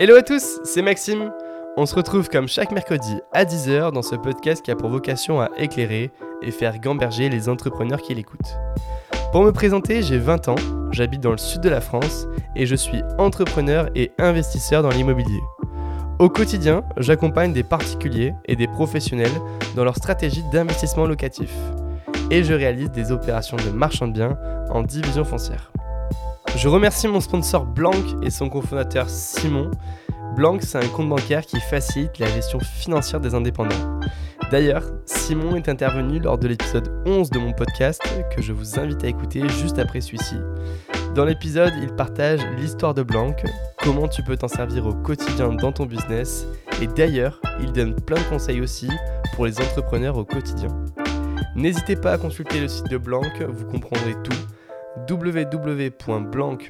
Hello 0.00 0.14
à 0.14 0.22
tous, 0.22 0.60
c'est 0.62 0.80
Maxime. 0.80 1.32
On 1.76 1.84
se 1.84 1.92
retrouve 1.92 2.28
comme 2.28 2.46
chaque 2.46 2.70
mercredi 2.70 3.18
à 3.32 3.44
10h 3.44 3.90
dans 3.90 4.02
ce 4.02 4.14
podcast 4.14 4.64
qui 4.64 4.70
a 4.70 4.76
pour 4.76 4.90
vocation 4.90 5.40
à 5.40 5.50
éclairer 5.56 6.12
et 6.40 6.52
faire 6.52 6.78
gamberger 6.78 7.28
les 7.28 7.48
entrepreneurs 7.48 8.00
qui 8.00 8.14
l'écoutent. 8.14 8.56
Pour 9.32 9.42
me 9.42 9.50
présenter, 9.50 10.04
j'ai 10.04 10.18
20 10.18 10.50
ans, 10.50 10.54
j'habite 10.92 11.20
dans 11.20 11.32
le 11.32 11.36
sud 11.36 11.62
de 11.62 11.68
la 11.68 11.80
France 11.80 12.28
et 12.54 12.64
je 12.64 12.76
suis 12.76 13.02
entrepreneur 13.18 13.90
et 13.96 14.12
investisseur 14.18 14.84
dans 14.84 14.90
l'immobilier. 14.90 15.40
Au 16.20 16.28
quotidien, 16.28 16.84
j'accompagne 16.98 17.52
des 17.52 17.64
particuliers 17.64 18.34
et 18.44 18.54
des 18.54 18.68
professionnels 18.68 19.34
dans 19.74 19.82
leur 19.82 19.96
stratégie 19.96 20.44
d'investissement 20.52 21.06
locatif. 21.06 21.52
Et 22.30 22.44
je 22.44 22.54
réalise 22.54 22.92
des 22.92 23.10
opérations 23.10 23.56
de 23.56 23.70
marchand 23.70 24.06
de 24.06 24.12
biens 24.12 24.38
en 24.70 24.82
division 24.82 25.24
foncière. 25.24 25.72
Je 26.56 26.68
remercie 26.68 27.08
mon 27.08 27.20
sponsor 27.20 27.64
Blanc 27.64 27.92
et 28.22 28.30
son 28.30 28.48
cofondateur 28.48 29.08
Simon. 29.08 29.70
Blanc, 30.34 30.58
c'est 30.60 30.78
un 30.78 30.88
compte 30.88 31.08
bancaire 31.08 31.46
qui 31.46 31.60
facilite 31.60 32.18
la 32.18 32.26
gestion 32.26 32.58
financière 32.60 33.20
des 33.20 33.34
indépendants. 33.34 34.00
D'ailleurs, 34.50 34.84
Simon 35.04 35.56
est 35.56 35.68
intervenu 35.68 36.18
lors 36.18 36.38
de 36.38 36.48
l'épisode 36.48 37.02
11 37.06 37.30
de 37.30 37.38
mon 37.38 37.52
podcast 37.52 38.00
que 38.34 38.42
je 38.42 38.52
vous 38.52 38.78
invite 38.78 39.04
à 39.04 39.08
écouter 39.08 39.46
juste 39.48 39.78
après 39.78 40.00
celui-ci. 40.00 40.36
Dans 41.14 41.24
l'épisode, 41.24 41.72
il 41.82 41.94
partage 41.94 42.40
l'histoire 42.56 42.94
de 42.94 43.02
Blanc, 43.02 43.34
comment 43.82 44.08
tu 44.08 44.22
peux 44.22 44.36
t'en 44.36 44.48
servir 44.48 44.86
au 44.86 44.94
quotidien 44.94 45.48
dans 45.52 45.72
ton 45.72 45.86
business, 45.86 46.46
et 46.80 46.86
d'ailleurs, 46.86 47.40
il 47.60 47.72
donne 47.72 47.94
plein 47.94 48.18
de 48.18 48.28
conseils 48.28 48.60
aussi 48.60 48.88
pour 49.34 49.46
les 49.46 49.60
entrepreneurs 49.60 50.16
au 50.16 50.24
quotidien. 50.24 50.68
N'hésitez 51.54 51.96
pas 51.96 52.12
à 52.12 52.18
consulter 52.18 52.60
le 52.60 52.68
site 52.68 52.88
de 52.88 52.98
Blanc, 52.98 53.22
vous 53.48 53.66
comprendrez 53.66 54.14
tout 54.22 54.36
www.blanc.app 55.08 56.68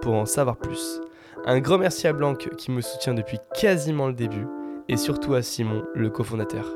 pour 0.00 0.14
en 0.14 0.26
savoir 0.26 0.56
plus. 0.56 1.00
Un 1.46 1.60
grand 1.60 1.78
merci 1.78 2.06
à 2.06 2.12
Blanc 2.12 2.34
qui 2.34 2.70
me 2.70 2.80
soutient 2.80 3.14
depuis 3.14 3.38
quasiment 3.58 4.06
le 4.06 4.14
début 4.14 4.46
et 4.88 4.96
surtout 4.96 5.34
à 5.34 5.42
Simon, 5.42 5.82
le 5.94 6.10
cofondateur. 6.10 6.66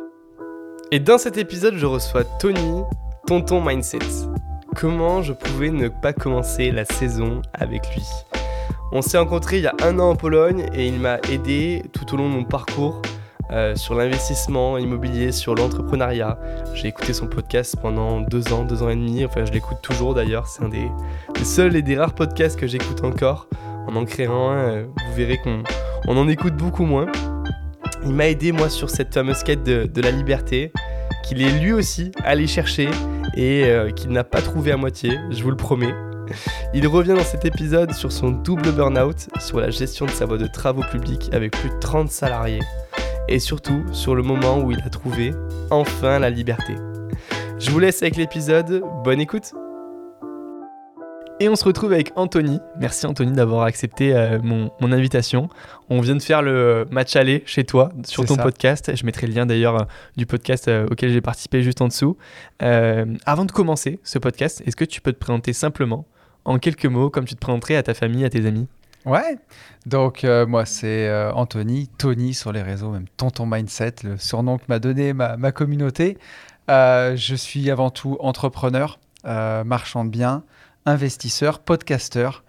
Et 0.90 1.00
dans 1.00 1.18
cet 1.18 1.36
épisode, 1.36 1.74
je 1.76 1.86
reçois 1.86 2.24
Tony, 2.24 2.82
Tonton 3.26 3.60
Mindset. 3.62 3.98
Comment 4.76 5.22
je 5.22 5.32
pouvais 5.32 5.70
ne 5.70 5.88
pas 5.88 6.12
commencer 6.12 6.70
la 6.70 6.84
saison 6.84 7.42
avec 7.52 7.94
lui? 7.94 8.04
On 8.92 9.02
s'est 9.02 9.18
rencontrés 9.18 9.58
il 9.58 9.64
y 9.64 9.66
a 9.66 9.74
un 9.82 9.98
an 9.98 10.10
en 10.10 10.16
Pologne 10.16 10.66
et 10.72 10.86
il 10.86 10.98
m'a 10.98 11.18
aidé 11.30 11.82
tout 11.92 12.14
au 12.14 12.16
long 12.16 12.28
de 12.28 12.34
mon 12.34 12.44
parcours 12.44 13.02
euh, 13.50 13.74
sur 13.76 13.94
l'investissement 13.94 14.76
immobilier, 14.76 15.32
sur 15.32 15.54
l'entrepreneuriat. 15.54 16.38
J'ai 16.74 16.88
écouté 16.88 17.14
son 17.14 17.26
podcast 17.26 17.76
pendant 17.80 18.20
deux 18.20 18.52
ans, 18.52 18.64
deux 18.64 18.82
ans 18.82 18.90
et 18.90 18.94
demi. 18.94 19.24
Enfin, 19.24 19.46
je 19.46 19.52
l'écoute 19.52 19.78
toujours 19.80 20.14
d'ailleurs. 20.14 20.46
C'est 20.46 20.62
un 20.62 20.68
des, 20.68 20.90
seuls 21.44 21.74
et 21.74 21.82
des 21.82 21.96
rares 21.96 22.14
podcasts 22.14 22.58
que 22.58 22.66
j'écoute 22.66 23.02
encore. 23.04 23.48
En 23.86 23.96
en 23.96 24.04
créant 24.04 24.50
un, 24.50 24.56
euh, 24.56 24.86
vous 24.86 25.14
verrez 25.14 25.38
qu'on 25.38 26.16
en 26.16 26.28
écoute 26.28 26.54
beaucoup 26.56 26.84
moins. 26.84 27.06
Il 28.04 28.12
m'a 28.12 28.28
aidé, 28.28 28.52
moi, 28.52 28.68
sur 28.68 28.90
cette 28.90 29.14
fameuse 29.14 29.42
quête 29.42 29.64
de, 29.64 30.00
la 30.00 30.10
liberté, 30.10 30.70
qu'il 31.24 31.40
est 31.40 31.58
lui 31.58 31.72
aussi 31.72 32.12
allé 32.24 32.46
chercher 32.46 32.88
et 33.34 33.64
euh, 33.64 33.90
qu'il 33.90 34.10
n'a 34.10 34.24
pas 34.24 34.42
trouvé 34.42 34.72
à 34.72 34.76
moitié, 34.76 35.18
je 35.30 35.42
vous 35.42 35.50
le 35.50 35.56
promets. 35.56 35.94
Il 36.74 36.86
revient 36.86 37.14
dans 37.14 37.24
cet 37.24 37.46
épisode 37.46 37.94
sur 37.94 38.12
son 38.12 38.28
double 38.28 38.72
burn-out, 38.72 39.28
sur 39.40 39.58
la 39.58 39.70
gestion 39.70 40.04
de 40.04 40.10
sa 40.10 40.26
voie 40.26 40.36
de 40.36 40.46
travaux 40.46 40.84
publics 40.90 41.30
avec 41.32 41.52
plus 41.52 41.70
de 41.70 41.78
30 41.78 42.10
salariés 42.10 42.60
et 43.28 43.38
surtout 43.38 43.84
sur 43.92 44.14
le 44.14 44.22
moment 44.22 44.58
où 44.58 44.72
il 44.72 44.80
a 44.80 44.88
trouvé 44.88 45.32
enfin 45.70 46.18
la 46.18 46.30
liberté. 46.30 46.74
Je 47.58 47.70
vous 47.70 47.78
laisse 47.78 48.02
avec 48.02 48.16
l'épisode, 48.16 48.82
bonne 49.04 49.20
écoute 49.20 49.52
et 51.40 51.48
on 51.48 51.54
se 51.54 51.64
retrouve 51.64 51.92
avec 51.92 52.10
Anthony. 52.16 52.58
Merci 52.80 53.06
Anthony 53.06 53.32
d'avoir 53.32 53.62
accepté 53.62 54.12
euh, 54.12 54.40
mon, 54.42 54.92
invitation. 54.92 55.48
On 55.88 56.00
vient 56.00 56.16
de 56.16 56.22
faire 56.22 56.42
le 56.42 56.84
match 56.90 57.14
aller 57.14 57.44
chez 57.46 57.62
toi 57.62 57.92
sur 58.04 58.24
ton 58.24 58.36
podcast. 58.36 58.90
Je 58.96 59.06
mettrai 59.06 59.28
le 59.28 59.34
lien 59.34 59.46
d'ailleurs 59.46 59.82
euh, 59.82 59.84
du 60.16 60.26
podcast 60.26 60.66
euh, 60.66 60.86
auquel 60.90 61.10
j'ai 61.10 61.20
participé 61.20 61.62
juste 61.62 61.80
en 61.80 61.88
dessous. 61.88 62.16
avant 62.60 63.44
de 63.44 63.52
commencer 63.52 64.00
ce 64.02 64.18
podcast, 64.18 64.62
est-ce 64.66 64.74
que 64.74 64.84
tu 64.84 65.00
peux 65.00 65.12
te 65.12 65.18
présenter 65.18 65.52
simplement 65.52 66.06
en 66.44 66.58
quelques 66.58 66.86
mots 66.86 67.08
comme 67.10 67.24
tu 67.24 67.34
te 67.34 67.40
présenterais 67.40 67.76
à 67.76 67.84
ta 67.84 67.94
famille, 67.94 68.24
à 68.24 68.30
tes 68.30 68.44
amis? 68.44 68.66
Ouais, 69.06 69.38
donc 69.86 70.24
euh, 70.24 70.46
moi 70.46 70.66
c'est 70.66 71.08
euh, 71.08 71.32
Anthony, 71.32 71.88
Tony 71.98 72.34
sur 72.34 72.52
les 72.52 72.62
réseaux, 72.62 72.90
même 72.90 73.06
Tonton 73.16 73.46
Mindset, 73.46 73.94
le 74.02 74.18
surnom 74.18 74.58
que 74.58 74.64
m'a 74.68 74.78
donné 74.78 75.12
ma, 75.12 75.52
communauté. 75.52 76.18
Euh, 76.68 77.16
je 77.16 77.34
suis 77.34 77.70
avant 77.70 77.90
tout 77.90 78.16
entrepreneur, 78.20 78.98
marchand 79.24 80.04
de 80.04 80.10
biens, 80.10 80.42
investisseur, 80.84 81.60
podcasteur 81.60 82.44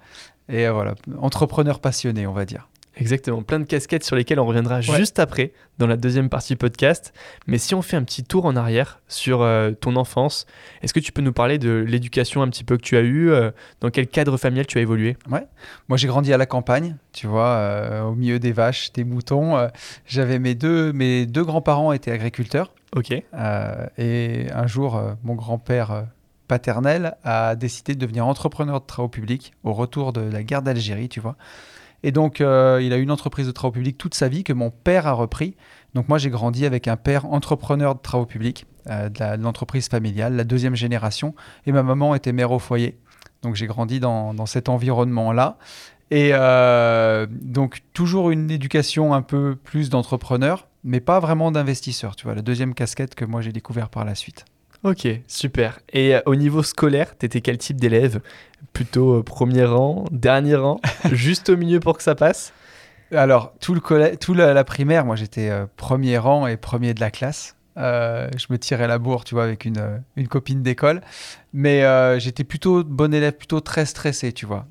et 0.50 0.68
voilà, 0.68 0.96
entrepreneur 1.20 1.80
passionné 1.80 2.26
on 2.26 2.34
va 2.34 2.46
dire. 2.46 2.68
Exactement, 3.00 3.42
plein 3.44 3.60
de 3.60 3.64
casquettes 3.64 4.04
sur 4.04 4.16
lesquelles 4.16 4.40
on 4.40 4.46
reviendra 4.46 4.82
juste 4.82 5.20
après 5.20 5.54
dans 5.78 5.88
la 5.88 5.96
deuxième 5.96 6.30
partie 6.30 6.58
podcast. 6.58 7.14
Mais 7.48 7.58
si 7.58 7.74
on 7.74 7.82
fait 7.82 7.96
un 7.96 8.04
petit 8.04 8.24
tour 8.24 8.46
en 8.46 8.56
arrière 8.58 9.00
sur 9.08 9.42
euh, 9.42 9.72
ton 9.72 9.96
enfance, 9.96 10.46
est-ce 10.82 10.94
que 10.94 11.00
tu 11.00 11.14
peux 11.14 11.22
nous 11.22 11.32
parler 11.32 11.58
de 11.58 11.86
l'éducation 11.88 12.42
un 12.42 12.50
petit 12.50 12.66
peu 12.66 12.76
que 12.76 12.82
tu 12.82 12.98
as 12.98 13.02
eue 13.02 13.32
euh, 13.32 13.52
Dans 13.80 13.90
quel 13.90 14.08
cadre 14.08 14.36
familial 14.38 14.68
tu 14.68 14.78
as 14.78 14.82
évolué? 14.82 15.16
Ouais, 15.32 15.48
moi 15.88 15.98
j'ai 15.98 16.08
grandi 16.08 16.34
à 16.34 16.38
la 16.38 16.46
campagne, 16.46 16.98
tu 17.14 17.26
vois, 17.26 17.48
euh, 17.48 18.02
au 18.02 18.16
milieu 18.16 18.38
des 18.38 18.52
vaches, 18.52 18.92
des 18.92 19.06
moutons. 19.06 19.70
J'avais 20.06 20.40
mes 20.40 20.56
deux, 20.56 20.92
mes 20.92 21.26
deux 21.26 21.44
grands-parents 21.44 21.94
étaient 21.94 22.12
agriculteurs. 22.12 22.74
Ok. 22.96 23.12
et 23.12 24.48
un 24.52 24.68
jour, 24.68 25.02
mon 25.24 25.36
grand-père 25.36 26.08
paternel 26.50 27.16
a 27.24 27.56
décidé 27.56 27.94
de 27.94 28.00
devenir 28.00 28.28
entrepreneur 28.28 28.82
de 28.82 28.86
travaux 28.86 29.08
publics 29.08 29.54
au 29.64 29.72
retour 29.72 30.12
de 30.12 30.22
la 30.22 30.44
guerre 30.44 30.64
d'Algérie, 30.64 31.08
tu 31.08 31.22
vois. 31.22 31.38
Et 32.04 32.12
donc, 32.12 32.42
euh, 32.42 32.80
il 32.82 32.94
a 32.94 32.98
une 32.98 33.12
entreprise 33.12 33.48
de 33.48 33.52
travaux 33.52 33.74
publics 33.74 33.98
toute 33.98 34.14
sa 34.14 34.28
vie 34.30 34.44
que 34.44 34.54
mon 34.54 34.72
père 34.72 35.08
a 35.08 35.14
repris. 35.14 35.56
Donc, 35.94 36.08
moi, 36.08 36.18
j'ai 36.18 36.30
grandi 36.30 36.66
avec 36.66 36.88
un 36.88 36.98
père 36.98 37.26
entrepreneur 37.26 37.96
de 37.96 38.00
travaux 38.00 38.26
publics, 38.26 38.66
euh, 38.90 39.10
de 39.10 39.42
l'entreprise 39.42 39.90
familiale, 39.90 40.36
la 40.36 40.44
deuxième 40.44 40.76
génération. 40.76 41.36
Et 41.66 41.72
ma 41.72 41.84
maman 41.84 42.16
était 42.16 42.32
mère 42.32 42.52
au 42.52 42.60
foyer. 42.60 42.98
Donc, 43.42 43.56
j'ai 43.56 43.68
grandi 43.68 44.00
dans, 44.00 44.34
dans 44.34 44.46
cet 44.46 44.70
environnement-là. 44.70 45.58
Et 46.12 46.32
euh, 46.34 47.28
donc, 47.30 47.82
toujours 47.94 48.32
une 48.32 48.50
éducation 48.50 49.14
un 49.14 49.22
peu 49.22 49.56
plus 49.56 49.90
d'entrepreneur, 49.90 50.68
mais 50.84 51.00
pas 51.00 51.20
vraiment 51.20 51.52
d'investisseur. 51.52 52.16
Tu 52.16 52.26
vois, 52.26 52.36
la 52.36 52.42
deuxième 52.42 52.74
casquette 52.74 53.14
que 53.14 53.26
moi, 53.26 53.42
j'ai 53.42 53.52
découvert 53.52 53.90
par 53.90 54.06
la 54.06 54.16
suite. 54.16 54.46
Ok, 54.84 55.08
super. 55.28 55.80
Et 55.92 56.16
au 56.26 56.36
niveau 56.36 56.64
scolaire, 56.64 57.18
tu 57.18 57.26
étais 57.26 57.42
quel 57.42 57.58
type 57.58 57.78
d'élève? 57.78 58.22
Plutôt 58.72 59.18
euh, 59.18 59.24
premier 59.24 59.66
rang, 59.66 60.06
dernier 60.12 60.56
rang, 60.56 60.80
juste 61.12 61.50
au 61.50 61.58
milieu 61.58 61.82
pour 61.82 61.98
que 61.98 62.04
ça 62.04 62.16
passe? 62.16 62.54
Alors, 63.14 63.54
tout, 63.60 63.74
le 63.74 64.16
tout 64.16 64.34
la, 64.34 64.64
primaire, 64.64 65.04
moi 65.04 65.18
j'étais 65.18 65.50
euh, 65.50 65.66
premier 65.76 66.18
rang 66.18 66.48
et 66.48 66.56
premier 66.56 66.94
de 66.94 67.02
la 67.02 67.12
classe. 67.12 67.58
Euh, 67.76 68.30
je 68.38 68.46
me 68.50 68.58
tirais 68.58 68.88
la 68.88 69.00
bourre, 69.00 69.26
tu 69.26 69.36
vois, 69.36 69.44
avec 69.44 69.66
une, 69.66 70.02
une 70.16 70.28
copine 70.30 70.64
d'école. 70.64 71.02
Mais 71.52 71.84
j'étais 72.20 72.46
plutôt 72.46 72.84
bon 72.84 73.14
élève, 73.14 73.34
plutôt 73.34 73.60
très 73.60 73.86
stressé, 73.86 74.32
tu 74.32 74.46
vois. 74.46 74.66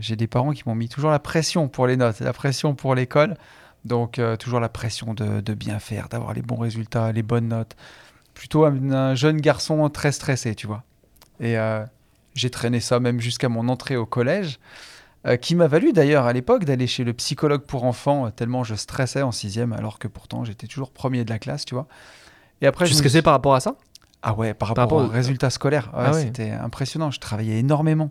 J'ai 0.00 0.16
des 0.16 0.26
parents 0.26 0.52
qui 0.52 0.62
m'ont 0.66 0.74
mis 0.74 0.88
toujours 0.88 1.10
la 1.10 1.18
pression 1.18 1.68
pour 1.68 1.86
les 1.86 1.96
notes, 1.96 2.20
la 2.20 2.32
pression 2.32 2.74
pour 2.74 2.94
l'école. 2.94 3.36
Donc, 3.86 4.20
toujours 4.38 4.60
la 4.60 4.68
pression 4.68 5.14
de, 5.14 5.40
de 5.40 5.54
bien 5.54 5.78
faire, 5.78 6.08
d'avoir 6.08 6.34
les 6.34 6.42
bons 6.42 6.58
résultats, 6.58 7.10
les 7.10 7.22
bonnes 7.22 7.48
notes. 7.48 7.74
Plutôt 8.42 8.64
un, 8.64 9.14
jeune 9.14 9.40
garçon 9.40 9.88
très 9.88 10.10
stressé, 10.10 10.56
tu 10.56 10.66
vois. 10.66 10.82
Et 11.38 11.56
j'ai 12.34 12.50
traîné 12.50 12.80
ça 12.80 12.98
même 12.98 13.20
jusqu'à 13.20 13.48
mon 13.48 13.68
entrée 13.68 13.96
au 13.96 14.04
collège, 14.04 14.58
euh, 15.24 15.36
qui 15.36 15.54
m'a 15.54 15.68
valu 15.68 15.92
d'ailleurs 15.92 16.26
à 16.26 16.32
l'époque 16.32 16.64
d'aller 16.64 16.88
chez 16.88 17.04
le 17.04 17.12
psychologue 17.12 17.62
pour 17.62 17.84
enfants, 17.84 18.26
euh, 18.26 18.30
tellement 18.30 18.64
je 18.64 18.74
stressais 18.74 19.22
en 19.22 19.30
sixième, 19.30 19.72
alors 19.72 20.00
que 20.00 20.08
pourtant 20.08 20.44
j'étais 20.44 20.66
toujours 20.66 20.90
premier 20.90 21.24
de 21.24 21.30
la 21.30 21.38
classe, 21.38 21.64
tu 21.64 21.76
vois. 21.76 21.86
Et 22.60 22.66
après, 22.66 22.86
tu 22.86 22.94
stressais 22.94 23.22
par 23.22 23.32
rapport 23.32 23.54
à 23.54 23.60
ça? 23.60 23.76
Ah 24.22 24.34
ouais, 24.34 24.52
par 24.52 24.70
rapport, 24.70 24.92
aux 24.92 25.06
résultats 25.06 25.50
scolaires. 25.50 25.92
Ah 25.94 26.12
c'était 26.12 26.50
impressionnant, 26.50 27.12
je 27.12 27.20
travaillais 27.20 27.60
énormément. 27.60 28.10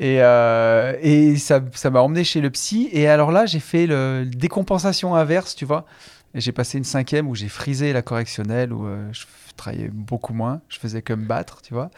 Et, 0.00 0.16
euh, 0.20 0.96
et 1.00 1.36
ça 1.36 1.60
m'a 1.90 2.00
emmené 2.00 2.24
chez 2.24 2.40
le 2.40 2.50
psy. 2.50 2.88
Et 2.90 3.06
alors 3.06 3.30
là, 3.30 3.46
j'ai 3.46 3.60
fait 3.60 3.86
le 3.86 4.24
décompensation 4.26 5.14
inverse, 5.14 5.54
tu 5.54 5.64
vois. 5.64 5.86
Et 6.34 6.40
j'ai 6.40 6.52
passé 6.52 6.78
une 6.78 6.84
cinquième 6.84 7.28
où 7.28 7.34
j'ai 7.34 7.48
frisé 7.48 7.92
la 7.92 8.02
correctionnelle, 8.02 8.72
où 8.72 8.86
je 9.12 9.24
travaillais 9.56 9.90
beaucoup 9.92 10.32
moins. 10.32 10.60
Je 10.68 10.78
faisais 10.78 11.02
que 11.02 11.12
me 11.12 11.26
battre, 11.26 11.62
tu 11.62 11.74
vois. 11.74 11.90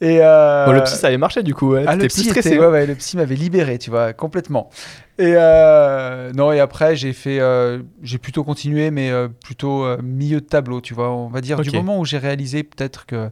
Et 0.00 0.18
euh, 0.20 0.72
le 0.72 0.82
psy, 0.82 0.96
ça 0.96 1.08
avait 1.08 1.18
marché 1.18 1.42
du 1.42 1.54
coup. 1.54 1.74
Ah, 1.74 1.96
le, 1.96 2.06
psy 2.08 2.24
stressé. 2.24 2.58
ouais, 2.58 2.86
le 2.86 2.94
psy 2.94 3.16
m'avait 3.16 3.34
libéré, 3.34 3.78
tu 3.78 3.90
vois, 3.90 4.12
complètement. 4.12 4.70
Et 5.18 5.34
euh, 5.36 6.32
non, 6.32 6.52
et 6.52 6.60
après, 6.60 6.96
j'ai 6.96 7.12
fait, 7.12 7.40
euh, 7.40 7.82
j'ai 8.02 8.18
plutôt 8.18 8.44
continué, 8.44 8.90
mais 8.90 9.10
plutôt 9.44 9.86
milieu 10.02 10.40
de 10.40 10.46
tableau, 10.46 10.80
tu 10.80 10.94
vois. 10.94 11.10
On 11.10 11.28
va 11.28 11.40
dire 11.40 11.60
du 11.60 11.70
moment 11.70 11.98
où 11.98 12.04
j'ai 12.04 12.18
réalisé 12.18 12.62
peut-être 12.62 13.06
que 13.06 13.30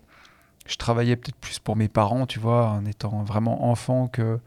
je 0.67 0.77
travaillais 0.77 1.17
peut-être 1.17 1.37
plus 1.37 1.59
pour 1.59 1.77
mes 1.77 1.89
parents, 1.89 2.27
tu 2.27 2.39
vois, 2.39 2.67
en 2.67 2.85
étant 2.85 3.25
vraiment 3.25 3.71
enfant 3.71 4.09
que, 4.09 4.39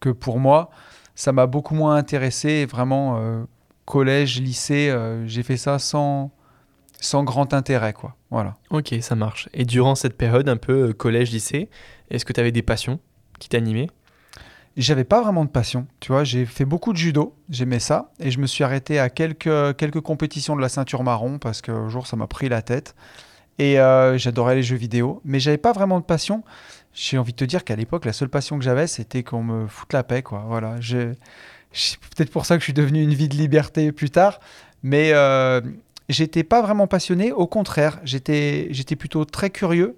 que 0.00 0.10
pour 0.10 0.38
moi. 0.38 0.70
Ça 1.14 1.32
m'a 1.32 1.46
beaucoup 1.46 1.74
moins 1.74 1.96
intéressé. 1.96 2.66
Vraiment, 2.66 3.44
collège, 3.90 4.40
lycée, 4.40 4.94
j'ai 5.26 5.42
fait 5.42 5.56
ça 5.56 5.78
sans 5.78 6.32
sans 7.00 7.24
grand 7.24 7.52
intérêt, 7.54 7.92
quoi. 7.92 8.14
Voilà. 8.30 8.56
Ok, 8.70 8.94
ça 9.00 9.16
marche. 9.16 9.48
Et 9.54 9.64
durant 9.64 9.94
cette 9.94 10.16
période, 10.16 10.48
un 10.48 10.56
peu 10.56 10.88
euh, 10.88 10.92
collège-lycée, 10.92 11.68
est-ce 12.10 12.24
que 12.24 12.32
tu 12.32 12.40
avais 12.40 12.52
des 12.52 12.62
passions 12.62 13.00
qui 13.38 13.48
t'animaient? 13.48 13.88
J'avais 14.76 15.04
pas 15.04 15.20
vraiment 15.20 15.44
de 15.44 15.50
passion. 15.50 15.86
Tu 15.98 16.12
vois, 16.12 16.22
j'ai 16.22 16.46
fait 16.46 16.64
beaucoup 16.64 16.92
de 16.92 16.98
judo, 16.98 17.34
j'aimais 17.48 17.80
ça, 17.80 18.12
et 18.20 18.30
je 18.30 18.38
me 18.38 18.46
suis 18.46 18.62
arrêté 18.62 18.98
à 19.00 19.10
quelques, 19.10 19.76
quelques 19.76 20.00
compétitions 20.00 20.54
de 20.54 20.60
la 20.60 20.68
ceinture 20.68 21.02
marron 21.02 21.38
parce 21.38 21.60
qu'un 21.60 21.88
jour 21.88 22.06
ça 22.06 22.16
m'a 22.16 22.28
pris 22.28 22.48
la 22.48 22.62
tête. 22.62 22.94
Et 23.58 23.80
euh, 23.80 24.16
j'adorais 24.16 24.54
les 24.54 24.62
jeux 24.62 24.76
vidéo, 24.76 25.20
mais 25.24 25.40
j'avais 25.40 25.58
pas 25.58 25.72
vraiment 25.72 25.98
de 25.98 26.04
passion. 26.04 26.44
J'ai 26.94 27.18
envie 27.18 27.32
de 27.32 27.36
te 27.36 27.44
dire 27.44 27.64
qu'à 27.64 27.76
l'époque, 27.76 28.04
la 28.04 28.12
seule 28.12 28.28
passion 28.28 28.58
que 28.58 28.64
j'avais, 28.64 28.86
c'était 28.86 29.22
qu'on 29.22 29.42
me 29.42 29.66
foute 29.66 29.92
la 29.92 30.02
paix, 30.02 30.22
quoi. 30.22 30.44
Voilà. 30.46 30.76
C'est 31.72 31.98
peut-être 31.98 32.30
pour 32.30 32.46
ça 32.46 32.56
que 32.56 32.60
je 32.60 32.64
suis 32.64 32.72
devenu 32.72 33.02
une 33.02 33.14
vie 33.14 33.28
de 33.28 33.36
liberté 33.36 33.92
plus 33.92 34.10
tard, 34.10 34.40
mais 34.82 35.12
euh, 35.12 35.60
j'étais 36.08 36.42
pas 36.42 36.62
vraiment 36.62 36.86
passionné. 36.86 37.32
Au 37.32 37.46
contraire, 37.46 38.00
j'étais, 38.04 38.68
j'étais 38.70 38.96
plutôt 38.96 39.24
très 39.24 39.50
curieux, 39.50 39.96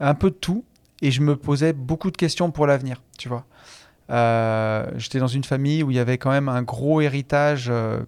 un 0.00 0.14
peu 0.14 0.30
de 0.30 0.36
tout, 0.36 0.64
et 1.02 1.10
je 1.10 1.20
me 1.20 1.36
posais 1.36 1.72
beaucoup 1.72 2.10
de 2.10 2.16
questions 2.16 2.50
pour 2.50 2.66
l'avenir, 2.66 3.02
tu 3.18 3.28
vois. 3.28 3.44
Euh, 4.10 4.90
j'étais 4.96 5.18
dans 5.18 5.26
une 5.26 5.44
famille 5.44 5.82
où 5.82 5.90
il 5.90 5.96
y 5.96 6.00
avait 6.00 6.18
quand 6.18 6.30
même 6.30 6.48
un 6.48 6.62
gros 6.62 7.00
héritage, 7.00 7.66
euh, 7.68 8.00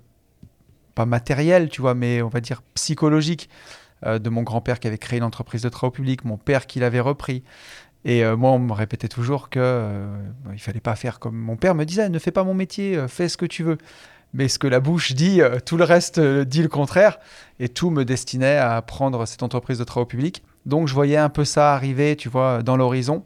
pas 0.95 1.07
matériel, 1.07 1.69
tu 1.69 1.83
vois, 1.83 1.95
mais 1.95 2.23
on 2.23 2.29
va 2.29 2.41
dire 2.41 2.62
psychologique, 2.75 3.49
de 4.05 4.29
mon 4.29 4.43
grand-père 4.43 4.81
qui 4.81 4.87
avait 4.87 4.99
créé 4.99 5.17
une 5.17 5.25
entreprise 5.25 5.62
de 5.62 5.71
travaux 5.71 5.91
publics, 5.91 6.27
mon 6.27 6.37
père 6.37 6.67
qui 6.67 6.79
l'avait 6.79 7.00
repris. 7.00 7.43
Et 8.05 8.25
moi, 8.37 8.51
on 8.51 8.59
me 8.59 8.73
répétait 8.73 9.09
toujours 9.09 9.49
que 9.49 10.06
il 10.53 10.59
fallait 10.59 10.81
pas 10.81 10.95
faire 10.95 11.19
comme 11.19 11.37
mon 11.37 11.56
père 11.56 11.75
me 11.75 11.85
disait, 11.85 12.11
ne 12.11 12.19
fais 12.19 12.33
pas 12.33 12.45
mon 12.45 12.53
métier, 12.53 13.03
fais 13.09 13.31
ce 13.31 13.39
que 13.39 13.47
tu 13.47 13.62
veux. 13.62 13.79
Mais 14.35 14.49
ce 14.49 14.59
que 14.59 14.67
la 14.67 14.81
bouche 14.81 15.12
dit, 15.12 15.41
tout 15.65 15.79
le 15.79 15.85
reste 15.85 16.21
dit 16.21 16.62
le 16.62 16.69
contraire. 16.69 17.19
Et 17.61 17.71
tout 17.71 17.89
me 17.89 18.05
destinait 18.05 18.59
à 18.59 18.83
prendre 18.83 19.25
cette 19.27 19.43
entreprise 19.43 19.79
de 19.79 19.85
travaux 19.85 20.05
publics. 20.05 20.43
Donc, 20.67 20.87
je 20.87 20.93
voyais 20.93 21.17
un 21.17 21.31
peu 21.31 21.47
ça 21.47 21.73
arriver, 21.73 22.15
tu 22.17 22.29
vois, 22.29 22.62
dans 22.62 22.77
l'horizon 22.77 23.25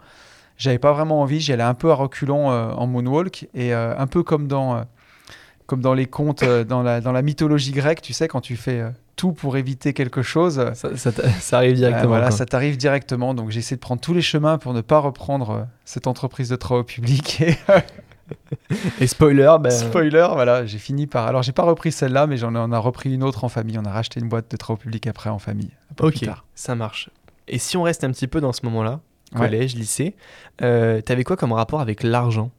j'avais 0.59 0.79
pas 0.79 0.93
vraiment 0.93 1.23
envie, 1.23 1.41
j'y 1.41 1.53
allais 1.53 1.63
un 1.63 1.75
peu 1.75 1.91
à 1.91 1.95
reculons 1.95 2.51
euh, 2.51 2.71
en 2.73 2.87
moonwalk 2.87 3.49
et 3.55 3.73
euh, 3.73 3.97
un 3.97 4.07
peu 4.07 4.23
comme 4.23 4.49
dans, 4.49 4.77
euh, 4.77 4.83
comme 5.67 5.81
dans 5.81 5.95
les 5.95 6.07
contes, 6.07 6.45
dans, 6.45 6.83
la, 6.83 7.01
dans 7.01 7.13
la 7.13 7.23
mythologie 7.23 7.73
grecque, 7.73 8.03
tu 8.03 8.13
sais, 8.13 8.29
quand 8.29 8.41
tu 8.41 8.57
fais 8.57 8.85
tout 9.19 9.32
pour 9.32 9.56
éviter 9.56 9.93
quelque 9.93 10.23
chose. 10.23 10.73
Ça, 10.75 10.97
ça, 10.97 11.11
arrive 11.56 11.75
directement. 11.75 12.09
voilà, 12.09 12.31
ça 12.31 12.47
t'arrive 12.47 12.79
directement. 12.79 13.35
Donc 13.35 13.50
j'ai 13.50 13.59
essayé 13.59 13.76
de 13.76 13.82
prendre 13.82 14.00
tous 14.00 14.15
les 14.15 14.23
chemins 14.23 14.56
pour 14.56 14.73
ne 14.73 14.81
pas 14.81 15.00
reprendre 15.00 15.67
cette 15.85 16.06
entreprise 16.06 16.49
de 16.49 16.56
travaux 16.56 16.85
publics. 16.85 17.43
Et, 17.43 17.55
et 19.00 19.06
spoiler, 19.06 19.56
ben... 19.61 19.70
spoiler, 19.70 20.29
voilà, 20.32 20.65
j'ai 20.65 20.79
fini 20.79 21.06
par. 21.06 21.26
Alors 21.26 21.43
j'ai 21.43 21.53
pas 21.53 21.65
repris 21.65 21.93
celle-là, 21.93 22.26
mais 22.26 22.38
j'en 22.38 22.55
ai, 22.55 22.75
a 22.75 22.79
repris 22.79 23.12
une 23.12 23.23
autre 23.23 23.44
en 23.44 23.49
famille. 23.49 23.79
On 23.79 23.85
a 23.85 23.93
racheté 23.93 24.20
une 24.20 24.29
boîte 24.29 24.50
de 24.50 24.56
travaux 24.56 24.79
publics 24.79 25.06
après 25.06 25.29
en 25.29 25.38
famille. 25.38 25.71
ok, 26.00 26.25
ça 26.55 26.75
marche. 26.75 27.11
Et 27.49 27.59
si 27.59 27.76
on 27.76 27.82
reste 27.82 28.05
un 28.05 28.11
petit 28.12 28.29
peu 28.29 28.41
dans 28.41 28.53
ce 28.53 28.64
moment-là, 28.67 29.00
collège, 29.37 29.75
lycée. 29.75 30.14
Euh, 30.62 31.00
tu 31.05 31.12
avais 31.12 31.25
quoi 31.25 31.37
comme 31.37 31.53
rapport 31.53 31.81
avec 31.81 32.03
l'argent? 32.03 32.50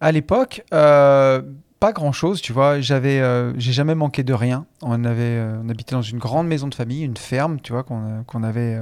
À 0.00 0.12
l'époque, 0.12 0.62
euh, 0.72 1.42
pas 1.80 1.92
grand 1.92 2.12
chose, 2.12 2.40
tu 2.40 2.52
vois. 2.52 2.80
J'avais, 2.80 3.20
euh, 3.20 3.52
j'ai 3.58 3.72
jamais 3.72 3.94
manqué 3.94 4.22
de 4.22 4.32
rien. 4.32 4.66
On 4.82 5.04
avait, 5.04 5.40
on 5.64 5.68
habitait 5.68 5.94
dans 5.94 6.02
une 6.02 6.18
grande 6.18 6.46
maison 6.46 6.68
de 6.68 6.74
famille, 6.74 7.02
une 7.02 7.16
ferme, 7.16 7.60
tu 7.60 7.72
vois, 7.72 7.82
qu'on, 7.82 8.42
avait, 8.42 8.80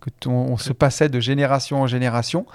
que 0.00 0.10
on, 0.28 0.56
se 0.56 0.72
passait 0.72 1.08
de 1.08 1.20
génération 1.20 1.82
en 1.82 1.86
génération. 1.86 2.46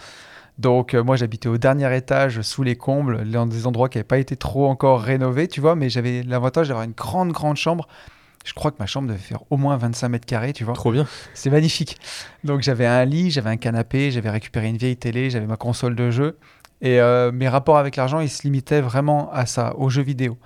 Donc 0.57 0.93
moi 0.93 1.15
j'habitais 1.15 1.47
au 1.47 1.57
dernier 1.57 1.95
étage 1.95 2.41
sous 2.41 2.61
les 2.61 2.75
combles, 2.75 3.27
dans 3.29 3.47
des 3.47 3.65
endroits 3.65 3.89
qui 3.89 3.97
n'avaient 3.97 4.07
pas 4.07 4.19
été 4.19 4.35
trop 4.35 4.67
encore 4.67 5.01
rénovés, 5.01 5.47
tu 5.47 5.61
vois, 5.61 5.75
mais 5.75 5.89
j'avais 5.89 6.23
l'avantage 6.23 6.67
d'avoir 6.67 6.83
une 6.83 6.91
grande 6.91 7.31
grande 7.31 7.57
chambre 7.57 7.87
je 8.45 8.53
crois 8.53 8.71
que 8.71 8.77
ma 8.79 8.85
chambre 8.85 9.07
devait 9.07 9.19
faire 9.19 9.43
au 9.49 9.57
moins 9.57 9.77
25 9.77 10.09
mètres 10.09 10.25
carrés, 10.25 10.53
tu 10.53 10.63
vois. 10.63 10.73
Trop 10.73 10.91
bien. 10.91 11.07
C'est 11.33 11.49
magnifique. 11.49 11.97
Donc 12.43 12.61
j'avais 12.61 12.85
un 12.85 13.05
lit, 13.05 13.31
j'avais 13.31 13.49
un 13.49 13.57
canapé, 13.57 14.11
j'avais 14.11 14.29
récupéré 14.29 14.69
une 14.69 14.77
vieille 14.77 14.97
télé, 14.97 15.29
j'avais 15.29 15.45
ma 15.45 15.57
console 15.57 15.95
de 15.95 16.11
jeu. 16.11 16.37
Et 16.81 16.99
euh, 16.99 17.31
mes 17.31 17.47
rapports 17.47 17.77
avec 17.77 17.95
l'argent, 17.95 18.19
ils 18.19 18.29
se 18.29 18.43
limitaient 18.43 18.81
vraiment 18.81 19.31
à 19.31 19.45
ça, 19.45 19.75
aux 19.77 19.89
jeux 19.89 20.01
vidéo. 20.01 20.37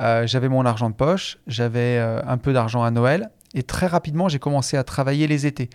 Euh, 0.00 0.26
j'avais 0.26 0.48
mon 0.48 0.64
argent 0.64 0.88
de 0.88 0.94
poche, 0.94 1.38
j'avais 1.46 1.98
euh, 1.98 2.22
un 2.26 2.38
peu 2.38 2.52
d'argent 2.52 2.82
à 2.82 2.90
Noël. 2.90 3.30
Et 3.54 3.64
très 3.64 3.86
rapidement, 3.86 4.28
j'ai 4.28 4.38
commencé 4.38 4.76
à 4.76 4.84
travailler 4.84 5.26
les 5.26 5.46
étés 5.46 5.70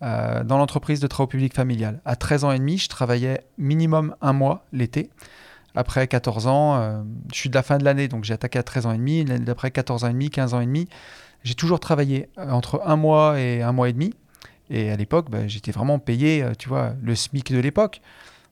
dans 0.00 0.58
l'entreprise 0.58 1.00
de 1.00 1.08
travaux 1.08 1.26
publics 1.26 1.54
familial. 1.54 2.00
À 2.04 2.14
13 2.14 2.44
ans 2.44 2.52
et 2.52 2.58
demi, 2.60 2.78
je 2.78 2.88
travaillais 2.88 3.42
minimum 3.58 4.14
un 4.20 4.32
mois 4.32 4.64
l'été. 4.72 5.10
Après 5.74 6.06
14 6.06 6.46
ans, 6.46 7.04
je 7.32 7.36
suis 7.36 7.50
de 7.50 7.54
la 7.56 7.64
fin 7.64 7.78
de 7.78 7.84
l'année, 7.84 8.06
donc 8.06 8.22
j'ai 8.22 8.32
attaqué 8.32 8.60
à 8.60 8.62
13 8.62 8.86
ans 8.86 8.92
et 8.92 8.96
demi. 8.96 9.24
L'année 9.24 9.44
d'après, 9.44 9.72
14 9.72 10.04
ans 10.04 10.08
et 10.08 10.12
demi, 10.12 10.30
15 10.30 10.54
ans 10.54 10.60
et 10.60 10.66
demi. 10.66 10.88
J'ai 11.42 11.56
toujours 11.56 11.80
travaillé 11.80 12.28
entre 12.36 12.80
un 12.86 12.94
mois 12.94 13.40
et 13.40 13.60
un 13.60 13.72
mois 13.72 13.88
et 13.88 13.92
demi. 13.92 14.14
Et 14.70 14.92
à 14.92 14.96
l'époque, 14.96 15.30
bah, 15.30 15.48
j'étais 15.48 15.72
vraiment 15.72 15.98
payé, 15.98 16.46
tu 16.60 16.68
vois, 16.68 16.92
le 17.02 17.16
SMIC 17.16 17.52
de 17.52 17.58
l'époque. 17.58 18.00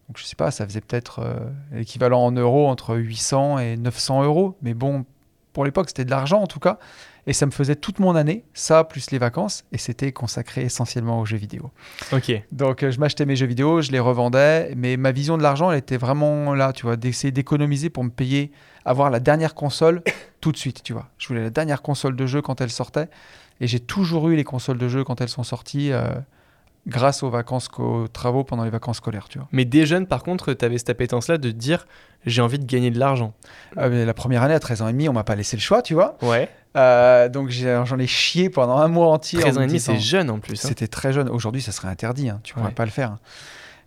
Donc 0.09 0.19
je 0.19 0.25
sais 0.25 0.37
pas, 0.37 0.51
ça 0.51 0.67
faisait 0.67 0.81
peut-être 0.81 1.21
euh, 1.21 1.35
l'équivalent 1.73 2.25
en 2.25 2.33
euros 2.33 2.69
entre 2.69 2.97
800 2.97 3.59
et 3.59 3.77
900 3.77 4.25
euros. 4.25 4.57
Mais 4.63 4.75
bon, 4.75 5.05
pour 5.53 5.65
l'époque, 5.65 5.89
c'était 5.89 6.05
de 6.05 6.11
l'argent 6.11 6.41
en 6.41 6.47
tout 6.47 6.61
cas. 6.61 6.79
Et 7.29 7.33
ça 7.33 7.45
me 7.45 7.51
faisait 7.51 7.75
toute 7.75 7.99
mon 7.99 8.15
année, 8.15 8.45
ça 8.55 8.85
plus 8.85 9.11
les 9.11 9.19
vacances, 9.19 9.65
et 9.73 9.79
c'était 9.79 10.13
consacré 10.13 10.63
essentiellement 10.63 11.19
aux 11.19 11.25
jeux 11.25 11.37
vidéo. 11.37 11.73
Ok. 12.13 12.31
Donc 12.53 12.89
je 12.89 13.01
m'achetais 13.01 13.27
mes 13.27 13.35
jeux 13.35 13.49
vidéo, 13.49 13.83
je 13.83 13.91
les 13.91 13.99
revendais, 13.99 14.73
mais 14.77 14.97
ma 14.97 15.11
vision 15.11 15.37
de 15.37 15.43
l'argent, 15.43 15.73
elle 15.73 15.79
était 15.79 15.97
vraiment 15.97 16.55
là, 16.55 16.73
tu 16.73 16.87
vois, 16.87 16.95
d'essayer 16.95 17.33
d'économiser 17.33 17.91
pour 17.91 18.05
me 18.05 18.11
payer 18.11 18.53
avoir 18.87 19.11
la 19.11 19.21
dernière 19.21 19.55
console 19.55 20.03
tout 20.41 20.53
de 20.53 20.57
suite, 20.57 20.83
tu 20.83 20.95
vois. 20.95 21.09
Je 21.19 21.29
voulais 21.29 21.43
la 21.43 21.51
dernière 21.51 21.83
console 21.83 22.17
de 22.17 22.27
jeu 22.27 22.41
quand 22.41 22.61
elle 22.63 22.71
sortait. 22.71 23.09
Et 23.61 23.67
j'ai 23.67 23.81
toujours 23.81 24.29
eu 24.29 24.37
les 24.37 24.45
consoles 24.45 24.79
de 24.79 24.89
jeu 24.89 25.05
quand 25.05 25.21
elles 25.21 25.29
sont 25.29 25.43
sorties. 25.43 25.93
Euh, 25.93 26.09
grâce 26.87 27.23
aux 27.23 27.31
vacances, 27.31 27.69
aux 27.79 28.09
travaux 28.09 28.45
pendant 28.45 28.65
les 28.65 28.71
vacances 28.71 28.99
scolaires, 28.99 29.29
tu 29.29 29.39
vois. 29.39 29.49
Mais 29.53 29.65
des 29.65 29.87
jeunes, 29.87 30.07
par 30.07 30.23
contre, 30.23 30.53
tu 30.53 30.65
avais 30.65 30.79
cette 30.79 30.91
appétence-là 30.91 31.39
de 31.39 31.51
dire 31.51 31.87
j'ai 32.25 32.43
envie 32.43 32.59
de 32.59 32.65
gagner 32.65 32.91
de 32.91 32.99
l'argent. 32.99 33.35
Ah, 33.77 33.89
la 33.89 34.15
première 34.15 34.43
année, 34.43 34.55
à 34.55 34.61
13 34.61 34.83
ans 34.83 34.89
et 34.89 34.93
demi, 34.93 35.09
on 35.09 35.13
m'a 35.13 35.25
pas 35.25 35.37
laissé 35.37 35.57
le 35.57 35.63
choix, 35.63 35.83
tu 35.83 35.95
vois. 35.95 36.17
Ouais. 36.23 36.49
Euh, 36.77 37.29
donc 37.29 37.51
j'en 37.51 37.99
ai, 37.99 38.07
chié 38.07 38.51
pendant 38.51 38.77
un 38.77 38.89
mois 38.89 39.09
entier. 39.09 39.41
13 39.41 39.59
ans 39.59 39.63
et 39.63 39.67
demi, 39.67 39.81
c'est 39.81 39.99
jeune 39.99 40.31
en 40.31 40.39
plus. 40.39 40.65
Hein. 40.65 40.69
C'était 40.69 40.89
très 40.89 41.13
jeune. 41.13 41.29
Aujourd'hui, 41.29 41.63
ça 41.63 41.73
serait 41.73 41.89
interdit, 41.89 42.29
hein. 42.29 42.41
tu 42.43 42.55
pourrais 42.55 42.73
pas 42.73 42.85
le 42.85 42.91
faire. 42.91 43.17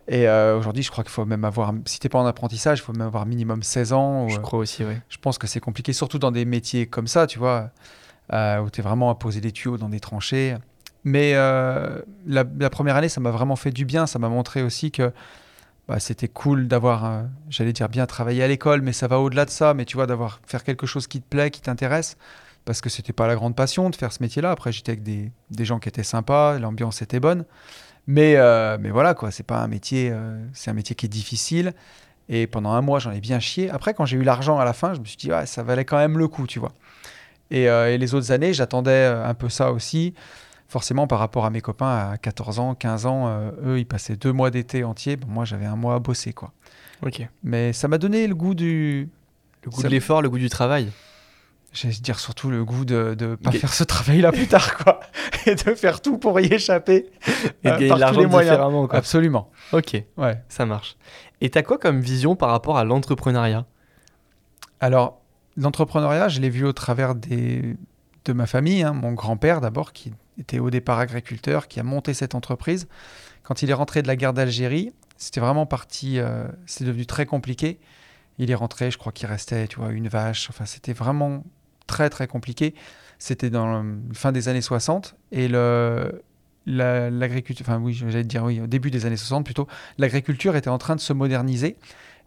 Et 0.07 0.27
euh, 0.27 0.57
aujourd'hui, 0.57 0.81
je 0.81 0.89
crois 0.89 1.03
qu'il 1.03 1.11
faut 1.11 1.25
même 1.25 1.45
avoir, 1.45 1.71
si 1.85 1.99
t'es 1.99 2.09
pas 2.09 2.17
en 2.17 2.25
apprentissage, 2.25 2.79
il 2.79 2.81
faut 2.81 2.93
même 2.93 3.05
avoir 3.05 3.27
minimum 3.27 3.61
16 3.61 3.93
ans. 3.93 4.27
je 4.27 4.39
crois 4.39 4.57
aussi, 4.57 4.83
oui. 4.83 4.95
Je 5.07 5.17
pense 5.17 5.37
que 5.37 5.45
c'est 5.45 5.59
compliqué, 5.59 5.93
surtout 5.93 6.17
dans 6.17 6.31
des 6.31 6.45
métiers 6.45 6.87
comme 6.87 7.05
ça, 7.05 7.27
tu 7.27 7.37
vois, 7.37 7.69
euh, 8.33 8.59
où 8.59 8.71
tu 8.71 8.81
es 8.81 8.83
vraiment 8.83 9.11
à 9.11 9.15
poser 9.15 9.39
des 9.39 9.51
tuyaux 9.51 9.77
dans 9.77 9.89
des 9.89 9.99
tranchées. 9.99 10.55
Mais 11.03 11.33
euh, 11.35 12.01
la, 12.25 12.43
première 12.69 12.95
année, 12.95 13.09
ça 13.09 13.21
m'a 13.21 13.31
vraiment 13.31 13.55
fait 13.55 13.71
du 13.71 13.85
bien. 13.85 14.05
Ça 14.05 14.19
m'a 14.19 14.29
montré 14.29 14.61
aussi 14.61 14.91
que 14.91 15.11
bah, 15.87 15.99
c'était 15.99 16.27
cool 16.27 16.67
d'avoir, 16.67 17.23
j'allais 17.49 17.73
dire 17.73 17.89
bien 17.89 18.05
travailler 18.05 18.43
à 18.43 18.47
l'école, 18.47 18.81
mais 18.81 18.93
ça 18.93 19.07
va 19.07 19.19
au-delà 19.19 19.45
de 19.45 19.49
ça. 19.49 19.73
Mais 19.73 19.85
tu 19.85 19.95
vois, 19.95 20.07
d'avoir 20.07 20.41
faire 20.45 20.63
quelque 20.63 20.85
chose 20.85 21.07
qui 21.07 21.21
te 21.21 21.27
plaît, 21.27 21.51
qui 21.51 21.61
t'intéresse, 21.61 22.17
parce 22.65 22.81
que 22.81 22.89
c'était 22.89 23.13
pas 23.13 23.27
la 23.27 23.35
grande 23.35 23.55
passion 23.55 23.89
de 23.89 23.95
faire 23.95 24.11
ce 24.11 24.21
métier-là. 24.21 24.51
Après, 24.51 24.71
j'étais 24.71 24.91
avec 24.91 25.03
des, 25.03 25.31
des 25.51 25.65
gens 25.65 25.79
qui 25.79 25.89
étaient 25.89 26.03
sympas, 26.03 26.59
l'ambiance 26.59 27.01
était 27.01 27.19
bonne. 27.19 27.45
Mais, 28.09 28.37
euh, 28.37 28.79
mais 28.81 28.89
voilà, 28.89 29.13
quoi, 29.13 29.29
c'est 29.29 29.43
pas 29.43 29.59
un 29.59 29.67
métier, 29.67 30.09
euh, 30.11 30.43
c'est 30.53 30.71
un 30.71 30.73
métier 30.73 30.95
qui 30.95 31.05
est 31.05 31.09
difficile. 31.09 31.73
Et 32.27 32.47
pendant 32.47 32.71
un 32.71 32.81
mois, 32.81 32.97
j'en 32.97 33.11
ai 33.11 33.21
bien 33.21 33.39
chié. 33.39 33.69
Après, 33.69 33.93
quand 33.93 34.05
j'ai 34.05 34.17
eu 34.17 34.23
l'argent 34.23 34.57
à 34.57 34.65
la 34.65 34.73
fin, 34.73 34.95
je 34.95 34.99
me 34.99 35.05
suis 35.05 35.15
dit, 35.15 35.31
ouais, 35.31 35.45
ça 35.45 35.61
valait 35.61 35.85
quand 35.85 35.97
même 35.97 36.17
le 36.17 36.27
coup, 36.27 36.47
tu 36.47 36.57
vois. 36.57 36.71
Euh, 37.53 37.87
et 37.87 37.99
les 37.99 38.15
autres 38.15 38.31
années, 38.31 38.51
j'attendais 38.51 39.05
un 39.05 39.35
peu 39.35 39.47
ça 39.47 39.71
aussi. 39.71 40.15
Forcément, 40.69 41.07
par 41.07 41.17
rapport 41.17 41.45
à 41.45 41.49
mes 41.49 41.61
copains 41.61 42.11
à 42.11 42.17
14 42.17 42.59
ans, 42.59 42.75
15 42.75 43.05
ans, 43.07 43.51
eux, 43.65 43.79
ils 43.79 43.87
passaient 43.87 44.15
deux 44.15 44.31
mois 44.31 44.51
d'été 44.51 44.83
entier. 44.83 45.17
moi, 45.27 45.43
j'avais 45.43 45.65
un 45.65 45.75
mois 45.75 45.95
à 45.95 45.99
bosser, 45.99 46.31
quoi. 46.31 46.53
Ok. 47.01 47.27
Mais 47.43 47.73
ça 47.73 47.87
m'a 47.87 47.97
donné 47.97 48.27
le 48.27 48.35
goût 48.35 48.53
du. 48.53 49.09
Le 49.63 49.71
goût 49.71 49.81
de 49.81 49.87
l'effort, 49.87 50.21
le 50.21 50.29
goût 50.29 50.37
du 50.37 50.49
travail. 50.49 50.91
J'allais 51.71 51.93
dire 51.95 52.19
surtout 52.19 52.49
le 52.49 52.65
goût 52.65 52.83
de 52.83 53.15
ne 53.19 53.35
pas 53.35 53.51
faire 53.51 53.73
ce 53.73 53.83
travail-là 53.83 54.31
plus 54.31 54.47
tard, 54.47 54.77
quoi. 54.77 54.99
Et 55.45 55.53
de 55.55 55.75
faire 55.75 56.01
tout 56.01 56.17
pour 56.17 56.39
y 56.39 56.45
échapper. 56.45 57.11
Et 57.63 57.67
de 57.67 57.73
euh, 57.73 57.77
gagner 57.77 57.99
l'argent 57.99 58.23
différemment, 58.23 58.87
quoi. 58.87 58.97
Absolument. 58.97 59.51
Ok, 59.71 60.01
ouais, 60.17 60.43
ça 60.49 60.65
marche. 60.65 60.97
Et 61.41 61.49
tu 61.49 61.57
as 61.57 61.63
quoi 61.63 61.77
comme 61.77 62.01
vision 62.01 62.35
par 62.35 62.49
rapport 62.49 62.77
à 62.77 62.83
l'entrepreneuriat? 62.83 63.65
Alors, 64.79 65.21
l'entrepreneuriat, 65.57 66.27
je 66.27 66.39
l'ai 66.41 66.49
vu 66.49 66.65
au 66.65 66.73
travers 66.73 67.13
des... 67.13 67.75
de 68.25 68.33
ma 68.33 68.47
famille. 68.47 68.81
Hein. 68.81 68.93
Mon 68.93 69.13
grand-père, 69.13 69.61
d'abord, 69.61 69.93
qui 69.93 70.13
était 70.39 70.59
au 70.59 70.69
départ 70.69 70.99
agriculteur, 70.99 71.67
qui 71.67 71.79
a 71.79 71.83
monté 71.83 72.13
cette 72.13 72.35
entreprise. 72.35 72.87
Quand 73.43 73.61
il 73.61 73.69
est 73.69 73.73
rentré 73.73 74.01
de 74.01 74.07
la 74.07 74.15
guerre 74.15 74.33
d'Algérie, 74.33 74.93
c'était 75.17 75.39
vraiment 75.41 75.65
parti, 75.65 76.19
euh, 76.19 76.47
c'est 76.65 76.85
devenu 76.85 77.05
très 77.05 77.25
compliqué. 77.25 77.79
Il 78.37 78.49
est 78.51 78.55
rentré, 78.55 78.89
je 78.89 78.97
crois 78.97 79.11
qu'il 79.11 79.27
restait, 79.27 79.67
tu 79.67 79.77
vois, 79.77 79.91
une 79.91 80.07
vache. 80.07 80.49
Enfin, 80.49 80.65
c'était 80.65 80.93
vraiment 80.93 81.43
très 81.87 82.09
très 82.09 82.27
compliqué. 82.27 82.73
C'était 83.17 83.49
dans 83.49 83.67
la 83.67 83.83
fin 84.13 84.31
des 84.31 84.47
années 84.47 84.61
60 84.61 85.15
et 85.31 85.49
le, 85.49 86.21
l'agriculture, 86.65 87.65
enfin 87.67 87.81
oui, 87.81 87.93
j'allais 87.93 88.23
dire 88.23 88.43
oui, 88.43 88.61
au 88.61 88.67
début 88.67 88.91
des 88.91 89.05
années 89.05 89.17
60 89.17 89.43
plutôt, 89.43 89.67
l'agriculture 89.97 90.55
était 90.55 90.69
en 90.69 90.77
train 90.77 90.95
de 90.95 91.01
se 91.01 91.11
moderniser 91.13 91.77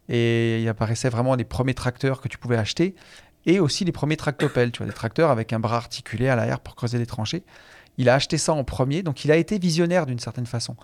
et 0.09 0.61
il 0.61 0.69
apparaissait 0.69 1.09
vraiment 1.09 1.35
les 1.35 1.45
premiers 1.45 1.75
tracteurs 1.75 2.21
que 2.21 2.29
tu 2.29 2.39
pouvais 2.39 2.57
acheter 2.57 2.95
et 3.47 3.61
aussi 3.61 3.85
les 3.85 3.93
premiers 3.93 4.17
tractopelles, 4.17 4.73
tu 4.73 4.79
vois, 4.79 4.87
des 4.87 4.93
tracteurs 4.93 5.31
avec 5.31 5.53
un 5.53 5.61
bras 5.61 5.77
articulé 5.77 6.29
à 6.29 6.37
l'arrière 6.37 6.61
pour 6.61 6.75
creuser 6.75 6.99
les 6.99 7.07
tranchées. 7.07 7.45
Il 7.99 8.09
a 8.09 8.15
acheté 8.15 8.39
ça 8.39 8.53
en 8.53 8.65
premier, 8.65 9.03
donc 9.03 9.25
il 9.25 9.31
a 9.31 9.37
été 9.37 9.59
visionnaire 9.59 10.07
d'une 10.07 10.19
certaine 10.19 10.47
façon. 10.47 10.77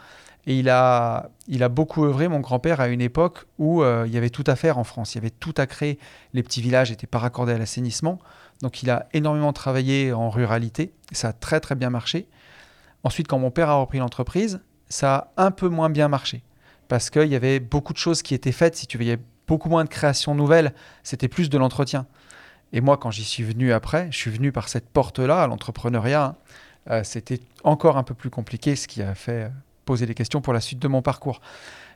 Et 0.46 0.58
il 0.58 0.68
a, 0.68 1.30
il 1.46 1.62
a 1.62 1.68
beaucoup 1.68 2.04
œuvré, 2.04 2.28
mon 2.28 2.40
grand-père, 2.40 2.80
à 2.80 2.88
une 2.88 3.00
époque 3.00 3.44
où 3.58 3.82
euh, 3.82 4.04
il 4.06 4.14
y 4.14 4.16
avait 4.16 4.30
tout 4.30 4.44
à 4.46 4.56
faire 4.56 4.78
en 4.78 4.84
France. 4.84 5.14
Il 5.14 5.18
y 5.18 5.20
avait 5.20 5.30
tout 5.30 5.54
à 5.56 5.66
créer. 5.66 5.98
Les 6.32 6.42
petits 6.42 6.62
villages 6.62 6.90
n'étaient 6.90 7.06
pas 7.06 7.18
raccordés 7.18 7.52
à 7.52 7.58
l'assainissement. 7.58 8.18
Donc 8.62 8.82
il 8.82 8.90
a 8.90 9.08
énormément 9.12 9.52
travaillé 9.52 10.12
en 10.12 10.30
ruralité. 10.30 10.92
Ça 11.12 11.28
a 11.28 11.32
très 11.32 11.60
très 11.60 11.74
bien 11.74 11.90
marché. 11.90 12.28
Ensuite, 13.04 13.28
quand 13.28 13.38
mon 13.38 13.50
père 13.50 13.68
a 13.68 13.74
repris 13.74 13.98
l'entreprise, 13.98 14.60
ça 14.88 15.32
a 15.36 15.44
un 15.44 15.50
peu 15.50 15.68
moins 15.68 15.90
bien 15.90 16.08
marché. 16.08 16.42
Parce 16.88 17.10
qu'il 17.10 17.28
y 17.28 17.36
avait 17.36 17.60
beaucoup 17.60 17.92
de 17.92 17.98
choses 17.98 18.22
qui 18.22 18.34
étaient 18.34 18.52
faites. 18.52 18.76
Si 18.76 18.86
tu 18.86 18.96
veux, 18.96 19.04
il 19.04 19.08
y 19.08 19.12
avait 19.12 19.22
beaucoup 19.46 19.68
moins 19.68 19.84
de 19.84 19.88
créations 19.88 20.34
nouvelles. 20.34 20.72
C'était 21.02 21.28
plus 21.28 21.50
de 21.50 21.58
l'entretien. 21.58 22.06
Et 22.72 22.80
moi, 22.80 22.96
quand 22.96 23.10
j'y 23.10 23.24
suis 23.24 23.42
venu 23.42 23.72
après, 23.72 24.08
je 24.10 24.16
suis 24.16 24.30
venu 24.30 24.52
par 24.52 24.68
cette 24.68 24.88
porte-là, 24.88 25.42
à 25.42 25.46
l'entrepreneuriat. 25.46 26.24
Hein. 26.24 26.36
Euh, 26.90 27.02
c'était 27.04 27.40
encore 27.64 27.96
un 27.96 28.02
peu 28.02 28.14
plus 28.14 28.30
compliqué, 28.30 28.76
ce 28.76 28.88
qui 28.88 29.02
a 29.02 29.14
fait 29.14 29.44
euh, 29.44 29.48
poser 29.84 30.06
des 30.06 30.14
questions 30.14 30.40
pour 30.40 30.52
la 30.52 30.60
suite 30.60 30.78
de 30.78 30.88
mon 30.88 31.02
parcours. 31.02 31.40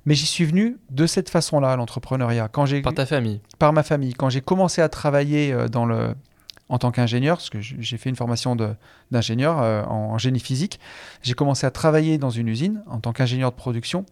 Mais 0.04 0.14
j'y 0.14 0.26
suis 0.26 0.44
venu 0.44 0.78
de 0.90 1.06
cette 1.06 1.30
façon-là, 1.30 1.76
l'entrepreneuriat. 1.76 2.48
Quand 2.48 2.66
j'ai 2.66 2.82
par 2.82 2.94
ta 2.94 3.06
famille 3.06 3.40
Par 3.58 3.72
ma 3.72 3.82
famille. 3.82 4.14
Quand 4.14 4.28
j'ai 4.28 4.40
commencé 4.40 4.82
à 4.82 4.88
travailler 4.88 5.52
euh, 5.52 5.68
dans 5.68 5.86
le, 5.86 6.14
en 6.68 6.78
tant 6.78 6.90
qu'ingénieur, 6.90 7.36
parce 7.36 7.50
que 7.50 7.60
j'ai 7.60 7.96
fait 7.96 8.10
une 8.10 8.16
formation 8.16 8.56
d'ingénieur 9.10 9.58
en, 9.90 10.18
génie 10.18 10.40
physique, 10.40 10.80
j'ai 11.22 11.34
commencé 11.34 11.66
à 11.66 11.70
travailler 11.70 12.18
dans 12.18 12.30
une 12.30 12.48
usine 12.48 12.82
en 12.86 12.98
tant 12.98 13.12
qu'ingénieur 13.12 13.50
de 13.50 13.56
production, 13.56 14.06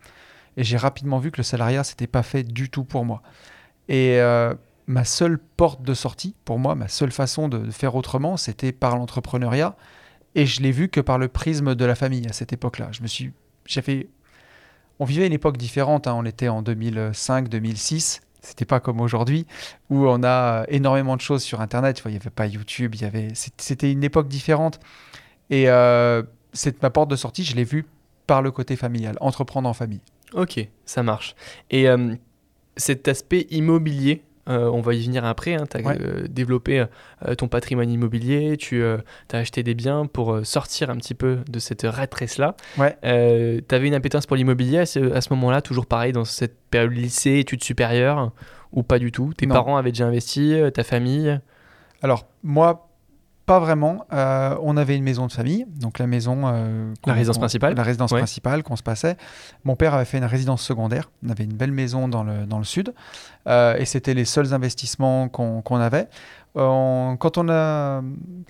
et 0.56 0.64
j'ai 0.64 0.76
rapidement 0.76 1.18
vu 1.18 1.30
que 1.30 1.38
le 1.38 1.42
salariat, 1.42 1.84
c'était 1.84 2.06
pas 2.06 2.22
fait 2.22 2.42
du 2.42 2.68
tout 2.68 2.84
pour 2.84 3.04
moi. 3.04 3.22
Et 3.88 4.20
ma 4.86 5.04
seule 5.04 5.38
porte 5.38 5.82
de 5.82 5.94
sortie, 5.94 6.34
pour 6.44 6.58
moi, 6.58 6.74
ma 6.74 6.88
seule 6.88 7.12
façon 7.12 7.48
de, 7.48 7.70
faire 7.70 7.94
autrement, 7.94 8.36
c'était 8.36 8.72
par 8.72 8.98
l'entrepreneuriat. 8.98 9.74
Et 10.34 10.46
je 10.46 10.62
l'ai 10.62 10.70
vu 10.70 10.88
que 10.88 11.00
par 11.00 11.18
le 11.18 11.28
prisme 11.28 11.74
de 11.74 11.84
la 11.84 11.94
famille 11.94 12.26
à 12.28 12.32
cette 12.32 12.52
époque-là. 12.52 12.88
Je 12.92 13.02
me 13.02 13.06
suis, 13.06 13.32
fait, 13.66 14.08
on 14.98 15.04
vivait 15.04 15.26
une 15.26 15.32
époque 15.32 15.56
différente. 15.56 16.06
Hein. 16.06 16.14
On 16.16 16.24
était 16.24 16.48
en 16.48 16.62
2005, 16.62 17.48
2006. 17.48 18.20
C'était 18.42 18.64
pas 18.64 18.80
comme 18.80 19.00
aujourd'hui 19.00 19.46
où 19.90 20.06
on 20.06 20.22
a 20.22 20.64
énormément 20.68 21.16
de 21.16 21.20
choses 21.20 21.42
sur 21.42 21.60
Internet. 21.60 22.00
Il 22.04 22.12
n'y 22.12 22.16
avait 22.16 22.30
pas 22.30 22.46
YouTube. 22.46 22.94
Il 22.94 23.02
y 23.02 23.04
avait, 23.04 23.28
c'était 23.34 23.92
une 23.92 24.04
époque 24.04 24.28
différente. 24.28 24.80
Et 25.50 25.68
euh, 25.68 26.22
c'est 26.52 26.82
ma 26.82 26.90
porte 26.90 27.10
de 27.10 27.16
sortie. 27.16 27.44
Je 27.44 27.56
l'ai 27.56 27.64
vue 27.64 27.86
par 28.26 28.42
le 28.42 28.50
côté 28.50 28.76
familial, 28.76 29.16
entreprendre 29.20 29.68
en 29.68 29.74
famille. 29.74 30.00
Ok, 30.32 30.66
ça 30.86 31.02
marche. 31.02 31.34
Et 31.70 31.88
euh, 31.88 32.14
cet 32.76 33.08
aspect 33.08 33.46
immobilier, 33.50 34.22
euh, 34.50 34.68
on 34.68 34.80
va 34.80 34.94
y 34.94 35.04
venir 35.04 35.24
après. 35.24 35.54
Hein. 35.54 35.64
tu 35.70 35.76
as 35.78 35.88
euh, 35.88 36.26
développé 36.28 36.84
euh, 37.26 37.34
ton 37.34 37.48
patrimoine 37.48 37.90
immobilier, 37.90 38.56
tu 38.56 38.84
as 38.84 38.98
acheté 39.32 39.62
des 39.62 39.74
biens 39.74 40.06
pour 40.06 40.40
sortir 40.44 40.90
un 40.90 40.96
petit 40.96 41.14
peu 41.14 41.38
de 41.48 41.58
cette 41.58 41.82
rat 41.82 42.06
race-là. 42.12 42.56
Ouais. 42.78 42.96
tu 43.02 43.74
avais 43.74 43.86
une 43.86 43.94
impétence 43.94 44.26
pour 44.26 44.36
l'immobilier 44.36 44.78
à 44.78 44.86
ce, 44.86 45.34
moment-là, 45.34 45.62
toujours 45.62 45.86
pareil, 45.86 46.12
dans 46.12 46.24
cette 46.24 46.56
période 46.70 46.92
lycée, 46.92 47.38
études 47.38 47.62
supérieures, 47.62 48.32
ou 48.72 48.82
pas 48.82 48.98
du 48.98 49.12
tout? 49.12 49.32
Tes 49.34 49.46
parents 49.46 49.76
avaient 49.76 49.92
déjà 49.92 50.06
investi, 50.06 50.56
ta 50.74 50.82
famille? 50.82 51.40
Alors, 52.02 52.26
moi, 52.42 52.89
pas 53.50 53.58
vraiment. 53.58 54.06
Euh, 54.12 54.56
on 54.62 54.76
avait 54.76 54.96
une 54.96 55.02
maison 55.02 55.26
de 55.26 55.32
famille, 55.32 55.66
donc 55.74 55.98
la 55.98 56.06
maison. 56.06 56.42
Euh, 56.44 56.94
la 57.04 57.14
résidence 57.14 57.38
principale 57.38 57.74
La 57.74 57.82
résidence 57.82 58.12
principale 58.12 58.62
qu'on 58.62 58.76
se 58.76 58.84
passait. 58.84 59.16
Mon 59.64 59.74
père 59.74 59.92
avait 59.92 60.04
fait 60.04 60.18
une 60.18 60.24
résidence 60.24 60.62
secondaire. 60.62 61.10
On 61.26 61.30
avait 61.30 61.42
une 61.42 61.54
belle 61.54 61.72
maison 61.72 62.06
dans 62.06 62.22
le, 62.22 62.46
dans 62.46 62.58
le 62.58 62.64
sud. 62.64 62.94
Euh, 63.48 63.76
et 63.76 63.86
c'était 63.86 64.14
les 64.14 64.24
seuls 64.24 64.54
investissements 64.54 65.28
qu'on 65.28 65.80
avait. 65.80 66.06
quand 66.54 67.38
on 67.38 67.48
a, 67.48 68.02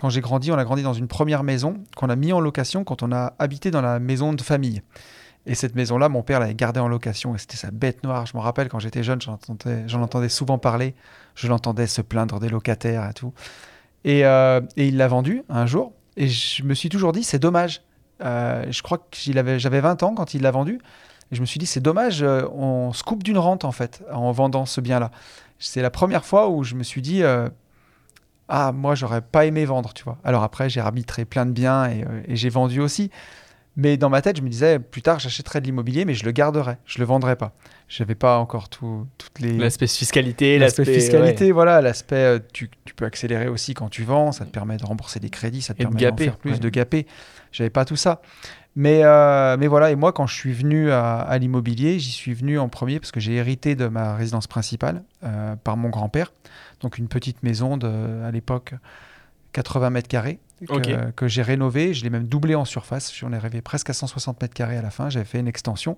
quand 0.03 0.11
j'ai 0.11 0.21
grandi, 0.21 0.53
on 0.53 0.59
a 0.59 0.65
grandi 0.65 0.83
dans 0.83 0.93
une 0.93 1.09
première 1.09 1.45
maison 1.45 1.79
qu'on 1.97 2.11
a 2.11 2.17
mis 2.17 2.35
en 2.35 2.41
location 2.41 2.85
quand 2.85 3.03
on 3.03 3.11
a 3.11 3.33
habité 3.39 3.71
dans 3.71 3.81
la 3.81 4.01
maison 4.01 4.35
de 4.35 4.43
famille. 4.43 4.83
Et 5.47 5.55
cette 5.55 5.77
maison-là, 5.77 6.11
mon 6.11 6.23
père 6.23 6.41
l'avait 6.41 6.55
gardée 6.55 6.81
en 6.81 6.89
location 6.89 7.35
et 7.35 7.39
c'était 7.39 7.57
sa 7.57 7.71
bête 7.71 8.05
noire. 8.05 8.27
Je 8.27 8.37
me 8.37 8.43
rappelle 8.43 8.69
quand 8.69 8.81
j'étais 8.81 9.03
jeune, 9.03 9.23
j'en 9.23 9.33
entendais, 9.33 9.87
entendais, 9.95 10.29
souvent 10.29 10.59
parler. 10.59 10.95
Je 11.35 11.49
l'entendais 11.49 11.87
se 11.87 12.03
plaindre 12.03 12.39
des 12.39 12.51
locataires 12.51 13.09
et 13.09 13.15
tout. 13.15 13.33
Euh, 14.07 14.61
et, 14.77 14.89
il 14.89 14.97
l'a 14.97 15.09
vendu 15.09 15.43
un 15.49 15.67
jour. 15.67 15.93
Et 16.17 16.29
je 16.29 16.63
me 16.65 16.75
suis 16.75 16.89
toujours 16.89 17.13
dit, 17.13 17.25
c'est 17.25 17.39
dommage. 17.39 17.83
Euh, 18.23 18.65
je 18.71 18.83
crois 18.83 18.99
que 18.99 19.05
j'avais 19.13 19.81
20 19.81 20.03
ans 20.03 20.15
quand 20.15 20.35
il 20.35 20.43
l'a 20.43 20.51
vendu. 20.51 20.81
Et 21.33 21.37
je 21.37 21.41
me 21.41 21.47
suis 21.47 21.59
dit, 21.59 21.67
c'est 21.67 21.81
dommage, 21.81 22.23
euh, 22.23 22.47
on 22.53 22.93
se 22.93 23.05
coupe 23.05 23.23
d'une 23.23 23.39
rente 23.39 23.65
en 23.65 23.73
fait 23.73 24.03
en 24.13 24.33
vendant 24.33 24.67
ce 24.67 24.81
bien-là. 24.81 25.11
C'est 25.59 25.83
la 25.83 25.91
première 25.91 26.25
fois 26.25 26.49
où 26.49 26.65
je 26.65 26.75
me 26.75 26.83
suis 26.83 27.03
dit, 27.03 27.23
ah, 28.49 28.73
moi, 28.73 28.95
j'aurais 28.95 29.21
pas 29.21 29.45
aimé 29.45 29.65
vendre, 29.65 29.93
tu 29.93 30.03
vois. 30.03 30.19
Alors 30.25 30.43
après, 30.43 30.69
j'ai 30.69 30.81
arbitré 30.81 31.25
plein 31.25 31.47
de 31.47 31.53
biens 31.53 31.89
et, 31.89 32.05
et 32.27 32.37
j'ai 32.37 32.49
vendu 32.49 32.81
aussi. 32.81 33.11
Mais 33.81 33.97
dans 33.97 34.11
ma 34.11 34.21
tête, 34.21 34.37
je 34.37 34.43
me 34.43 34.51
disais, 34.51 34.79
plus 34.79 35.01
tard, 35.01 35.21
j'achèterai 35.21 35.63
de 35.63 35.65
l'immobilier, 35.65 36.05
mais 36.05 36.13
je 36.13 36.27
le 36.27 36.33
garderai, 36.33 36.77
je 36.85 36.99
le 36.99 37.07
vendrai 37.07 37.35
pas. 37.35 37.55
Je 37.89 38.03
n'avais 38.03 38.15
pas 38.15 38.37
encore 38.37 38.69
tout, 38.69 39.07
toutes 39.17 39.39
les. 39.39 39.57
L'aspect 39.57 39.87
fiscalité, 39.87 40.59
l'aspect 40.59 40.85
fiscalité, 40.85 41.51
voilà, 41.51 41.81
l'aspect, 41.81 42.17
euh, 42.17 42.39
tu, 42.53 42.69
tu, 42.85 42.93
peux 42.93 43.07
accélérer 43.07 43.49
aussi 43.49 43.73
quand 43.73 43.89
tu 43.89 44.05
vends, 44.05 44.33
ça 44.33 44.45
te 44.45 44.51
permet 44.51 44.77
de 44.77 44.85
rembourser 44.85 45.19
des 45.19 45.31
crédits, 45.31 45.63
ça 45.63 45.73
te 45.73 45.79
permet 45.79 45.99
de 45.99 46.23
faire 46.23 46.37
plus, 46.37 46.61
de 46.61 46.69
gaper. 46.69 47.07
J'avais 47.53 47.71
pas 47.71 47.87
tout 47.87 47.97
ça. 47.97 48.21
Mais, 48.77 49.01
euh, 49.03 49.57
mais 49.59 49.67
voilà, 49.67 49.91
et 49.91 49.97
moi, 49.97 50.13
quand 50.13 50.27
je 50.27 50.35
suis 50.35 50.53
venu 50.53 50.91
à, 50.91 51.35
l'immobilier, 51.41 51.99
j'y 51.99 52.13
suis 52.13 52.35
venu 52.35 52.59
en 52.59 52.69
premier 52.69 53.01
parce 53.01 53.13
que 53.13 53.19
j'ai 53.19 53.37
hérité 53.37 53.77
de 53.77 53.87
ma 53.87 54.15
résidence 54.15 54.47
principale 54.47 55.05
euh, 55.25 55.57
par 55.57 55.79
mon 55.79 55.89
grand-père. 55.89 56.35
Donc 56.83 56.99
une 56.99 57.09
petite 57.09 57.43
maison 57.43 57.79
de, 57.79 58.23
à 58.25 58.31
l'époque, 58.31 58.75
80 59.55 59.89
mètres 59.89 60.09
carrés 60.09 60.39
que, 60.67 61.29
j'ai 61.29 61.43
rénové. 61.43 61.95
Je 61.95 62.05
l'ai 62.05 62.11
même 62.11 62.27
doublé 62.27 62.55
en 62.55 62.65
surface. 62.65 63.15
J'en 63.15 63.33
ai 63.33 63.39
rêvé 63.39 63.61
presque 63.61 63.91
à 63.91 63.93
160 63.93 64.41
mètres 64.41 64.55
carrés 64.55 64.77
à 64.77 64.83
la 64.83 64.91
fin. 64.91 65.11
J'avais 65.11 65.25
fait 65.25 65.39
une 65.39 65.49
extension. 65.49 65.97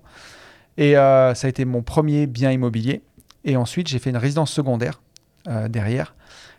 Et 0.77 0.97
euh, 0.97 1.33
ça 1.33 1.47
a 1.47 1.49
été 1.49 1.65
mon 1.65 1.81
premier 1.81 2.27
bien 2.27 2.51
immobilier. 2.51 3.03
Et 3.43 3.57
ensuite, 3.57 3.87
j'ai 3.87 3.99
fait 3.99 4.09
une 4.09 4.17
résidence 4.17 4.51
secondaire 4.51 5.01
euh, 5.47 5.67
derrière 5.67 6.15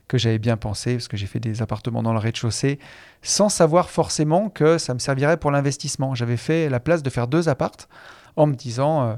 que 0.06 0.18
j'avais 0.18 0.38
bien 0.38 0.58
pensé 0.58 0.94
parce 0.94 1.08
que 1.08 1.16
j'ai 1.16 1.26
fait 1.26 1.40
des 1.40 1.62
appartements 1.62 2.02
dans 2.02 2.12
le 2.12 2.18
rez-de-chaussée 2.18 2.78
sans 3.22 3.48
savoir 3.48 3.88
forcément 3.88 4.50
que 4.50 4.76
ça 4.76 4.92
me 4.92 4.98
servirait 4.98 5.38
pour 5.38 5.50
l'investissement. 5.50 6.14
J'avais 6.14 6.36
fait 6.36 6.68
la 6.68 6.78
place 6.78 7.02
de 7.02 7.08
faire 7.08 7.26
deux 7.26 7.48
appartes 7.48 7.88
en 8.36 8.46
me 8.46 8.54
disant 8.54 9.02
euh, 9.02 9.14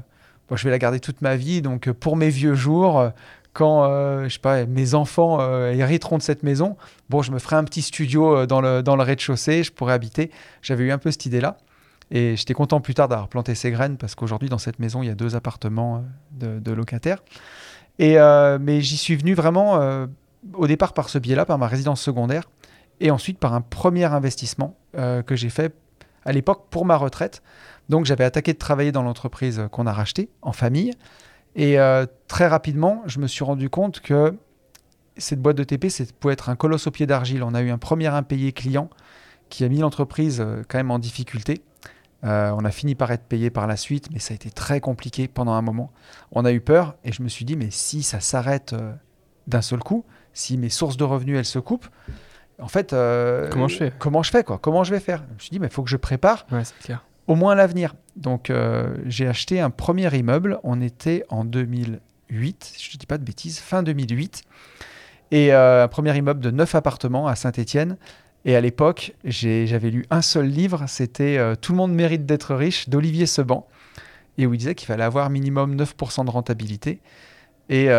je 0.55 0.63
vais 0.63 0.69
la 0.69 0.79
garder 0.79 1.01
toute 1.01 1.21
ma 1.21 1.35
vie 1.35 1.61
donc 1.61 1.91
pour 1.91 2.15
mes 2.15 2.29
vieux 2.29 2.55
jours 2.55 3.11
quand 3.57 3.85
euh, 3.85 4.25
je 4.25 4.33
sais 4.33 4.39
pas, 4.39 4.67
mes 4.67 4.93
enfants 4.93 5.39
euh, 5.41 5.71
hériteront 5.71 6.19
de 6.19 6.21
cette 6.21 6.43
maison, 6.43 6.77
bon, 7.09 7.23
je 7.23 7.31
me 7.31 7.39
ferai 7.39 7.55
un 7.55 7.63
petit 7.63 7.81
studio 7.81 8.37
euh, 8.37 8.45
dans 8.45 8.61
le, 8.61 8.83
dans 8.83 8.95
le 8.95 9.01
rez-de-chaussée, 9.01 9.63
je 9.63 9.71
pourrais 9.71 9.93
habiter. 9.93 10.29
J'avais 10.61 10.83
eu 10.83 10.91
un 10.91 10.99
peu 10.99 11.09
cette 11.09 11.25
idée-là. 11.25 11.57
Et 12.11 12.35
j'étais 12.35 12.53
content 12.53 12.81
plus 12.81 12.93
tard 12.93 13.07
d'avoir 13.07 13.29
planté 13.29 13.55
ces 13.55 13.71
graines 13.71 13.97
parce 13.97 14.13
qu'aujourd'hui, 14.13 14.47
dans 14.47 14.59
cette 14.59 14.77
maison, 14.77 15.01
il 15.01 15.07
y 15.07 15.09
a 15.09 15.15
deux 15.15 15.35
appartements 15.35 16.05
de, 16.31 16.71
locataires. 16.71 17.23
Et, 17.97 18.15
mais 18.61 18.79
j'y 18.79 18.95
suis 18.95 19.17
venu 19.17 19.33
vraiment 19.33 20.07
au 20.53 20.67
départ 20.67 20.93
par 20.93 21.09
ce 21.09 21.17
biais-là, 21.17 21.45
par 21.45 21.57
ma 21.57 21.67
résidence 21.67 21.99
secondaire, 21.99 22.43
et 23.01 23.11
ensuite 23.11 23.39
par 23.39 23.53
un 23.53 23.59
premier 23.59 24.05
investissement 24.05 24.77
que 24.93 25.35
j'ai 25.35 25.49
fait 25.49 25.75
à 26.23 26.31
l'époque 26.31 26.67
pour 26.69 26.85
ma 26.85 26.95
retraite. 26.95 27.43
Donc 27.89 28.05
j'avais 28.05 28.23
attaqué 28.23 28.53
de 28.53 28.57
travailler 28.57 28.93
dans 28.93 29.03
l'entreprise 29.03 29.67
qu'on 29.73 29.85
a 29.85 29.91
rachetée 29.91 30.29
en 30.41 30.53
famille. 30.53 30.93
Et 31.55 31.79
euh, 31.79 32.05
très 32.27 32.47
rapidement, 32.47 33.03
je 33.05 33.19
me 33.19 33.27
suis 33.27 33.43
rendu 33.43 33.69
compte 33.69 33.99
que 33.99 34.35
cette 35.17 35.41
boîte 35.41 35.57
de 35.57 35.63
TP, 35.63 35.89
c'est 35.89 36.11
pouvait 36.13 36.33
être 36.33 36.49
un 36.49 36.55
colosse 36.55 36.87
au 36.87 36.91
pied 36.91 37.07
d'argile. 37.07 37.43
On 37.43 37.53
a 37.53 37.61
eu 37.61 37.71
un 37.71 37.77
premier 37.77 38.07
impayé 38.07 38.51
client 38.51 38.89
qui 39.49 39.63
a 39.63 39.69
mis 39.69 39.79
l'entreprise 39.79 40.39
euh, 40.39 40.63
quand 40.67 40.77
même 40.77 40.91
en 40.91 40.99
difficulté. 40.99 41.61
Euh, 42.23 42.51
on 42.55 42.65
a 42.65 42.71
fini 42.71 42.95
par 42.95 43.11
être 43.11 43.23
payé 43.23 43.49
par 43.49 43.67
la 43.67 43.77
suite, 43.77 44.09
mais 44.11 44.19
ça 44.19 44.33
a 44.33 44.35
été 44.35 44.49
très 44.49 44.79
compliqué 44.79 45.27
pendant 45.27 45.53
un 45.53 45.61
moment. 45.61 45.91
On 46.31 46.45
a 46.45 46.51
eu 46.51 46.61
peur 46.61 46.95
et 47.03 47.11
je 47.11 47.21
me 47.23 47.29
suis 47.29 47.45
dit, 47.45 47.55
mais 47.55 47.69
si 47.71 48.03
ça 48.03 48.19
s'arrête 48.19 48.75
d'un 49.45 49.61
seul 49.61 49.79
coup, 49.79 50.03
si 50.33 50.57
mes 50.57 50.69
sources 50.69 50.97
de 50.97 51.03
revenus, 51.03 51.37
elles 51.37 51.45
se 51.45 51.59
coupent, 51.59 51.87
en 52.59 52.67
fait, 52.67 52.95
comment 53.51 53.67
je 53.67 53.77
fais? 53.77 53.93
Comment 53.99 54.23
je 54.23 54.31
fais 54.31 54.43
quoi? 54.43 54.57
Comment 54.57 54.83
je 54.83 54.91
vais 54.91 54.99
faire? 54.99 55.23
Je 55.29 55.33
me 55.35 55.39
suis 55.39 55.51
dit, 55.51 55.59
mais 55.59 55.67
il 55.67 55.73
faut 55.73 55.83
que 55.83 55.91
je 55.91 55.97
prépare. 55.97 56.47
Ouais, 56.51 56.63
c'est 56.63 56.77
clair 56.79 57.06
au 57.27 57.35
moins 57.35 57.55
l'avenir. 57.55 57.93
Donc 58.15 58.49
euh, 58.49 58.95
j'ai 59.05 59.27
acheté 59.27 59.59
un 59.59 59.69
premier 59.69 60.13
immeuble, 60.17 60.59
on 60.63 60.81
était 60.81 61.23
en 61.29 61.45
2008, 61.45 62.73
je 62.79 62.93
ne 62.93 62.97
dis 62.97 63.05
pas 63.05 63.17
de 63.17 63.23
bêtises, 63.23 63.59
fin 63.59 63.83
2008, 63.83 64.43
et 65.31 65.53
euh, 65.53 65.83
un 65.83 65.87
premier 65.87 66.17
immeuble 66.17 66.39
de 66.39 66.51
9 66.51 66.75
appartements 66.75 67.27
à 67.27 67.35
Saint-Étienne. 67.35 67.97
Et 68.45 68.55
à 68.55 68.61
l'époque, 68.61 69.13
j'avais 69.25 69.89
lu 69.89 70.05
un 70.09 70.21
seul 70.21 70.47
livre, 70.47 70.85
c'était 70.87 71.37
euh, 71.37 71.55
Tout 71.55 71.73
le 71.73 71.77
monde 71.77 71.93
mérite 71.93 72.25
d'être 72.25 72.55
riche 72.55 72.87
d'Olivier 72.87 73.25
Seban, 73.25 73.67
et 74.37 74.47
où 74.47 74.53
il 74.53 74.57
disait 74.57 74.75
qu'il 74.75 74.87
fallait 74.87 75.03
avoir 75.03 75.29
minimum 75.29 75.75
9% 75.75 76.25
de 76.25 76.29
rentabilité. 76.29 77.01
Et, 77.69 77.89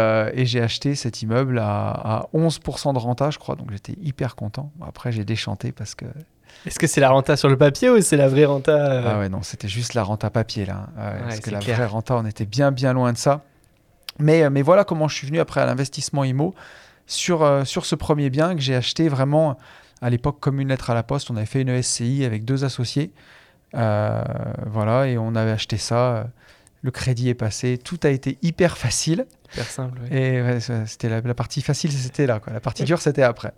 j'ai 0.46 0.62
acheté 0.62 0.94
cet 0.94 1.20
immeuble 1.20 1.58
à, 1.58 1.90
à 1.90 2.26
11% 2.32 2.94
de 2.94 2.98
renta, 2.98 3.30
je 3.30 3.38
crois, 3.38 3.56
donc 3.56 3.70
j'étais 3.70 3.92
hyper 4.00 4.34
content. 4.34 4.72
Après, 4.80 5.12
j'ai 5.12 5.26
déchanté 5.26 5.72
parce 5.72 5.94
que 5.94 6.06
est-ce 6.66 6.78
que 6.78 6.86
c'est 6.86 7.00
la 7.00 7.10
renta 7.10 7.36
sur 7.36 7.48
le 7.48 7.56
papier 7.56 7.90
ou 7.90 8.00
c'est 8.00 8.16
la 8.16 8.28
vraie 8.28 8.44
renta 8.44 8.72
euh 8.72 9.02
Ah 9.06 9.18
ouais, 9.18 9.28
non, 9.28 9.42
c'était 9.42 9.68
juste 9.68 9.94
la 9.94 10.02
renta 10.02 10.30
papier 10.30 10.66
là. 10.66 10.88
parce 10.96 11.40
que 11.40 11.50
la 11.50 11.60
vraie 11.60 11.86
renta, 11.86 12.16
on 12.16 12.26
était 12.26 12.46
bien, 12.46 12.70
bien 12.72 12.92
loin 12.92 13.12
de 13.12 13.18
ça. 13.18 13.42
Mais, 14.18 14.42
euh, 14.42 14.50
mais 14.50 14.62
voilà 14.62 14.84
comment 14.84 15.08
je 15.08 15.14
suis 15.14 15.26
venu 15.26 15.38
après 15.40 15.60
à 15.60 15.66
l'investissement 15.66 16.24
IMO 16.24 16.54
sur, 17.06 17.42
euh, 17.42 17.64
sur 17.64 17.86
ce 17.86 17.94
premier 17.94 18.30
bien 18.30 18.54
que 18.54 18.60
j'ai 18.60 18.74
acheté 18.74 19.08
vraiment 19.08 19.56
à 20.02 20.10
l'époque 20.10 20.38
comme 20.40 20.60
une 20.60 20.68
lettre 20.68 20.90
à 20.90 20.94
la 20.94 21.02
poste. 21.02 21.30
On 21.30 21.36
avait 21.36 21.46
fait 21.46 21.62
une 21.62 21.82
SCI 21.82 22.24
avec 22.24 22.44
deux 22.44 22.64
associés. 22.64 23.12
Euh, 23.74 24.22
voilà, 24.66 25.06
et 25.06 25.18
on 25.18 25.34
avait 25.34 25.50
acheté 25.50 25.76
ça. 25.76 26.26
Le 26.82 26.90
crédit 26.90 27.28
est 27.28 27.34
passé, 27.34 27.78
tout 27.78 27.98
a 28.04 28.08
été 28.08 28.38
hyper 28.42 28.78
facile. 28.78 29.26
Hyper 29.52 29.66
simple. 29.66 29.98
oui. 30.02 30.16
Et 30.16 30.42
ouais, 30.42 30.58
c'était 30.86 31.08
la, 31.08 31.20
la 31.20 31.34
partie 31.34 31.60
facile, 31.60 31.92
c'était 31.92 32.26
là. 32.26 32.38
Quoi. 32.40 32.52
La 32.52 32.60
partie 32.60 32.84
dure, 32.84 33.00
c'était 33.00 33.22
après. 33.24 33.52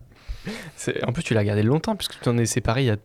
En 1.06 1.12
plus, 1.12 1.22
tu 1.22 1.34
l'as 1.34 1.44
gardé 1.44 1.62
longtemps 1.62 1.96
puisque 1.96 2.12
tu 2.14 2.20
t'en 2.20 2.36
es 2.38 2.46
séparé 2.46 2.82
il 2.82 2.86
y 2.86 2.90
a 2.90 2.96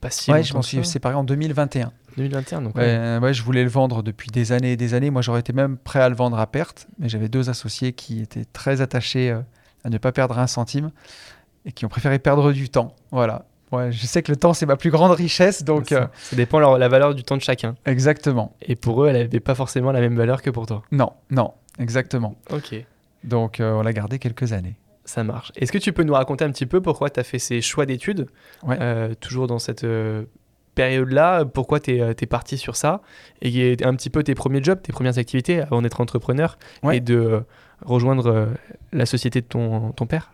pas 0.00 0.10
si 0.10 0.30
ouais, 0.30 0.38
longtemps. 0.38 0.48
je 0.48 0.54
m'en 0.54 0.62
suis 0.62 0.84
séparé 0.84 1.14
en 1.14 1.24
2021. 1.24 1.92
2021, 2.16 2.62
donc. 2.62 2.74
Ouais, 2.76 2.82
ouais. 2.82 2.88
euh, 2.88 3.20
ouais, 3.20 3.32
je 3.34 3.42
voulais 3.42 3.62
le 3.64 3.70
vendre 3.70 4.02
depuis 4.02 4.28
des 4.30 4.52
années 4.52 4.72
et 4.72 4.76
des 4.76 4.94
années. 4.94 5.10
Moi, 5.10 5.22
j'aurais 5.22 5.40
été 5.40 5.52
même 5.52 5.76
prêt 5.78 6.00
à 6.00 6.08
le 6.08 6.14
vendre 6.14 6.38
à 6.38 6.46
perte, 6.46 6.86
mais 6.98 7.08
j'avais 7.08 7.28
deux 7.28 7.48
associés 7.50 7.92
qui 7.92 8.20
étaient 8.20 8.44
très 8.44 8.80
attachés 8.82 9.30
euh, 9.30 9.40
à 9.84 9.88
ne 9.90 9.98
pas 9.98 10.12
perdre 10.12 10.38
un 10.38 10.46
centime 10.46 10.90
et 11.64 11.72
qui 11.72 11.84
ont 11.86 11.88
préféré 11.88 12.18
perdre 12.18 12.52
du 12.52 12.68
temps. 12.68 12.94
Voilà. 13.10 13.46
Ouais, 13.72 13.90
je 13.90 14.06
sais 14.06 14.22
que 14.22 14.30
le 14.30 14.36
temps, 14.36 14.52
c'est 14.52 14.66
ma 14.66 14.76
plus 14.76 14.90
grande 14.90 15.10
richesse, 15.12 15.64
donc 15.64 15.88
ça, 15.88 15.94
euh, 16.02 16.06
ça 16.22 16.36
dépend 16.36 16.60
leur- 16.60 16.78
la 16.78 16.86
valeur 16.88 17.14
du 17.14 17.24
temps 17.24 17.36
de 17.36 17.42
chacun. 17.42 17.74
exactement. 17.86 18.54
Et 18.62 18.76
pour 18.76 19.02
eux, 19.02 19.08
elle 19.08 19.16
n'avait 19.16 19.40
pas 19.40 19.54
forcément 19.56 19.90
la 19.90 20.00
même 20.00 20.14
valeur 20.16 20.42
que 20.42 20.50
pour 20.50 20.66
toi. 20.66 20.82
Non, 20.92 21.12
non, 21.30 21.52
exactement. 21.80 22.36
Ok, 22.50 22.74
Donc, 23.24 23.58
euh, 23.58 23.72
on 23.72 23.82
l'a 23.82 23.92
gardé 23.94 24.18
quelques 24.20 24.52
années. 24.52 24.76
Ça 25.04 25.24
marche. 25.24 25.52
Est-ce 25.56 25.72
que 25.72 25.78
tu 25.78 25.92
peux 25.92 26.02
nous 26.02 26.14
raconter 26.14 26.44
un 26.44 26.50
petit 26.50 26.66
peu 26.66 26.80
pourquoi 26.80 27.10
tu 27.10 27.20
as 27.20 27.24
fait 27.24 27.38
ces 27.38 27.60
choix 27.60 27.86
d'études 27.86 28.26
Ouais. 28.62 28.76
Euh, 28.80 29.14
Toujours 29.20 29.46
dans 29.46 29.58
cette 29.58 29.84
euh, 29.84 30.24
période-là, 30.74 31.44
pourquoi 31.44 31.80
tu 31.80 31.92
es, 31.98 32.26
parti 32.26 32.56
sur 32.58 32.76
ça? 32.76 33.00
Et 33.42 33.76
un 33.84 33.94
petit 33.94 34.10
peu 34.10 34.22
tes 34.22 34.34
premiers 34.34 34.62
jobs, 34.62 34.80
tes 34.82 34.92
premières 34.92 35.18
activités 35.18 35.60
avant 35.60 35.82
d'être 35.82 36.00
entrepreneur 36.00 36.58
Ouais. 36.82 36.96
et 36.96 37.00
de 37.00 37.16
euh, 37.16 37.40
rejoindre 37.84 38.26
euh, 38.26 38.46
la 38.92 39.06
société 39.06 39.40
de 39.40 39.46
ton, 39.46 39.92
ton 39.92 40.06
père? 40.06 40.32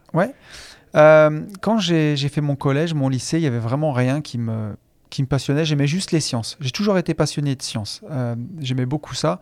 Euh, 0.96 1.40
quand 1.60 1.78
j'ai 1.78 2.16
fait 2.16 2.40
mon 2.40 2.56
collège, 2.56 2.94
mon 2.94 3.08
lycée, 3.08 3.38
il 3.38 3.42
y 3.42 3.46
avait 3.46 3.58
vraiment 3.58 3.92
rien 3.92 4.20
qui 4.20 4.38
me, 4.38 4.74
qui 5.08 5.22
me 5.22 5.26
passionnait. 5.28 5.64
J'aimais 5.64 5.86
juste 5.86 6.12
les 6.12 6.20
sciences. 6.20 6.56
J'ai 6.60 6.70
toujours 6.72 6.98
été 6.98 7.14
passionné 7.14 7.54
de 7.54 7.62
sciences. 7.62 8.02
Euh, 8.10 8.34
J'aimais 8.60 8.86
beaucoup 8.86 9.14
ça. 9.14 9.40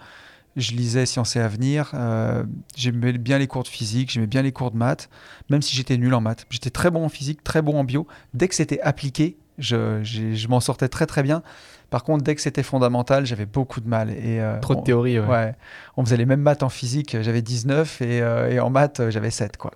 Je 0.59 0.73
lisais 0.73 1.07
Sciences 1.07 1.37
et 1.37 1.41
Avenir. 1.41 1.93
euh, 1.95 2.43
j'aimais 2.77 3.13
bien 3.13 3.39
les 3.39 3.47
cours 3.47 3.63
de 3.63 3.69
physique. 3.69 4.11
J'aimais 4.11 4.27
bien 4.27 4.43
les 4.43 4.53
cours 4.53 4.71
de 4.71 4.77
maths, 4.77 5.09
même 5.51 5.63
si 5.63 5.75
j'étais 5.77 5.97
nul 5.97 6.13
en 6.15 6.21
maths. 6.21 6.47
J'étais 6.51 6.71
très 6.71 6.91
bon 6.91 7.05
en 7.05 7.09
physique, 7.09 7.43
très 7.45 7.63
bon 7.63 7.79
en 7.79 7.85
bio. 7.85 8.07
Dès 8.35 8.49
que 8.49 8.55
c'était 8.55 8.81
appliqué, 8.81 9.37
je, 9.59 10.47
m'en 10.49 10.61
sortais 10.61 10.89
très 10.89 11.07
très 11.07 11.23
bien. 11.23 11.43
Par 11.91 12.05
contre, 12.05 12.23
dès 12.23 12.35
que 12.35 12.41
c'était 12.43 12.63
fondamental, 12.63 13.25
j'avais 13.25 13.47
beaucoup 13.47 13.81
de 13.81 13.89
mal. 13.89 14.11
Et, 14.11 14.41
euh, 14.41 14.59
Trop 14.61 14.75
de 14.75 14.81
on- 14.81 14.83
théorie, 14.83 15.19
ouais. 15.21 15.27
Ouais. 15.27 15.55
On 15.97 16.05
faisait 16.05 16.19
les 16.19 16.27
mêmes 16.27 16.43
maths 16.43 16.63
en 16.63 16.69
physique, 16.69 17.17
j'avais 17.23 17.41
19 17.41 18.03
et, 18.03 18.21
euh, 18.21 18.51
et 18.51 18.61
en 18.61 18.69
maths, 18.69 19.01
j'avais 19.11 19.31
7. 19.31 19.57
Quoi 19.57 19.71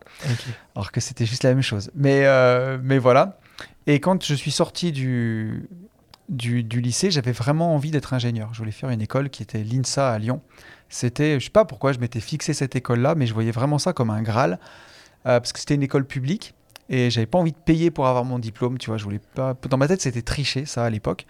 alors 0.74 0.90
que 0.92 1.00
c'était 1.00 1.24
juste 1.26 1.44
la 1.44 1.50
même 1.50 1.62
chose. 1.62 1.90
Mais, 1.94 2.24
mais 2.82 2.98
voilà. 2.98 3.38
Et 3.86 4.00
quand 4.00 4.22
je 4.24 4.34
suis 4.34 4.50
sorti 4.50 4.92
du, 4.92 5.68
du, 6.28 6.62
du 6.64 6.80
lycée, 6.80 7.10
j'avais 7.10 7.32
vraiment 7.32 7.74
envie 7.74 7.90
d'être 7.90 8.14
ingénieur. 8.14 8.50
Je 8.52 8.58
voulais 8.58 8.72
faire 8.72 8.90
une 8.90 9.02
école 9.02 9.28
qui 9.30 9.42
était 9.42 9.62
l'INSA 9.62 10.10
à 10.12 10.18
Lyon. 10.18 10.40
C'était, 10.92 11.40
je 11.40 11.44
sais 11.46 11.50
pas 11.50 11.64
pourquoi 11.64 11.92
je 11.92 11.98
m'étais 11.98 12.20
fixé 12.20 12.52
cette 12.52 12.76
école-là, 12.76 13.14
mais 13.14 13.26
je 13.26 13.32
voyais 13.32 13.50
vraiment 13.50 13.78
ça 13.78 13.94
comme 13.94 14.10
un 14.10 14.20
Graal, 14.20 14.58
euh, 15.26 15.40
parce 15.40 15.52
que 15.54 15.58
c'était 15.58 15.74
une 15.74 15.82
école 15.82 16.04
publique 16.04 16.54
et 16.90 17.08
j'avais 17.08 17.26
pas 17.26 17.38
envie 17.38 17.52
de 17.52 17.56
payer 17.56 17.90
pour 17.90 18.06
avoir 18.06 18.26
mon 18.26 18.38
diplôme. 18.38 18.76
Tu 18.76 18.90
vois, 18.90 18.98
je 18.98 19.04
voulais 19.04 19.20
pas. 19.34 19.56
Dans 19.70 19.78
ma 19.78 19.88
tête, 19.88 20.02
c'était 20.02 20.20
tricher 20.20 20.66
ça 20.66 20.84
à 20.84 20.90
l'époque. 20.90 21.26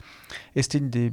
Et 0.57 0.63
c'était 0.63 0.79
une 0.79 0.91
des, 0.91 1.13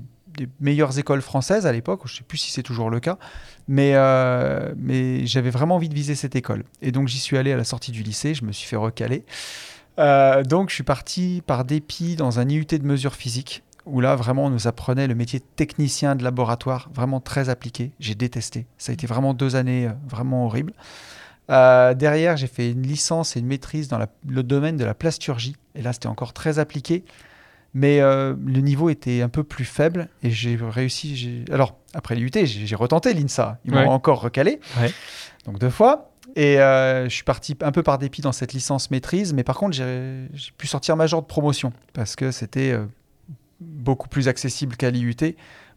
meilleures 0.59 0.97
écoles 0.97 1.21
françaises 1.21 1.67
à 1.67 1.71
l'époque. 1.71 2.01
Je 2.05 2.15
sais 2.15 2.23
plus 2.23 2.39
si 2.39 2.51
c'est 2.51 2.63
toujours 2.63 2.89
le 2.89 2.99
cas, 2.99 3.19
mais 3.67 3.91
euh, 3.93 4.73
mais 4.77 5.27
j'avais 5.27 5.51
vraiment 5.51 5.75
envie 5.75 5.89
de 5.89 5.93
viser 5.93 6.15
cette 6.15 6.35
école. 6.35 6.63
Et 6.81 6.91
donc 6.91 7.07
j'y 7.07 7.19
suis 7.19 7.37
allé 7.37 7.51
à 7.51 7.57
la 7.57 7.63
sortie 7.63 7.91
du 7.91 8.01
lycée. 8.01 8.33
Je 8.33 8.45
me 8.45 8.51
suis 8.51 8.67
fait 8.67 8.77
recaler. 8.77 9.25
Euh, 9.99 10.43
donc 10.43 10.69
je 10.69 10.75
suis 10.75 10.83
parti 10.83 11.43
par 11.45 11.65
dépit 11.65 12.15
dans 12.15 12.39
un 12.39 12.49
IUT 12.49 12.65
de 12.65 12.85
mesure 12.85 13.13
physique 13.13 13.63
où 13.89 14.01
là 14.01 14.15
vraiment 14.15 14.45
on 14.45 14.49
nous 14.49 14.67
apprenait 14.67 15.07
le 15.07 15.15
métier 15.15 15.39
de 15.39 15.45
technicien 15.55 16.15
de 16.15 16.23
laboratoire, 16.23 16.89
vraiment 16.93 17.19
très 17.19 17.49
appliqué. 17.49 17.91
J'ai 17.99 18.15
détesté. 18.15 18.65
Ça 18.77 18.91
a 18.91 18.93
été 18.93 19.07
vraiment 19.07 19.33
deux 19.33 19.55
années 19.55 19.87
euh, 19.87 19.91
vraiment 20.07 20.45
horribles. 20.45 20.73
Euh, 21.49 21.93
derrière, 21.95 22.37
j'ai 22.37 22.47
fait 22.47 22.71
une 22.71 22.83
licence 22.83 23.35
et 23.35 23.39
une 23.39 23.47
maîtrise 23.47 23.87
dans 23.87 23.97
la- 23.97 24.07
le 24.27 24.43
domaine 24.43 24.77
de 24.77 24.85
la 24.85 24.93
plasturgie. 24.93 25.55
Et 25.75 25.81
là, 25.81 25.93
c'était 25.93 26.07
encore 26.07 26.33
très 26.33 26.59
appliqué. 26.59 27.03
Mais 27.73 28.01
euh, 28.01 28.35
le 28.45 28.61
niveau 28.61 28.89
était 28.89 29.21
un 29.21 29.29
peu 29.29 29.43
plus 29.43 29.65
faible 29.65 30.09
et 30.23 30.31
j'ai 30.31 30.57
réussi. 30.59 31.45
Alors, 31.51 31.75
après 31.93 32.15
l'IUT, 32.15 32.31
j'ai 32.45 32.75
retenté 32.75 33.13
l'INSA. 33.13 33.59
Ils 33.65 33.71
m'ont 33.71 33.79
Ouais. 33.81 33.85
encore 33.87 34.21
recalé. 34.21 34.59
Ouais. 34.79 34.91
Donc, 35.45 35.59
deux 35.59 35.69
fois. 35.69 36.11
Et 36.35 36.59
euh, 36.59 37.05
je 37.05 37.09
suis 37.13 37.23
parti 37.23 37.55
un 37.61 37.71
peu 37.71 37.81
par 37.83 37.97
dépit 37.97 38.21
dans 38.21 38.31
cette 38.31 38.53
licence 38.53 38.89
maîtrise. 38.91 39.33
Mais 39.33 39.43
par 39.43 39.55
contre, 39.57 39.75
j'ai 39.75 40.27
j'ai 40.33 40.51
pu 40.57 40.67
sortir 40.67 40.95
major 40.95 41.21
de 41.21 41.27
promotion 41.27 41.71
parce 41.93 42.15
que 42.15 42.29
c'était 42.31 42.71
euh, 42.71 42.85
beaucoup 43.59 44.09
plus 44.09 44.27
accessible 44.27 44.75
qu'à 44.75 44.89
l'IUT. 44.89 45.15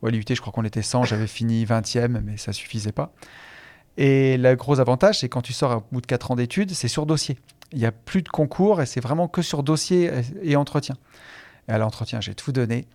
Ouais, 0.03 0.11
l'IUT, 0.11 0.25
je 0.29 0.41
crois 0.41 0.53
qu'on 0.53 0.65
était 0.65 0.83
100. 0.83 1.05
J'avais 1.05 1.27
fini 1.27 1.65
20e, 1.65 2.21
mais 2.23 2.37
ça 2.37 2.53
suffisait 2.53 2.93
pas. 2.93 3.13
Et 3.97 4.37
le 4.39 4.55
gros 4.55 4.81
avantage, 4.81 5.21
c'est 5.21 5.29
quand 5.29 5.43
tu 5.43 5.53
sors 5.53 5.79
au 5.79 5.85
bout 5.93 6.01
de 6.01 6.07
4 6.07 6.31
ans 6.31 6.37
d'études, 6.37 6.71
c'est 6.73 6.89
sur 6.89 7.07
dossier. 7.07 7.39
Il 7.73 7.79
n'y 7.79 7.87
a 7.87 7.93
plus 7.93 8.23
de 8.23 8.29
concours 8.29 8.81
et 8.81 8.87
c'est 8.87 9.01
vraiment 9.01 9.29
que 9.29 9.43
sur 9.43 9.63
dossier 9.63 10.11
et 10.43 10.57
entretien. 10.57 10.97
Et 11.69 11.73
à 11.73 11.79
l'entretien, 11.79 12.21
j'ai 12.21 12.35
tout 12.35 12.53
donné. 12.53 12.87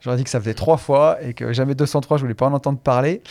J'aurais 0.00 0.16
dit 0.16 0.24
que 0.24 0.30
ça 0.30 0.40
faisait 0.40 0.54
trois 0.54 0.76
fois 0.76 1.16
et 1.22 1.32
que 1.32 1.52
jamais 1.52 1.74
203, 1.74 2.18
je 2.18 2.22
voulais 2.22 2.34
pas 2.34 2.46
en 2.46 2.52
entendre 2.52 2.78
parler. 2.78 3.22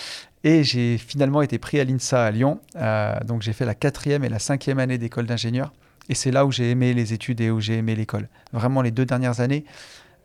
Et 0.43 0.63
j'ai 0.63 0.97
finalement 0.97 1.41
été 1.41 1.57
pris 1.57 1.79
à 1.79 1.83
l'INSA 1.83 2.25
à 2.25 2.31
Lyon. 2.31 2.59
Euh, 2.75 3.19
donc 3.25 3.43
j'ai 3.43 3.53
fait 3.53 3.65
la 3.65 3.75
quatrième 3.75 4.23
et 4.23 4.29
la 4.29 4.39
cinquième 4.39 4.79
année 4.79 4.97
d'école 4.97 5.25
d'ingénieur. 5.25 5.71
Et 6.09 6.15
c'est 6.15 6.31
là 6.31 6.45
où 6.45 6.51
j'ai 6.51 6.69
aimé 6.69 6.93
les 6.93 7.13
études 7.13 7.41
et 7.41 7.49
où 7.49 7.61
j'ai 7.61 7.77
aimé 7.77 7.95
l'école. 7.95 8.27
Vraiment 8.51 8.81
les 8.81 8.91
deux 8.91 9.05
dernières 9.05 9.39
années, 9.39 9.65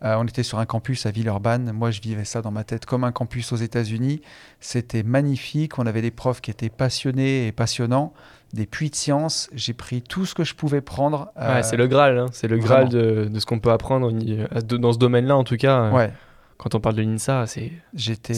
euh, 0.05 0.15
on 0.19 0.25
était 0.27 0.43
sur 0.43 0.59
un 0.59 0.67
campus 0.67 1.07
à 1.07 1.11
Villeurbanne. 1.11 1.73
Moi, 1.73 1.91
je 1.91 2.01
vivais 2.01 2.25
ça 2.25 2.41
dans 2.43 2.51
ma 2.53 2.65
tête 2.65 2.87
comme 2.87 3.05
un 3.05 3.13
campus 3.13 3.53
aux 3.53 3.57
États-Unis. 3.57 4.21
C'était 4.61 5.03
magnifique. 5.03 5.79
On 5.79 5.87
avait 5.87 6.03
des 6.03 6.11
profs 6.13 6.41
qui 6.41 6.51
étaient 6.51 6.69
passionnés 6.71 7.47
et 7.49 7.53
passionnants, 7.53 8.13
des 8.53 8.67
puits 8.67 8.91
de 8.91 8.95
science. 8.95 9.51
J'ai 9.53 9.73
pris 9.73 10.01
tout 10.03 10.25
ce 10.27 10.35
que 10.35 10.45
je 10.45 10.55
pouvais 10.55 10.81
prendre. 10.81 11.33
Ouais, 11.37 11.43
euh, 11.43 11.63
c'est 11.63 11.77
le 11.77 11.87
Graal, 11.89 12.19
hein. 12.19 12.27
c'est 12.33 12.47
le 12.49 12.59
Graal 12.59 12.89
de, 12.89 13.29
de 13.33 13.41
ce 13.41 13.47
qu'on 13.47 13.59
peut 13.59 13.73
apprendre 13.73 14.13
de- 14.13 14.77
dans 14.77 14.93
ce 14.93 14.99
domaine-là, 14.99 15.37
en 15.37 15.45
tout 15.45 15.57
cas. 15.57 15.81
euh, 15.85 15.91
Ouais, 15.91 16.13
Quand 16.59 16.75
on 16.75 16.81
parle 16.81 16.95
de 16.97 17.03
l'INSA, 17.03 17.47
c'est 17.47 17.73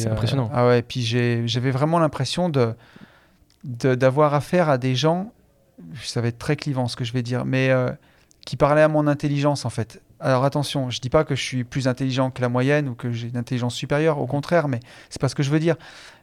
euh, 0.06 0.12
impressionnant. 0.12 0.50
ah 0.52 0.66
ouais, 0.66 0.82
puis 0.82 1.02
j'ai- 1.02 1.46
j'avais 1.46 1.70
vraiment 1.70 1.98
l'impression 1.98 2.48
de 2.48 2.74
de- 3.64 3.94
d'avoir 3.94 4.32
affaire 4.34 4.70
à 4.70 4.78
des 4.78 4.94
gens. 4.94 5.32
Ça 6.02 6.20
va 6.22 6.28
être 6.28 6.38
très 6.38 6.56
clivant 6.56 6.88
ce 6.88 6.96
que 6.96 7.04
je 7.04 7.12
vais 7.12 7.22
dire, 7.22 7.44
mais 7.44 7.70
euh, 7.70 7.90
qui 8.46 8.56
parlaient 8.56 8.80
à 8.82 8.88
mon 8.88 9.06
intelligence 9.06 9.64
en 9.66 9.70
fait. 9.70 10.00
Alors 10.20 10.44
attention, 10.44 10.90
je 10.90 11.00
dis 11.00 11.08
pas 11.08 11.24
que 11.24 11.34
je 11.34 11.42
suis 11.42 11.64
plus 11.64 11.88
intelligent 11.88 12.30
que 12.30 12.42
la 12.42 12.50
moyenne 12.50 12.88
ou 12.88 12.94
que 12.94 13.10
j'ai 13.10 13.28
une 13.28 13.38
intelligence 13.38 13.74
supérieure, 13.74 14.18
au 14.18 14.26
contraire, 14.26 14.68
mais 14.68 14.80
c'est 15.08 15.20
pas 15.20 15.28
ce 15.28 15.34
que 15.34 15.42
je 15.42 15.50
veux 15.50 15.60
dire. 15.60 15.76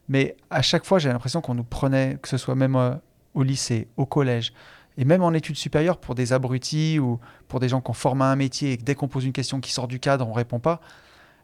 Mais 0.08 0.36
à 0.52 0.62
chaque 0.62 0.86
fois, 0.86 1.00
j'ai 1.00 1.10
l'impression 1.10 1.42
qu'on 1.42 1.56
nous 1.56 1.64
prenait, 1.64 2.18
que 2.22 2.28
ce 2.28 2.38
soit 2.38 2.56
même 2.56 2.76
euh, 2.76 2.94
au 3.34 3.44
lycée, 3.44 3.88
au 3.98 4.06
collège, 4.06 4.54
et 4.98 5.06
même 5.06 5.24
en 5.24 5.34
études 5.34 5.58
supérieures 5.58 5.98
pour 5.98 6.16
des 6.16 6.32
abrutis 6.32 7.00
ou 7.00 7.20
pour 7.48 7.60
des 7.60 7.70
gens 7.70 7.82
qui 7.82 7.90
ont 7.90 7.94
formé 7.94 8.24
un 8.24 8.36
métier 8.36 8.74
et 8.74 8.78
que 8.78 8.84
dès 8.84 8.96
qu'on 8.96 9.08
pose 9.08 9.26
une 9.26 9.34
question 9.34 9.60
qui 9.60 9.72
sort 9.72 9.88
du 9.88 10.00
cadre, 10.00 10.28
on 10.28 10.34
répond 10.34 10.60
pas. 10.60 10.80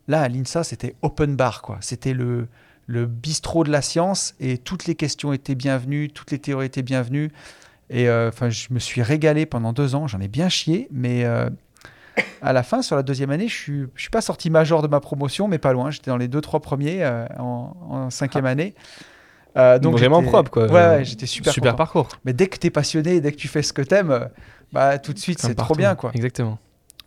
Là, 0.07 0.21
à 0.21 0.29
l'INSA, 0.29 0.63
c'était 0.63 0.95
open 1.01 1.35
bar, 1.35 1.61
quoi. 1.61 1.77
C'était 1.81 2.13
le, 2.13 2.47
le 2.87 3.05
bistrot 3.05 3.63
de 3.63 3.71
la 3.71 3.81
science 3.81 4.35
et 4.39 4.57
toutes 4.57 4.85
les 4.85 4.95
questions 4.95 5.33
étaient 5.33 5.55
bienvenues, 5.55 6.09
toutes 6.09 6.31
les 6.31 6.39
théories 6.39 6.67
étaient 6.67 6.83
bienvenues. 6.83 7.31
Et 7.89 8.09
euh, 8.09 8.29
enfin, 8.29 8.49
je 8.49 8.67
me 8.71 8.79
suis 8.79 9.01
régalé 9.01 9.45
pendant 9.45 9.73
deux 9.73 9.95
ans. 9.95 10.07
J'en 10.07 10.19
ai 10.19 10.27
bien 10.27 10.49
chié, 10.49 10.87
mais 10.91 11.25
euh, 11.25 11.49
à 12.41 12.53
la 12.53 12.63
fin, 12.63 12.81
sur 12.81 12.95
la 12.95 13.03
deuxième 13.03 13.31
année, 13.31 13.47
je 13.47 13.55
suis, 13.55 13.85
je 13.95 14.01
suis 14.01 14.09
pas 14.09 14.21
sorti 14.21 14.49
major 14.49 14.81
de 14.81 14.87
ma 14.87 14.99
promotion, 14.99 15.47
mais 15.47 15.57
pas 15.57 15.73
loin. 15.73 15.91
J'étais 15.91 16.11
dans 16.11 16.17
les 16.17 16.27
deux, 16.27 16.41
trois 16.41 16.59
premiers 16.59 17.03
euh, 17.03 17.25
en, 17.39 17.75
en 17.89 18.09
cinquième 18.09 18.45
année. 18.45 18.75
Euh, 19.55 19.79
donc 19.79 19.93
Vraiment 19.93 20.23
propre, 20.23 20.49
quoi. 20.49 20.65
Ouais, 20.65 20.71
ouais, 20.71 21.05
j'étais 21.05 21.25
super. 21.25 21.53
super 21.53 21.71
content. 21.73 21.77
parcours. 21.77 22.09
Mais 22.25 22.33
dès 22.33 22.47
que 22.47 22.57
tu 22.57 22.67
es 22.67 22.69
passionné, 22.69 23.21
dès 23.21 23.31
que 23.31 23.37
tu 23.37 23.47
fais 23.47 23.61
ce 23.61 23.71
que 23.73 23.81
t'aimes, 23.81 24.11
euh, 24.11 24.25
bah 24.71 24.97
tout 24.97 25.13
de 25.13 25.19
suite 25.19 25.39
c'est 25.39 25.55
trop 25.55 25.75
bien, 25.75 25.95
quoi. 25.95 26.11
Exactement. 26.15 26.57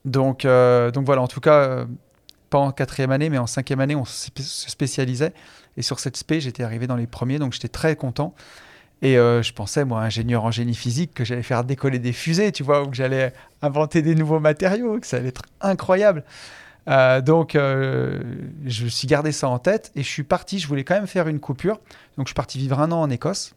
Donc, 0.05 0.45
euh, 0.45 0.92
donc 0.92 1.07
voilà, 1.07 1.23
en 1.23 1.27
tout 1.27 1.40
cas, 1.40 1.85
pas 2.49 2.59
en 2.59 2.71
quatrième 2.71 3.11
année, 3.11 3.29
mais 3.29 3.38
en 3.38 3.49
cinquième 3.49 3.81
année, 3.81 3.97
on 3.97 4.05
se 4.05 4.31
spécialisait. 4.40 5.33
Et 5.77 5.83
sur 5.83 5.99
cette 5.99 6.16
spé, 6.16 6.40
j'étais 6.40 6.62
arrivé 6.62 6.87
dans 6.87 6.97
les 6.97 7.09
premiers, 7.09 7.38
donc 7.38 7.53
j'étais 7.53 7.69
très 7.69 7.97
content. 7.97 8.35
Et 9.03 9.19
euh, 9.19 9.43
je 9.43 9.53
pensais, 9.53 9.85
moi, 9.85 10.01
ingénieur 10.01 10.45
en 10.45 10.51
génie 10.51 10.75
physique, 10.75 11.13
que 11.15 11.25
j'allais 11.25 11.43
faire 11.43 11.65
décoller 11.65 11.99
des 11.99 12.13
fusées, 12.15 12.51
tu 12.53 12.63
vois, 12.63 12.83
ou 12.83 12.89
que 12.89 12.97
j'allais 12.97 13.33
inventer 13.63 14.01
des 14.03 14.15
nouveaux 14.15 14.41
matériaux, 14.41 14.99
que 14.99 15.07
ça 15.07 15.19
allait 15.19 15.29
être 15.29 15.43
incroyable. 15.61 16.25
Euh, 16.89 17.21
donc, 17.21 17.57
euh, 17.57 18.21
je 18.65 18.85
me 18.85 18.89
suis 18.89 19.07
gardé 19.09 19.33
ça 19.33 19.49
en 19.49 19.59
tête 19.59 19.91
et 19.97 20.03
je 20.03 20.09
suis 20.09 20.23
parti. 20.23 20.59
Je 20.59 20.69
voulais 20.69 20.85
quand 20.85 20.95
même 20.95 21.07
faire 21.09 21.29
une 21.29 21.41
coupure. 21.41 21.79
Donc, 22.17 22.27
je 22.27 22.31
suis 22.31 22.35
parti 22.35 22.59
vivre 22.59 22.81
un 22.81 22.91
an 22.93 23.01
en 23.03 23.11
Écosse. 23.11 23.55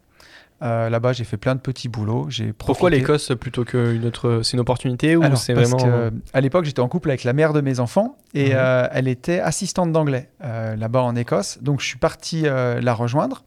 Euh, 0.61 0.89
Là-bas, 0.89 1.13
j'ai 1.13 1.23
fait 1.23 1.37
plein 1.37 1.55
de 1.55 1.61
petits 1.61 1.87
boulots. 1.87 2.25
J'ai 2.29 2.51
Pourquoi 2.51 2.89
l'Écosse 2.89 3.31
plutôt 3.39 3.63
qu'une 3.63 4.03
autre 4.05 4.41
C'est 4.43 4.53
une 4.53 4.59
opportunité 4.59 5.15
ou 5.15 5.23
c'est 5.37 5.53
vraiment. 5.53 5.77
que, 5.77 6.11
à 6.33 6.41
l'époque, 6.41 6.65
j'étais 6.65 6.81
en 6.81 6.89
couple 6.89 7.11
avec 7.11 7.23
la 7.23 7.31
mère 7.31 7.53
de 7.53 7.61
mes 7.61 7.79
enfants 7.79 8.17
et 8.33 8.49
Mhm. 8.53 8.89
elle 8.91 9.07
était 9.07 9.39
assistante 9.39 9.93
d'anglais 9.93 10.29
là-bas 10.41 11.01
en 11.03 11.15
Écosse. 11.15 11.59
Donc, 11.61 11.79
je 11.79 11.85
suis 11.85 11.97
parti 11.97 12.41
la 12.41 12.93
rejoindre. 12.93 13.43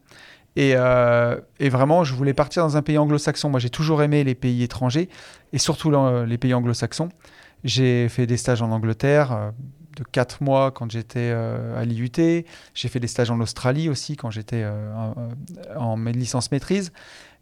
Et, 0.56 0.74
euh, 0.76 1.40
et 1.60 1.68
vraiment, 1.70 2.04
je 2.04 2.14
voulais 2.14 2.34
partir 2.34 2.62
dans 2.62 2.76
un 2.76 2.82
pays 2.82 2.98
anglo-saxon. 2.98 3.48
Moi, 3.48 3.60
j'ai 3.60 3.70
toujours 3.70 4.02
aimé 4.02 4.22
les 4.24 4.34
pays 4.34 4.62
étrangers 4.62 5.08
et 5.52 5.58
surtout 5.58 5.90
l'an- 5.90 6.24
les 6.24 6.38
pays 6.38 6.52
anglo-saxons. 6.54 7.08
J'ai 7.64 8.08
fait 8.08 8.26
des 8.26 8.36
stages 8.36 8.60
en 8.60 8.70
Angleterre, 8.70 9.32
euh, 9.32 9.50
de 9.96 10.04
4 10.10 10.42
mois 10.42 10.70
quand 10.70 10.90
j'étais 10.90 11.30
à 11.30 11.84
l'IUT. 11.84 12.10
J'ai 12.74 12.88
fait 12.88 12.98
des 12.98 13.06
stages 13.06 13.30
en 13.30 13.38
Australie 13.40 13.90
aussi 13.90 14.16
quand 14.16 14.30
j'étais 14.30 14.64
en, 14.64 15.14
en 15.78 15.96
licence 16.06 16.50
maîtrise. 16.50 16.92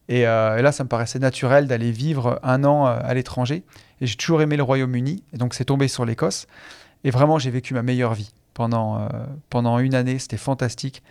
Et, 0.08 0.22
là, 0.24 0.72
ça 0.72 0.82
me 0.82 0.88
paraissait 0.88 1.20
naturel 1.20 1.68
d'aller 1.68 1.92
vivre 1.92 2.40
un 2.42 2.64
an 2.64 2.86
à 2.86 3.14
l'étranger. 3.14 3.62
Et 4.00 4.08
j'ai 4.08 4.16
toujours 4.16 4.42
aimé 4.42 4.56
le 4.56 4.64
Royaume-Uni. 4.64 5.22
Et 5.32 5.36
donc, 5.36 5.54
c'est 5.54 5.64
tombé 5.66 5.86
sur 5.86 6.04
l'Écosse. 6.04 6.48
Et 7.04 7.12
vraiment, 7.12 7.38
j'ai 7.38 7.52
vécu 7.52 7.72
ma 7.72 7.82
meilleure 7.84 8.14
vie 8.14 8.32
pendant, 8.52 9.08
pendant 9.48 9.78
une 9.78 9.94
année. 9.94 10.18
C'était 10.18 10.36
fantastique 10.36 11.04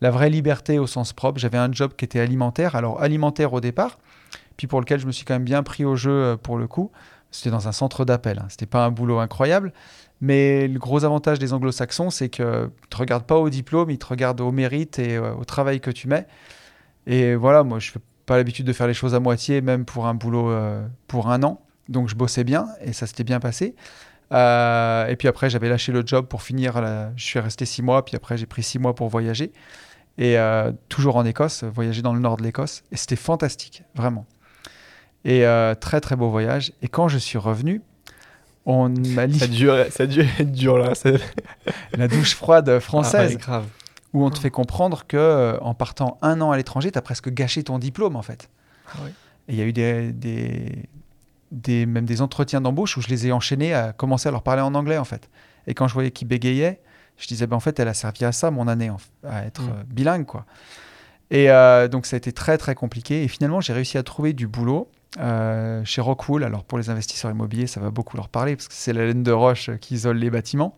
la 0.00 0.10
vraie 0.10 0.30
liberté 0.30 0.78
au 0.78 0.86
sens 0.86 1.12
propre. 1.12 1.38
J'avais 1.38 1.58
un 1.58 1.72
job 1.72 1.92
qui 1.96 2.04
était 2.04 2.20
alimentaire, 2.20 2.74
alors 2.74 3.02
alimentaire 3.02 3.52
au 3.52 3.60
départ, 3.60 3.98
puis 4.56 4.66
pour 4.66 4.80
lequel 4.80 5.00
je 5.00 5.06
me 5.06 5.12
suis 5.12 5.24
quand 5.24 5.34
même 5.34 5.44
bien 5.44 5.62
pris 5.62 5.84
au 5.84 5.96
jeu 5.96 6.10
euh, 6.10 6.36
pour 6.36 6.58
le 6.58 6.66
coup. 6.66 6.90
C'était 7.30 7.50
dans 7.50 7.68
un 7.68 7.72
centre 7.72 8.04
d'appel, 8.04 8.38
hein. 8.38 8.46
c'était 8.48 8.66
pas 8.66 8.84
un 8.84 8.90
boulot 8.90 9.18
incroyable, 9.18 9.72
mais 10.20 10.68
le 10.68 10.78
gros 10.78 11.04
avantage 11.04 11.38
des 11.38 11.52
anglo-saxons, 11.52 12.10
c'est 12.10 12.28
qu'ils 12.30 12.44
ne 12.44 12.68
te 12.88 12.96
regardent 12.96 13.26
pas 13.26 13.36
au 13.36 13.50
diplôme, 13.50 13.90
ils 13.90 13.98
te 13.98 14.06
regardent 14.06 14.40
au 14.40 14.52
mérite 14.52 14.98
et 14.98 15.16
euh, 15.16 15.34
au 15.34 15.44
travail 15.44 15.80
que 15.80 15.90
tu 15.90 16.08
mets. 16.08 16.26
Et 17.06 17.34
voilà, 17.34 17.62
moi 17.62 17.78
je 17.78 17.90
n'ai 17.90 18.00
pas 18.26 18.36
l'habitude 18.36 18.66
de 18.66 18.72
faire 18.72 18.86
les 18.86 18.94
choses 18.94 19.14
à 19.14 19.20
moitié, 19.20 19.60
même 19.60 19.84
pour 19.84 20.06
un 20.06 20.14
boulot 20.14 20.50
euh, 20.50 20.86
pour 21.08 21.30
un 21.30 21.42
an. 21.42 21.60
Donc 21.88 22.08
je 22.08 22.14
bossais 22.14 22.44
bien 22.44 22.66
et 22.80 22.92
ça 22.92 23.06
s'était 23.06 23.24
bien 23.24 23.40
passé. 23.40 23.74
Et 24.30 25.16
puis 25.18 25.28
après, 25.28 25.50
j'avais 25.50 25.68
lâché 25.68 25.92
le 25.92 26.02
job 26.04 26.26
pour 26.26 26.42
finir. 26.42 26.74
Je 27.16 27.24
suis 27.24 27.38
resté 27.38 27.64
six 27.64 27.82
mois, 27.82 28.04
puis 28.04 28.16
après, 28.16 28.36
j'ai 28.36 28.46
pris 28.46 28.62
six 28.62 28.78
mois 28.78 28.94
pour 28.94 29.08
voyager 29.08 29.52
et 30.18 30.38
euh, 30.38 30.72
toujours 30.88 31.16
en 31.16 31.24
Écosse, 31.24 31.64
voyager 31.64 32.02
dans 32.02 32.14
le 32.14 32.20
nord 32.20 32.36
de 32.36 32.42
l'Écosse. 32.42 32.84
Et 32.92 32.96
c'était 32.96 33.16
fantastique, 33.16 33.82
vraiment. 33.94 34.26
Et 35.24 35.44
euh, 35.44 35.74
très 35.74 36.00
très 36.00 36.16
beau 36.16 36.30
voyage. 36.30 36.72
Et 36.82 36.88
quand 36.88 37.08
je 37.08 37.18
suis 37.18 37.38
revenu, 37.38 37.82
on 38.64 38.88
m'a 39.14 39.30
Ça 39.30 39.46
dure, 39.46 39.86
ça 39.90 40.06
dure 40.06 40.24
être 40.38 40.52
dur 40.52 40.78
là. 40.78 40.92
La 41.92 42.08
douche 42.08 42.34
froide 42.34 42.78
française. 42.78 43.32
Ah, 43.34 43.38
grave. 43.38 43.66
Où 44.12 44.24
on 44.24 44.30
te 44.30 44.38
fait 44.38 44.50
comprendre 44.50 45.04
que 45.06 45.16
euh, 45.16 45.58
en 45.60 45.74
partant 45.74 46.16
un 46.22 46.40
an 46.40 46.50
à 46.50 46.56
l'étranger, 46.56 46.90
tu 46.90 46.98
as 46.98 47.02
presque 47.02 47.30
gâché 47.30 47.62
ton 47.62 47.78
diplôme 47.78 48.16
en 48.16 48.22
fait. 48.22 48.48
Ah 48.88 48.98
et 49.48 49.52
il 49.52 49.58
y 49.58 49.62
a 49.62 49.64
eu 49.64 49.72
des, 49.72 50.12
des, 50.12 50.88
des, 51.56 51.86
même 51.86 52.04
des 52.04 52.22
entretiens 52.22 52.60
d'embauche 52.60 52.96
où 52.96 53.00
je 53.00 53.08
les 53.08 53.26
ai 53.26 53.32
enchaînés 53.32 53.74
à 53.74 53.92
commencer 53.92 54.28
à 54.28 54.32
leur 54.32 54.42
parler 54.42 54.62
en 54.62 54.74
anglais 54.74 54.98
en 54.98 55.04
fait. 55.04 55.28
Et 55.66 55.74
quand 55.74 55.88
je 55.88 55.94
voyais 55.94 56.10
qu'ils 56.10 56.28
bégayaient, 56.28 56.80
je 57.16 57.26
disais, 57.26 57.46
ben, 57.46 57.56
en 57.56 57.60
fait, 57.60 57.78
elle 57.80 57.88
a 57.88 57.94
servi 57.94 58.24
à 58.24 58.32
ça, 58.32 58.50
mon 58.50 58.68
année, 58.68 58.90
à 59.24 59.44
être 59.44 59.62
mm. 59.62 59.70
euh, 59.70 59.82
bilingue, 59.86 60.26
quoi. 60.26 60.44
Et 61.30 61.50
euh, 61.50 61.88
donc, 61.88 62.06
ça 62.06 62.16
a 62.16 62.18
été 62.18 62.32
très, 62.32 62.56
très 62.58 62.74
compliqué. 62.74 63.24
Et 63.24 63.28
finalement, 63.28 63.60
j'ai 63.60 63.72
réussi 63.72 63.98
à 63.98 64.02
trouver 64.02 64.32
du 64.32 64.46
boulot 64.46 64.88
euh, 65.18 65.82
chez 65.84 66.00
Rockwool. 66.00 66.44
Alors, 66.44 66.62
pour 66.62 66.78
les 66.78 66.88
investisseurs 66.88 67.30
immobiliers, 67.30 67.66
ça 67.66 67.80
va 67.80 67.90
beaucoup 67.90 68.16
leur 68.16 68.28
parler 68.28 68.54
parce 68.54 68.68
que 68.68 68.74
c'est 68.74 68.92
la 68.92 69.06
laine 69.06 69.22
de 69.22 69.32
roche 69.32 69.70
qui 69.80 69.94
isole 69.94 70.18
les 70.18 70.30
bâtiments. 70.30 70.76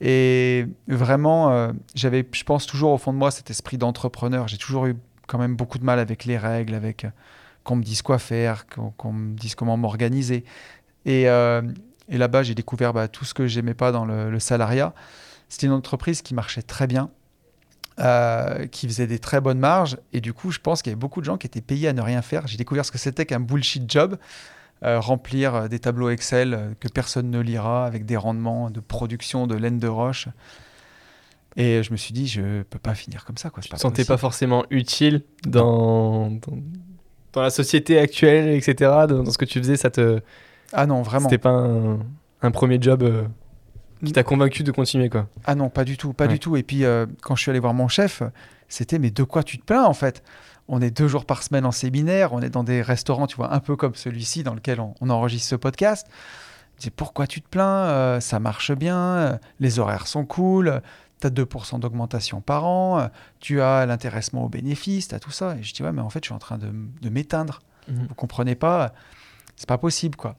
Et 0.00 0.66
vraiment, 0.88 1.72
j'avais, 1.94 2.26
je 2.32 2.42
pense, 2.42 2.66
toujours 2.66 2.90
au 2.90 2.98
fond 2.98 3.12
de 3.12 3.18
moi 3.18 3.30
cet 3.30 3.50
esprit 3.50 3.78
d'entrepreneur. 3.78 4.48
J'ai 4.48 4.58
toujours 4.58 4.86
eu 4.86 4.96
quand 5.28 5.38
même 5.38 5.54
beaucoup 5.54 5.78
de 5.78 5.84
mal 5.84 6.00
avec 6.00 6.24
les 6.24 6.36
règles, 6.36 6.74
avec 6.74 7.06
qu'on 7.64 7.76
me 7.76 7.82
dise 7.82 8.02
quoi 8.02 8.18
faire, 8.18 8.66
qu'on, 8.66 9.12
me 9.12 9.34
dise 9.34 9.54
comment 9.54 9.76
m'organiser. 9.76 10.44
Et, 11.04 11.22
et 11.22 12.18
là-bas, 12.18 12.42
j'ai 12.42 12.54
découvert 12.54 12.92
bah, 12.92 13.08
tout 13.08 13.24
ce 13.24 13.34
que 13.34 13.46
j'aimais 13.46 13.74
pas 13.74 13.92
dans 13.92 14.04
le, 14.04 14.30
le 14.30 14.38
salariat. 14.38 14.94
C'était 15.52 15.66
une 15.66 15.74
entreprise 15.74 16.22
qui 16.22 16.32
marchait 16.32 16.62
très 16.62 16.86
bien, 16.86 17.10
euh, 18.00 18.66
qui 18.68 18.86
faisait 18.88 19.06
des 19.06 19.18
très 19.18 19.42
bonnes 19.42 19.58
marges. 19.58 19.98
Et 20.14 20.22
du 20.22 20.32
coup, 20.32 20.50
je 20.50 20.58
pense 20.58 20.80
qu'il 20.80 20.90
y 20.90 20.94
avait 20.94 20.98
beaucoup 20.98 21.20
de 21.20 21.26
gens 21.26 21.36
qui 21.36 21.46
étaient 21.46 21.60
payés 21.60 21.88
à 21.88 21.92
ne 21.92 22.00
rien 22.00 22.22
faire. 22.22 22.46
J'ai 22.46 22.56
découvert 22.56 22.86
ce 22.86 22.90
que 22.90 22.96
c'était 22.96 23.26
qu'un 23.26 23.40
bullshit 23.40 23.90
job. 23.90 24.16
Euh, 24.82 24.98
remplir 24.98 25.54
euh, 25.54 25.68
des 25.68 25.78
tableaux 25.78 26.08
Excel 26.08 26.74
que 26.80 26.88
personne 26.88 27.30
ne 27.30 27.38
lira 27.38 27.86
avec 27.86 28.06
des 28.06 28.16
rendements 28.16 28.70
de 28.70 28.80
production 28.80 29.46
de 29.46 29.54
laine 29.54 29.78
de 29.78 29.88
roche. 29.88 30.26
Et 31.56 31.82
je 31.82 31.92
me 31.92 31.98
suis 31.98 32.14
dit, 32.14 32.26
je 32.28 32.62
peux 32.62 32.78
pas 32.78 32.94
finir 32.94 33.26
comme 33.26 33.36
ça. 33.36 33.50
Quoi. 33.50 33.62
Tu 33.62 33.68
te 33.68 33.76
sentais 33.76 34.06
pas 34.06 34.16
forcément 34.16 34.64
utile 34.70 35.22
dans, 35.46 36.30
dans, 36.30 36.58
la 37.40 37.50
société 37.50 37.98
actuelle, 37.98 38.50
etc. 38.50 38.90
Dans, 39.08 39.30
ce 39.30 39.38
que 39.38 39.46
tu 39.46 39.58
faisais, 39.58 39.76
ça 39.76 39.88
te. 39.88 40.20
Ah 40.72 40.84
non, 40.84 41.00
vraiment. 41.00 41.30
C'était 41.30 41.38
pas 41.38 41.66
un, 42.42 42.50
premier 42.50 42.76
job 42.80 43.04
qui 44.04 44.12
t'a 44.12 44.22
convaincu 44.22 44.62
de 44.62 44.72
continuer 44.72 45.08
quoi 45.08 45.28
Ah 45.44 45.54
non, 45.54 45.70
pas 45.70 45.84
du 45.84 45.96
tout, 45.96 46.12
pas 46.12 46.26
du 46.26 46.38
tout. 46.38 46.56
Et 46.56 46.62
puis 46.62 46.84
euh, 46.84 47.06
quand 47.22 47.36
je 47.36 47.42
suis 47.42 47.50
allé 47.50 47.60
voir 47.60 47.74
mon 47.74 47.88
chef, 47.88 48.22
c'était 48.68 48.98
mais 48.98 49.10
de 49.10 49.22
quoi 49.22 49.42
tu 49.42 49.58
te 49.58 49.64
plains 49.64 49.84
en 49.84 49.94
fait? 49.94 50.22
On 50.68 50.80
est 50.80 50.90
deux 50.90 51.08
jours 51.08 51.24
par 51.24 51.42
semaine 51.42 51.66
en 51.66 51.72
séminaire, 51.72 52.32
on 52.32 52.40
est 52.40 52.50
dans 52.50 52.64
des 52.64 52.82
restaurants, 52.82 53.26
tu 53.26 53.36
vois, 53.36 53.52
un 53.52 53.60
peu 53.60 53.76
comme 53.76 53.94
celui-ci 53.94 54.42
dans 54.42 54.54
lequel 54.54 54.80
on, 54.80 55.10
enregistre 55.10 55.48
ce 55.48 55.56
podcast. 55.56 56.06
Je 56.76 56.84
dis 56.84 56.90
pourquoi 56.90 57.26
tu 57.26 57.42
te 57.42 57.48
plains? 57.48 57.84
Euh, 57.86 58.20
Ça 58.20 58.38
marche 58.40 58.72
bien, 58.72 58.96
euh, 58.96 59.38
les 59.60 59.78
horaires 59.78 60.06
sont 60.06 60.24
cool, 60.24 60.80
tu 61.22 61.40
as 61.40 61.44
2% 61.44 61.80
d'augmentation 61.80 62.40
par 62.40 62.64
an, 62.64 63.08
tu 63.40 63.60
as 63.60 63.86
l'intéressement 63.86 64.44
aux 64.44 64.48
bénéfices, 64.48 65.08
tu 65.08 65.14
as 65.14 65.20
tout 65.20 65.30
ça. 65.30 65.56
Et 65.56 65.62
je 65.62 65.72
dis 65.74 65.82
ouais, 65.82 65.92
mais 65.92 66.02
en 66.02 66.10
fait, 66.10 66.20
je 66.22 66.28
suis 66.28 66.34
en 66.34 66.38
train 66.38 66.58
de, 66.58 67.08
m'éteindre. 67.08 67.60
Mhm. 67.88 68.06
Vous 68.08 68.14
comprenez 68.14 68.54
pas 68.54 68.92
C'est 69.56 69.68
pas 69.68 69.78
possible 69.78 70.16
quoi. 70.16 70.36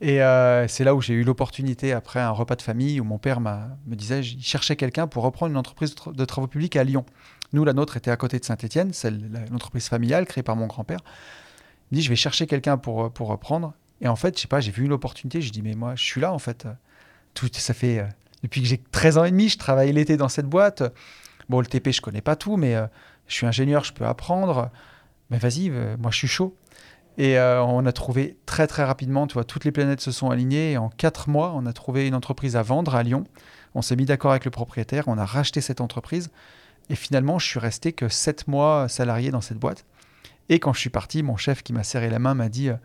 Et 0.00 0.22
euh, 0.22 0.66
c'est 0.68 0.84
là 0.84 0.94
où 0.94 1.00
j'ai 1.00 1.14
eu 1.14 1.22
l'opportunité, 1.22 1.92
après 1.92 2.20
un 2.20 2.30
repas 2.30 2.56
de 2.56 2.62
famille, 2.62 3.00
où 3.00 3.04
mon 3.04 3.18
père 3.18 3.40
me 3.40 3.94
disait 3.94 4.20
qu'il 4.22 4.42
cherchait 4.42 4.76
quelqu'un 4.76 5.06
pour 5.06 5.22
reprendre 5.22 5.52
une 5.52 5.58
entreprise 5.58 5.94
de 5.94 6.24
travaux 6.24 6.46
publics 6.46 6.76
à 6.76 6.84
Lyon. 6.84 7.04
Nous, 7.52 7.64
la 7.64 7.74
nôtre 7.74 7.96
était 7.96 8.10
à 8.10 8.16
côté 8.16 8.38
de 8.38 8.44
Saint-Etienne, 8.44 8.92
c'est 8.92 9.10
l'entreprise 9.50 9.88
familiale 9.88 10.24
créée 10.24 10.42
par 10.42 10.56
mon 10.56 10.66
grand-père. 10.66 11.00
Il 11.90 11.96
me 11.96 11.98
dit, 11.98 12.04
je 12.04 12.08
vais 12.08 12.16
chercher 12.16 12.46
quelqu'un 12.46 12.78
pour, 12.78 13.12
pour 13.12 13.28
reprendre. 13.28 13.74
Et 14.00 14.08
en 14.08 14.16
fait, 14.16 14.36
je 14.36 14.42
sais 14.42 14.48
pas, 14.48 14.60
j'ai 14.60 14.72
vu 14.72 14.84
une 14.84 14.92
opportunité, 14.92 15.42
je 15.42 15.52
dis, 15.52 15.62
mais 15.62 15.74
moi, 15.74 15.94
je 15.94 16.02
suis 16.02 16.20
là, 16.20 16.32
en 16.32 16.38
fait. 16.38 16.66
Tout, 17.34 17.48
ça 17.52 17.74
fait, 17.74 18.00
euh, 18.00 18.06
depuis 18.42 18.62
que 18.62 18.66
j'ai 18.66 18.78
13 18.78 19.18
ans 19.18 19.24
et 19.24 19.30
demi, 19.30 19.48
je 19.48 19.58
travaille 19.58 19.92
l'été 19.92 20.16
dans 20.16 20.28
cette 20.28 20.46
boîte. 20.46 20.82
Bon, 21.48 21.60
le 21.60 21.66
TP, 21.66 21.92
je 21.92 22.00
connais 22.00 22.20
pas 22.20 22.36
tout, 22.36 22.56
mais 22.56 22.74
euh, 22.74 22.86
je 23.26 23.34
suis 23.34 23.46
ingénieur, 23.46 23.84
je 23.84 23.92
peux 23.92 24.06
apprendre. 24.06 24.70
Mais 25.30 25.38
vas-y, 25.38 25.70
moi, 25.70 26.10
je 26.10 26.16
suis 26.18 26.28
chaud. 26.28 26.56
Et 27.18 27.38
euh, 27.38 27.62
on 27.62 27.84
a 27.84 27.92
trouvé 27.92 28.36
très 28.46 28.66
très 28.66 28.84
rapidement, 28.84 29.26
tu 29.26 29.34
vois, 29.34 29.44
toutes 29.44 29.64
les 29.64 29.72
planètes 29.72 30.00
se 30.00 30.10
sont 30.10 30.30
alignées 30.30 30.72
et 30.72 30.78
en 30.78 30.88
quatre 30.88 31.28
mois, 31.28 31.52
on 31.54 31.66
a 31.66 31.72
trouvé 31.72 32.06
une 32.06 32.14
entreprise 32.14 32.56
à 32.56 32.62
vendre 32.62 32.94
à 32.94 33.02
Lyon. 33.02 33.24
On 33.74 33.82
s'est 33.82 33.96
mis 33.96 34.06
d'accord 34.06 34.30
avec 34.30 34.44
le 34.44 34.50
propriétaire, 34.50 35.04
on 35.08 35.18
a 35.18 35.26
racheté 35.26 35.60
cette 35.60 35.80
entreprise 35.80 36.30
et 36.88 36.94
finalement, 36.94 37.38
je 37.38 37.46
suis 37.46 37.58
resté 37.58 37.92
que 37.92 38.08
sept 38.08 38.48
mois 38.48 38.88
salarié 38.88 39.30
dans 39.30 39.42
cette 39.42 39.58
boîte. 39.58 39.84
Et 40.48 40.58
quand 40.58 40.72
je 40.72 40.80
suis 40.80 40.90
parti, 40.90 41.22
mon 41.22 41.36
chef 41.36 41.62
qui 41.62 41.72
m'a 41.72 41.84
serré 41.84 42.08
la 42.08 42.18
main 42.18 42.34
m'a 42.34 42.48
dit 42.48 42.70
euh, 42.70 42.76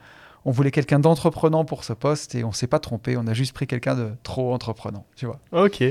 on 0.47 0.51
voulait 0.51 0.71
quelqu'un 0.71 0.99
d'entreprenant 0.99 1.65
pour 1.65 1.83
ce 1.83 1.91
poste 1.91 2.33
et 2.33 2.45
on 2.45 2.53
s'est 2.53 2.67
pas 2.67 2.79
trompé, 2.79 3.17
on 3.17 3.27
a 3.27 3.33
juste 3.33 3.51
pris 3.51 3.67
quelqu'un 3.67 3.95
de 3.95 4.11
trop 4.23 4.53
entreprenant, 4.53 5.05
tu 5.17 5.25
vois. 5.25 5.39
Ok. 5.51 5.83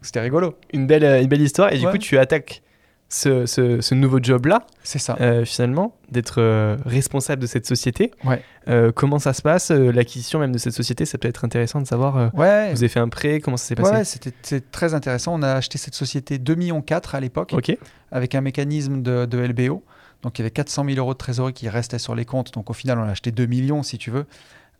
C'était 0.00 0.20
rigolo. 0.20 0.56
Une 0.72 0.86
belle, 0.86 1.04
une 1.04 1.28
belle 1.28 1.42
histoire. 1.42 1.70
Et 1.70 1.78
du 1.78 1.86
coup, 1.86 1.98
tu 1.98 2.16
attaques 2.16 2.62
ce, 3.10 3.44
ce, 3.44 3.94
nouveau 3.94 4.18
job-là. 4.22 4.66
C'est 4.82 4.98
ça. 4.98 5.18
Euh, 5.20 5.44
finalement, 5.44 5.96
d'être 6.10 6.40
euh, 6.40 6.78
responsable 6.86 7.42
de 7.42 7.46
cette 7.46 7.66
société. 7.66 8.10
Ouais. 8.24 8.42
Euh, 8.68 8.90
comment 8.90 9.18
ça 9.18 9.34
se 9.34 9.42
passe 9.42 9.70
L'acquisition 9.70 10.38
même 10.38 10.52
de 10.52 10.58
cette 10.58 10.72
société, 10.72 11.04
ça 11.04 11.18
peut 11.18 11.28
être 11.28 11.44
intéressant 11.44 11.82
de 11.82 11.86
savoir. 11.86 12.34
ouais. 12.34 12.72
Vous 12.72 12.78
avez 12.78 12.88
fait 12.88 13.00
un 13.00 13.08
prêt, 13.08 13.40
comment 13.40 13.58
ça 13.58 13.66
s'est 13.66 13.74
passé? 13.74 13.92
Ouais, 13.92 14.04
c'était 14.04 14.60
très 14.60 14.94
intéressant. 14.94 15.34
On 15.34 15.42
a 15.42 15.52
acheté 15.52 15.76
cette 15.76 15.94
société 15.94 16.38
2,4 16.38 16.56
millions 16.56 16.84
à 17.12 17.20
l'époque, 17.20 17.52
Ok. 17.52 17.76
avec 18.12 18.34
un 18.34 18.40
mécanisme 18.40 19.02
de, 19.02 19.26
de, 19.26 19.38
LBO. 19.38 19.82
Donc 20.22 20.38
il 20.38 20.42
y 20.42 20.44
avait 20.44 20.50
400 20.50 20.84
000 20.84 20.98
euros 20.98 21.12
de 21.14 21.18
trésorerie 21.18 21.52
qui 21.52 21.68
restaient 21.68 21.98
sur 21.98 22.14
les 22.14 22.24
comptes. 22.24 22.52
Donc 22.54 22.70
au 22.70 22.74
final, 22.74 22.98
on 22.98 23.04
a 23.04 23.10
acheté 23.10 23.32
2 23.32 23.46
millions, 23.46 23.82
si 23.82 23.98
tu 23.98 24.10
veux. 24.10 24.26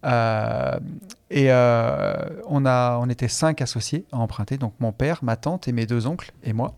et 0.04 1.50
on, 1.52 2.66
a, 2.66 2.98
on 3.00 3.08
était 3.08 3.28
cinq 3.28 3.62
associés 3.62 4.04
à 4.12 4.18
emprunter, 4.18 4.58
donc 4.58 4.74
mon 4.80 4.92
père, 4.92 5.20
ma 5.22 5.36
tante 5.36 5.68
et 5.68 5.72
mes 5.72 5.86
deux 5.86 6.06
oncles 6.06 6.32
et 6.42 6.52
moi. 6.52 6.74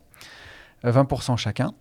20% 0.85 1.37
chacun. 1.37 1.72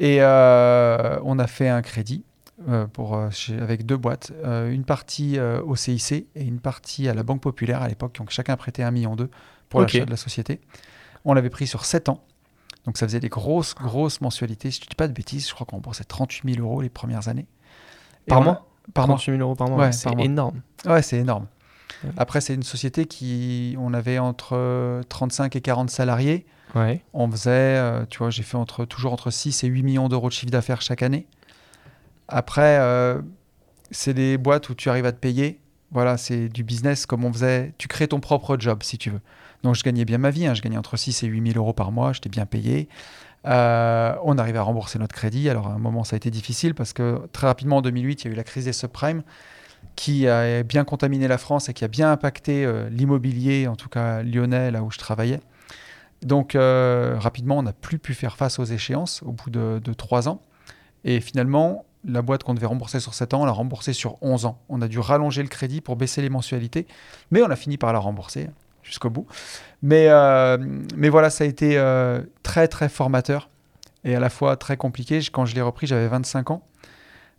Et 0.00 0.18
euh, 0.20 1.18
on 1.22 1.38
a 1.38 1.46
fait 1.46 1.68
un 1.68 1.82
crédit 1.82 2.24
euh, 2.68 2.86
pour, 2.86 3.16
euh, 3.16 3.28
avec 3.60 3.86
deux 3.86 3.96
boîtes, 3.96 4.32
une 4.44 4.84
partie 4.84 5.38
au 5.40 5.76
CIC 5.76 6.26
et 6.34 6.44
une 6.44 6.60
partie 6.60 7.08
à 7.08 7.14
la 7.14 7.22
Banque 7.22 7.40
Populaire 7.40 7.82
à 7.82 7.88
l'époque, 7.88 8.16
donc 8.16 8.30
chacun 8.30 8.56
prêté 8.56 8.82
un 8.82 8.90
million 8.90 9.16
d'euros 9.16 9.30
pour 9.68 9.80
l'achat 9.80 10.04
de 10.04 10.10
la 10.10 10.16
société. 10.16 10.60
On 11.24 11.32
l'avait 11.34 11.50
pris 11.50 11.66
sur 11.66 11.84
7 11.84 12.08
ans, 12.10 12.22
donc 12.84 12.98
ça 12.98 13.06
faisait 13.06 13.20
des 13.20 13.28
grosses, 13.28 13.74
grosses 13.74 14.20
mensualités. 14.20 14.70
Si 14.70 14.80
je 14.80 14.84
ne 14.84 14.88
dis 14.90 14.96
pas 14.96 15.08
de 15.08 15.12
bêtises, 15.12 15.48
je 15.48 15.54
crois 15.54 15.66
qu'on 15.66 15.76
remboursait 15.76 16.04
38 16.04 16.54
000 16.56 16.66
euros 16.66 16.82
les 16.82 16.90
premières 16.90 17.28
années. 17.28 17.46
par 18.26 18.42
mois? 18.42 18.66
Par 18.92 19.06
38 19.06 19.32
000 19.32 19.42
euros 19.42 19.54
par 19.54 19.68
mois, 19.68 19.90
c'est 19.92 20.10
énorme. 20.20 20.60
Ouais, 20.84 21.02
c'est 21.02 21.18
énorme. 21.18 21.46
Après, 22.18 22.42
c'est 22.42 22.54
une 22.54 22.62
société 22.62 23.06
qui, 23.06 23.76
on 23.78 23.94
avait 23.94 24.18
entre 24.18 25.00
35 25.08 25.56
et 25.56 25.60
40 25.60 25.90
salariés. 25.90 26.46
On 27.12 27.30
faisait, 27.30 27.50
euh, 27.50 28.04
tu 28.10 28.18
vois, 28.18 28.30
j'ai 28.30 28.42
fait 28.42 28.56
entre, 28.56 28.84
toujours 28.84 29.12
entre 29.12 29.30
6 29.30 29.64
et 29.64 29.68
8 29.68 29.82
millions 29.82 30.08
d'euros 30.08 30.28
de 30.28 30.34
chiffre 30.34 30.50
d'affaires 30.50 30.82
chaque 30.82 31.02
année. 31.02 31.26
Après, 32.28 32.78
euh, 32.80 33.22
c'est 33.90 34.12
des 34.12 34.38
boîtes 34.38 34.68
où 34.68 34.74
tu 34.74 34.90
arrives 34.90 35.06
à 35.06 35.12
te 35.12 35.18
payer. 35.18 35.60
Voilà, 35.92 36.16
c'est 36.16 36.48
du 36.48 36.64
business 36.64 37.06
comme 37.06 37.24
on 37.24 37.32
faisait. 37.32 37.72
Tu 37.78 37.86
crées 37.86 38.08
ton 38.08 38.18
propre 38.18 38.56
job, 38.58 38.82
si 38.82 38.98
tu 38.98 39.10
veux. 39.10 39.20
Donc, 39.64 39.74
je 39.74 39.82
gagnais 39.82 40.04
bien 40.04 40.18
ma 40.18 40.30
vie. 40.30 40.46
Hein. 40.46 40.54
Je 40.54 40.62
gagnais 40.62 40.78
entre 40.78 40.96
6 40.96 41.24
et 41.24 41.26
8 41.26 41.52
000 41.52 41.58
euros 41.58 41.72
par 41.72 41.90
mois. 41.90 42.12
J'étais 42.12 42.28
bien 42.28 42.46
payé. 42.46 42.88
Euh, 43.46 44.14
on 44.22 44.38
arrivait 44.38 44.58
à 44.58 44.62
rembourser 44.62 44.98
notre 45.00 45.14
crédit. 45.14 45.48
Alors, 45.50 45.66
à 45.66 45.72
un 45.72 45.78
moment, 45.78 46.04
ça 46.04 46.14
a 46.14 46.18
été 46.18 46.30
difficile 46.30 46.74
parce 46.74 46.92
que 46.92 47.20
très 47.32 47.48
rapidement, 47.48 47.78
en 47.78 47.82
2008, 47.82 48.22
il 48.22 48.28
y 48.28 48.30
a 48.30 48.32
eu 48.32 48.36
la 48.36 48.44
crise 48.44 48.66
des 48.66 48.72
subprimes. 48.72 49.22
qui 49.96 50.28
a 50.28 50.62
bien 50.62 50.84
contaminé 50.84 51.28
la 51.28 51.38
France 51.38 51.68
et 51.68 51.74
qui 51.74 51.84
a 51.84 51.88
bien 51.88 52.10
impacté 52.10 52.64
euh, 52.64 52.88
l'immobilier, 52.88 53.68
en 53.68 53.76
tout 53.76 53.88
cas 53.88 54.22
lyonnais, 54.22 54.70
là 54.70 54.82
où 54.82 54.90
je 54.90 54.98
travaillais. 54.98 55.40
Donc 56.24 56.54
euh, 56.54 57.16
rapidement, 57.18 57.58
on 57.58 57.62
n'a 57.62 57.72
plus 57.72 57.98
pu 57.98 58.14
faire 58.14 58.36
face 58.36 58.58
aux 58.58 58.64
échéances 58.64 59.22
au 59.22 59.32
bout 59.32 59.50
de, 59.50 59.92
trois 59.92 60.28
ans. 60.28 60.40
Et 61.04 61.20
finalement, 61.20 61.84
la 62.04 62.22
boîte 62.22 62.42
qu'on 62.42 62.54
devait 62.54 62.66
rembourser 62.66 62.98
sur 62.98 63.14
7 63.14 63.34
ans, 63.34 63.42
on 63.42 63.44
l'a 63.44 63.52
remboursée 63.52 63.92
sur 63.92 64.16
11 64.22 64.46
ans. 64.46 64.58
On 64.68 64.80
a 64.80 64.88
dû 64.88 64.98
rallonger 64.98 65.42
le 65.42 65.48
crédit 65.48 65.80
pour 65.82 65.96
baisser 65.96 66.22
les 66.22 66.30
mensualités, 66.30 66.86
mais 67.30 67.42
on 67.42 67.50
a 67.50 67.56
fini 67.56 67.76
par 67.76 67.92
la 67.92 67.98
rembourser 67.98 68.48
jusqu'au 68.84 69.10
bout. 69.10 69.26
Mais, 69.82 70.06
euh, 70.08 70.56
mais 70.96 71.08
voilà, 71.08 71.30
ça 71.30 71.42
a 71.42 71.46
été 71.48 71.82
très 72.44 72.68
très 72.68 72.88
formateur 72.88 73.48
et 74.04 74.14
à 74.14 74.20
la 74.20 74.30
fois 74.30 74.56
très 74.56 74.76
compliqué. 74.76 75.20
Quand 75.32 75.46
je 75.46 75.54
l'ai 75.54 75.62
repris, 75.62 75.86
j'avais 75.86 76.08
25 76.08 76.50
ans. 76.50 76.62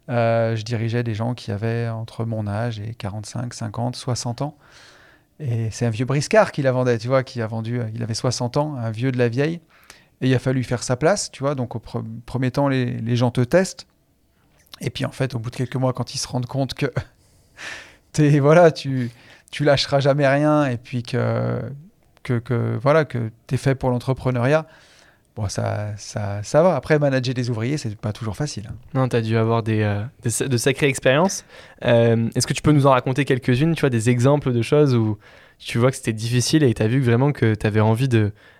Euh, 0.10 0.56
je 0.56 0.64
dirigeais 0.64 1.04
des 1.04 1.16
gens 1.16 1.34
qui 1.34 1.52
avaient 1.52 1.90
entre 1.90 2.26
mon 2.26 2.48
âge 2.48 2.80
et 2.80 2.94
45, 2.94 3.54
50, 3.54 3.96
60 3.96 4.42
ans. 4.42 4.58
Et 5.40 5.70
c'est 5.72 5.86
un 5.86 5.90
vieux 5.90 6.06
briscard 6.06 6.52
qui 6.52 6.62
la 6.62 6.72
vendait, 6.72 6.98
tu 6.98 7.08
vois, 7.08 7.24
qui 7.24 7.42
a 7.42 7.48
vendu, 7.48 7.82
il 7.94 8.04
avait 8.04 8.14
60 8.14 8.58
ans, 8.58 8.76
un 8.76 8.92
vieux 8.92 9.12
de 9.12 9.18
la 9.18 9.30
vieille. 9.30 9.60
Et 10.22 10.30
il 10.30 10.34
a 10.34 10.40
fallu 10.40 10.64
faire 10.64 10.82
sa 10.82 10.96
place, 10.96 11.30
tu 11.32 11.44
vois. 11.44 11.56
Donc 11.56 11.76
au 11.76 11.82
premier 12.26 12.52
temps, 12.52 12.68
les, 12.68 13.16
gens 13.16 13.32
te 13.32 13.42
testent. 13.42 13.88
Et 14.82 14.90
puis 14.90 15.06
en 15.06 15.12
fait, 15.12 15.36
au 15.36 15.40
bout 15.40 15.50
de 15.50 15.56
quelques 15.56 15.76
mois, 15.76 15.94
quand 15.94 16.14
ils 16.16 16.18
se 16.18 16.28
rendent 16.28 16.46
compte 16.46 16.74
que 16.74 16.92
es, 18.20 18.40
voilà, 18.40 18.72
tu, 18.72 19.12
tu 19.56 19.64
lâcheras 19.64 20.02
jamais 20.02 20.28
rien 20.28 20.66
et 20.66 20.76
puis 20.76 21.02
que, 21.02 21.62
que, 22.24 22.40
que 22.40 22.78
voilà, 22.82 23.06
que 23.06 23.32
tu 23.48 23.56
es 23.56 23.58
fait 23.58 23.74
pour 23.74 23.90
l'entrepreneuriat, 23.90 24.68
Bon, 25.38 25.50
ça, 25.50 25.92
ça, 25.98 26.42
ça 26.44 26.64
va. 26.64 26.76
Après, 26.78 26.98
manager 26.98 27.34
des 27.34 27.50
ouvriers, 27.50 27.78
c'est 27.78 27.94
pas 27.98 28.14
toujours 28.14 28.38
facile. 28.38 28.68
Hein. 28.70 28.76
Non, 28.94 29.10
tu 29.10 29.18
as 29.18 29.22
dû 29.22 29.36
avoir 29.36 29.64
des, 29.64 29.82
euh, 29.82 30.02
de 30.48 30.58
sacrées 30.58 30.88
expériences. 30.88 31.44
Euh, 31.84 32.30
est-ce 32.36 32.48
que 32.48 32.54
tu 32.54 32.62
peux 32.62 32.72
nous 32.72 32.88
en 32.88 32.92
raconter 32.92 33.26
quelques-unes, 33.26 33.76
tu 33.76 33.82
vois, 33.82 33.90
des 33.90 34.10
exemples 34.10 34.54
de 34.54 34.62
choses 34.62 34.96
où 34.96 35.18
tu 35.60 35.78
vois 35.78 35.92
que 35.92 35.98
c'était 35.98 36.14
difficile 36.14 36.64
et 36.64 36.74
tu 36.74 36.82
as 36.82 36.88
vu 36.88 37.02
vraiment 37.02 37.34
que 37.34 37.54
tu 37.54 37.68
avais 37.68 37.82
envie 37.82 38.08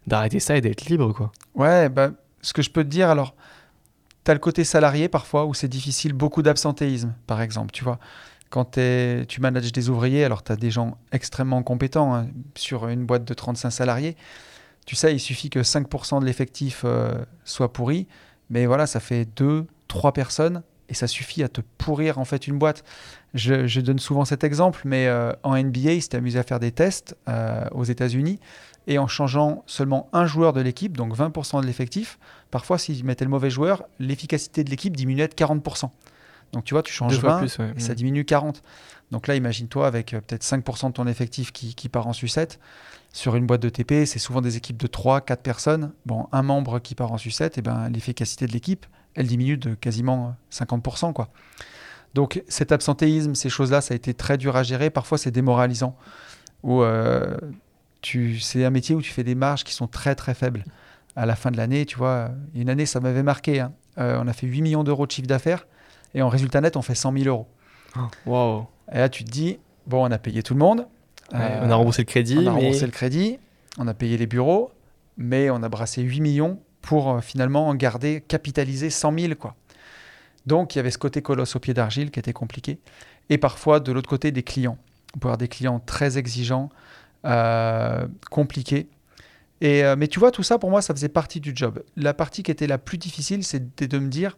d'arrêter 0.06 0.42
ça 0.42 0.58
et 0.58 0.62
d'être 0.62 0.86
libre, 0.88 1.14
quoi? 1.14 1.32
Ouais, 1.56 1.88
bah, 1.88 2.12
ce 2.42 2.52
que 2.52 2.62
je 2.62 2.70
peux 2.70 2.84
te 2.84 2.90
dire, 2.90 3.10
alors, 3.10 3.36
tu 4.26 4.32
as 4.32 4.34
le 4.34 4.42
côté 4.42 4.66
salarié 4.66 5.08
parfois 5.08 5.46
où 5.46 5.54
c'est 5.54 5.70
difficile, 5.70 6.12
beaucoup 6.12 6.42
d'absentéisme, 6.42 7.14
par 7.26 7.42
exemple, 7.42 7.72
tu 7.72 7.86
vois. 7.86 8.00
Quand 8.50 8.72
tu 8.72 9.42
manages 9.42 9.72
des 9.72 9.90
ouvriers, 9.90 10.24
alors 10.24 10.44
tu 10.44 10.52
as 10.52 10.56
des 10.56 10.72
gens 10.72 10.98
extrêmement 11.12 11.62
compétents 11.64 12.16
hein, 12.16 12.28
sur 12.56 12.88
une 12.88 13.06
boîte 13.06 13.26
de 13.26 13.34
35 13.34 13.70
salariés 13.70 14.16
tu 14.86 14.96
sais, 14.96 15.14
il 15.14 15.20
suffit 15.20 15.50
que 15.50 15.60
5% 15.60 16.22
de 16.22 16.26
l'effectif 16.26 16.84
euh, 16.86 17.14
soit 17.44 17.74
pourri, 17.74 18.08
mais 18.50 18.66
voilà, 18.66 18.86
ça 18.86 19.00
fait 19.00 19.26
2, 19.36 19.66
3 19.88 20.14
personnes 20.14 20.62
et 20.88 20.94
ça 20.94 21.08
suffit 21.08 21.42
à 21.42 21.50
te 21.50 21.62
pourrir 21.80 22.20
en 22.20 22.26
fait 22.26 22.48
une 22.48 22.60
boîte. 22.60 22.84
Je, 23.34 23.82
donne 23.82 24.00
souvent 24.00 24.24
cet 24.24 24.44
exemple, 24.44 24.82
mais 24.86 25.08
euh, 25.08 25.34
en 25.44 25.58
NBA, 25.58 25.94
ils 25.94 26.02
s'étaient 26.02 26.18
amusés 26.18 26.40
à 26.40 26.44
faire 26.44 26.60
des 26.60 26.72
tests 26.72 27.18
euh, 27.28 27.66
aux 27.72 27.84
États-Unis 27.84 28.40
et 28.88 29.00
en 29.00 29.08
changeant 29.08 29.64
seulement 29.66 30.08
un 30.14 30.28
joueur 30.28 30.54
de 30.54 30.62
l'équipe, 30.62 30.96
donc 30.96 31.18
20% 31.18 31.62
de 31.62 31.66
l'effectif, 31.66 32.20
parfois 32.52 32.78
s'ils 32.78 33.04
mettaient 33.04 33.26
le 33.26 33.32
mauvais 33.32 33.50
joueur, 33.50 33.84
l'efficacité 33.98 34.64
de 34.64 34.70
l'équipe 34.70 34.96
diminuait 34.96 35.28
de 35.28 35.34
40%. 35.34 35.90
Donc 36.54 36.64
tu 36.64 36.74
vois, 36.74 36.84
tu 36.84 36.94
changes 36.94 37.20
20 37.20 37.44
et 37.76 37.80
ça 37.80 37.96
diminue 37.96 38.26
40. 38.26 38.64
Donc 39.12 39.28
là, 39.28 39.36
imagine-toi 39.36 39.86
avec 39.86 40.12
peut-être 40.12 40.44
5% 40.44 40.88
de 40.88 40.94
ton 40.94 41.08
effectif 41.08 41.52
qui, 41.52 41.76
qui 41.76 41.90
part 41.90 42.08
en 42.08 42.14
sucette 42.14 42.60
sur 43.16 43.38
une 43.38 43.46
boîte 43.46 43.62
de 43.62 43.70
TP, 43.70 44.06
c'est 44.06 44.20
souvent 44.20 44.42
des 44.42 44.58
équipes 44.58 44.76
de 44.76 44.88
3, 44.88 45.22
4 45.22 45.42
personnes. 45.42 45.94
Bon, 46.06 46.28
un 46.34 46.42
membre 46.42 46.80
qui 46.80 46.96
part 46.96 47.14
en 47.14 47.18
sucette, 47.18 47.58
et 47.58 47.60
eh 47.60 47.62
ben, 47.62 47.90
l'efficacité 47.90 48.46
de 48.46 48.52
l'équipe, 48.52 48.86
elle 49.16 49.28
diminue 49.28 49.56
de 49.56 49.74
quasiment 49.74 50.36
50%. 50.52 51.14
Quoi. 51.14 51.30
Donc 52.14 52.44
cet 52.50 52.74
absentéisme, 52.74 53.34
ces 53.34 53.48
choses-là, 53.48 53.80
ça 53.80 53.94
a 53.94 53.96
été 53.96 54.14
très 54.14 54.38
dur 54.38 54.58
à 54.58 54.64
gérer. 54.64 54.90
Parfois, 54.90 55.18
c'est 55.18 55.32
démoralisant. 55.32 55.96
Ou 56.64 56.82
euh, 56.84 57.38
c'est 58.42 58.66
un 58.66 58.70
métier 58.70 58.96
où 58.96 59.02
tu 59.02 59.12
fais 59.12 59.24
des 59.24 59.36
marges 59.36 59.64
qui 59.64 59.74
sont 59.74 59.88
très 59.88 60.16
très 60.16 60.34
faibles. 60.34 60.66
À 61.16 61.26
la 61.26 61.38
fin 61.38 61.52
de 61.52 61.58
l'année, 61.58 61.86
tu 61.86 61.98
vois, 61.98 62.32
une 62.54 62.70
année, 62.70 62.86
ça 62.86 63.00
m'avait 63.00 63.24
marqué. 63.24 63.62
Hein. 63.62 63.72
Euh, 63.98 64.20
on 64.22 64.28
a 64.28 64.34
fait 64.34 64.46
8 64.46 64.62
millions 64.62 64.84
d'euros 64.84 65.08
de 65.08 65.12
chiffre 65.12 65.28
d'affaires 65.28 65.68
et 66.16 66.22
en 66.22 66.30
résultat 66.30 66.62
net, 66.62 66.78
on 66.78 66.82
fait 66.82 66.96
100 66.96 67.12
000 67.12 67.26
euros. 67.26 67.48
wow. 68.26 68.66
Et 68.92 68.98
là, 68.98 69.10
tu 69.10 69.24
te 69.24 69.30
dis, 69.30 69.60
bon, 69.86 70.08
on 70.08 70.12
a 70.12 70.18
payé 70.18 70.42
tout 70.42 70.54
le 70.54 70.60
monde, 70.60 70.88
euh, 71.34 71.60
on 71.62 71.70
a 71.70 71.76
remboursé 71.76 72.04
le 72.04 72.08
crédit. 72.08 72.38
On 72.40 72.48
a 72.48 72.52
remboursé 72.52 72.86
le 72.86 72.92
crédit, 72.92 73.38
on 73.78 73.88
a 73.88 73.94
payé 73.94 74.18
les 74.18 74.26
bureaux, 74.26 74.72
mais 75.18 75.50
on 75.50 75.62
a 75.62 75.70
brassé 75.70 76.02
8 76.02 76.22
millions 76.22 76.60
pour 76.82 77.12
euh, 77.12 77.20
finalement 77.20 77.68
en 77.68 77.76
garder, 77.76 78.24
capitaliser 78.26 78.90
100 78.90 79.20
000. 79.20 79.36
Quoi. 79.36 79.56
Donc 80.46 80.76
il 80.76 80.78
y 80.78 80.80
avait 80.80 80.92
ce 80.92 80.98
côté 80.98 81.22
colosse 81.22 81.56
au 81.56 81.60
pied 81.60 81.74
d'argile 81.74 82.12
qui 82.12 82.20
était 82.20 82.34
compliqué. 82.34 82.80
Et 83.30 83.38
parfois, 83.38 83.80
de 83.80 83.92
l'autre 83.92 84.10
côté, 84.10 84.32
des 84.32 84.44
clients. 84.44 84.78
On 85.16 85.20
peut 85.20 85.28
avoir 85.28 85.38
des 85.38 85.48
clients 85.48 85.80
très 85.80 86.18
exigeants, 86.18 86.70
euh, 87.26 88.08
compliqués. 88.30 88.88
Et, 89.62 89.84
mais 89.98 90.08
tu 90.08 90.20
vois, 90.20 90.32
tout 90.32 90.44
ça, 90.44 90.60
pour 90.60 90.70
moi, 90.70 90.82
ça 90.82 90.94
faisait 90.94 91.10
partie 91.10 91.40
du 91.40 91.54
job. 91.56 91.82
La 91.96 92.14
partie 92.14 92.44
qui 92.44 92.52
était 92.52 92.68
la 92.68 92.78
plus 92.78 92.98
difficile, 92.98 93.44
c'était 93.44 93.88
de 93.88 93.98
me 93.98 94.10
dire, 94.10 94.38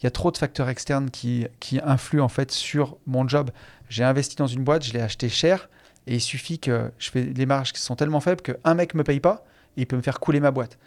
il 0.00 0.04
y 0.04 0.06
a 0.06 0.10
trop 0.10 0.30
de 0.30 0.36
facteurs 0.36 0.68
externes 0.68 1.10
qui, 1.10 1.46
qui 1.60 1.80
influent 1.82 2.24
en 2.24 2.28
fait 2.28 2.50
sur 2.50 2.96
mon 3.06 3.26
job. 3.26 3.50
J'ai 3.88 4.04
investi 4.04 4.36
dans 4.36 4.46
une 4.46 4.64
boîte, 4.64 4.84
je 4.84 4.92
l'ai 4.92 5.00
acheté 5.00 5.28
cher, 5.28 5.68
et 6.06 6.16
il 6.16 6.20
suffit 6.20 6.58
que 6.58 6.90
je 6.98 7.10
fais 7.10 7.24
les 7.24 7.46
marges 7.46 7.72
qui 7.72 7.80
sont 7.80 7.96
tellement 7.96 8.20
faibles 8.20 8.42
qu'un 8.42 8.74
mec 8.74 8.94
me 8.94 9.02
paye 9.02 9.20
pas 9.20 9.44
et 9.76 9.82
il 9.82 9.86
peut 9.86 9.96
me 9.96 10.02
faire 10.02 10.20
couler 10.20 10.40
ma 10.40 10.50
boîte. 10.50 10.78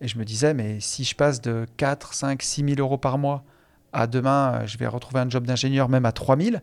Et 0.00 0.08
je 0.08 0.18
me 0.18 0.24
disais, 0.24 0.54
mais 0.54 0.80
si 0.80 1.04
je 1.04 1.14
passe 1.14 1.40
de 1.40 1.66
4, 1.76 2.14
5, 2.14 2.42
6 2.42 2.64
000 2.64 2.80
euros 2.80 2.98
par 2.98 3.18
mois 3.18 3.44
à 3.92 4.06
demain, 4.06 4.54
euh, 4.54 4.66
je 4.66 4.78
vais 4.78 4.86
retrouver 4.86 5.20
un 5.20 5.28
job 5.28 5.46
d'ingénieur 5.46 5.88
même 5.88 6.06
à 6.06 6.12
3 6.12 6.36
000, 6.36 6.56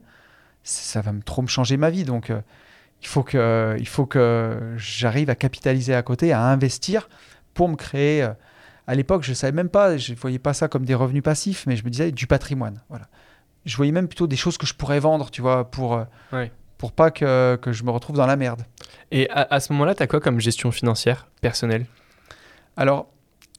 ça 0.64 1.02
va 1.02 1.12
trop 1.26 1.42
me 1.42 1.48
changer 1.48 1.78
ma 1.78 1.90
vie. 1.90 2.04
Donc, 2.04 2.32
euh, 2.32 2.42
il 3.02 3.08
faut 3.08 3.24
que, 3.24 3.78
il 3.80 3.88
faut 3.88 4.06
que 4.06 4.74
j'arrive 4.78 5.30
à 5.30 5.36
capitaliser 5.36 5.96
à 5.96 6.02
côté, 6.02 6.34
à 6.34 6.44
investir 6.44 7.08
pour 7.54 7.70
me 7.70 7.76
créer. 7.76 8.28
Euh, 8.90 8.92
à 8.92 8.96
l'époque, 8.96 9.24
je 9.24 9.32
ne 9.32 9.36
savais 9.36 9.54
même 9.54 9.70
pas, 9.70 9.98
je 9.98 10.14
ne 10.14 10.18
voyais 10.18 10.40
pas 10.40 10.54
ça 10.54 10.68
comme 10.68 10.86
des 10.86 10.96
revenus 10.96 11.24
passifs, 11.24 11.66
mais 11.68 11.76
je 11.76 11.84
me 11.84 11.90
disais 11.90 12.12
du 12.12 12.28
patrimoine. 12.28 12.82
Voilà. 12.90 13.08
Je 13.66 13.76
voyais 13.78 13.92
même 13.92 14.08
plutôt 14.08 14.28
des 14.28 14.36
choses 14.36 14.58
que 14.58 14.66
je 14.66 14.74
pourrais 14.74 15.00
vendre, 15.00 15.30
tu 15.32 15.42
vois, 15.42 15.70
pour, 15.70 16.02
pour 16.78 16.92
pas 16.94 17.12
que, 17.12 17.58
que, 17.62 17.72
je 17.72 17.84
me 17.84 17.92
retrouve 17.92 18.16
dans 18.16 18.26
la 18.26 18.36
merde. 18.36 18.64
Et 19.12 19.30
à, 19.30 19.60
ce 19.60 19.74
moment-là, 19.74 19.96
tu 19.96 20.04
as 20.04 20.08
quoi 20.08 20.20
comme 20.20 20.40
gestion 20.40 20.72
financière 20.72 21.28
personnelle? 21.42 21.86
Alors, 22.78 23.10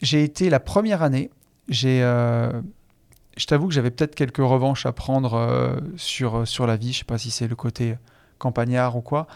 j'ai 0.01 0.25
été 0.25 0.49
la 0.49 0.61
première 0.61 1.03
année, 1.03 1.31
j'ai, 1.69 2.03
euh, 2.03 2.51
je 3.37 3.47
t'avoue 3.47 3.69
que 3.69 3.75
j'avais 3.75 3.91
peut-être 3.91 4.15
quelques 4.15 4.39
revanches 4.39 4.87
à 4.87 4.93
prendre 4.93 5.35
euh, 5.35 5.77
sur, 5.97 6.47
sur 6.47 6.67
la 6.67 6.77
vie. 6.77 6.93
Je 6.93 6.99
sais 6.99 7.05
pas 7.05 7.19
si 7.19 7.31
c'est 7.31 7.49
le 7.49 7.57
côté 7.57 7.97
campagnard 8.39 8.97
ou 8.97 9.01
quoi. 9.01 9.27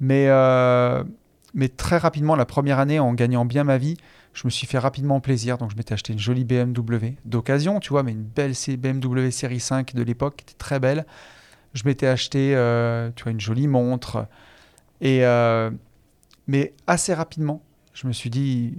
Mais, 0.00 0.26
euh, 0.28 1.04
mais 1.52 1.68
très 1.68 1.98
rapidement, 1.98 2.36
la 2.36 2.46
première 2.46 2.78
année, 2.78 2.98
en 2.98 3.12
gagnant 3.12 3.44
bien 3.44 3.64
ma 3.64 3.78
vie, 3.78 3.96
je 4.34 4.42
me 4.46 4.50
suis 4.50 4.66
fait 4.66 4.78
rapidement 4.78 5.20
plaisir. 5.20 5.58
Donc, 5.58 5.70
je 5.70 5.76
m'étais 5.76 5.94
acheté 5.94 6.12
une 6.12 6.18
jolie 6.18 6.44
BMW 6.44 7.16
d'occasion, 7.24 7.80
tu 7.80 7.90
vois, 7.90 8.02
mais 8.02 8.12
une 8.12 8.24
belle 8.24 8.52
BMW 8.52 9.30
série 9.30 9.60
5 9.60 9.94
de 9.94 10.02
l'époque 10.02 10.36
qui 10.36 10.44
était 10.44 10.58
très 10.58 10.78
belle 10.80 11.06
je 11.74 11.82
m'étais 11.84 12.06
acheté 12.06 12.54
euh, 12.54 13.10
tu 13.14 13.24
vois, 13.24 13.32
une 13.32 13.40
jolie 13.40 13.66
montre. 13.66 14.26
Et, 15.00 15.26
euh, 15.26 15.70
mais 16.46 16.72
assez 16.86 17.12
rapidement, 17.12 17.62
je 17.92 18.06
me 18.06 18.12
suis 18.12 18.30
dit, 18.30 18.74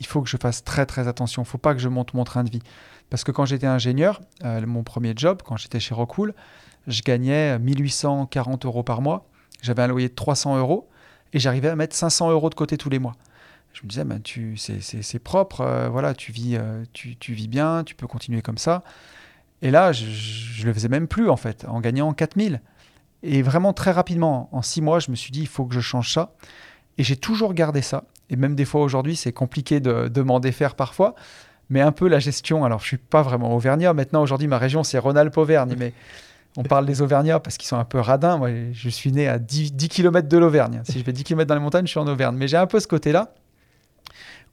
il 0.00 0.06
faut 0.06 0.22
que 0.22 0.28
je 0.28 0.36
fasse 0.36 0.64
très 0.64 0.86
très 0.86 1.06
attention. 1.08 1.42
Il 1.42 1.46
faut 1.46 1.58
pas 1.58 1.74
que 1.74 1.80
je 1.80 1.88
monte 1.88 2.14
mon 2.14 2.24
train 2.24 2.42
de 2.42 2.50
vie. 2.50 2.62
Parce 3.10 3.22
que 3.22 3.30
quand 3.30 3.44
j'étais 3.44 3.66
ingénieur, 3.66 4.20
euh, 4.44 4.66
mon 4.66 4.82
premier 4.82 5.12
job, 5.14 5.42
quand 5.44 5.56
j'étais 5.56 5.78
chez 5.78 5.94
Rockwool, 5.94 6.34
je 6.86 7.02
gagnais 7.02 7.58
1840 7.58 8.64
euros 8.64 8.82
par 8.82 9.02
mois. 9.02 9.28
J'avais 9.62 9.82
un 9.82 9.86
loyer 9.86 10.08
de 10.08 10.14
300 10.14 10.58
euros 10.58 10.88
et 11.32 11.38
j'arrivais 11.38 11.68
à 11.68 11.76
mettre 11.76 11.94
500 11.94 12.30
euros 12.30 12.50
de 12.50 12.54
côté 12.54 12.76
tous 12.76 12.90
les 12.90 12.98
mois. 12.98 13.14
Je 13.76 13.82
me 13.82 13.88
disais, 13.88 14.04
ben, 14.04 14.22
tu, 14.22 14.56
c'est, 14.56 15.18
propre, 15.18 15.88
voilà, 15.92 16.14
tu 16.14 16.32
vis, 16.32 16.58
tu, 16.94 17.14
tu, 17.16 17.34
vis 17.34 17.46
bien, 17.46 17.84
tu 17.84 17.94
peux 17.94 18.06
continuer 18.06 18.40
comme 18.40 18.56
ça. 18.56 18.82
Et 19.60 19.70
là, 19.70 19.92
je, 19.92 20.62
ne 20.62 20.66
le 20.66 20.72
faisais 20.72 20.88
même 20.88 21.06
plus, 21.08 21.28
en 21.28 21.36
fait, 21.36 21.66
en 21.68 21.80
gagnant 21.80 22.10
4000. 22.14 22.62
Et 23.22 23.42
vraiment, 23.42 23.74
très 23.74 23.90
rapidement, 23.90 24.48
en 24.52 24.62
six 24.62 24.80
mois, 24.80 24.98
je 24.98 25.10
me 25.10 25.16
suis 25.16 25.30
dit, 25.30 25.40
il 25.40 25.46
faut 25.46 25.66
que 25.66 25.74
je 25.74 25.80
change 25.80 26.10
ça. 26.10 26.32
Et 26.96 27.02
j'ai 27.02 27.16
toujours 27.16 27.52
gardé 27.52 27.82
ça. 27.82 28.04
Et 28.30 28.36
même 28.36 28.54
des 28.54 28.64
fois 28.64 28.82
aujourd'hui, 28.82 29.14
c'est 29.14 29.32
compliqué 29.32 29.78
de, 29.78 30.08
de 30.08 30.22
m'en 30.22 30.40
défaire 30.40 30.74
parfois. 30.74 31.14
Mais 31.68 31.82
un 31.82 31.92
peu 31.92 32.08
la 32.08 32.18
gestion. 32.18 32.64
Alors, 32.64 32.80
je 32.80 32.86
suis 32.86 32.96
pas 32.96 33.20
vraiment 33.20 33.54
auvergnat. 33.54 33.92
Maintenant, 33.92 34.22
aujourd'hui, 34.22 34.48
ma 34.48 34.56
région, 34.56 34.84
c'est 34.84 34.96
Rhône-Alpes-Auvergne. 34.96 35.74
Mais 35.78 35.92
on 36.56 36.62
parle 36.62 36.86
des 36.86 37.02
Auvergnats 37.02 37.40
parce 37.40 37.58
qu'ils 37.58 37.68
sont 37.68 37.76
un 37.76 37.84
peu 37.84 37.98
radins. 37.98 38.38
Moi, 38.38 38.50
je 38.72 38.88
suis 38.88 39.12
né 39.12 39.28
à 39.28 39.38
10, 39.38 39.74
10 39.74 39.88
km 39.90 40.28
de 40.28 40.38
l'Auvergne. 40.38 40.80
Si 40.84 40.98
je 40.98 41.04
vais 41.04 41.12
10 41.12 41.24
km 41.24 41.46
dans 41.46 41.54
les 41.54 41.60
montagnes, 41.60 41.86
je 41.86 41.90
suis 41.90 42.00
en 42.00 42.06
Auvergne. 42.06 42.36
Mais 42.36 42.48
j'ai 42.48 42.56
un 42.56 42.66
peu 42.66 42.80
ce 42.80 42.86
côté-là 42.86 43.34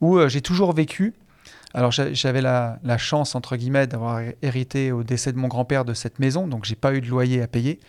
où 0.04 0.18
euh, 0.18 0.28
j'ai 0.28 0.42
toujours 0.42 0.74
vécu 0.74 1.14
alors 1.74 1.92
j'avais 1.92 2.42
la, 2.42 2.98
chance, 3.00 3.34
entre 3.34 3.56
guillemets, 3.56 3.88
d'avoir 3.88 4.22
hérité 4.44 4.92
au 4.92 5.04
décès 5.04 5.32
de 5.32 5.38
mon 5.40 5.48
grand-père 5.48 5.86
de 5.86 5.96
cette 5.96 6.20
maison, 6.20 6.48
donc 6.48 6.66
j'ai 6.66 6.76
pas 6.76 6.94
eu 6.94 7.02
de 7.02 7.08
loyer 7.08 7.42
à 7.42 7.48
payer. 7.48 7.80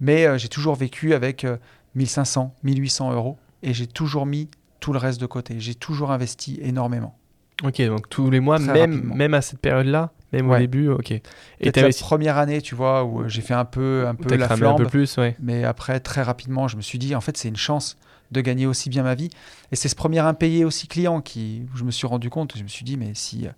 Mais 0.00 0.24
euh, 0.24 0.38
j'ai 0.38 0.48
toujours 0.48 0.74
vécu 0.74 1.12
avec 1.12 1.46
1500, 1.94 2.54
euh, 2.56 2.60
1800 2.64 3.12
euros 3.12 3.36
et 3.62 3.74
j'ai 3.74 3.86
toujours 3.86 4.24
mis 4.24 4.48
tout 4.80 4.94
le 4.94 4.98
reste 4.98 5.20
de 5.20 5.26
côté. 5.26 5.56
J'ai 5.58 5.74
toujours 5.74 6.12
investi 6.12 6.58
énormément. 6.62 7.18
Ok, 7.62 7.82
donc 7.82 8.08
tous 8.08 8.30
les 8.30 8.40
mois, 8.40 8.58
même, 8.58 9.12
même 9.14 9.34
à 9.34 9.42
cette 9.42 9.58
période-là, 9.58 10.12
Même 10.32 10.48
au 10.48 10.56
début, 10.56 10.88
ok. 10.88 11.10
Et 11.10 11.22
la 11.60 11.70
réussi- 11.72 12.00
première 12.00 12.38
année, 12.38 12.62
tu 12.62 12.74
vois, 12.74 13.04
où 13.04 13.28
j'ai 13.28 13.42
fait 13.42 13.52
un 13.52 13.66
peu, 13.66 14.06
un 14.08 14.14
peu 14.14 14.34
la 14.34 14.46
cramé 14.46 14.62
un 14.62 14.68
flambe. 14.68 14.78
peu 14.84 14.86
plus, 14.86 15.18
ouais. 15.18 15.36
Mais 15.40 15.64
après, 15.64 16.00
très 16.00 16.22
rapidement, 16.22 16.68
je 16.68 16.78
me 16.78 16.80
suis 16.80 16.98
dit, 16.98 17.14
en 17.14 17.20
fait, 17.20 17.36
c'est 17.36 17.48
une 17.48 17.56
chance 17.58 17.98
de 18.30 18.40
gagner 18.40 18.66
aussi 18.66 18.88
bien 18.90 19.02
ma 19.02 19.14
vie. 19.14 19.30
Et 19.72 19.76
c'est 19.76 19.88
ce 19.88 19.94
premier 19.96 20.20
impayé 20.20 20.64
aussi 20.64 20.86
client 20.88 21.20
qui, 21.20 21.62
où 21.72 21.76
je 21.76 21.84
me 21.84 21.90
suis 21.90 22.06
rendu 22.06 22.30
compte, 22.30 22.56
je 22.56 22.62
me 22.62 22.68
suis 22.68 22.84
dit, 22.84 22.96
mais 22.96 23.12
si, 23.14 23.46
euh, 23.46 23.50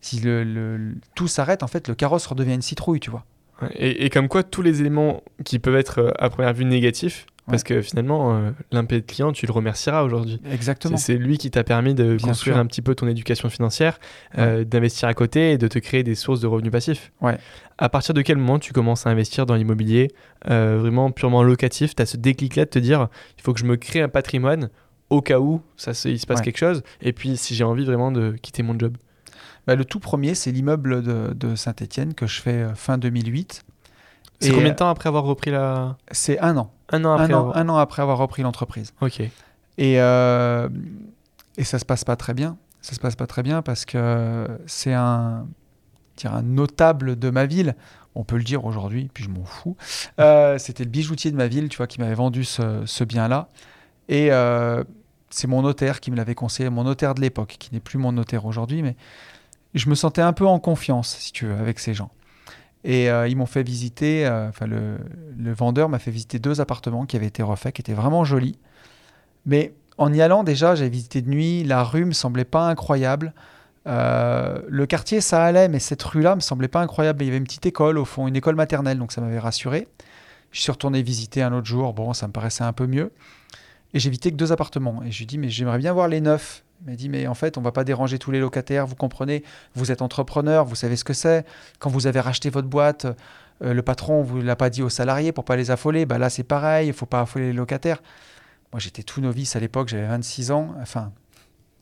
si 0.00 0.20
le, 0.20 0.44
le- 0.44 0.94
tout 1.14 1.28
s'arrête, 1.28 1.62
en 1.62 1.66
fait, 1.66 1.88
le 1.88 1.94
carrosse 1.94 2.26
redevient 2.26 2.54
une 2.54 2.62
citrouille, 2.62 3.00
tu 3.00 3.10
vois. 3.10 3.24
Et, 3.74 4.04
et 4.04 4.10
comme 4.10 4.28
quoi, 4.28 4.42
tous 4.42 4.62
les 4.62 4.80
éléments 4.80 5.22
qui 5.44 5.58
peuvent 5.58 5.76
être 5.76 6.00
euh, 6.00 6.10
à 6.18 6.28
première 6.28 6.52
vue 6.52 6.64
négatifs, 6.66 7.26
parce 7.48 7.62
que 7.62 7.80
finalement, 7.82 8.34
euh, 8.36 8.50
l'impayé 8.72 9.00
de 9.00 9.06
client, 9.06 9.32
tu 9.32 9.46
le 9.46 9.52
remercieras 9.52 10.02
aujourd'hui. 10.02 10.40
Exactement. 10.50 10.96
C'est 10.96 11.14
c'est 11.14 11.18
lui 11.18 11.38
qui 11.38 11.50
t'a 11.50 11.62
permis 11.64 11.94
de 11.94 12.16
Bien 12.16 12.28
construire 12.28 12.56
sûr. 12.56 12.62
un 12.62 12.66
petit 12.66 12.82
peu 12.82 12.94
ton 12.94 13.06
éducation 13.06 13.48
financière, 13.48 13.98
euh, 14.38 14.64
d'investir 14.64 15.08
à 15.08 15.14
côté 15.14 15.52
et 15.52 15.58
de 15.58 15.68
te 15.68 15.78
créer 15.78 16.02
des 16.02 16.14
sources 16.14 16.40
de 16.40 16.46
revenus 16.46 16.72
passifs. 16.72 17.12
Ouais. 17.20 17.38
À 17.78 17.88
partir 17.88 18.14
de 18.14 18.22
quel 18.22 18.36
moment 18.38 18.58
tu 18.58 18.72
commences 18.72 19.06
à 19.06 19.10
investir 19.10 19.46
dans 19.46 19.54
l'immobilier 19.54 20.10
euh, 20.50 20.78
vraiment 20.80 21.10
purement 21.10 21.42
locatif? 21.42 21.94
Tu 21.94 22.02
as 22.02 22.06
ce 22.06 22.16
déclic-là 22.16 22.64
de 22.64 22.70
te 22.70 22.78
dire 22.78 23.08
il 23.38 23.42
faut 23.42 23.52
que 23.52 23.60
je 23.60 23.64
me 23.66 23.76
crée 23.76 24.00
un 24.00 24.08
patrimoine 24.08 24.70
au 25.10 25.20
cas 25.22 25.38
où 25.38 25.60
ça, 25.76 25.94
se- 25.94 26.08
il 26.08 26.18
se 26.18 26.26
passe 26.26 26.38
Ouais. 26.40 26.44
quelque 26.46 26.58
chose, 26.58 26.82
et 27.00 27.12
puis 27.12 27.36
si 27.36 27.54
j'ai 27.54 27.62
envie 27.64 27.84
vraiment 27.84 28.10
de 28.10 28.32
quitter 28.42 28.62
mon 28.64 28.76
job? 28.78 28.96
Bah, 29.66 29.74
le 29.76 29.84
tout 29.84 29.98
premier, 30.00 30.34
c'est 30.34 30.50
l'immeuble 30.52 31.02
de, 31.02 31.32
de 31.34 31.54
Saint-Étienne 31.56 32.14
que 32.14 32.26
je 32.26 32.40
fais 32.40 32.62
euh, 32.62 32.74
fin 32.74 32.98
2008. 32.98 33.62
C'est 34.40 34.50
combien 34.50 34.66
euh, 34.66 34.70
de 34.70 34.76
temps 34.76 34.88
après 34.90 35.08
avoir 35.08 35.24
repris 35.24 35.50
la. 35.50 35.96
C'est 36.10 36.38
un 36.40 36.56
an. 36.56 36.70
Un 36.90 37.04
an 37.04 37.12
après 37.14 37.32
un, 37.32 37.36
an 37.36 37.40
avoir- 37.40 37.56
un 37.56 37.68
an 37.68 37.76
après 37.78 38.02
avoir 38.02 38.18
repris 38.18 38.42
l'entreprise. 38.42 38.92
Ok. 39.00 39.20
Et, 39.20 39.30
euh, 40.00 40.68
et 41.56 41.64
ça 41.64 41.78
se 41.78 41.84
passe 41.84 42.04
pas 42.04 42.16
très 42.16 42.34
bien. 42.34 42.56
Ça 42.82 42.94
se 42.94 43.00
passe 43.00 43.16
pas 43.16 43.26
très 43.26 43.42
bien 43.42 43.62
parce 43.62 43.84
que 43.84 44.46
c'est 44.66 44.92
un, 44.92 45.46
dire 46.16 46.34
un 46.34 46.42
notable 46.42 47.18
de 47.18 47.30
ma 47.30 47.46
ville. 47.46 47.74
On 48.14 48.24
peut 48.24 48.36
le 48.36 48.44
dire 48.44 48.64
aujourd'hui, 48.64 49.10
puis 49.12 49.24
je 49.24 49.28
m'en 49.30 49.44
fous. 49.44 49.76
Euh, 50.20 50.56
C'était 50.58 50.84
le 50.84 50.90
bijoutier 50.90 51.30
de 51.30 51.36
ma 51.36 51.46
ville, 51.48 51.68
tu 51.68 51.76
vois, 51.76 51.86
qui 51.86 52.00
m'avait 52.00 52.14
vendu 52.14 52.44
ce, 52.44 52.82
ce 52.86 53.04
bien-là. 53.04 53.48
Et 54.08 54.32
euh, 54.32 54.82
c'est 55.30 55.46
mon 55.48 55.62
notaire 55.62 56.00
qui 56.00 56.10
me 56.10 56.16
l'avait 56.16 56.34
conseillé, 56.34 56.70
mon 56.70 56.84
notaire 56.84 57.14
de 57.14 57.20
l'époque, 57.20 57.56
qui 57.58 57.70
n'est 57.74 57.80
plus 57.80 57.98
mon 57.98 58.12
notaire 58.12 58.46
aujourd'hui, 58.46 58.82
mais 58.82 58.96
je 59.74 59.90
me 59.90 59.94
sentais 59.94 60.22
un 60.22 60.32
peu 60.32 60.46
en 60.46 60.58
confiance, 60.58 61.16
si 61.18 61.32
tu 61.32 61.44
veux, 61.46 61.54
avec 61.54 61.78
ces 61.78 61.92
gens. 61.92 62.10
Et 62.88 63.10
euh, 63.10 63.26
ils 63.26 63.36
m'ont 63.36 63.46
fait 63.46 63.64
visiter, 63.64 64.24
euh, 64.26 64.48
enfin 64.48 64.68
le, 64.68 64.96
vendeur 65.52 65.88
m'a 65.88 65.98
fait 65.98 66.12
visiter 66.12 66.38
deux 66.38 66.60
appartements 66.60 67.04
qui 67.04 67.16
avaient 67.16 67.26
été 67.26 67.42
refaits, 67.42 67.72
qui 67.72 67.82
étaient 67.82 67.94
vraiment 67.94 68.24
jolis. 68.24 68.60
Mais 69.44 69.74
en 69.98 70.12
y 70.12 70.22
allant 70.22 70.44
déjà, 70.44 70.76
j'avais 70.76 70.88
visité 70.88 71.20
de 71.20 71.28
nuit, 71.28 71.64
la 71.64 71.82
rue 71.82 72.04
me 72.04 72.12
semblait 72.12 72.44
pas 72.44 72.68
incroyable. 72.68 73.34
Euh, 73.88 74.60
le 74.68 74.86
quartier, 74.86 75.20
ça 75.20 75.44
allait, 75.44 75.66
mais 75.66 75.80
cette 75.80 76.00
rue-là 76.00 76.36
me 76.36 76.40
semblait 76.40 76.68
pas 76.68 76.80
incroyable. 76.80 77.24
Il 77.24 77.26
y 77.26 77.28
avait 77.28 77.38
une 77.38 77.44
petite 77.44 77.66
école 77.66 77.98
au 77.98 78.04
fond, 78.04 78.28
une 78.28 78.36
école 78.36 78.54
maternelle, 78.54 78.98
donc 78.98 79.10
ça 79.10 79.20
m'avait 79.20 79.40
rassuré. 79.40 79.88
Je 80.52 80.60
suis 80.60 80.70
retourné 80.70 81.02
visiter 81.02 81.42
un 81.42 81.52
autre 81.52 81.66
jour, 81.66 81.92
bon, 81.92 82.12
ça 82.12 82.28
me 82.28 82.32
paraissait 82.32 82.62
un 82.62 82.72
peu 82.72 82.86
mieux. 82.86 83.10
Et 83.94 83.98
j'ai 83.98 84.10
visité 84.10 84.30
que 84.30 84.36
deux 84.36 84.52
appartements. 84.52 85.02
Et 85.02 85.10
je 85.10 85.18
lui 85.18 85.26
dit, 85.26 85.38
mais 85.38 85.48
j'aimerais 85.48 85.78
bien 85.78 85.92
voir 85.92 86.06
les 86.06 86.20
neufs. 86.20 86.62
Il 86.82 86.90
m'a 86.90 86.96
dit, 86.96 87.08
mais 87.08 87.26
en 87.26 87.34
fait, 87.34 87.56
on 87.58 87.62
va 87.62 87.72
pas 87.72 87.84
déranger 87.84 88.18
tous 88.18 88.30
les 88.30 88.40
locataires, 88.40 88.86
vous 88.86 88.96
comprenez, 88.96 89.42
vous 89.74 89.90
êtes 89.92 90.02
entrepreneur, 90.02 90.64
vous 90.64 90.74
savez 90.74 90.96
ce 90.96 91.04
que 91.04 91.14
c'est. 91.14 91.44
Quand 91.78 91.90
vous 91.90 92.06
avez 92.06 92.20
racheté 92.20 92.50
votre 92.50 92.68
boîte, 92.68 93.06
euh, 93.62 93.72
le 93.72 93.82
patron 93.82 94.22
vous 94.22 94.42
l'a 94.42 94.56
pas 94.56 94.70
dit 94.70 94.82
aux 94.82 94.90
salariés 94.90 95.32
pour 95.32 95.44
pas 95.44 95.56
les 95.56 95.70
affoler. 95.70 96.06
Bah 96.06 96.18
là, 96.18 96.28
c'est 96.28 96.44
pareil, 96.44 96.88
il 96.88 96.92
faut 96.92 97.06
pas 97.06 97.22
affoler 97.22 97.46
les 97.46 97.52
locataires. 97.52 98.02
Moi, 98.72 98.80
j'étais 98.80 99.02
tout 99.02 99.20
novice 99.20 99.56
à 99.56 99.60
l'époque, 99.60 99.88
j'avais 99.88 100.06
26 100.06 100.50
ans. 100.50 100.74
Enfin, 100.82 101.12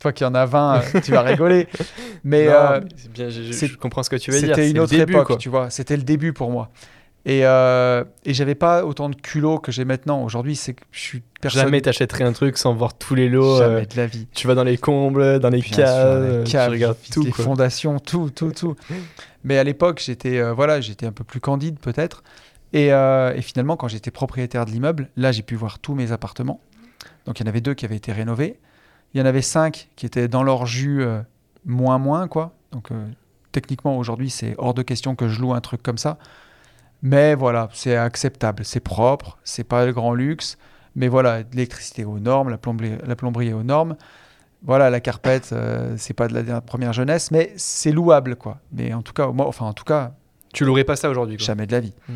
toi 0.00 0.12
qui 0.12 0.24
en 0.24 0.34
as 0.34 0.46
20, 0.46 0.76
euh, 0.76 1.00
tu 1.00 1.10
vas 1.10 1.22
rigoler. 1.22 1.68
Mais 2.24 2.48
euh, 2.48 2.80
mais 2.82 2.88
c'est 2.96 3.12
bien, 3.12 3.28
je, 3.28 3.76
comprends 3.76 4.02
ce 4.02 4.10
que 4.10 4.16
tu 4.16 4.30
veux 4.30 4.38
dire. 4.38 4.54
c'était 4.54 4.70
une 4.70 4.78
autre 4.78 4.96
début, 4.96 5.12
époque, 5.12 5.26
quoi. 5.26 5.36
tu 5.36 5.50
vois. 5.50 5.68
C'était 5.70 5.96
le 5.96 6.02
début 6.02 6.32
pour 6.32 6.50
moi. 6.50 6.70
Et, 7.26 7.46
euh, 7.46 8.04
et 8.26 8.34
j'avais 8.34 8.54
pas 8.54 8.84
autant 8.84 9.08
de 9.08 9.14
culot 9.14 9.58
que 9.58 9.72
j'ai 9.72 9.86
maintenant. 9.86 10.22
Aujourd'hui, 10.22 10.56
c'est 10.56 10.74
que 10.74 10.84
je 10.90 11.00
suis 11.00 11.22
personne. 11.40 11.62
Jamais 11.62 11.80
t'achèterais 11.80 12.24
un 12.24 12.32
truc 12.32 12.58
sans 12.58 12.74
voir 12.74 12.98
tous 12.98 13.14
les 13.14 13.30
lots. 13.30 13.58
Jamais 13.58 13.82
euh, 13.82 13.84
de 13.86 13.96
la 13.96 14.06
vie. 14.06 14.26
tu 14.34 14.46
vas 14.46 14.54
dans 14.54 14.64
les 14.64 14.76
combles, 14.76 15.40
dans 15.40 15.48
les 15.48 15.62
caves, 15.62 16.44
tu 16.44 16.56
regardes 16.58 16.98
les 17.02 17.10
tout. 17.10 17.24
quoi. 17.30 17.44
fondations, 17.44 17.98
tout, 17.98 18.30
tout, 18.34 18.52
tout. 18.52 18.76
Mais 19.42 19.56
à 19.56 19.64
l'époque, 19.64 20.02
j'étais 20.04 20.38
euh, 20.38 20.52
voilà, 20.52 20.82
j'étais 20.82 21.06
un 21.06 21.12
peu 21.12 21.24
plus 21.24 21.40
candide 21.40 21.78
peut-être. 21.78 22.22
Et, 22.74 22.92
euh, 22.92 23.34
et 23.34 23.40
finalement, 23.40 23.76
quand 23.76 23.88
j'étais 23.88 24.10
propriétaire 24.10 24.66
de 24.66 24.70
l'immeuble, 24.70 25.08
là, 25.16 25.32
j'ai 25.32 25.42
pu 25.42 25.54
voir 25.54 25.78
tous 25.78 25.94
mes 25.94 26.12
appartements. 26.12 26.60
Donc, 27.24 27.40
il 27.40 27.44
y 27.44 27.46
en 27.46 27.48
avait 27.48 27.60
deux 27.62 27.72
qui 27.72 27.86
avaient 27.86 27.96
été 27.96 28.12
rénovés. 28.12 28.58
Il 29.14 29.20
y 29.20 29.22
en 29.22 29.26
avait 29.26 29.42
cinq 29.42 29.88
qui 29.96 30.04
étaient 30.04 30.28
dans 30.28 30.42
leur 30.42 30.66
jus 30.66 31.04
moins 31.64 31.98
moins 31.98 32.26
quoi. 32.28 32.52
Donc, 32.72 32.88
techniquement, 33.52 33.96
aujourd'hui, 33.96 34.28
c'est 34.28 34.56
hors 34.58 34.74
de 34.74 34.82
question 34.82 35.14
que 35.14 35.28
je 35.28 35.40
loue 35.40 35.54
un 35.54 35.60
truc 35.62 35.82
comme 35.82 35.98
ça. 35.98 36.18
Mais 37.04 37.34
voilà, 37.36 37.68
c'est 37.74 37.96
acceptable, 37.96 38.64
c'est 38.64 38.80
propre, 38.80 39.38
c'est 39.44 39.62
pas 39.62 39.84
le 39.86 39.92
grand 39.92 40.14
luxe. 40.14 40.56
Mais 40.96 41.06
voilà, 41.08 41.42
l'électricité 41.52 42.04
aux 42.04 42.18
normes, 42.18 42.48
la 42.48 42.56
plomberie, 42.58 42.94
la 43.06 43.14
plomberie 43.14 43.48
est 43.48 43.52
aux 43.52 43.62
normes. 43.62 43.94
Voilà, 44.62 44.88
la 44.88 45.00
carpette, 45.00 45.50
euh, 45.52 45.94
c'est 45.98 46.14
pas 46.14 46.28
de 46.28 46.40
la 46.40 46.60
première 46.62 46.92
jeunesse, 46.94 47.30
mais 47.30 47.52
c'est 47.56 47.92
louable, 47.92 48.36
quoi. 48.36 48.58
Mais 48.72 48.94
en 48.94 49.02
tout 49.02 49.12
cas, 49.12 49.26
moi, 49.28 49.46
enfin, 49.46 49.66
en 49.66 49.74
tout 49.74 49.84
cas, 49.84 50.14
Tu 50.54 50.64
l'aurais 50.64 50.84
pas 50.84 50.96
ça 50.96 51.10
aujourd'hui. 51.10 51.36
quoi. 51.36 51.44
jamais 51.46 51.66
de 51.66 51.72
la 51.72 51.80
vie. 51.80 51.92
Mm. 52.08 52.12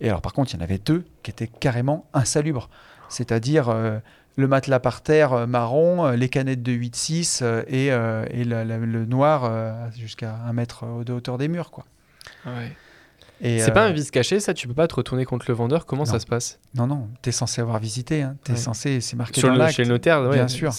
Et 0.00 0.08
alors, 0.08 0.20
par 0.20 0.32
contre, 0.32 0.52
il 0.52 0.56
y 0.56 0.60
en 0.60 0.64
avait 0.64 0.78
deux 0.78 1.04
qui 1.22 1.30
étaient 1.30 1.46
carrément 1.46 2.06
insalubres. 2.12 2.68
C'est-à-dire 3.08 3.68
euh, 3.68 3.98
le 4.36 4.48
matelas 4.48 4.80
par 4.80 5.02
terre 5.02 5.32
euh, 5.34 5.46
marron, 5.46 6.04
euh, 6.06 6.16
les 6.16 6.28
canettes 6.28 6.62
de 6.64 6.72
8-6 6.72 7.40
euh, 7.42 7.62
et, 7.68 7.86
et 8.40 8.44
la- 8.44 8.64
la- 8.64 8.78
le 8.78 9.04
noir 9.06 9.90
jusqu'à 9.96 10.34
un 10.44 10.52
mètre 10.52 11.04
de 11.04 11.12
hauteur 11.12 11.38
des 11.38 11.46
murs, 11.46 11.70
quoi. 11.70 11.84
Ouais. 12.46 12.72
Et, 13.44 13.58
C'est 13.58 13.70
euh, 13.70 13.74
pas 13.74 13.84
un 13.86 13.90
vice 13.90 14.10
caché, 14.12 14.38
ça 14.40 14.54
Tu 14.54 14.68
peux 14.68 14.74
pas 14.74 14.86
te 14.86 14.94
retourner 14.94 15.24
contre 15.24 15.46
le 15.48 15.54
vendeur 15.54 15.84
Comment 15.84 16.04
Non. 16.04 16.10
ça 16.10 16.20
se 16.20 16.26
passe? 16.26 16.60
Non, 16.74 16.86
non, 16.86 17.08
t'es 17.22 17.32
censé 17.32 17.60
avoir 17.60 17.78
visité, 17.80 18.22
hein. 18.22 18.36
Ouais. 18.48 18.56
censé, 18.56 19.00
c'est 19.00 19.16
marqué 19.16 19.40
Sur 19.40 19.48
dans 19.54 19.66
le. 19.66 19.70
Chez 19.72 19.82
le 19.82 19.88
notaire, 19.90 20.22
ouais, 20.22 20.34
Bien 20.36 20.48
sûr. 20.48 20.72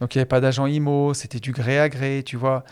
Donc 0.00 0.14
il 0.14 0.18
n'y 0.18 0.20
avait 0.20 0.26
pas 0.26 0.40
d'agent 0.40 0.66
IMO, 0.66 1.12
c'était 1.12 1.40
du 1.40 1.50
gré 1.52 1.78
à 1.80 1.88
gré, 1.88 2.22
tu 2.24 2.36
vois. 2.36 2.64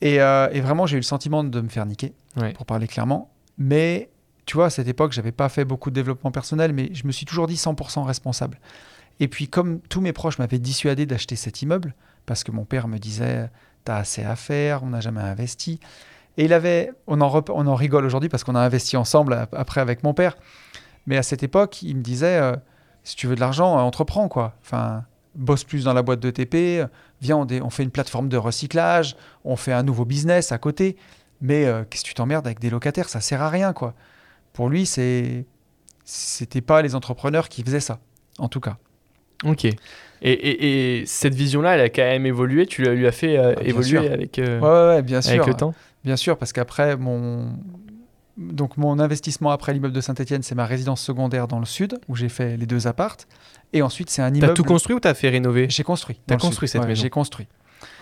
Et, 0.00 0.20
euh, 0.20 0.48
et 0.50 0.60
vraiment, 0.62 0.86
j'ai 0.86 0.96
eu 0.96 1.00
le 1.00 1.04
sentiment 1.04 1.44
de 1.44 1.60
me 1.60 1.68
faire 1.68 1.84
niquer, 1.84 2.14
Ouais. 2.36 2.52
pour 2.54 2.64
parler 2.64 2.86
clairement. 2.86 3.30
Mais 3.58 4.10
tu 4.46 4.56
vois, 4.56 4.66
à 4.66 4.70
cette 4.70 4.88
époque, 4.88 5.12
j'avais 5.12 5.32
pas 5.32 5.48
fait 5.50 5.64
beaucoup 5.66 5.90
de 5.90 5.94
développement 5.94 6.30
personnel, 6.30 6.72
mais 6.72 6.90
je 6.94 7.06
me 7.06 7.12
suis 7.12 7.26
toujours 7.26 7.46
dit 7.46 7.56
100% 7.56 8.02
responsable. 8.04 8.58
Et 9.20 9.28
puis, 9.28 9.46
comme 9.48 9.80
tous 9.80 10.00
mes 10.00 10.12
proches 10.14 10.38
m'avaient 10.38 10.58
dissuadé 10.58 11.04
d'acheter 11.06 11.36
cet 11.36 11.60
immeuble, 11.62 11.94
parce 12.26 12.44
que 12.44 12.50
mon 12.50 12.64
père 12.64 12.88
me 12.88 12.98
disait, 12.98 13.50
t'as 13.84 13.96
assez 13.98 14.22
à 14.24 14.34
faire, 14.36 14.82
on 14.82 14.88
n'a 14.88 15.00
jamais 15.00 15.20
investi. 15.20 15.80
Et 16.36 16.44
il 16.44 16.52
avait, 16.52 16.92
on 17.06 17.20
en, 17.20 17.28
rep- 17.28 17.50
on 17.52 17.66
en 17.66 17.74
rigole 17.74 18.04
aujourd'hui 18.04 18.28
parce 18.28 18.42
qu'on 18.44 18.54
a 18.54 18.60
investi 18.60 18.96
ensemble 18.96 19.34
ap- 19.34 19.54
après 19.54 19.80
avec 19.80 20.02
mon 20.02 20.14
père. 20.14 20.36
Mais 21.06 21.16
à 21.16 21.22
cette 21.22 21.42
époque, 21.42 21.82
il 21.82 21.96
me 21.96 22.02
disait, 22.02 22.38
euh, 22.40 22.56
si 23.04 23.14
tu 23.16 23.26
veux 23.26 23.34
de 23.36 23.40
l'argent, 23.40 23.78
euh, 23.78 23.82
entreprends 23.82 24.28
quoi. 24.28 24.54
Enfin, 24.62 25.04
bosse 25.34 25.64
plus 25.64 25.84
dans 25.84 25.92
la 25.92 26.02
boîte 26.02 26.20
de 26.20 26.30
TP, 26.30 26.80
euh, 26.80 26.86
viens, 27.20 27.36
on, 27.38 27.44
dé- 27.44 27.60
on 27.62 27.70
fait 27.70 27.82
une 27.82 27.90
plateforme 27.90 28.28
de 28.28 28.36
recyclage, 28.36 29.16
on 29.44 29.56
fait 29.56 29.72
un 29.72 29.82
nouveau 29.82 30.04
business 30.04 30.50
à 30.52 30.58
côté. 30.58 30.96
Mais 31.40 31.66
euh, 31.66 31.84
qu'est-ce 31.88 32.02
que 32.04 32.08
tu 32.08 32.14
t'emmerdes 32.14 32.46
avec 32.46 32.58
des 32.60 32.70
locataires? 32.70 33.08
Ça 33.08 33.20
sert 33.20 33.42
à 33.42 33.50
rien 33.50 33.72
quoi. 33.72 33.94
Pour 34.54 34.68
lui, 34.68 34.86
c'est, 34.86 35.44
c'était 36.04 36.60
pas 36.60 36.82
les 36.82 36.94
entrepreneurs 36.94 37.48
qui 37.48 37.62
faisaient 37.62 37.80
ça, 37.80 37.98
en 38.38 38.48
tout 38.48 38.60
cas. 38.60 38.76
Ok. 39.44 39.64
Et, 39.66 39.76
et- 40.22 41.00
et 41.00 41.06
cette 41.06 41.34
vision-là, 41.34 41.74
elle 41.74 41.80
a 41.82 41.88
quand 41.90 42.02
même 42.02 42.24
évolué? 42.24 42.66
Tu 42.66 42.82
lui 42.82 43.06
as 43.06 43.12
fait 43.12 43.36
euh, 43.36 43.54
Ah, 43.58 43.62
évoluer 43.62 44.08
avec, 44.08 44.38
euh, 44.38 44.60
Ouais, 44.60 44.68
ouais, 44.68 44.94
ouais, 44.96 45.02
bien 45.02 45.20
sûr. 45.20 45.32
avec 45.34 45.46
le 45.48 45.54
temps? 45.54 45.74
Bien 46.04 46.16
sûr, 46.16 46.36
parce 46.38 46.52
qu'après, 46.52 46.96
mon... 46.96 47.52
Donc, 48.36 48.76
mon 48.76 48.98
investissement 48.98 49.50
après 49.52 49.72
l'immeuble 49.72 49.94
de 49.94 50.00
Saint-Etienne, 50.00 50.42
c'est 50.42 50.56
ma 50.56 50.66
résidence 50.66 51.00
secondaire 51.00 51.46
dans 51.46 51.60
le 51.60 51.66
sud, 51.66 52.00
où 52.08 52.16
j'ai 52.16 52.28
fait 52.28 52.56
les 52.56 52.66
deux 52.66 52.88
appartes. 52.88 53.28
Et 53.72 53.80
ensuite, 53.80 54.10
c'est 54.10 54.22
un 54.22 54.30
T'as 54.32 54.38
immeuble. 54.38 54.54
tout 54.54 54.64
construit 54.64 54.96
ou 54.96 55.00
t'as 55.00 55.14
fait 55.14 55.28
rénover? 55.28 55.68
J'ai 55.70 55.84
construit. 55.84 56.20
T'as 56.26 56.36
construit 56.36 56.68
cette 56.68 56.80
Ouais, 56.82 56.88
maison. 56.88 57.02
J'ai 57.02 57.10
construit. 57.10 57.46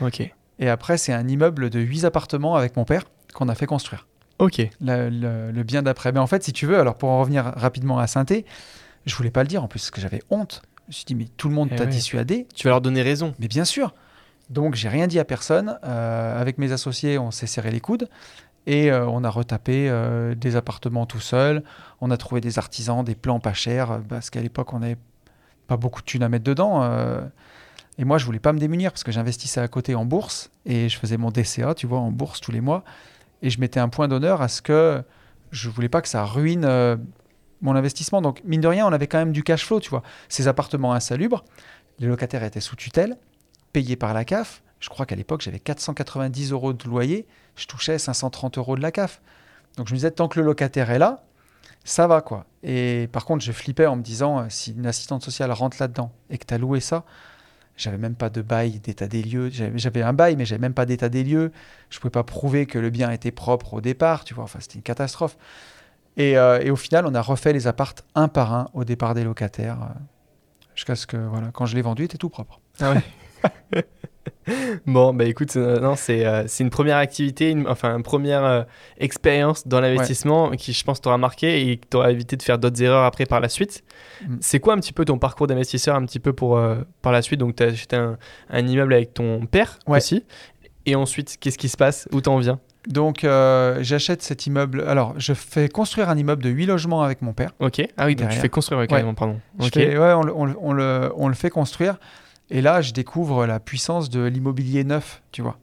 Ok. 0.01 0.21
Et 0.59 0.69
après, 0.69 0.97
c'est 0.97 1.12
un 1.12 1.29
immeuble 1.29 1.69
de 1.69 1.81
8 1.81 2.05
appartements 2.07 2.57
avec 2.57 2.77
mon 2.77 2.85
père 2.85 3.05
qu'on 3.35 3.49
a 3.51 3.55
fait 3.55 3.67
construire. 3.67 4.07
Ok. 4.38 4.67
Le, 4.81 5.11
le- 5.11 5.51
le 5.53 5.62
bien 5.65 5.83
d'après. 5.83 6.12
Mais 6.12 6.19
en 6.19 6.27
fait, 6.27 6.43
si 6.43 6.53
tu 6.55 6.65
veux, 6.67 6.79
alors 6.79 6.97
pour 6.97 7.11
en 7.11 7.21
revenir 7.21 7.45
rapidement 7.57 7.99
à 7.99 8.07
saint 8.07 8.25
je 9.05 9.15
voulais 9.17 9.31
pas 9.31 9.43
le 9.43 9.49
dire 9.49 9.62
en 9.62 9.69
plus, 9.69 9.81
parce 9.81 9.91
que 9.91 10.01
j'avais 10.01 10.23
honte. 10.31 10.62
Je 10.87 10.88
me 10.88 10.93
suis 10.93 11.05
dit, 11.05 11.15
mais 11.15 11.27
tout 11.37 11.49
le 11.49 11.55
monde 11.55 11.69
Eh 11.73 11.77
t'a 11.77 11.85
ouais. 11.85 11.91
dissuadé. 11.91 12.47
Tu 12.55 12.65
vas 12.65 12.71
leur 12.71 12.81
donner 12.81 13.03
raison. 13.03 13.35
Mais 13.38 13.49
bien 13.49 13.65
sûr. 13.65 13.95
Donc 14.53 14.74
j'ai 14.74 14.90
rien 14.90 15.07
dit 15.07 15.18
à 15.18 15.24
personne. 15.24 15.78
Euh, 15.82 16.40
avec 16.40 16.59
mes 16.59 16.72
associés, 16.72 17.18
on 17.18 17.30
s'est 17.30 17.46
serré 17.46 17.70
les 17.70 17.80
coudes 17.80 18.09
et 18.66 18.92
euh, 18.92 19.07
on 19.07 19.24
a 19.24 19.30
retapé 19.30 19.88
euh, 19.88 20.34
des 20.34 20.57
appartements 20.57 21.07
tout 21.07 21.20
seul. 21.20 21.64
On 22.03 22.11
a 22.11 22.18
trouvé 22.18 22.42
des 22.42 22.59
artisans, 22.59 23.03
des 23.03 23.14
plans 23.14 23.40
pas 23.40 23.55
chers 23.55 24.03
parce 24.09 24.28
qu'à 24.28 24.42
l'époque 24.42 24.74
on 24.74 24.80
n'avait 24.80 24.98
pas 25.68 25.78
beaucoup 25.78 26.03
de 26.03 26.07
thunes 26.07 26.22
à 26.22 26.28
mettre 26.28 26.44
dedans. 26.44 26.84
et 27.96 28.05
moi 28.05 28.18
je 28.18 28.26
voulais 28.26 28.40
pas 28.40 28.53
me 28.53 28.59
démunir 28.59 28.92
parce 28.92 29.05
que 29.05 29.12
j'investissais 29.12 29.61
à 29.61 29.68
côté 29.68 29.94
en 29.94 30.05
bourse 30.05 30.50
et 30.66 30.90
je 30.90 30.98
faisais 30.98 31.16
mon 31.16 31.30
DCA, 31.30 31.74
tu 31.74 31.86
vois, 31.86 32.00
en 32.00 32.11
bourse 32.11 32.40
tous 32.40 32.53
les 32.53 32.61
mois. 32.61 32.84
Et 33.40 33.48
je 33.48 33.59
mettais 33.59 33.80
un 33.80 33.88
point 33.88 34.07
d'honneur 34.07 34.42
à 34.42 34.48
ce 34.48 34.61
que 34.61 35.03
je 35.50 35.70
voulais 35.70 35.88
pas 35.88 36.03
que 36.03 36.09
ça 36.09 36.24
ruine 36.24 36.66
mon 37.62 37.74
investissement. 37.74 38.20
Donc 38.20 38.42
mine 38.44 38.61
de 38.61 38.68
rien, 38.68 38.86
on 38.86 38.92
avait 38.92 39.07
quand 39.07 39.18
même 39.18 39.32
du 39.32 39.42
cash 39.42 39.64
flow, 39.64 39.80
tu 39.80 39.88
vois. 39.88 40.03
Ces 40.28 40.46
appartements 40.46 40.92
insalubres, 40.92 41.42
les 42.00 42.07
locataires 42.07 42.42
étaient 42.42 42.61
sous 42.61 42.76
tutelle 42.76 43.16
payé 43.73 43.97
par 43.97 44.14
la 44.14 44.25
CAF. 44.25 44.62
je 44.81 44.89
crois 44.89 45.07
qu'à 45.07 45.16
l'époque, 45.16 45.41
j'avais 45.43 45.61
490 45.61 46.53
euros 46.53 46.73
de 46.73 46.85
loyer, 46.89 47.27
je 47.57 47.66
touchais 47.66 47.99
530 47.99 48.59
euros 48.59 48.77
de 48.77 48.83
la 48.83 48.91
CAF. 48.93 49.20
Donc 49.77 49.89
je 49.89 49.93
me 49.93 49.97
disais, 49.97 50.11
tant 50.11 50.29
que 50.29 50.39
le 50.41 50.45
locataire 50.47 50.91
est 50.91 50.99
là, 50.99 51.25
ça 51.85 52.07
va 52.07 52.20
quoi. 52.20 52.47
Et 52.62 53.09
par 53.12 53.25
contre, 53.25 53.45
je 53.45 53.53
flippais 53.53 53.87
en 53.87 53.97
me 53.97 54.03
disant, 54.03 54.41
euh, 54.41 54.45
si 54.49 54.73
une 54.73 54.87
assistante 54.87 55.23
sociale 55.25 55.51
rentre 55.53 55.77
là-dedans 55.81 56.12
et 56.31 56.39
que 56.39 56.45
tu 56.47 56.55
as 56.55 56.59
loué 56.59 56.81
ça, 56.81 57.05
j'avais 57.77 57.97
même 57.99 58.14
pas 58.14 58.29
de 58.29 58.43
bail 58.43 58.81
d'état 58.81 59.07
des 59.09 59.23
lieux. 59.23 59.49
J'avais 59.51 59.79
j'avais 59.79 60.03
un 60.03 60.12
bail, 60.12 60.37
mais 60.37 60.45
j'avais 60.45 60.61
même 60.61 60.75
pas 60.75 60.85
d'état 60.87 61.09
des 61.09 61.25
lieux. 61.25 61.51
Je 61.91 61.99
pouvais 61.99 62.11
pas 62.11 62.23
prouver 62.23 62.66
que 62.66 62.79
le 62.79 62.91
bien 62.91 63.11
était 63.11 63.31
propre 63.33 63.75
au 63.75 63.81
départ, 63.81 64.25
tu 64.25 64.35
vois. 64.35 64.45
Enfin, 64.45 64.59
c'était 64.61 64.75
une 64.77 64.83
catastrophe. 64.83 65.39
Et, 66.18 66.37
euh, 66.37 66.61
et 66.61 66.70
au 66.70 66.77
final, 66.77 67.07
on 67.07 67.14
a 67.14 67.23
refait 67.23 67.55
les 67.55 67.66
appartes 67.66 68.05
un 68.14 68.29
par 68.29 68.53
un 68.53 68.68
au 68.75 68.85
départ 68.85 69.14
des 69.14 69.25
locataires. 69.25 69.83
euh, 69.83 69.99
Jusqu'à 70.75 70.95
ce 70.97 71.07
que, 71.07 71.16
voilà, 71.16 71.51
quand 71.53 71.64
je 71.66 71.75
l'ai 71.75 71.83
vendu, 71.83 72.03
il 72.03 72.05
était 72.05 72.18
tout 72.18 72.29
propre. 72.29 72.61
Ah 72.81 72.93
ouais. 72.93 73.03
bon, 74.86 75.14
bah 75.14 75.24
écoute, 75.24 75.55
euh, 75.57 75.78
non, 75.80 75.95
c'est 75.97 76.26
euh, 76.26 76.47
une 76.61 76.70
première 76.70 76.97
activité, 76.97 77.51
une- 77.51 77.68
enfin 77.68 77.97
une 77.97 78.03
première 78.03 78.45
euh, 78.45 78.62
expérience 78.99 79.66
dans 79.68 79.80
l'investissement 79.80 80.51
qui, 80.53 80.72
je 80.72 80.84
pense, 80.84 81.01
t'aura 81.01 81.18
marqué 81.18 81.70
et 81.70 81.76
t'aura 81.78 82.11
évité 82.11 82.36
de 82.36 82.43
faire 82.43 82.59
d'autres 82.59 82.82
erreurs 82.82 83.05
après 83.05 83.24
par 83.26 83.40
la 83.40 83.49
suite. 83.49 83.84
Mm. 84.26 84.36
C'est 84.40 84.59
quoi 84.61 84.74
un 84.74 84.78
petit 84.78 84.93
peu 84.93 85.05
ton 85.05 85.18
parcours 85.18 85.47
d'investisseur 85.47 85.95
un 85.97 86.05
petit 86.05 86.20
peu 86.20 86.32
pour 86.32 86.59
euh, 86.59 86.76
par 87.03 87.12
la 87.12 87.22
suite? 87.22 87.40
Donc, 87.40 87.57
tu 87.57 87.62
as 87.62 87.66
acheté 87.66 87.97
un, 87.97 88.18
un 88.51 88.66
immeuble 88.66 88.95
avec 88.95 89.14
ton 89.14 89.47
père 89.47 89.78
Ouais. 89.86 89.99
aussi. 89.99 90.24
Et 90.86 90.97
ensuite, 90.97 91.36
qu'est-ce 91.38 91.59
qui 91.59 91.68
se 91.68 91.76
passe? 91.76 92.09
Où 92.12 92.20
t'en 92.20 92.36
viens? 92.38 92.59
Donc, 92.88 93.20
j'achète 93.22 94.22
cet 94.22 94.47
immeuble. 94.49 94.82
Alors, 94.88 95.14
je 95.16 95.32
fais 95.34 95.68
construire 95.68 96.11
un 96.11 96.18
immeuble 96.18 96.43
de 96.43 96.49
8 96.51 96.66
logements 96.66 97.03
avec 97.03 97.22
mon 97.22 97.32
père. 97.32 97.53
Ok. 97.61 97.80
Ah 97.97 98.07
oui, 98.07 98.16
donc 98.16 98.30
tu 98.30 98.38
fais 98.38 98.49
construire 98.49 98.80
ouais, 98.80 98.93
Ouais. 98.93 99.12
pardon. 99.14 99.38
Je 99.61 99.66
Ok. 99.66 99.74
fais- 99.74 99.97
ouais, 99.97 100.12
on, 100.14 100.22
on 100.34 100.57
on 100.61 100.72
le, 100.72 101.12
on 101.14 101.28
le 101.28 101.34
fait 101.34 101.51
construire. 101.51 101.99
Et 102.55 102.61
là, 102.61 102.82
je 102.82 102.92
découvre 102.92 103.46
la 103.46 103.59
puissance 103.61 104.11
de 104.11 104.20
l'immobilier 104.22 104.84
neuf, 104.84 105.22
tu 105.32 105.40
vois. 105.42 105.59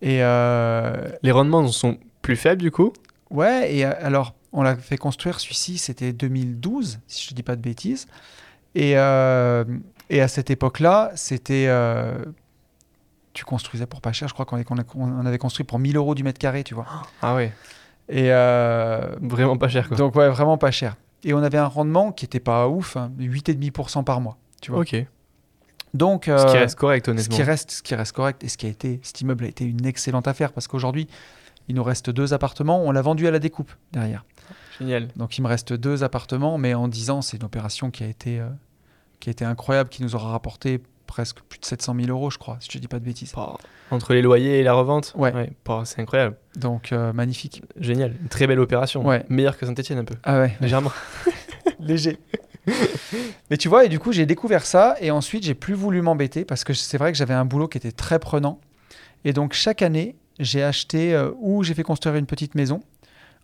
Et 0.00 0.22
euh, 0.22 1.06
Les 1.22 1.32
rendements 1.32 1.66
sont 1.68 1.98
plus 2.22 2.34
faibles 2.36 2.62
du 2.62 2.70
coup? 2.70 2.92
Ouais, 3.30 3.74
et 3.74 3.84
euh, 3.84 3.92
alors, 4.00 4.34
on 4.52 4.62
l'a 4.62 4.74
fait 4.76 4.96
construire, 4.96 5.38
celui-ci, 5.38 5.76
c'était 5.76 6.12
2012, 6.14 7.00
si 7.06 7.26
je 7.26 7.32
ne 7.32 7.36
dis 7.36 7.42
pas 7.42 7.56
de 7.56 7.60
bêtises. 7.60 8.06
Et, 8.74 8.96
euh, 8.96 9.64
et 10.08 10.22
à 10.22 10.28
cette 10.28 10.50
époque-là, 10.50 11.10
c'était. 11.14 11.66
euh, 11.68 12.14
tu 13.34 13.44
construisais 13.44 13.86
pour 13.86 14.00
pas 14.00 14.12
cher, 14.12 14.28
je 14.28 14.34
crois 14.34 14.46
qu'on 14.46 14.56
avait 15.26 15.38
construit 15.38 15.64
pour 15.66 15.78
1000 15.78 15.96
euros 15.96 16.14
du 16.14 16.24
mètre 16.24 16.38
carré, 16.38 16.64
tu 16.64 16.74
vois. 16.74 16.86
Ah 17.20 17.34
ouais, 17.34 17.52
Et 18.08 18.30
vraiment 18.30 19.56
pas 19.58 19.68
cher 19.68 19.88
quoi. 19.88 19.96
donc, 19.96 20.16
ouais, 20.16 20.28
vraiment 20.30 20.56
pas 20.58 20.70
cher. 20.70 20.96
Et 21.24 21.34
on 21.34 21.42
avait 21.42 21.58
un 21.58 21.66
rendement 21.66 22.12
qui 22.12 22.24
était 22.24 22.40
pas 22.40 22.66
ouf, 22.68 22.96
hein, 22.96 23.12
8,5% 23.18 24.02
par 24.04 24.20
mois, 24.20 24.38
tu 24.62 24.70
vois. 24.72 24.80
ok. 24.80 25.04
Donc, 25.98 26.24
Ce 26.26 26.30
qui 26.46 26.56
euh, 26.56 26.60
reste 26.60 26.78
correct 26.78 27.06
ce 27.06 27.10
honnêtement. 27.10 27.36
qui 27.36 27.42
reste, 27.42 27.70
ce 27.70 27.82
qui 27.82 27.94
reste 27.94 28.12
correct 28.12 28.42
et 28.44 28.48
ce 28.48 28.56
qui 28.56 28.66
a 28.66 28.68
été, 28.68 29.00
cet 29.02 29.20
immeuble 29.20 29.44
a 29.44 29.48
été 29.48 29.64
une 29.64 29.84
excellente 29.84 30.26
affaire 30.28 30.52
parce 30.52 30.66
qu'aujourd'hui, 30.68 31.08
il 31.68 31.74
nous 31.74 31.82
reste 31.82 32.08
deux 32.10 32.32
appartements. 32.32 32.82
On 32.82 32.90
l'a 32.92 33.02
vendu 33.02 33.26
à 33.26 33.30
la 33.30 33.38
découpe 33.38 33.72
derrière. 33.92 34.24
Génial. 34.78 35.08
Donc 35.16 35.36
il 35.36 35.42
me 35.42 35.48
reste 35.48 35.72
deux 35.72 36.04
appartements, 36.04 36.56
mais 36.56 36.72
en 36.74 36.88
10 36.88 37.10
ans, 37.10 37.20
c'est 37.22 37.36
une 37.36 37.44
opération 37.44 37.90
qui 37.90 38.04
a 38.04 38.06
été, 38.06 38.38
euh, 38.40 38.48
qui 39.20 39.28
a 39.28 39.32
été 39.32 39.44
incroyable, 39.44 39.90
qui 39.90 40.02
nous 40.02 40.14
aura 40.14 40.30
rapporté 40.30 40.80
presque 41.06 41.40
plus 41.48 41.58
de 41.58 41.64
700 41.64 41.94
000 41.96 42.08
euros, 42.10 42.30
je 42.30 42.38
crois, 42.38 42.58
si 42.60 42.68
je 42.70 42.78
ne 42.78 42.82
dis 42.82 42.88
pas 42.88 42.98
de 43.00 43.04
bêtises. 43.04 43.32
Bah, 43.34 43.56
Entre 43.90 44.12
les 44.14 44.22
loyers 44.22 44.60
et 44.60 44.62
la 44.62 44.74
revente 44.74 45.14
Ouais. 45.16 45.50
bah, 45.64 45.82
c'est 45.84 46.00
incroyable. 46.00 46.36
Donc 46.56 46.92
euh, 46.92 47.12
magnifique. 47.12 47.62
Génial. 47.80 48.14
Une 48.22 48.28
très 48.28 48.46
belle 48.46 48.60
opération. 48.60 49.04
Ouais. 49.04 49.24
Meilleure 49.28 49.56
que 49.58 49.66
Saint-Etienne 49.66 49.98
un 49.98 50.04
peu. 50.04 50.14
Ah 50.22 50.38
ouais, 50.40 50.56
Légèrement. 50.60 50.92
léger. 51.80 52.18
Mais 53.50 53.56
tu 53.56 53.68
vois, 53.68 53.84
et 53.84 53.88
du 53.88 53.98
coup, 53.98 54.12
j'ai 54.12 54.26
découvert 54.26 54.64
ça, 54.66 54.96
et 55.00 55.10
ensuite, 55.10 55.44
j'ai 55.44 55.54
plus 55.54 55.74
voulu 55.74 56.02
m'embêter 56.02 56.44
parce 56.44 56.64
que 56.64 56.74
c'est 56.74 56.98
vrai 56.98 57.12
que 57.12 57.18
j'avais 57.18 57.34
un 57.34 57.44
boulot 57.44 57.68
qui 57.68 57.78
était 57.78 57.92
très 57.92 58.18
prenant. 58.18 58.60
Et 59.24 59.32
donc, 59.32 59.52
chaque 59.52 59.82
année, 59.82 60.16
j'ai 60.38 60.62
acheté 60.62 61.14
euh, 61.14 61.30
ou 61.38 61.62
j'ai 61.62 61.74
fait 61.74 61.82
construire 61.82 62.16
une 62.16 62.26
petite 62.26 62.54
maison, 62.54 62.82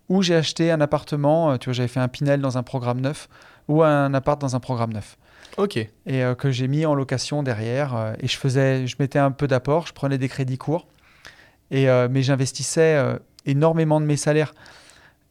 ou 0.08 0.22
j'ai 0.22 0.34
acheté 0.34 0.70
un 0.70 0.80
appartement. 0.80 1.52
euh, 1.52 1.56
tu 1.56 1.66
vois, 1.66 1.74
j'avais 1.74 1.88
fait 1.88 2.00
un 2.00 2.08
Pinel 2.08 2.40
dans 2.40 2.58
un 2.58 2.62
programme 2.62 3.00
neuf, 3.00 3.28
ou 3.68 3.82
un 3.82 4.12
appart 4.14 4.40
dans 4.40 4.54
un 4.54 4.60
programme 4.60 4.92
neuf. 4.92 5.16
ok. 5.56 5.76
Et 5.76 5.90
euh, 6.08 6.34
que 6.34 6.50
j'ai 6.50 6.68
mis 6.68 6.86
en 6.86 6.94
location 6.94 7.42
derrière. 7.42 8.14
et 8.20 8.28
je 8.28 8.36
faisais, 8.36 8.86
je 8.86 8.96
mettais 8.98 9.18
un 9.18 9.30
peu 9.30 9.48
d'apport, 9.48 9.86
je 9.86 9.92
prenais 9.92 10.18
des 10.18 10.28
crédits 10.28 10.58
courts. 10.58 10.86
Et, 11.70 11.86
mais 12.10 12.22
j'investissais 12.22 13.02
énormément 13.46 14.00
de 14.00 14.06
mes 14.06 14.18
salaires. 14.18 14.54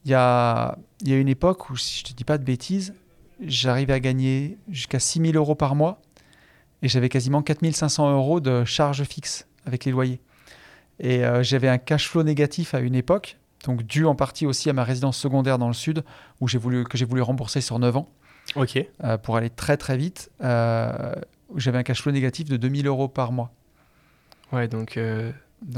Il 0.06 0.12
y 0.12 0.14
a, 0.16 0.78
il 1.02 1.10
y 1.10 1.14
a 1.14 1.18
une 1.18 1.30
époque 1.30 1.70
où, 1.70 1.78
si 1.78 2.00
je 2.00 2.04
te 2.06 2.14
dis 2.14 2.24
pas 2.26 2.38
de 2.38 2.44
bêtises, 2.44 2.94
j'arrivais 3.46 3.94
à 3.94 4.00
gagner 4.00 4.58
jusqu'à 4.70 5.00
6 5.00 5.20
000 5.22 5.34
euros 5.36 5.56
par 5.56 5.76
mois. 5.76 6.02
Et 6.82 6.90
j'avais 6.90 7.08
quasiment 7.10 7.42
4 7.42 7.72
500 7.74 8.12
euros 8.14 8.40
de 8.42 8.66
charges 8.66 9.04
fixes 9.04 9.48
avec 9.66 9.86
les 9.86 9.92
loyers. 9.92 10.20
Et 11.00 11.24
euh, 11.26 11.42
j'avais 11.44 11.70
un 11.70 11.78
cash 11.78 12.10
flow 12.10 12.24
négatif 12.24 12.74
à 12.74 12.80
une 12.80 12.96
époque, 12.96 13.38
donc 13.66 13.84
dû 13.84 14.06
en 14.06 14.16
partie 14.16 14.46
aussi 14.46 14.70
à 14.70 14.74
ma 14.74 14.84
résidence 14.84 15.18
secondaire 15.18 15.58
dans 15.58 15.70
le 15.70 15.74
sud, 15.74 16.04
où 16.42 16.48
j'ai 16.50 16.58
voulu, 16.58 16.84
que 16.84 16.98
j'ai 16.98 17.06
voulu 17.06 17.22
rembourser 17.22 17.62
sur 17.62 17.80
9 17.80 17.96
ans 17.98 18.10
Ok. 18.58 18.78
euh, 19.06 19.18
pour 19.18 19.38
aller 19.38 19.50
très 19.50 19.78
très 19.78 19.96
vite. 19.98 20.30
euh, 20.44 21.14
j'avais 21.56 21.78
un 21.78 21.84
cash 21.84 22.02
flow 22.02 22.12
négatif 22.12 22.50
de 22.50 22.58
2000 22.58 22.88
euros 22.88 23.08
par 23.08 23.32
mois. 23.32 23.52
Ouais, 24.52 24.68
donc 24.68 24.98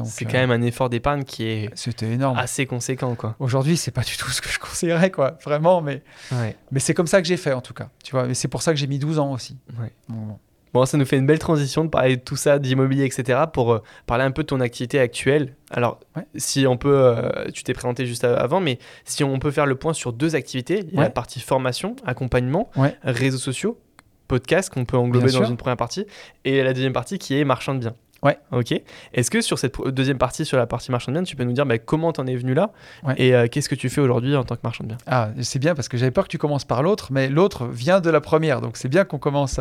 c'est 0.06 0.26
euh, 0.26 0.30
quand 0.32 0.38
même 0.38 0.52
un 0.52 0.62
effort 0.62 0.90
d'épargne 0.90 1.24
qui 1.24 1.44
est 1.46 1.70
énorme. 2.04 2.38
assez 2.38 2.66
conséquent 2.66 3.16
quoi. 3.16 3.36
Aujourd'hui, 3.40 3.78
c'est 3.78 3.92
pas 3.92 4.02
du 4.04 4.18
tout 4.18 4.30
ce 4.30 4.42
que 4.42 4.50
je 4.50 4.60
conseillerais, 4.60 5.12
quoi, 5.12 5.38
vraiment, 5.44 5.82
mais, 5.82 6.02
Ouais. 6.32 6.56
mais 6.72 6.80
c'est 6.80 6.94
comme 6.94 7.08
ça 7.08 7.22
que 7.22 7.28
j'ai 7.28 7.38
fait 7.38 7.54
en 7.54 7.62
tout 7.62 7.74
cas. 7.74 7.90
Tu 8.04 8.12
vois, 8.12 8.28
et 8.28 8.34
c'est 8.34 8.48
pour 8.48 8.62
ça 8.62 8.74
que 8.74 8.80
j'ai 8.80 8.88
mis 8.88 9.00
12 9.00 9.20
ans 9.20 9.32
aussi. 9.34 9.58
Ouais. 9.80 9.92
Bon. 10.10 10.38
Bon, 10.74 10.86
ça 10.86 10.98
nous 10.98 11.06
fait 11.06 11.18
une 11.18 11.26
belle 11.26 11.40
transition 11.40 11.86
de 11.86 11.90
parler 11.90 12.18
de 12.18 12.22
tout 12.22 12.36
ça, 12.36 12.60
d'immobilier, 12.60 13.06
etc. 13.06 13.40
pour 13.54 13.72
euh, 13.72 13.80
parler 14.08 14.26
un 14.26 14.32
peu 14.32 14.42
de 14.44 14.48
ton 14.48 14.60
activité 14.60 15.00
actuelle. 15.00 15.56
Alors, 15.72 16.02
Ouais. 16.18 16.24
si 16.36 16.68
on 16.68 16.76
peut, 16.76 16.94
euh, 16.94 17.50
tu 17.54 17.64
t'es 17.64 17.72
présenté 17.72 18.06
juste 18.06 18.26
avant, 18.26 18.60
mais 18.60 18.78
si 19.06 19.24
on 19.24 19.40
peut 19.40 19.52
faire 19.52 19.68
le 19.68 19.76
point 19.76 19.94
sur 19.94 20.12
deux 20.12 20.36
activités, 20.36 20.80
il 20.90 20.94
y 20.94 20.98
a 20.98 21.00
Ouais. 21.00 21.04
la 21.06 21.10
partie 21.12 21.40
formation, 21.40 21.96
accompagnement, 22.06 22.70
réseaux 23.04 23.38
sociaux, 23.38 23.80
podcast 24.28 24.70
qu'on 24.70 24.84
peut 24.84 24.98
englober 24.98 25.28
Bien 25.28 25.40
dans 25.40 25.46
sûr. 25.46 25.52
une 25.52 25.56
première 25.58 25.78
partie, 25.78 26.08
et 26.44 26.62
la 26.62 26.74
deuxième 26.74 26.92
partie 26.94 27.20
qui 27.20 27.40
est 27.40 27.46
marchand 27.46 27.74
de 27.76 27.80
biens. 27.80 27.96
Ouais. 28.26 28.38
Ok. 28.52 28.74
Est-ce 29.14 29.32
que 29.32 29.40
sur 29.40 29.58
cette 29.60 29.80
deuxième 29.88 30.18
partie, 30.18 30.44
sur 30.46 30.58
la 30.58 30.66
partie 30.68 30.92
marchand 30.92 31.12
de 31.12 31.18
biens, 31.18 31.24
tu 31.24 31.36
peux 31.38 31.44
nous 31.46 31.54
dire 31.54 31.66
bah, 31.66 31.78
comment 31.78 32.12
t'en 32.12 32.26
es 32.28 32.36
venu 32.36 32.54
là 32.54 32.72
Ouais. 33.04 33.14
et 33.18 33.34
euh, 33.36 33.48
qu'est-ce 33.48 33.70
que 33.70 33.76
tu 33.76 33.88
fais 33.88 34.02
aujourd'hui 34.02 34.36
en 34.36 34.44
tant 34.44 34.56
que 34.56 34.62
marchand 34.64 34.84
de 34.84 34.90
biens? 34.90 34.98
Ah, 35.08 35.30
c'est 35.42 35.60
bien 35.60 35.76
parce 35.76 35.88
que 35.88 35.96
j'avais 35.98 36.12
peur 36.12 36.26
que 36.26 36.30
tu 36.30 36.38
commences 36.38 36.66
par 36.66 36.84
l'autre, 36.84 37.10
mais 37.14 37.30
l'autre 37.30 37.68
vient 37.68 38.02
de 38.02 38.10
la 38.10 38.20
première, 38.22 38.60
donc 38.60 38.76
c'est 38.78 38.90
bien 38.90 39.06
qu'on 39.06 39.20
commence, 39.20 39.60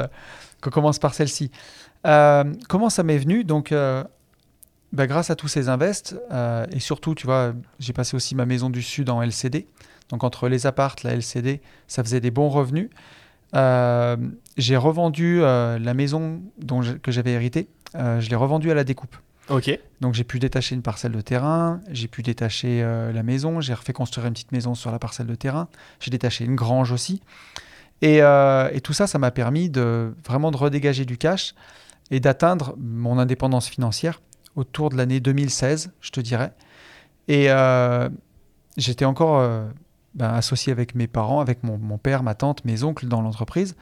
qu'on 0.62 0.70
commence 0.70 0.98
par 0.98 1.14
celle-ci. 1.14 1.50
Euh, 2.06 2.44
comment 2.68 2.90
ça 2.90 3.02
m'est 3.04 3.18
venu? 3.18 3.44
Donc, 3.44 3.70
euh, 3.70 4.02
bah, 4.92 5.06
grâce 5.06 5.30
à 5.30 5.36
tous 5.36 5.48
ces 5.48 5.68
invests, 5.68 6.16
et 6.72 6.80
surtout, 6.80 7.14
tu 7.14 7.26
vois, 7.26 7.52
j'ai 7.78 7.92
passé 7.92 8.16
aussi 8.16 8.34
ma 8.34 8.46
maison 8.46 8.70
du 8.70 8.80
Sud 8.82 9.10
en 9.10 9.20
LCD. 9.22 9.66
Donc, 10.10 10.22
entre 10.24 10.48
les 10.48 10.66
appartes, 10.66 11.02
la 11.02 11.12
LCD, 11.14 11.60
ça 11.86 12.02
faisait 12.04 12.20
des 12.20 12.30
bons 12.30 12.48
revenus. 12.48 12.88
Euh, 13.54 14.16
j'ai 14.56 14.76
revendu 14.76 15.38
euh, 15.42 15.78
la 15.78 15.94
maison 15.94 16.42
dont 16.58 16.82
je- 16.82 16.94
que 16.94 17.12
j'avais 17.12 17.30
hérité, 17.32 17.68
euh, 17.96 18.20
je 18.20 18.28
l'ai 18.30 18.36
revendue 18.36 18.70
à 18.70 18.74
la 18.74 18.84
découpe. 18.84 19.16
Ok. 19.48 19.78
Donc 20.00 20.14
j'ai 20.14 20.24
pu 20.24 20.38
détacher 20.38 20.74
une 20.74 20.82
parcelle 20.82 21.12
de 21.12 21.20
terrain, 21.20 21.80
j'ai 21.90 22.08
pu 22.08 22.22
détacher 22.22 22.82
euh, 22.82 23.12
la 23.12 23.22
maison, 23.22 23.60
j'ai 23.60 23.74
refait 23.74 23.92
construire 23.92 24.26
une 24.26 24.32
petite 24.32 24.52
maison 24.52 24.74
sur 24.74 24.90
la 24.90 24.98
parcelle 24.98 25.26
de 25.26 25.34
terrain, 25.34 25.68
j'ai 26.00 26.10
détaché 26.10 26.44
une 26.44 26.54
grange 26.54 26.92
aussi. 26.92 27.20
Et, 28.00 28.22
euh, 28.22 28.70
et 28.72 28.80
tout 28.80 28.92
ça, 28.92 29.06
ça 29.06 29.18
m'a 29.18 29.30
permis 29.30 29.68
de 29.68 30.14
vraiment 30.24 30.50
de 30.50 30.56
redégager 30.56 31.04
du 31.04 31.18
cash 31.18 31.54
et 32.10 32.20
d'atteindre 32.20 32.74
mon 32.78 33.18
indépendance 33.18 33.68
financière 33.68 34.20
autour 34.56 34.90
de 34.90 34.96
l'année 34.96 35.20
2016, 35.20 35.92
je 36.00 36.10
te 36.10 36.20
dirais. 36.20 36.52
Et 37.28 37.48
j'étais 38.76 39.04
encore 39.04 39.40
ben, 40.14 40.28
associé 40.28 40.70
avec 40.70 40.94
mes 40.94 41.06
parents, 41.06 41.40
avec 41.40 41.62
mon, 41.62 41.78
mon 41.78 41.98
père, 41.98 42.22
ma 42.22 42.34
tante, 42.34 42.64
mes 42.64 42.82
oncles 42.82 43.06
dans 43.06 43.22
l'entreprise. 43.22 43.74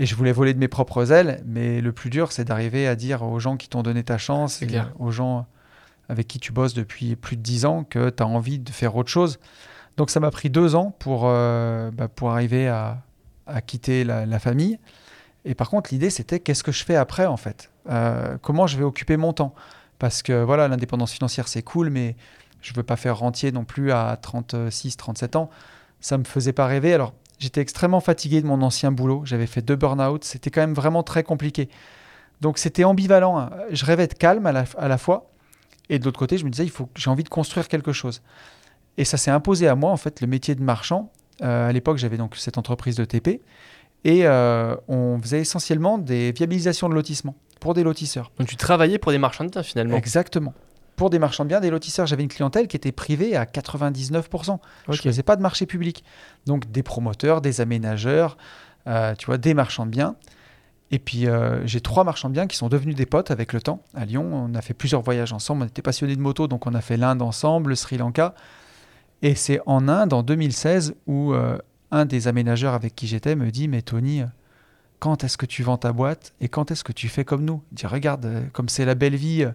Et 0.00 0.06
je 0.06 0.14
voulais 0.14 0.32
voler 0.32 0.54
de 0.54 0.58
mes 0.58 0.66
propres 0.66 1.12
ailes, 1.12 1.42
mais 1.44 1.82
le 1.82 1.92
plus 1.92 2.08
dur, 2.08 2.32
c'est 2.32 2.46
d'arriver 2.46 2.88
à 2.88 2.96
dire 2.96 3.22
aux 3.22 3.38
gens 3.38 3.58
qui 3.58 3.68
t'ont 3.68 3.82
donné 3.82 4.02
ta 4.02 4.16
chance, 4.16 4.62
et 4.62 4.66
clair. 4.66 4.94
aux 4.98 5.10
gens 5.10 5.46
avec 6.08 6.26
qui 6.26 6.40
tu 6.40 6.52
bosses 6.52 6.72
depuis 6.72 7.16
plus 7.16 7.36
de 7.36 7.42
10 7.42 7.66
ans, 7.66 7.84
que 7.84 8.08
tu 8.08 8.22
as 8.22 8.26
envie 8.26 8.58
de 8.58 8.70
faire 8.70 8.96
autre 8.96 9.10
chose. 9.10 9.38
Donc 9.98 10.08
ça 10.08 10.18
m'a 10.18 10.30
pris 10.30 10.48
deux 10.48 10.74
ans 10.74 10.96
pour, 10.98 11.24
euh, 11.26 11.90
bah, 11.90 12.08
pour 12.08 12.30
arriver 12.30 12.66
à, 12.66 13.02
à 13.46 13.60
quitter 13.60 14.02
la, 14.04 14.24
la 14.24 14.38
famille. 14.38 14.78
Et 15.44 15.54
par 15.54 15.68
contre, 15.68 15.90
l'idée, 15.92 16.08
c'était 16.08 16.40
qu'est-ce 16.40 16.62
que 16.62 16.72
je 16.72 16.82
fais 16.82 16.96
après, 16.96 17.26
en 17.26 17.36
fait? 17.36 17.70
Euh, 17.90 18.38
Comment 18.40 18.66
je 18.66 18.78
vais 18.78 18.84
occuper 18.84 19.18
mon 19.18 19.34
temps? 19.34 19.54
Parce 19.98 20.22
que 20.22 20.42
voilà, 20.42 20.66
l'indépendance 20.66 21.12
financière, 21.12 21.46
c'est 21.46 21.62
cool, 21.62 21.90
mais 21.90 22.16
je 22.62 22.72
veux 22.72 22.82
pas 22.82 22.96
faire 22.96 23.18
rentier 23.18 23.52
non 23.52 23.64
plus 23.64 23.92
à 23.92 24.16
36, 24.20 24.96
37 24.96 25.36
ans. 25.36 25.50
Ça 26.00 26.16
me 26.16 26.24
faisait 26.24 26.54
pas 26.54 26.66
rêver. 26.66 26.94
Alors, 26.94 27.12
j'étais 27.40 27.60
extrêmement 27.60 27.98
fatigué 28.00 28.40
de 28.40 28.46
mon 28.46 28.62
ancien 28.62 28.92
boulot. 28.92 29.22
J'avais 29.24 29.46
fait 29.48 29.62
deux 29.62 29.74
burn-out. 29.76 30.22
C'était 30.22 30.50
quand 30.50 30.60
même 30.60 30.74
vraiment 30.74 31.02
très 31.02 31.24
compliqué. 31.24 31.68
Donc, 32.40 32.58
c'était 32.58 32.84
ambivalent. 32.84 33.38
hein. 33.38 33.50
Je 33.70 33.84
rêvais 33.84 34.06
de 34.06 34.14
calme 34.14 34.46
à 34.46 34.52
la, 34.52 34.64
à 34.78 34.86
la 34.86 34.96
fois. 34.98 35.30
Et 35.88 35.98
de 35.98 36.04
l'autre 36.04 36.18
côté, 36.20 36.38
je 36.38 36.44
me 36.44 36.50
disais, 36.50 36.64
il 36.64 36.70
faut, 36.70 36.88
j'ai 36.94 37.10
envie 37.10 37.24
de 37.24 37.28
construire 37.28 37.66
quelque 37.66 37.92
chose. 37.92 38.22
Et 38.96 39.04
ça 39.04 39.16
s'est 39.16 39.30
imposé 39.32 39.66
à 39.66 39.74
moi, 39.74 39.90
en 39.90 39.96
fait, 39.96 40.20
le 40.20 40.28
métier 40.28 40.54
de 40.54 40.62
marchand. 40.62 41.10
Euh, 41.42 41.68
à 41.68 41.72
l'époque, 41.72 41.98
j'avais 41.98 42.16
donc 42.16 42.36
cette 42.36 42.58
entreprise 42.58 42.94
de 42.94 43.04
TP. 43.04 43.40
Et 44.04 44.26
euh, 44.26 44.76
on 44.88 45.18
faisait 45.20 45.40
essentiellement 45.40 45.98
des 45.98 46.32
viabilisations 46.32 46.88
de 46.88 46.94
lotissement. 46.94 47.34
pour 47.60 47.74
des 47.74 47.82
lotisseurs. 47.82 48.30
Donc 48.38 48.48
tu 48.48 48.56
travaillais 48.56 48.98
pour 48.98 49.12
des 49.12 49.18
marchands 49.18 49.44
de 49.44 49.62
finalement. 49.62 49.96
Exactement. 49.96 50.54
Pour 50.96 51.10
des 51.10 51.18
marchands 51.18 51.44
de 51.44 51.48
biens, 51.48 51.60
des 51.60 51.70
lotisseurs, 51.70 52.06
j'avais 52.06 52.22
une 52.22 52.28
clientèle 52.28 52.68
qui 52.68 52.76
était 52.76 52.92
privée 52.92 53.36
à 53.36 53.44
99%. 53.44 54.58
Je 54.88 54.92
ne 54.92 54.96
faisais 54.96 55.22
pas 55.22 55.36
de 55.36 55.42
marché 55.42 55.66
public. 55.66 56.04
Donc 56.46 56.70
des 56.70 56.82
promoteurs, 56.82 57.40
des 57.40 57.60
aménageurs, 57.60 58.36
euh, 58.86 59.14
tu 59.14 59.26
vois, 59.26 59.38
des 59.38 59.54
marchands 59.54 59.86
de 59.86 59.90
biens. 59.90 60.16
Et 60.90 60.98
puis 60.98 61.26
euh, 61.26 61.64
j'ai 61.66 61.80
trois 61.80 62.04
marchands 62.04 62.28
de 62.28 62.34
biens 62.34 62.46
qui 62.46 62.56
sont 62.56 62.68
devenus 62.68 62.96
des 62.96 63.06
potes 63.06 63.30
avec 63.30 63.52
le 63.52 63.60
temps. 63.60 63.82
À 63.94 64.04
Lyon, 64.04 64.28
on 64.32 64.54
a 64.54 64.60
fait 64.60 64.74
plusieurs 64.74 65.02
voyages 65.02 65.32
ensemble. 65.32 65.62
On 65.62 65.66
était 65.66 65.82
passionnés 65.82 66.16
de 66.16 66.20
moto, 66.20 66.48
donc 66.48 66.66
on 66.66 66.74
a 66.74 66.80
fait 66.80 66.96
l'Inde 66.96 67.22
ensemble, 67.22 67.70
le 67.70 67.76
Sri 67.76 67.96
Lanka. 67.96 68.34
Et 69.22 69.34
c'est 69.34 69.60
en 69.66 69.88
Inde, 69.88 70.12
en 70.12 70.22
2016, 70.22 70.94
où 71.06 71.32
euh, 71.32 71.58
un 71.90 72.06
des 72.06 72.26
aménageurs 72.26 72.74
avec 72.74 72.94
qui 72.94 73.06
j'étais 73.06 73.36
me 73.36 73.50
dit 73.50 73.68
Mais 73.68 73.82
Tony, 73.82 74.22
quand 74.98 75.22
est-ce 75.22 75.38
que 75.38 75.46
tu 75.46 75.62
vends 75.62 75.78
ta 75.78 75.92
boîte 75.92 76.34
et 76.40 76.48
quand 76.48 76.70
est-ce 76.70 76.82
que 76.82 76.92
tu 76.92 77.08
fais 77.08 77.24
comme 77.24 77.44
nous? 77.44 77.62
Il 77.70 77.76
dit 77.76 77.86
Regarde, 77.86 78.48
comme 78.52 78.68
c'est 78.68 78.84
la 78.84 78.94
belle 78.94 79.16
vie. 79.16 79.46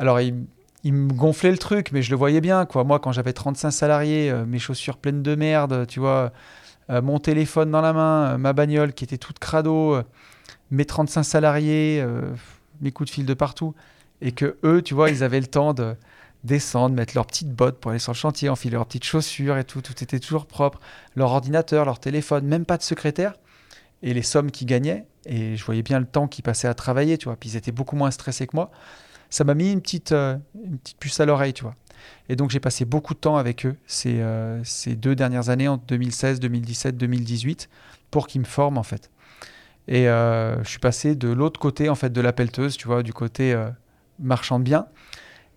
Alors 0.00 0.20
il, 0.20 0.46
il 0.84 0.94
me 0.94 1.12
gonflait 1.12 1.50
le 1.50 1.58
truc, 1.58 1.92
mais 1.92 2.02
je 2.02 2.10
le 2.10 2.16
voyais 2.16 2.40
bien. 2.40 2.64
Quoi. 2.66 2.84
Moi, 2.84 2.98
quand 2.98 3.12
j'avais 3.12 3.32
35 3.32 3.70
salariés, 3.70 4.30
euh, 4.30 4.46
mes 4.46 4.58
chaussures 4.58 4.96
pleines 4.96 5.22
de 5.22 5.34
merde, 5.34 5.86
tu 5.86 6.00
vois, 6.00 6.32
euh, 6.88 7.02
mon 7.02 7.18
téléphone 7.18 7.70
dans 7.70 7.80
la 7.80 7.92
main, 7.92 8.32
euh, 8.34 8.38
ma 8.38 8.52
bagnole 8.52 8.94
qui 8.94 9.04
était 9.04 9.18
toute 9.18 9.38
crado, 9.38 10.00
mes 10.70 10.84
35 10.84 11.22
salariés, 11.22 12.04
mes 12.80 12.92
coups 12.92 13.10
de 13.10 13.14
fil 13.14 13.26
de 13.26 13.34
partout, 13.34 13.74
et 14.20 14.32
que 14.32 14.56
eux, 14.64 14.82
tu 14.82 14.94
vois, 14.94 15.10
ils 15.10 15.22
avaient 15.22 15.40
le 15.40 15.46
temps 15.46 15.74
de 15.74 15.96
descendre, 16.44 16.94
mettre 16.94 17.12
leurs 17.14 17.26
petites 17.26 17.52
bottes 17.52 17.78
pour 17.78 17.90
aller 17.90 18.00
sur 18.00 18.12
le 18.12 18.16
chantier, 18.16 18.48
enfiler 18.48 18.74
leurs 18.74 18.86
petites 18.86 19.04
chaussures 19.04 19.58
et 19.58 19.64
tout, 19.64 19.82
tout 19.82 20.02
était 20.02 20.20
toujours 20.20 20.46
propre, 20.46 20.80
leur 21.16 21.32
ordinateur, 21.32 21.84
leur 21.84 21.98
téléphone, 21.98 22.46
même 22.46 22.64
pas 22.64 22.78
de 22.78 22.82
secrétaire, 22.82 23.34
et 24.02 24.14
les 24.14 24.22
sommes 24.22 24.50
qu'ils 24.50 24.68
gagnaient, 24.68 25.06
et 25.26 25.56
je 25.56 25.64
voyais 25.64 25.82
bien 25.82 25.98
le 25.98 26.06
temps 26.06 26.28
qu'ils 26.28 26.44
passaient 26.44 26.68
à 26.68 26.74
travailler, 26.74 27.18
tu 27.18 27.26
vois, 27.26 27.36
puis 27.36 27.50
ils 27.50 27.56
étaient 27.56 27.72
beaucoup 27.72 27.96
moins 27.96 28.10
stressés 28.10 28.46
que 28.46 28.56
moi. 28.56 28.70
Ça 29.30 29.44
m'a 29.44 29.54
mis 29.54 29.72
une 29.72 29.80
petite, 29.80 30.12
euh, 30.12 30.36
une 30.64 30.78
petite 30.78 30.98
puce 30.98 31.20
à 31.20 31.26
l'oreille, 31.26 31.52
tu 31.52 31.62
vois. 31.62 31.74
Et 32.28 32.36
donc 32.36 32.50
j'ai 32.50 32.60
passé 32.60 32.84
beaucoup 32.84 33.14
de 33.14 33.18
temps 33.18 33.36
avec 33.36 33.66
eux 33.66 33.76
ces, 33.86 34.20
euh, 34.20 34.62
ces 34.64 34.94
deux 34.96 35.14
dernières 35.14 35.48
années, 35.50 35.68
en 35.68 35.76
2016, 35.76 36.40
2017, 36.40 36.96
2018, 36.96 37.68
pour 38.10 38.26
qu'ils 38.26 38.40
me 38.40 38.46
forment 38.46 38.78
en 38.78 38.82
fait. 38.82 39.10
Et 39.88 40.08
euh, 40.08 40.62
je 40.62 40.68
suis 40.68 40.78
passé 40.78 41.14
de 41.14 41.28
l'autre 41.28 41.58
côté 41.58 41.88
en 41.88 41.94
fait 41.94 42.10
de 42.12 42.20
la 42.20 42.32
pelleteuse, 42.32 42.76
tu 42.76 42.86
vois, 42.86 43.02
du 43.02 43.12
côté 43.12 43.52
euh, 43.52 43.68
marchand 44.18 44.58
de 44.58 44.64
biens. 44.64 44.86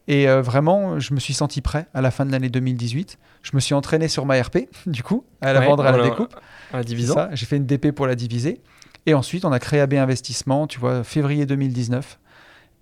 Et 0.09 0.27
vraiment, 0.27 0.99
je 0.99 1.13
me 1.13 1.19
suis 1.21 1.33
senti 1.33 1.61
prêt 1.61 1.87
à 1.93 2.01
la 2.01 2.11
fin 2.11 2.25
de 2.25 2.31
l'année 2.33 2.49
2018. 2.49 3.17
Je 3.41 3.51
me 3.53 3.61
suis 3.61 3.73
entraîné 3.73 4.09
sur 4.09 4.25
ma 4.25 4.41
RP, 4.41 4.67
du 4.85 5.01
coup, 5.01 5.23
à 5.39 5.53
la 5.53 5.61
Ouais, 5.61 5.65
vendre 5.67 5.83
à 5.85 5.91
la 5.93 5.97
voilà. 5.97 6.09
découpe. 6.09 6.35
Un 6.73 6.79
C'est 6.79 6.87
divisant. 6.87 7.29
J'ai 7.31 7.45
fait 7.45 7.55
une 7.55 7.65
DP 7.65 7.91
pour 7.91 8.05
la 8.05 8.15
diviser. 8.15 8.59
Et 9.05 9.13
ensuite, 9.13 9.45
on 9.45 9.51
a 9.53 9.59
créé 9.59 9.79
AB 9.79 9.93
Investissement, 9.93 10.67
tu 10.67 10.77
vois, 10.77 11.05
février 11.05 11.45
2019. 11.45 12.19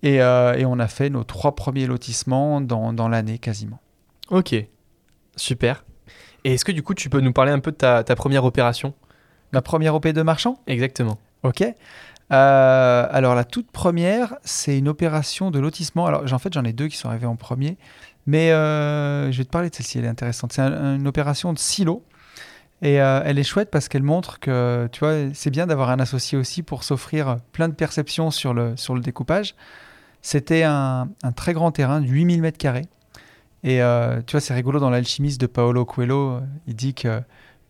Et, 0.02 0.20
euh, 0.20 0.54
et 0.54 0.64
on 0.64 0.78
a 0.78 0.88
fait 0.88 1.10
nos 1.10 1.22
trois 1.24 1.54
premiers 1.54 1.86
lotissements 1.86 2.60
dans, 2.60 2.92
dans 2.92 3.08
l'année 3.08 3.38
quasiment. 3.38 3.80
Ok, 4.30 4.54
super. 5.36 5.84
Et 6.44 6.54
est-ce 6.54 6.64
que 6.64 6.72
du 6.72 6.82
coup 6.82 6.94
tu 6.94 7.08
peux 7.08 7.20
nous 7.20 7.32
parler 7.32 7.52
un 7.52 7.60
peu 7.60 7.70
de 7.70 7.76
ta, 7.76 8.02
ta 8.02 8.16
première 8.16 8.44
opération? 8.44 8.94
Ma 9.52 9.62
première 9.62 9.94
OP 9.94 10.08
de 10.08 10.22
marchand? 10.22 10.58
Exactement. 10.66 11.18
Ok. 11.44 11.62
Euh, 12.32 13.06
alors 13.10 13.34
la 13.34 13.44
toute 13.44 13.70
première, 13.70 14.34
c'est 14.42 14.78
une 14.78 14.88
opération 14.88 15.50
de 15.50 15.58
lotissement. 15.60 16.06
Alors 16.06 16.24
en 16.32 16.38
fait, 16.38 16.52
j'en 16.52 16.64
ai 16.64 16.72
deux 16.72 16.88
qui 16.88 16.96
sont 16.96 17.08
arrivés 17.08 17.26
en 17.26 17.36
premier, 17.36 17.76
mais 18.26 18.50
euh, 18.52 19.30
je 19.30 19.38
vais 19.38 19.44
te 19.44 19.50
parler 19.50 19.68
de 19.70 19.74
celle-ci. 19.74 19.98
Elle 19.98 20.06
est 20.06 20.08
intéressante. 20.08 20.52
C'est 20.52 20.62
un- 20.62 20.96
une 20.96 21.06
opération 21.06 21.52
de 21.52 21.58
silo. 21.58 22.02
Et 22.80 23.00
euh, 23.00 23.20
elle 23.24 23.38
est 23.38 23.44
chouette 23.44 23.70
parce 23.70 23.88
qu'elle 23.88 24.02
montre 24.02 24.40
que, 24.40 24.88
tu 24.90 25.00
vois, 25.00 25.14
c'est 25.34 25.50
bien 25.50 25.68
d'avoir 25.68 25.90
un 25.90 26.00
associé 26.00 26.36
aussi 26.36 26.64
pour 26.64 26.82
s'offrir 26.82 27.36
plein 27.52 27.68
de 27.68 27.74
perceptions 27.74 28.32
sur 28.32 28.54
le, 28.54 28.76
sur 28.76 28.94
le 28.96 29.00
découpage. 29.00 29.54
C'était 30.22 30.62
un, 30.62 31.08
très 31.36 31.52
grand 31.52 31.72
terrain 31.72 32.00
de 32.00 32.06
8000 32.06 32.40
mètres 32.40 32.58
carrés. 32.58 32.86
Et 33.64 33.82
euh, 33.82 34.20
tu 34.26 34.32
vois, 34.32 34.40
c'est 34.40 34.54
rigolo 34.54 34.78
dans 34.80 34.90
l'alchimiste 34.90 35.40
de 35.40 35.46
Paolo 35.46 35.84
Coelho. 35.84 36.30
euh, 36.36 36.40
Il 36.66 36.74
dit 36.74 36.94
que 36.94 37.20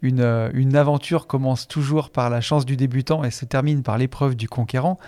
une, 0.03 0.21
euh, 0.21 0.51
une 0.55 0.75
aventure 0.77 1.27
commence 1.27 1.69
toujours 1.69 2.11
par 2.11 2.29
la 2.31 2.41
chance 2.41 2.65
du 2.67 2.77
débutant 2.77 3.25
et 3.25 3.31
se 3.31 3.45
termine 3.45 3.83
par 3.83 3.99
l'épreuve 3.99 4.35
du 4.35 4.49
conquérant. 4.49 4.99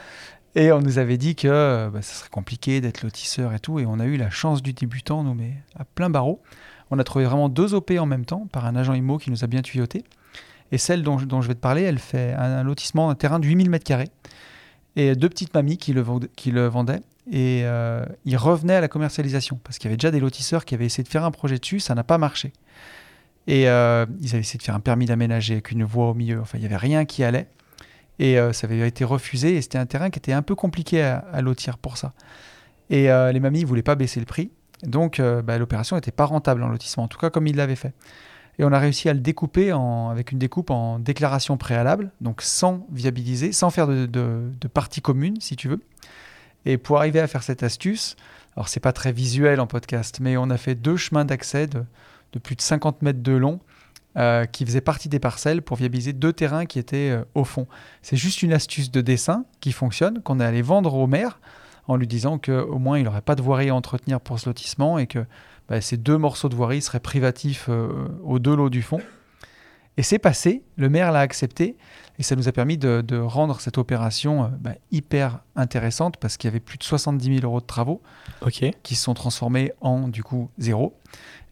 Et 0.57 0.71
on 0.73 0.81
nous 0.81 0.99
avait 0.99 1.17
dit 1.19 1.35
que 1.35 1.89
bah, 1.93 2.01
ça 2.01 2.15
serait 2.15 2.29
compliqué 2.31 2.81
d'être 2.81 3.03
lotisseur 3.03 3.53
et 3.55 3.59
tout. 3.59 3.79
Et 3.81 3.87
on 3.87 3.99
a 3.99 4.05
eu 4.07 4.17
la 4.17 4.31
chance 4.31 4.63
du 4.63 4.73
débutant, 4.73 5.25
nous, 5.25 5.35
mais 5.35 5.55
à 5.79 5.85
plein 5.85 6.11
barreau. 6.11 6.41
On 6.91 6.99
a 6.99 7.05
trouvé 7.05 7.25
vraiment 7.25 7.49
deux 7.49 7.75
OP 7.75 7.91
en 7.99 8.07
même 8.07 8.25
temps 8.25 8.47
par 8.53 8.65
un 8.67 8.77
agent 8.77 8.93
IMO 8.95 9.19
qui 9.19 9.31
nous 9.31 9.43
a 9.43 9.49
bien 9.49 9.63
tuyauté. 9.63 10.05
Et 10.71 10.79
celle 10.79 11.03
dont, 11.03 11.19
je- 11.19 11.27
vais 11.49 11.55
te 11.55 11.61
parler, 11.61 11.83
elle 11.83 11.99
fait 11.99 12.33
un, 12.35 12.63
lotissement, 12.63 13.11
un 13.11 13.15
terrain 13.15 13.39
de 13.41 13.47
8000 13.47 13.69
m2. 13.71 14.07
Et 14.97 15.17
deux 15.17 15.29
petites 15.29 15.53
mamies 15.55 15.77
qui 15.77 15.93
le, 15.93 16.05
qui 16.37 16.53
le 16.53 16.69
vendaient. 16.69 17.01
Et 17.31 17.63
euh, 17.65 18.05
ils 18.25 18.37
revenaient 18.37 18.75
à 18.75 18.81
la 18.81 18.89
commercialisation 18.89 19.59
parce 19.65 19.79
qu'il 19.79 19.89
y 19.89 19.91
avait 19.91 19.97
déjà 19.97 20.11
des 20.11 20.21
lotisseurs 20.21 20.65
qui 20.65 20.75
avaient 20.75 20.85
essayé 20.85 21.05
de 21.05 21.09
faire 21.09 21.25
un 21.25 21.31
projet 21.31 21.59
dessus, 21.59 21.81
ça 21.81 21.95
n'a 21.95 22.05
pas 22.05 22.19
marché. 22.19 22.53
Et 23.47 23.69
euh, 23.69 24.07
ils 24.21 24.31
avaient 24.31 24.41
essayé 24.41 24.59
de 24.59 24.63
faire 24.63 24.75
un 24.75 24.81
permis 24.81 25.07
d'aménager 25.07 25.55
avec 25.55 25.71
une 25.71 25.85
voie 25.85 26.11
au 26.11 26.15
milieu. 26.15 26.41
Enfin, 26.41 26.59
il 26.59 26.61
n'y 26.61 26.67
avait 26.67 26.77
rien 26.77 27.05
qui 27.05 27.25
allait. 27.25 27.49
Et 28.19 28.39
euh, 28.39 28.53
ça 28.53 28.67
avait 28.67 28.87
été 28.87 29.05
refusé. 29.05 29.57
Et 29.57 29.63
c'était 29.63 29.79
un 29.79 29.87
terrain 29.87 30.11
qui 30.11 30.19
était 30.19 30.33
un 30.33 30.43
peu 30.43 30.55
compliqué 30.55 31.03
à, 31.03 31.41
lotir 31.41 31.79
pour 31.79 31.97
ça. 31.97 32.13
Et 32.91 33.11
euh, 33.11 33.33
les 33.33 33.41
mamies 33.41 33.63
ne 33.63 33.67
voulaient 33.67 33.83
pas 33.83 33.97
baisser 33.97 34.21
le 34.21 34.27
prix. 34.27 34.51
Donc 34.83 35.19
bah, 35.19 35.57
l'opération 35.57 35.97
n'était 35.97 36.11
pas 36.11 36.27
rentable 36.27 36.63
en 36.63 36.69
lotissement, 36.69 37.05
en 37.05 37.09
tout 37.09 37.17
cas 37.17 37.31
comme 37.31 37.47
ils 37.47 37.57
l'avaient 37.57 37.77
fait. 37.77 37.95
Et 38.59 38.65
on 38.65 38.73
a 38.73 38.79
réussi 38.79 39.09
à 39.09 39.15
le 39.15 39.21
découper 39.21 39.71
avec 39.71 40.31
une 40.31 40.39
découpe 40.39 40.71
en 40.71 40.99
déclaration 40.99 41.57
préalable, 41.57 42.11
donc 42.21 42.43
sans 42.43 42.87
viabiliser, 42.93 43.53
sans 43.53 43.71
faire 43.71 43.87
de 43.87 44.69
partie 44.75 45.01
commune, 45.01 45.41
si 45.41 45.57
tu 45.57 45.69
veux. 45.69 45.81
Et 46.67 46.79
pour 46.79 46.99
arriver 46.99 47.21
à 47.21 47.27
faire 47.27 47.43
cette 47.43 47.63
astuce, 47.63 48.17
alors 48.57 48.69
c'est 48.69 48.81
pas 48.81 48.93
très 48.93 49.13
visuel 49.13 49.61
en 49.61 49.67
podcast, 49.67 50.19
mais 50.21 50.37
on 50.37 50.51
a 50.51 50.57
fait 50.57 50.75
deux 50.75 50.97
chemins 50.97 51.25
d'accès 51.25 51.67
de, 51.67 51.85
plus 52.39 52.57
de 52.57 52.63
50 52.63 53.03
mètres 53.03 53.23
de 53.23 53.33
long 53.33 53.61
euh, 54.17 54.45
qui 54.45 54.65
faisaient 54.65 54.81
partie 54.81 55.09
des 55.09 55.19
parcelles 55.19 55.63
pour 55.63 55.77
viabiliser 55.77 56.13
deux 56.13 56.33
terrains 56.33 56.67
qui 56.67 56.79
étaient 56.79 57.11
euh, 57.11 57.25
au 57.35 57.45
fond. 57.45 57.67
C'est 58.03 58.17
juste 58.17 58.43
une 58.43 58.53
astuce 58.53 58.91
de 58.91 59.01
dessin 59.01 59.45
qui 59.61 59.73
fonctionne, 59.73 60.23
qu'on 60.23 60.41
est 60.41 60.45
allé 60.45 60.63
vendre 60.63 60.95
au 60.95 61.07
maire 61.07 61.41
en 61.87 61.97
lui 61.97 62.07
disant 62.07 62.39
qu'au 62.39 62.79
moins 62.79 62.99
il 62.99 63.05
n'aurait 63.05 63.21
pas 63.21 63.35
de 63.35 63.43
voirie 63.43 63.69
à 63.69 63.75
entretenir 63.75 64.21
pour 64.21 64.39
ce 64.39 64.49
lotissement 64.49 64.99
et 64.99 65.07
que 65.07 65.25
bah, 65.69 65.81
ces 65.81 65.97
deux 65.97 66.17
morceaux 66.17 66.49
de 66.49 66.55
voirie 66.55 66.81
seraient 66.81 67.01
privatifs 67.01 67.67
euh, 67.69 68.09
aux 68.25 68.39
deux 68.39 68.71
du 68.71 68.83
fond. 68.83 69.01
Et 69.97 70.03
c'est 70.03 70.19
passé, 70.19 70.63
le 70.77 70.89
maire 70.89 71.13
l'a 71.13 71.21
accepté 71.21 71.77
et 72.19 72.23
ça 72.25 72.35
nous 72.37 72.49
a 72.49 72.53
permis 72.53 72.77
de, 72.79 73.01
de 73.07 73.17
rendre 73.17 73.61
cette 73.61 73.79
opération 73.79 74.45
euh, 74.45 74.49
bah, 74.59 74.73
hyper 74.91 75.41
intéressante 75.55 76.17
parce 76.17 76.37
qu'il 76.37 76.49
y 76.49 76.51
avait 76.53 76.61
plus 76.61 76.79
de 76.79 76.83
70 76.85 77.25
000 77.41 77.47
euros 77.47 77.61
de 77.61 77.67
travaux 77.67 78.03
Ok. 78.43 78.65
qui 78.83 78.95
se 78.97 79.05
sont 79.05 79.15
transformés 79.15 79.73
en 79.81 80.09
du 80.09 80.23
coup 80.25 80.51
zéro 80.59 80.97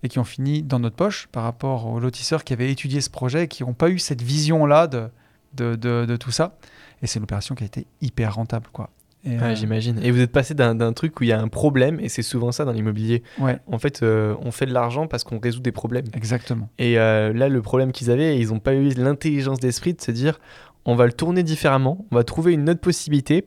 et 0.03 0.09
qui 0.09 0.18
ont 0.18 0.24
fini 0.24 0.62
dans 0.62 0.80
notre 0.80 0.97
poche 0.97 1.28
par 1.30 1.45
rapport 1.45 1.86
aux 1.86 2.01
lotisseurs 2.01 2.43
qui 2.43 2.53
avaient 2.53 2.70
étudié 2.72 3.01
ce 3.01 3.11
projet 3.11 3.45
et 3.45 3.49
qui 3.49 3.62
n'ont 3.62 3.74
pas 3.74 3.90
eu 3.90 4.01
cette 4.01 4.22
vision-là 4.22 4.88
de, 4.88 5.09
de, 5.55 5.76
de- 5.76 6.05
de 6.07 6.16
tout 6.16 6.32
ça. 6.32 6.57
Et 7.03 7.07
c'est 7.07 7.18
une 7.20 7.24
opération 7.24 7.55
qui 7.55 7.62
a 7.62 7.66
été 7.66 7.86
hyper 8.01 8.34
rentable. 8.34 8.66
Quoi. 8.72 8.90
Euh, 9.27 9.55
J'imagine. 9.55 10.01
Et 10.03 10.11
vous 10.11 10.20
êtes 10.20 10.33
passé 10.33 10.55
d'un 10.55 10.93
truc 10.93 11.20
où 11.20 11.25
il 11.25 11.29
y 11.29 11.33
a 11.33 11.41
un 11.41 11.49
problème, 11.49 12.01
et 12.01 12.09
c'est 12.09 12.23
souvent 12.23 12.51
ça 12.51 12.64
dans 12.64 12.73
l'immobilier. 12.73 13.23
ouais, 13.39 13.59
En 13.66 13.79
fait, 13.79 14.03
euh, 14.03 14.35
on 14.41 14.51
fait 14.51 14.66
de 14.66 14.73
l'argent 14.75 15.07
parce 15.07 15.23
qu'on 15.25 15.39
résout 15.39 15.61
des 15.61 15.70
problèmes. 15.73 16.07
exactement. 16.14 16.68
Et 16.79 16.99
euh, 16.99 17.33
là, 17.33 17.49
le 17.49 17.62
problème 17.62 17.93
qu'ils 17.93 18.11
avaient, 18.11 18.39
ils 18.39 18.49
n'ont 18.49 18.59
pas 18.59 18.75
eu 18.75 18.89
l'intelligence 18.91 19.61
d'esprit 19.61 19.95
de 19.95 20.01
se 20.01 20.11
dire 20.11 20.41
on 20.85 20.97
va 20.97 21.07
le 21.07 21.12
tourner 21.12 21.45
différemment, 21.45 22.05
on 22.11 22.16
va 22.16 22.25
trouver 22.25 22.53
une 22.55 22.68
autre 22.68 22.81
possibilité 22.81 23.47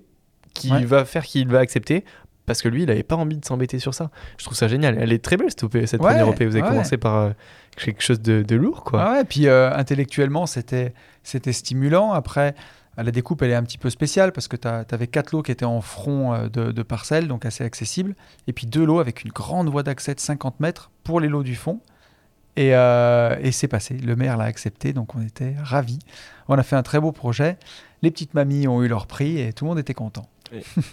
qui 0.53 0.71
Ouais. 0.71 0.85
va 0.85 1.03
faire 1.03 1.23
qu'il 1.25 1.47
va 1.49 1.59
accepter. 1.59 2.05
Parce 2.45 2.61
que 2.61 2.69
lui, 2.69 2.83
il 2.83 2.85
n'avait 2.85 3.01
pas 3.01 3.15
envie 3.15 3.37
de 3.37 3.43
s'embêter 3.43 3.79
sur 3.79 3.95
ça. 3.95 4.11
Je 4.37 4.45
trouve 4.45 4.55
ça 4.55 4.67
génial. 4.67 4.97
Elle 4.99 5.11
est 5.11 5.21
très 5.23 5.35
belle 5.35 5.49
cette, 5.49 5.63
OP, 5.63 5.73
cette 5.87 5.99
Ouais, 5.99 6.09
première 6.09 6.29
OP. 6.29 6.35
Vous 6.43 6.55
avez 6.55 6.61
ouais. 6.61 6.67
commencé 6.69 6.95
par 6.95 7.15
euh, 7.15 7.29
quelque 7.75 8.03
chose 8.03 8.21
de, 8.21 8.43
de 8.43 8.55
lourd, 8.55 8.83
quoi. 8.83 9.01
Ah 9.03 9.11
ouais, 9.13 9.23
puis 9.25 9.47
euh, 9.47 9.75
intellectuellement, 9.75 10.45
c'était, 10.45 10.93
c'était 11.23 11.53
stimulant. 11.53 12.13
Après, 12.13 12.53
la 13.03 13.11
découpe, 13.11 13.41
elle 13.41 13.51
est 13.51 13.55
un 13.55 13.63
petit 13.63 13.77
peu 13.77 13.89
spéciale 13.89 14.31
parce 14.31 14.47
que 14.47 14.55
tu 14.55 14.67
avais 14.67 15.07
quatre 15.07 15.31
lots 15.31 15.41
qui 15.41 15.51
étaient 15.51 15.65
en 15.65 15.81
front 15.81 16.33
euh, 16.33 16.49
de, 16.49 16.71
de 16.71 16.83
parcelles, 16.83 17.27
donc 17.27 17.45
assez 17.45 17.63
accessibles. 17.63 18.15
Et 18.47 18.53
puis 18.53 18.67
deux 18.67 18.85
lots 18.85 18.99
avec 18.99 19.23
une 19.23 19.31
grande 19.31 19.69
voie 19.69 19.83
d'accès 19.83 20.15
de 20.15 20.19
50 20.19 20.59
mètres 20.59 20.91
pour 21.03 21.19
les 21.19 21.27
lots 21.27 21.43
du 21.43 21.55
fond. 21.55 21.79
Et, 22.55 22.73
euh, 22.73 23.35
et 23.41 23.51
c'est 23.51 23.67
passé. 23.67 23.95
Le 23.97 24.15
maire 24.15 24.37
l'a 24.37 24.45
accepté, 24.45 24.93
donc 24.93 25.15
on 25.15 25.21
était 25.21 25.55
ravis. 25.61 25.99
On 26.47 26.57
a 26.57 26.63
fait 26.63 26.75
un 26.75 26.83
très 26.83 26.99
beau 26.99 27.11
projet. 27.11 27.57
Les 28.01 28.11
petites 28.11 28.33
mamies 28.33 28.67
ont 28.67 28.81
eu 28.81 28.87
leur 28.87 29.07
prix 29.07 29.39
et 29.39 29.51
tout 29.51 29.65
le 29.65 29.69
monde 29.69 29.79
était 29.79 29.93
content. 29.93 30.29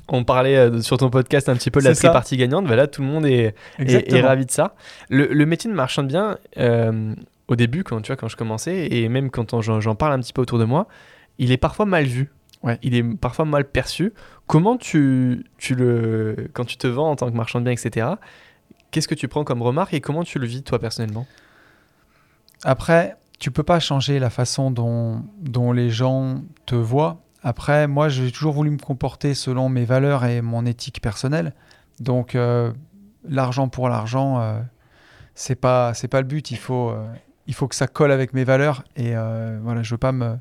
On 0.09 0.25
parlait 0.25 0.57
euh, 0.57 0.81
sur 0.81 0.97
ton 0.97 1.11
podcast 1.11 1.49
un 1.49 1.55
petit 1.55 1.71
peu 1.71 1.81
de 1.81 1.85
la 1.85 1.95
tripartie 1.95 2.37
gagnante. 2.37 2.67
Bah 2.67 2.75
là, 2.75 2.87
tout 2.87 3.03
le 3.03 3.09
monde 3.09 3.27
est, 3.27 3.55
est, 3.79 4.13
est 4.13 4.21
ravi 4.21 4.47
de 4.47 4.51
ça. 4.51 4.75
Le, 5.09 5.27
le 5.27 5.47
métier 5.47 5.71
de 5.71 5.75
marchand 5.77 6.03
de 6.03 6.09
biens, 6.09 6.39
euh, 6.59 7.15
au 7.49 7.57
début, 7.57 7.85
quand, 7.85 8.01
tu 8.01 8.09
vois, 8.09 8.17
quand 8.17 8.29
je 8.29 8.37
commençais, 8.37 8.89
et 8.91 9.09
même 9.09 9.31
quand 9.31 9.61
j'en 9.61 9.95
parle 9.95 10.15
un 10.15 10.21
petit 10.21 10.33
peu 10.33 10.43
autour 10.43 10.59
de 10.59 10.65
moi, 10.65 10.89
il 11.43 11.53
est 11.53 11.57
parfois 11.57 11.87
mal 11.87 12.05
vu. 12.05 12.33
Ouais. 12.63 12.79
Il 12.83 12.95
est 12.95 13.03
parfois 13.03 13.45
mal 13.45 13.69
perçu. 13.69 14.13
Comment 14.47 14.77
tu, 14.77 15.45
tu 15.59 15.75
le. 15.75 16.49
Quand 16.53 16.65
tu 16.65 16.77
te 16.77 16.87
vends 16.87 17.11
en 17.11 17.17
tant 17.17 17.31
que 17.31 17.37
marchand 17.37 17.59
de 17.61 17.65
biens, 17.65 17.73
etc., 17.73 18.07
qu'est-ce 18.91 19.09
que 19.09 19.15
tu 19.15 19.27
prends 19.27 19.43
comme 19.43 19.63
remarque 19.63 19.95
et 19.95 20.01
comment 20.01 20.23
tu 20.23 20.39
le 20.39 20.47
vis 20.47 20.63
toi 20.63 20.79
personnellement? 20.79 21.27
Après, 22.63 23.17
tu 23.41 23.51
peux 23.51 23.65
pas 23.65 23.81
changer 23.81 24.21
la 24.21 24.31
façon 24.31 24.71
dont, 24.71 25.25
dont 25.41 25.73
les 25.73 25.91
gens 25.91 26.43
te 26.67 26.77
voient. 26.77 27.21
Après, 27.43 27.89
moi, 27.89 28.09
j'ai 28.09 28.31
toujours 28.31 28.53
voulu 28.53 28.71
me 28.71 28.79
comporter 28.79 29.35
selon 29.35 29.69
mes 29.69 29.85
valeurs 29.85 30.25
et 30.25 30.43
mon 30.43 30.65
éthique 30.65 31.01
personnelle. 31.03 31.55
Donc, 31.99 32.37
euh, 32.37 32.73
l'argent 33.29 33.69
pour 33.69 33.89
l'argent, 33.89 34.41
euh, 34.41 34.61
c'est 35.35 35.57
pas 35.57 35.95
c'est 35.95 36.07
pas 36.07 36.21
le 36.21 36.27
but. 36.29 36.53
Il 36.53 36.59
faut 36.59 36.91
euh, 36.91 37.05
il 37.47 37.55
faut 37.55 37.67
que 37.67 37.75
ça 37.75 37.89
colle 37.89 38.13
avec 38.13 38.33
mes 38.33 38.45
valeurs 38.45 38.85
et 38.97 39.17
euh, 39.17 39.59
voilà, 39.63 39.83
je 39.83 39.93
veux 39.93 39.99
pas 39.99 40.13
me 40.13 40.37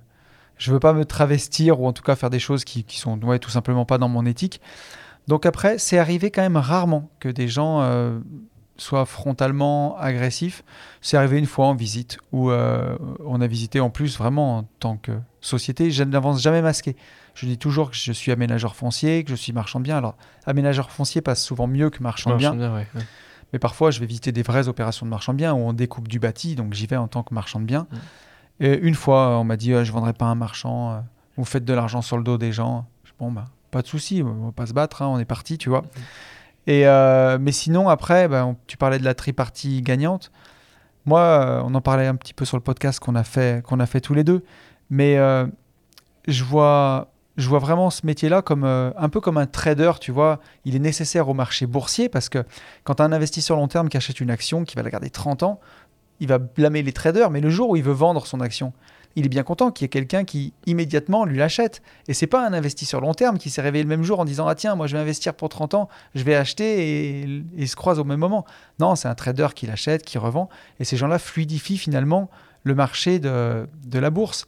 je 0.61 0.71
veux 0.71 0.79
pas 0.79 0.93
me 0.93 1.05
travestir 1.05 1.81
ou 1.81 1.87
en 1.87 1.91
tout 1.91 2.03
cas 2.03 2.15
faire 2.15 2.29
des 2.29 2.37
choses 2.37 2.65
qui, 2.65 2.83
qui 2.83 2.99
sont 2.99 3.19
ouais, 3.23 3.39
tout 3.39 3.49
simplement 3.49 3.83
pas 3.83 3.97
dans 3.97 4.09
mon 4.09 4.27
éthique. 4.27 4.61
Donc 5.27 5.47
après, 5.47 5.79
c'est 5.79 5.97
arrivé 5.97 6.29
quand 6.29 6.43
même 6.43 6.55
rarement 6.55 7.09
que 7.19 7.29
des 7.29 7.47
gens 7.47 7.81
euh, 7.81 8.19
soient 8.77 9.07
frontalement 9.07 9.97
agressifs. 9.97 10.63
C'est 11.01 11.17
arrivé 11.17 11.39
une 11.39 11.47
fois 11.47 11.65
en 11.65 11.73
visite 11.73 12.19
où 12.31 12.51
euh, 12.51 12.95
on 13.25 13.41
a 13.41 13.47
visité 13.47 13.79
en 13.79 13.89
plus 13.89 14.19
vraiment 14.19 14.59
en 14.59 14.63
tant 14.79 14.97
que 14.97 15.13
société. 15.39 15.89
Je 15.89 16.03
n'avance 16.03 16.43
jamais 16.43 16.61
masqué. 16.61 16.95
Je 17.33 17.47
dis 17.47 17.57
toujours 17.57 17.89
que 17.89 17.97
je 17.97 18.11
suis 18.11 18.31
aménageur 18.31 18.75
foncier, 18.75 19.23
que 19.23 19.31
je 19.31 19.35
suis 19.35 19.53
marchand 19.53 19.79
de 19.79 19.85
biens. 19.85 19.97
Alors, 19.97 20.15
aménageur 20.45 20.91
foncier 20.91 21.21
passe 21.21 21.43
souvent 21.43 21.65
mieux 21.65 21.89
que 21.89 22.03
marchand 22.03 22.33
de 22.33 22.35
biens. 22.35 22.55
Ouais, 22.55 22.67
ouais. 22.93 23.01
Mais 23.51 23.57
parfois, 23.57 23.89
je 23.89 23.99
vais 23.99 24.05
visiter 24.05 24.31
des 24.31 24.43
vraies 24.43 24.67
opérations 24.67 25.07
de 25.07 25.09
marchand 25.09 25.33
de 25.33 25.37
biens 25.39 25.53
où 25.53 25.57
on 25.57 25.73
découpe 25.73 26.07
du 26.07 26.19
bâti, 26.19 26.53
donc 26.53 26.73
j'y 26.75 26.85
vais 26.85 26.97
en 26.97 27.07
tant 27.07 27.23
que 27.23 27.33
marchand 27.33 27.59
de 27.59 27.65
biens. 27.65 27.87
Mm. 27.91 27.97
Et 28.61 28.77
une 28.77 28.95
fois, 28.95 29.37
on 29.39 29.43
m'a 29.43 29.57
dit 29.57 29.73
euh, 29.73 29.83
Je 29.83 29.89
ne 29.89 29.93
vendrai 29.95 30.13
pas 30.13 30.25
un 30.25 30.35
marchand, 30.35 30.91
euh, 30.91 30.99
vous 31.35 31.43
faites 31.45 31.65
de 31.65 31.73
l'argent 31.73 32.01
sur 32.01 32.15
le 32.17 32.23
dos 32.23 32.37
des 32.37 32.51
gens. 32.53 32.85
Je 33.03 33.11
bon, 33.19 33.31
bah, 33.31 33.45
pas 33.71 33.81
de 33.81 33.87
souci, 33.87 34.23
on 34.23 34.45
va 34.45 34.51
pas 34.51 34.65
se 34.67 34.73
battre, 34.73 35.01
hein, 35.01 35.07
on 35.07 35.19
est 35.19 35.25
parti, 35.25 35.57
tu 35.57 35.67
vois. 35.69 35.83
Et, 36.67 36.87
euh, 36.87 37.37
mais 37.41 37.51
sinon, 37.51 37.89
après, 37.89 38.27
bah, 38.27 38.45
on- 38.45 38.55
tu 38.67 38.77
parlais 38.77 38.99
de 38.99 39.03
la 39.03 39.15
tripartie 39.15 39.81
gagnante. 39.81 40.31
Moi, 41.05 41.63
on 41.65 41.73
en 41.73 41.81
parlait 41.81 42.05
un 42.05 42.15
petit 42.15 42.33
peu 42.35 42.45
sur 42.45 42.55
le 42.57 42.61
podcast 42.63 42.99
qu'on 42.99 43.15
a 43.15 43.23
fait, 43.23 43.63
qu'on 43.65 43.79
a 43.79 43.85
fait 43.87 44.01
tous 44.01 44.13
les 44.13 44.23
deux. 44.23 44.43
Mais 44.91 45.17
euh, 45.17 45.47
je 46.27 46.43
vois, 46.43 47.07
je 47.37 47.49
vois 47.49 47.57
vraiment 47.57 47.89
ce 47.89 48.05
métier-là 48.05 48.43
comme 48.43 48.63
euh, 48.65 48.91
un 48.97 49.09
peu 49.09 49.19
comme 49.19 49.37
un 49.39 49.47
trader, 49.47 49.93
tu 49.99 50.11
vois. 50.11 50.39
Il 50.65 50.75
est 50.75 50.79
nécessaire 50.79 51.27
au 51.29 51.33
marché 51.33 51.65
boursier 51.65 52.07
parce 52.09 52.29
que 52.29 52.43
quand 52.83 52.95
tu 52.95 53.01
as 53.01 53.05
un 53.07 53.11
investisseur 53.13 53.57
long 53.57 53.67
terme 53.67 53.89
qui 53.89 53.97
achète 53.97 54.19
une 54.19 54.29
action, 54.29 54.63
qui 54.63 54.75
va 54.75 54.83
la 54.83 54.91
garder 54.91 55.09
30 55.09 55.41
ans, 55.41 55.59
il 56.21 56.27
va 56.27 56.37
blâmer 56.37 56.81
les 56.81 56.93
traders. 56.93 57.29
Mais 57.31 57.41
le 57.41 57.49
jour 57.49 57.71
où 57.71 57.75
il 57.75 57.83
veut 57.83 57.91
vendre 57.91 58.25
son 58.25 58.39
action, 58.39 58.71
il 59.17 59.25
est 59.25 59.29
bien 59.29 59.43
content 59.43 59.71
qu'il 59.71 59.83
y 59.83 59.87
ait 59.87 59.89
quelqu'un 59.89 60.23
qui 60.23 60.53
immédiatement 60.65 61.25
lui 61.25 61.37
l'achète. 61.37 61.81
Et 62.07 62.13
c'est 62.13 62.27
pas 62.27 62.47
un 62.47 62.53
investisseur 62.53 63.01
long 63.01 63.13
terme 63.13 63.37
qui 63.37 63.49
s'est 63.49 63.61
réveillé 63.61 63.83
le 63.83 63.89
même 63.89 64.03
jour 64.03 64.21
en 64.21 64.25
disant 64.25 64.47
ah 64.47 64.55
tiens 64.55 64.75
moi 64.75 64.87
je 64.87 64.95
vais 64.95 65.01
investir 65.01 65.33
pour 65.33 65.49
30 65.49 65.73
ans, 65.73 65.89
je 66.15 66.23
vais 66.23 66.35
acheter 66.35 67.23
et, 67.23 67.43
et 67.57 67.67
se 67.67 67.75
croise 67.75 67.99
au 67.99 68.05
même 68.05 68.21
moment. 68.21 68.45
Non, 68.79 68.95
c'est 68.95 69.09
un 69.09 69.15
trader 69.15 69.49
qui 69.53 69.67
l'achète, 69.67 70.03
qui 70.05 70.17
revend. 70.17 70.47
Et 70.79 70.85
ces 70.85 70.95
gens-là 70.95 71.19
fluidifient 71.19 71.77
finalement 71.77 72.29
le 72.63 72.75
marché 72.75 73.19
de, 73.19 73.67
la 73.93 74.09
bourse. 74.09 74.45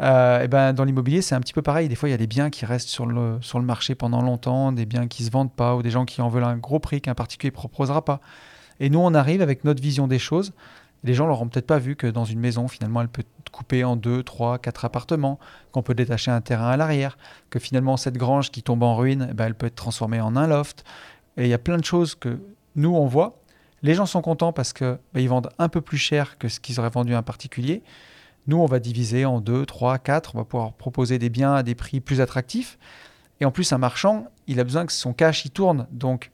Euh, 0.00 0.42
et 0.42 0.48
ben, 0.48 0.72
dans 0.72 0.84
l'immobilier, 0.84 1.22
c'est 1.22 1.34
un 1.34 1.40
petit 1.40 1.52
peu 1.52 1.62
pareil. 1.62 1.88
Des 1.88 1.94
fois, 1.94 2.08
il 2.08 2.12
y 2.12 2.14
a 2.14 2.18
des 2.18 2.26
biens 2.26 2.50
qui 2.50 2.64
restent 2.64 2.88
sur 2.88 3.06
le, 3.06 3.38
sur 3.40 3.58
le 3.58 3.64
marché 3.64 3.94
pendant 3.94 4.22
longtemps, 4.22 4.72
des 4.72 4.86
biens 4.86 5.08
qui 5.08 5.24
se 5.24 5.30
vendent 5.30 5.52
pas, 5.52 5.74
ou 5.76 5.82
des 5.82 5.90
gens 5.90 6.04
qui 6.04 6.22
en 6.22 6.28
veulent 6.28 6.44
un 6.44 6.56
gros 6.56 6.78
prix 6.78 7.00
qu'un 7.00 7.14
particulier 7.14 7.50
ne 7.50 7.54
proposera 7.54 8.04
pas. 8.04 8.20
Et 8.78 8.88
nous, 8.88 8.98
on 8.98 9.12
arrive 9.12 9.42
avec 9.42 9.64
notre 9.64 9.82
vision 9.82 10.06
des 10.06 10.18
choses. 10.18 10.52
Les 11.02 11.14
gens 11.14 11.26
l'auront 11.26 11.48
peut-être 11.48 11.66
pas 11.66 11.78
vu 11.78 11.96
que 11.96 12.06
dans 12.06 12.24
une 12.24 12.40
maison, 12.40 12.68
finalement, 12.68 13.00
elle 13.00 13.08
peut 13.08 13.22
être 13.22 13.50
coupée 13.50 13.84
en 13.84 13.96
deux, 13.96 14.22
trois, 14.22 14.58
quatre 14.58 14.84
appartements, 14.84 15.38
qu'on 15.72 15.82
peut 15.82 15.94
détacher 15.94 16.30
un 16.30 16.40
terrain 16.40 16.68
à 16.68 16.76
l'arrière, 16.76 17.16
que 17.48 17.58
finalement, 17.58 17.96
cette 17.96 18.18
grange 18.18 18.50
qui 18.50 18.62
tombe 18.62 18.82
en 18.82 18.96
ruine, 18.96 19.28
eh 19.30 19.34
ben, 19.34 19.46
elle 19.46 19.54
peut 19.54 19.66
être 19.66 19.76
transformée 19.76 20.20
en 20.20 20.36
un 20.36 20.46
loft. 20.46 20.84
Et 21.36 21.44
il 21.44 21.48
y 21.48 21.54
a 21.54 21.58
plein 21.58 21.78
de 21.78 21.84
choses 21.84 22.14
que 22.14 22.38
nous, 22.76 22.94
on 22.94 23.06
voit. 23.06 23.40
Les 23.82 23.94
gens 23.94 24.06
sont 24.06 24.20
contents 24.20 24.52
parce 24.52 24.72
que 24.72 24.98
ben, 25.14 25.26
vendent 25.26 25.50
un 25.58 25.68
peu 25.68 25.80
plus 25.80 25.98
cher 25.98 26.36
que 26.38 26.48
ce 26.48 26.60
qu'ils 26.60 26.78
auraient 26.78 26.90
vendu 26.90 27.14
à 27.14 27.18
un 27.18 27.22
particulier. 27.22 27.82
Nous, 28.46 28.58
on 28.58 28.66
va 28.66 28.78
diviser 28.78 29.24
en 29.24 29.40
deux, 29.40 29.64
trois, 29.64 29.98
quatre. 29.98 30.34
On 30.34 30.38
va 30.38 30.44
pouvoir 30.44 30.72
proposer 30.74 31.18
des 31.18 31.30
biens 31.30 31.54
à 31.54 31.62
des 31.62 31.74
prix 31.74 32.00
plus 32.00 32.20
attractifs. 32.20 32.78
Et 33.40 33.46
en 33.46 33.50
plus, 33.50 33.72
un 33.72 33.78
marchand, 33.78 34.26
il 34.46 34.60
a 34.60 34.64
besoin 34.64 34.84
que 34.84 34.92
son 34.92 35.14
cash 35.14 35.44
il 35.46 35.50
tourne. 35.50 35.86
Donc, 35.90 36.30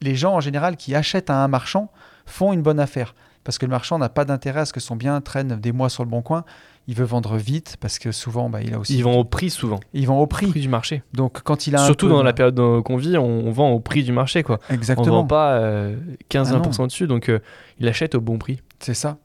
les 0.00 0.14
gens 0.14 0.34
en 0.34 0.40
général 0.40 0.76
qui 0.76 0.94
achètent 0.94 1.30
à 1.30 1.42
un 1.42 1.48
marchand 1.48 1.90
font 2.26 2.52
une 2.52 2.62
bonne 2.62 2.80
affaire. 2.80 3.14
Parce 3.44 3.58
que 3.58 3.66
le 3.66 3.70
marchand 3.70 3.98
n'a 3.98 4.08
pas 4.08 4.24
d'intérêt 4.24 4.60
à 4.60 4.64
ce 4.64 4.72
que 4.72 4.80
son 4.80 4.94
bien 4.96 5.20
traîne 5.20 5.56
des 5.60 5.72
mois 5.72 5.88
sur 5.88 6.04
le 6.04 6.08
bon 6.10 6.22
coin. 6.22 6.44
Il 6.88 6.94
veut 6.94 7.04
vendre 7.04 7.36
vite 7.36 7.76
parce 7.80 7.98
que 7.98 8.10
souvent, 8.12 8.48
bah, 8.50 8.60
il 8.62 8.74
a 8.74 8.78
aussi. 8.78 8.96
Ils 8.96 9.02
vont 9.04 9.18
au 9.18 9.24
prix 9.24 9.50
souvent. 9.50 9.78
Ils 9.92 10.06
vont 10.06 10.18
au 10.20 10.26
prix. 10.26 10.46
Prix 10.48 10.60
du 10.60 10.68
marché. 10.68 11.02
Donc, 11.12 11.42
quand 11.42 11.66
il 11.66 11.76
a 11.76 11.78
Surtout 11.84 12.06
peu 12.06 12.12
dans 12.12 12.22
la 12.22 12.32
période 12.32 12.56
qu'on 12.82 12.96
vit, 12.96 13.16
on, 13.18 13.24
on 13.24 13.50
vend 13.52 13.70
au 13.70 13.80
prix 13.80 14.02
du 14.04 14.12
marché 14.12 14.42
quoi. 14.42 14.58
On 14.70 14.74
Exactement. 14.74 15.22
vend 15.22 15.26
pas 15.26 15.52
euh, 15.54 15.96
15-20% 16.30 16.76
Ah 16.82 16.86
dessus, 16.86 17.06
donc 17.06 17.28
euh, 17.28 17.38
il 17.78 17.86
achète 17.88 18.14
au 18.14 18.20
bon 18.20 18.38
prix. 18.38 18.60
C'est 18.80 18.94
ça. 18.94 19.18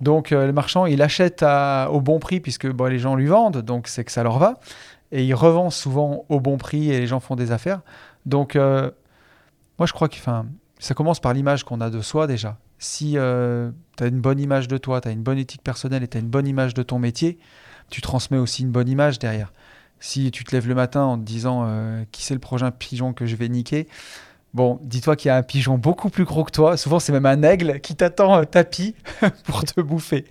Donc 0.00 0.32
euh, 0.32 0.46
le 0.46 0.52
marchand, 0.52 0.86
il 0.86 1.00
achète 1.02 1.42
à- 1.42 1.88
au 1.90 2.00
bon 2.00 2.18
prix 2.18 2.40
puisque 2.40 2.66
bon, 2.70 2.86
les 2.86 2.98
gens 2.98 3.14
lui 3.14 3.26
vendent, 3.26 3.62
donc 3.62 3.88
c'est 3.88 4.04
que 4.04 4.12
ça 4.12 4.22
leur 4.22 4.38
va. 4.38 4.54
Et 5.12 5.24
il 5.24 5.34
revend 5.34 5.70
souvent 5.70 6.24
au 6.28 6.40
bon 6.40 6.56
prix 6.58 6.90
et 6.90 6.98
les 7.00 7.06
gens 7.06 7.20
font 7.20 7.36
des 7.36 7.52
affaires. 7.52 7.80
Donc 8.26 8.56
euh, 8.56 8.90
moi 9.78 9.86
je 9.86 9.92
crois 9.92 10.08
que 10.08 10.16
ça 10.78 10.94
commence 10.94 11.20
par 11.20 11.32
l'image 11.32 11.64
qu'on 11.64 11.80
a 11.80 11.90
de 11.90 12.00
soi 12.00 12.26
déjà. 12.26 12.56
Si 12.78 13.12
tu 13.12 13.18
as 13.18 14.06
une 14.06 14.20
bonne 14.20 14.38
image 14.40 14.68
de 14.68 14.78
toi, 14.78 15.00
tu 15.00 15.08
as 15.08 15.10
une 15.12 15.22
bonne 15.22 15.38
éthique 15.38 15.62
personnelle 15.62 16.02
et 16.02 16.08
tu 16.08 16.16
as 16.18 16.20
une 16.20 16.28
bonne 16.28 16.46
image 16.46 16.74
de 16.74 16.82
ton 16.82 16.98
métier, 16.98 17.38
tu 17.90 18.00
transmets 18.00 18.38
aussi 18.38 18.62
une 18.62 18.70
bonne 18.70 18.88
image 18.88 19.18
derrière. 19.18 19.52
Si 19.98 20.30
tu 20.30 20.44
te 20.44 20.54
lèves 20.54 20.68
le 20.68 20.74
matin 20.74 21.02
en 21.04 21.18
te 21.18 21.22
disant 21.24 21.64
euh, 21.66 22.04
qui 22.12 22.22
c'est 22.22 22.34
le 22.34 22.40
prochain 22.40 22.70
pigeon 22.70 23.12
que 23.12 23.26
je 23.26 23.36
vais 23.36 23.48
niquer, 23.48 23.86
Bon, 24.54 24.78
dis-toi 24.84 25.16
qu'il 25.16 25.28
y 25.28 25.32
a 25.32 25.36
un 25.36 25.42
pigeon 25.42 25.76
beaucoup 25.76 26.08
plus 26.08 26.24
gros 26.24 26.42
que 26.42 26.50
toi. 26.50 26.78
Souvent, 26.78 26.98
c'est 26.98 27.12
même 27.12 27.26
un 27.26 27.42
aigle 27.42 27.78
qui 27.80 27.94
t'attend 27.94 28.36
euh, 28.38 28.44
tapis 28.44 28.94
pour 29.44 29.62
te 29.64 29.82
bouffer. 29.82 30.24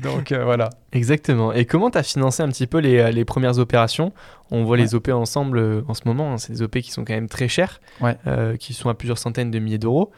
Donc 0.00 0.32
euh, 0.32 0.42
voilà. 0.42 0.70
Exactement. 0.90 1.52
Et 1.52 1.64
comment 1.64 1.88
tu 1.88 1.98
as 1.98 2.02
financé 2.02 2.42
un 2.42 2.48
petit 2.48 2.66
peu 2.66 2.78
les, 2.78 2.98
euh, 2.98 3.10
les 3.12 3.24
premières 3.24 3.58
opérations? 3.60 4.12
On 4.50 4.64
voit 4.64 4.76
Ouais. 4.76 4.82
les 4.82 4.96
OP 4.96 5.08
ensemble 5.10 5.58
euh, 5.58 5.82
en 5.86 5.94
ce 5.94 6.00
moment. 6.06 6.32
hein. 6.32 6.38
C'est 6.38 6.54
des 6.54 6.62
OP 6.62 6.80
qui 6.80 6.90
sont 6.90 7.04
quand 7.04 7.12
même 7.12 7.28
très 7.28 7.46
chers, 7.46 7.80
Ouais. 8.00 8.16
euh, 8.26 8.56
qui 8.56 8.74
sont 8.74 8.88
à 8.88 8.94
plusieurs 8.94 9.18
centaines 9.18 9.52
de 9.52 9.60
milliers 9.60 9.78
d'euros. 9.78 10.10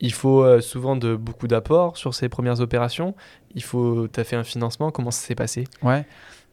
Il 0.00 0.12
faut 0.12 0.42
euh, 0.42 0.60
souvent 0.60 0.94
de 0.96 1.16
beaucoup 1.16 1.46
d'apports 1.48 1.96
sur 1.96 2.14
ces 2.14 2.28
premières 2.28 2.60
opérations. 2.60 3.14
Il 3.54 3.62
faut, 3.62 4.08
tu 4.08 4.20
as 4.20 4.24
fait 4.24 4.36
un 4.36 4.44
financement. 4.44 4.90
Comment 4.90 5.10
ça 5.10 5.26
s'est 5.26 5.34
passé? 5.34 5.64
Ouais. 5.82 6.04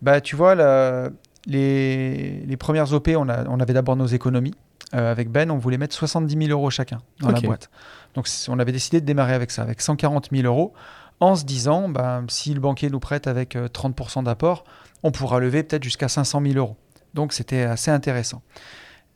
Bah, 0.02 0.22
tu 0.22 0.36
vois, 0.36 0.56
la- 0.56 1.10
les, 1.46 2.40
les 2.46 2.58
premières 2.58 2.92
OP, 2.94 3.10
on, 3.18 3.28
a- 3.30 3.46
on 3.50 3.60
avait 3.60 3.74
d'abord 3.74 3.96
nos 3.96 4.06
économies. 4.08 4.54
Euh, 4.94 5.12
avec 5.12 5.30
Ben, 5.30 5.50
on 5.50 5.58
voulait 5.58 5.78
mettre 5.80 5.96
70 5.96 6.38
000 6.48 6.52
euros 6.58 6.70
chacun 6.70 7.00
dans 7.20 7.30
la 7.34 7.40
boîte. 7.48 7.70
Donc, 8.14 8.28
on 8.48 8.60
avait 8.60 8.72
décidé 8.72 9.02
de 9.02 9.06
démarrer 9.06 9.34
avec 9.34 9.50
ça, 9.50 9.64
avec 9.64 9.82
140 9.82 10.30
000 10.32 10.46
euros, 10.46 10.74
en 11.20 11.36
se 11.36 11.44
disant, 11.46 11.90
bah, 11.90 12.22
si 12.28 12.54
le 12.54 12.60
banquier 12.60 12.90
nous 12.92 13.00
prête 13.00 13.26
avec 13.28 13.56
euh, 13.56 13.68
30% 13.68 14.24
d'apport, 14.24 14.64
on 15.02 15.12
pourra 15.12 15.40
lever 15.40 15.64
peut-être 15.64 15.84
jusqu'à 15.84 16.08
500 16.10 16.42
000 16.46 16.56
euros. 16.58 16.76
Donc, 17.16 17.34
c'était 17.34 17.64
assez 17.64 17.90
intéressant. 17.92 18.42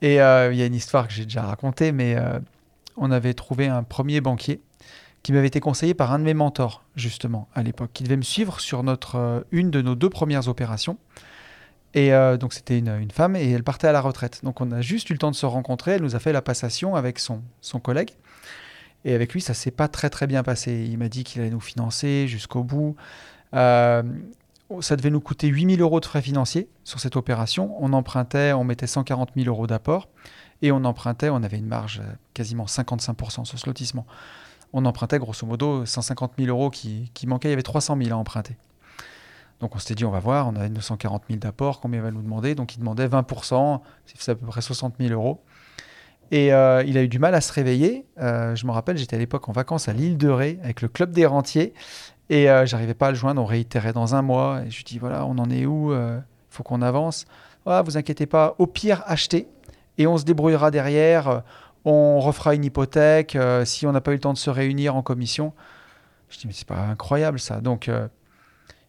Et 0.02 0.20
euh, 0.22 0.52
il 0.52 0.58
y 0.58 0.64
a 0.64 0.66
une 0.66 0.76
histoire 0.76 1.08
que 1.08 1.14
j'ai 1.14 1.24
déjà 1.26 1.44
racontée, 1.44 1.92
mais 1.92 2.16
euh, 2.18 2.40
on 2.98 3.12
avait 3.12 3.34
trouvé 3.34 3.68
un 3.68 3.84
premier 3.84 4.22
banquier 4.22 4.62
qui 5.24 5.34
m'avait 5.34 5.48
été 5.48 5.60
conseillé 5.60 5.94
par 5.94 6.12
un 6.14 6.20
de 6.20 6.24
mes 6.24 6.34
mentors, 6.34 6.84
justement, 6.96 7.50
à 7.54 7.64
l'époque, 7.64 7.92
qui 7.94 8.04
devait 8.04 8.18
me 8.18 8.22
suivre 8.22 8.60
sur 8.60 8.84
notre, 8.84 9.16
euh, 9.16 9.42
une 9.52 9.72
de 9.72 9.82
nos 9.82 9.96
deux 9.96 10.10
premières 10.10 10.48
opérations. 10.48 10.98
Et 11.94 12.14
euh, 12.14 12.38
donc, 12.38 12.54
c'était 12.54 12.78
une, 12.78 12.90
une 12.90 13.12
femme 13.12 13.36
et 13.36 13.50
elle 13.50 13.64
partait 13.64 13.88
à 13.88 13.92
la 13.92 14.02
retraite. 14.02 14.42
Donc, 14.44 14.62
on 14.62 14.72
a 14.72 14.82
juste 14.82 15.10
eu 15.10 15.14
le 15.14 15.20
temps 15.20 15.32
de 15.32 15.36
se 15.36 15.46
rencontrer. 15.46 15.94
Elle 15.94 16.02
nous 16.02 16.16
a 16.16 16.20
fait 16.20 16.32
la 16.32 16.42
passation 16.42 16.96
avec 16.96 17.20
son, 17.20 17.42
son 17.62 17.80
collègue. 17.80 18.12
Et 19.06 19.14
avec 19.14 19.34
lui, 19.34 19.42
ça 19.42 19.54
s'est 19.54 19.72
pas 19.72 19.88
très, 19.88 20.10
très 20.10 20.28
bien 20.28 20.44
passé. 20.44 20.86
Il 20.90 20.98
m'a 20.98 21.10
dit 21.10 21.24
qu'il 21.24 21.42
allait 21.42 21.50
nous 21.50 21.60
financer 21.60 22.28
jusqu'au 22.28 22.64
bout. 22.64 22.96
Euh, 23.54 24.04
ça 24.82 24.96
devait 24.96 25.10
nous 25.10 25.22
coûter 25.22 25.48
8000 25.48 25.82
euros 25.82 26.00
de 26.00 26.06
frais 26.06 26.22
financiers 26.22 26.68
sur 26.84 27.00
cette 27.00 27.16
opération. 27.16 27.76
On 27.80 27.94
empruntait, 27.94 28.54
on 28.54 28.64
mettait 28.64 28.88
140 28.88 29.32
000 29.36 29.48
euros 29.48 29.68
d'apport. 29.68 30.10
Et 30.62 30.72
on 30.72 30.84
empruntait, 30.86 31.30
on 31.30 31.44
avait 31.44 31.58
une 31.58 31.68
marge 31.68 32.00
euh, 32.00 32.12
quasiment 32.34 32.66
55% 32.66 33.46
sur 33.46 33.60
ce 33.60 33.66
lotissement. 33.66 34.06
On 34.74 34.86
empruntait 34.86 35.20
grosso 35.20 35.46
modo 35.46 35.86
150 35.86 36.34
000 36.38 36.50
euros 36.50 36.70
qui, 36.70 37.12
qui 37.14 37.28
manquaient. 37.28 37.50
Il 37.50 37.52
y 37.52 37.54
avait 37.54 37.64
300 37.64 37.98
000 38.02 38.12
à 38.12 38.18
emprunter. 38.18 38.58
Donc 39.60 39.76
on 39.76 39.80
s'était 39.80 39.96
dit, 39.96 40.06
on 40.06 40.12
va 40.12 40.20
voir, 40.20 40.48
on 40.48 40.56
avait 40.56 40.70
940 40.70 41.24
000 41.30 41.40
d'apport, 41.40 41.80
combien 41.80 42.00
il 42.00 42.04
va 42.04 42.12
nous 42.12 42.22
demander 42.22 42.54
Donc 42.54 42.76
il 42.76 42.80
demandait 42.80 43.08
20%, 43.08 43.82
c'est 44.06 44.32
à 44.32 44.36
peu 44.36 44.46
près 44.46 44.62
60 44.62 44.96
000 45.00 45.14
euros. 45.14 45.42
Et 46.32 46.54
euh, 46.54 46.84
il 46.86 46.98
a 46.98 47.04
eu 47.04 47.08
du 47.08 47.20
mal 47.20 47.34
à 47.36 47.42
se 47.42 47.54
réveiller. 47.54 48.06
Euh, 48.20 48.54
je 48.56 48.66
me 48.66 48.72
rappelle, 48.72 48.98
j'étais 48.98 49.16
à 49.16 49.20
l'époque 49.20 49.48
en 49.48 49.54
vacances 49.54 49.88
à 49.88 49.94
l'île 49.94 50.18
de 50.18 50.28
Ré 50.28 50.60
avec 50.62 50.82
le 50.82 50.90
club 50.90 51.12
des 51.12 51.26
rentiers. 51.26 51.74
Et 52.30 52.50
euh, 52.50 52.66
j'arrivais 52.66 52.94
pas 52.94 53.08
à 53.08 53.12
le 53.12 53.16
joindre, 53.16 53.42
on 53.42 53.46
réitérait 53.46 53.94
dans 53.94 54.14
un 54.14 54.22
mois. 54.22 54.62
Et 54.66 54.70
je 54.70 54.78
lui 54.78 54.84
dis, 54.84 55.00
voilà, 55.00 55.26
on 55.26 55.38
en 55.38 55.50
est 55.50 55.66
où 55.66 55.94
Il 55.94 56.22
faut 56.50 56.64
qu'on 56.64 56.82
avance. 56.82 57.26
Ah, 57.66 57.82
vous 57.82 57.98
inquiétez 57.98 58.26
pas, 58.26 58.56
au 58.60 58.68
pire, 58.68 59.04
achetez. 59.08 59.48
Et 59.98 60.08
on 60.08 60.18
se 60.18 60.24
débrouillera 60.26 60.72
derrière. 60.72 61.28
euh, 61.28 61.40
On 61.86 62.20
refera 62.20 62.54
une 62.56 62.66
hypothèque 62.66 63.36
euh, 63.36 63.66
si 63.66 63.86
on 63.88 63.92
n'a 63.92 64.02
pas 64.02 64.12
eu 64.12 64.16
le 64.16 64.20
temps 64.20 64.34
de 64.34 64.38
se 64.38 64.50
réunir 64.50 64.96
en 64.96 65.02
commission. 65.02 65.54
Je 66.30 66.38
dis, 66.40 66.48
mais 66.48 66.54
c'est 66.54 66.68
pas 66.68 66.80
incroyable 66.86 67.40
ça. 67.40 67.62
Donc, 67.62 67.88
euh, 67.88 68.08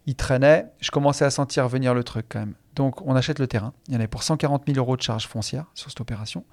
il 0.07 0.15
traînait. 0.17 0.67
Je 0.81 0.91
commençais 0.91 1.25
à 1.25 1.31
sentir 1.31 1.69
venir 1.69 1.95
le 1.95 2.03
truc 2.03 2.27
quand 2.29 2.41
même. 2.41 2.55
Donc, 2.75 3.01
on 3.07 3.15
achète 3.15 3.39
le 3.39 3.47
terrain. 3.47 3.73
Il 3.89 3.95
y 3.95 3.97
en 3.97 4.01
avait 4.01 4.09
pour 4.09 4.23
140 4.23 4.65
000 4.67 4.79
euros 4.79 4.97
de 4.97 5.03
charges 5.03 5.27
foncières 5.27 5.67
sur 5.75 5.91
cette 5.91 6.01
opération. 6.01 6.45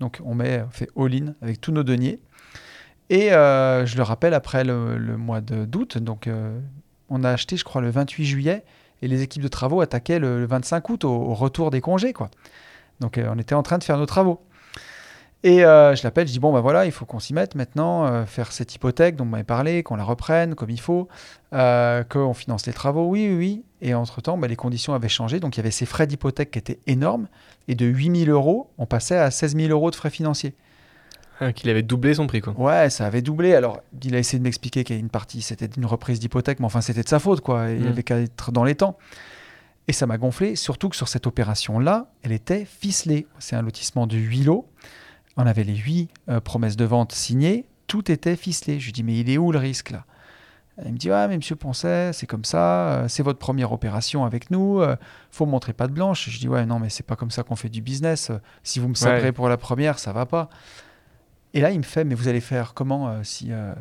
Donc, 0.00 0.20
on 0.24 0.34
met, 0.34 0.64
fait 0.70 0.88
all-in 0.96 1.34
avec 1.42 1.60
tous 1.60 1.72
nos 1.72 1.82
deniers. 1.82 2.20
Et 3.10 3.28
je 3.30 3.96
le 3.96 4.02
rappelle, 4.02 4.32
après 4.34 4.64
le, 4.64 4.96
le 4.96 5.16
mois 5.18 5.40
d'août, 5.42 5.98
donc 5.98 6.28
on 7.10 7.22
a 7.22 7.30
acheté, 7.30 7.56
je 7.58 7.64
crois, 7.64 7.82
le 7.82 7.90
28 7.90 8.24
juillet. 8.24 8.64
et 9.02 9.08
les 9.08 9.20
équipes 9.22 9.42
de 9.42 9.48
travaux 9.48 9.82
attaquaient 9.82 10.18
le, 10.18 10.40
le 10.40 10.46
25 10.46 10.88
août 10.88 11.04
au, 11.04 11.10
au 11.10 11.34
retour 11.34 11.70
des 11.70 11.82
congés. 11.82 12.14
Quoi. 12.14 12.30
Donc 13.00 13.18
euh, 13.18 13.28
on 13.34 13.38
était 13.38 13.54
en 13.54 13.62
train 13.62 13.78
de 13.78 13.84
faire 13.84 13.98
nos 13.98 14.06
travaux. 14.06 14.40
Et 15.42 15.62
euh, 15.62 15.94
je 15.94 16.02
l'appelle, 16.04 16.26
je 16.26 16.32
dis 16.32 16.38
bon 16.38 16.54
ben 16.54 16.60
voilà, 16.60 16.86
il 16.86 16.92
faut 16.92 17.04
qu'on 17.04 17.18
s'y 17.20 17.34
mette 17.34 17.54
maintenant, 17.54 18.06
euh, 18.06 18.24
faire 18.24 18.50
cette 18.50 18.74
hypothèque 18.74 19.14
dont 19.16 19.24
on 19.24 19.28
m'avait 19.28 19.44
parlé, 19.44 19.82
qu'on 19.82 19.96
la 19.96 20.04
reprenne 20.04 20.54
comme 20.54 20.70
il 20.70 20.80
faut, 20.80 21.06
qu'on 21.52 22.32
finance 22.34 22.66
les 22.66 22.72
travaux, 22.72 23.06
oui, 23.08 23.28
oui, 23.28 23.36
oui. 23.36 23.64
Et 23.82 23.92
entre-temps, 23.92 24.38
ben, 24.38 24.48
les 24.48 24.56
conditions 24.56 24.94
avaient 24.94 25.08
changé, 25.10 25.40
donc 25.40 25.56
il 25.56 25.58
y 25.58 25.60
avait 25.60 25.70
ces 25.70 25.84
frais 25.84 26.06
d'hypothèque 26.06 26.50
qui 26.52 26.58
étaient 26.58 26.78
énormes, 26.86 27.28
et 27.68 27.74
de 27.74 27.84
8 27.84 28.24
000 28.24 28.30
euros, 28.30 28.70
on 28.78 28.86
passait 28.86 29.18
à 29.18 29.30
16 29.30 29.54
000 29.56 29.68
euros 29.70 29.90
de 29.90 29.96
frais 29.96 30.08
financiers. 30.08 30.54
Ah, 31.40 31.52
Qu'il 31.52 31.68
avait 31.68 31.82
doublé 31.82 32.14
son 32.14 32.26
prix, 32.26 32.40
quoi. 32.40 32.54
Ouais, 32.56 32.88
ça 32.88 33.04
avait 33.06 33.20
doublé. 33.20 33.54
Alors, 33.54 33.80
il 34.02 34.14
a 34.14 34.18
essayé 34.20 34.38
de 34.38 34.44
m'expliquer 34.44 34.84
qu'il 34.84 34.94
y 34.96 34.98
a 34.98 35.00
une 35.00 35.10
partie, 35.10 35.42
c'était 35.42 35.66
une 35.76 35.84
reprise 35.84 36.20
d'hypothèque, 36.20 36.60
mais 36.60 36.66
enfin, 36.66 36.80
c'était 36.80 37.02
de 37.02 37.08
sa 37.08 37.18
faute, 37.18 37.40
quoi. 37.42 37.68
Il 37.70 37.84
Mm. 37.84 37.88
avait 37.88 38.02
qu'à 38.04 38.18
être 38.20 38.50
dans 38.52 38.64
les 38.64 38.76
temps. 38.76 38.96
Et 39.88 39.92
ça 39.92 40.06
m'a 40.06 40.16
gonflé, 40.16 40.56
surtout 40.56 40.88
que 40.88 40.96
sur 40.96 41.08
cette 41.08 41.26
opération-là, 41.26 42.10
elle 42.22 42.32
était 42.32 42.64
ficelée. 42.64 43.26
C'est 43.38 43.54
un 43.56 43.62
lotissement 43.62 44.06
de 44.06 44.16
8 44.16 44.44
lots. 44.44 44.66
On 45.36 45.46
avait 45.46 45.64
les 45.64 45.76
8 45.76 46.08
promesses 46.44 46.76
de 46.76 46.84
vente 46.86 47.12
signées. 47.12 47.66
Tout 47.86 48.10
était 48.10 48.36
ficelé. 48.36 48.80
Je 48.80 48.86
lui 48.86 48.92
dis, 48.92 49.02
mais 49.02 49.18
il 49.18 49.28
est 49.28 49.36
où 49.36 49.52
le 49.52 49.58
risque, 49.58 49.90
là? 49.90 50.04
Il 50.84 50.92
me 50.92 50.98
dit, 50.98 51.08
ouais, 51.10 51.28
mais 51.28 51.36
monsieur 51.36 51.54
Poncet, 51.54 52.12
c'est 52.14 52.26
comme 52.26 52.44
ça. 52.44 52.88
euh, 52.88 53.08
C'est 53.08 53.22
votre 53.22 53.38
première 53.38 53.70
opération 53.72 54.24
avec 54.24 54.50
nous. 54.50 54.80
euh, 54.80 54.96
faut 55.30 55.46
montrer 55.46 55.72
pas 55.72 55.86
de 55.86 55.92
blanche. 55.92 56.28
Je 56.30 56.38
dis, 56.38 56.48
ouais, 56.48 56.66
non, 56.66 56.78
mais 56.80 56.88
c'est 56.88 57.04
pas 57.06 57.14
comme 57.14 57.30
ça 57.30 57.42
qu'on 57.44 57.54
fait 57.54 57.68
du 57.68 57.80
business. 57.82 58.30
euh, 58.30 58.38
Si 58.64 58.80
vous 58.80 58.88
me 58.88 58.94
sabrez 58.94 59.22
Ouais. 59.24 59.32
pour 59.32 59.48
la 59.48 59.56
première, 59.56 59.98
ça 60.00 60.12
va 60.12 60.24
pas. 60.26 60.48
Et 61.52 61.60
là, 61.60 61.70
il 61.70 61.78
me 61.78 61.84
fait, 61.84 62.02
mais 62.04 62.14
vous 62.16 62.26
allez 62.26 62.40
faire 62.40 62.74
comment 62.74 63.08
euh, 63.08 63.20
si, 63.22 63.52
euh, 63.52 63.72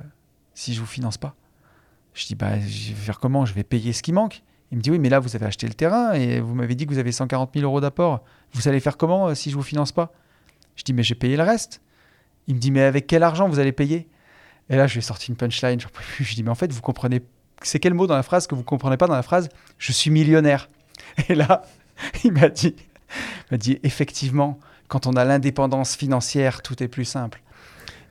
si 0.53 0.73
je 0.75 0.81
vous 0.81 0.85
finance 0.85 1.17
pas? 1.17 1.33
Je 2.13 2.27
dis, 2.27 2.35
bah, 2.35 2.59
je 2.59 2.89
vais 2.89 3.01
faire 3.01 3.19
comment? 3.19 3.45
Je 3.45 3.53
vais 3.55 3.63
payer 3.63 3.91
ce 3.93 4.03
qui 4.03 4.11
manque. 4.13 4.43
Il 4.73 4.77
me 4.77 4.81
dit, 4.81 4.89
oui, 4.89 4.97
mais 4.97 5.09
là, 5.09 5.19
vous 5.19 5.35
avez 5.35 5.45
acheté 5.45 5.67
le 5.67 5.75
terrain 5.75 6.13
et 6.13 6.39
vous 6.39 6.55
m'avez 6.55 6.73
dit 6.73 6.87
que 6.87 6.91
vous 6.91 6.97
avez 6.97 7.11
140 7.11 7.51
000 7.53 7.63
euros 7.63 7.79
d'apport. 7.79 8.23
Vous 8.53 8.67
allez 8.67 8.79
faire 8.79 8.97
comment 8.97 9.27
euh, 9.27 9.35
si 9.35 9.51
je 9.51 9.55
vous 9.55 9.61
finance 9.61 9.91
pas? 9.91 10.11
Je 10.75 10.83
dis, 10.83 10.93
mais 10.93 11.03
j'ai 11.03 11.13
payé 11.13 11.37
le 11.37 11.43
reste. 11.43 11.79
Il 12.47 12.55
me 12.55 12.59
dit, 12.59 12.71
mais 12.71 12.81
avec 12.81 13.05
quel 13.05 13.21
argent 13.21 13.47
vous 13.47 13.59
allez 13.59 13.71
payer? 13.71 14.07
Et 14.71 14.75
là, 14.75 14.87
je 14.87 14.93
lui 14.93 14.99
ai 14.99 15.01
sorti 15.03 15.29
une 15.29 15.35
punchline. 15.35 15.79
Je 16.19 16.33
dis, 16.33 16.41
mais 16.41 16.49
en 16.49 16.55
fait, 16.55 16.71
vous 16.71 16.81
comprenez. 16.81 17.21
C'est 17.61 17.79
quel 17.79 17.93
mot 17.93 18.07
dans 18.07 18.15
la 18.15 18.23
phrase 18.23 18.47
que 18.47 18.55
vous 18.55 18.63
comprenez 18.63 18.97
pas 18.97 19.05
dans 19.05 19.13
la 19.13 19.21
phrase? 19.21 19.49
Je 19.77 19.91
suis 19.91 20.09
millionnaire. 20.09 20.71
Et 21.29 21.35
là, 21.35 21.61
il 22.23 22.31
m'a 22.31 22.49
dit, 22.49 22.75
m'a 23.51 23.57
dit, 23.57 23.77
effectivement, 23.83 24.57
quand 24.87 25.05
on 25.05 25.13
a 25.13 25.23
l'indépendance 25.23 25.95
financière, 25.95 26.63
tout 26.63 26.81
est 26.81 26.87
plus 26.87 27.05
simple. 27.05 27.43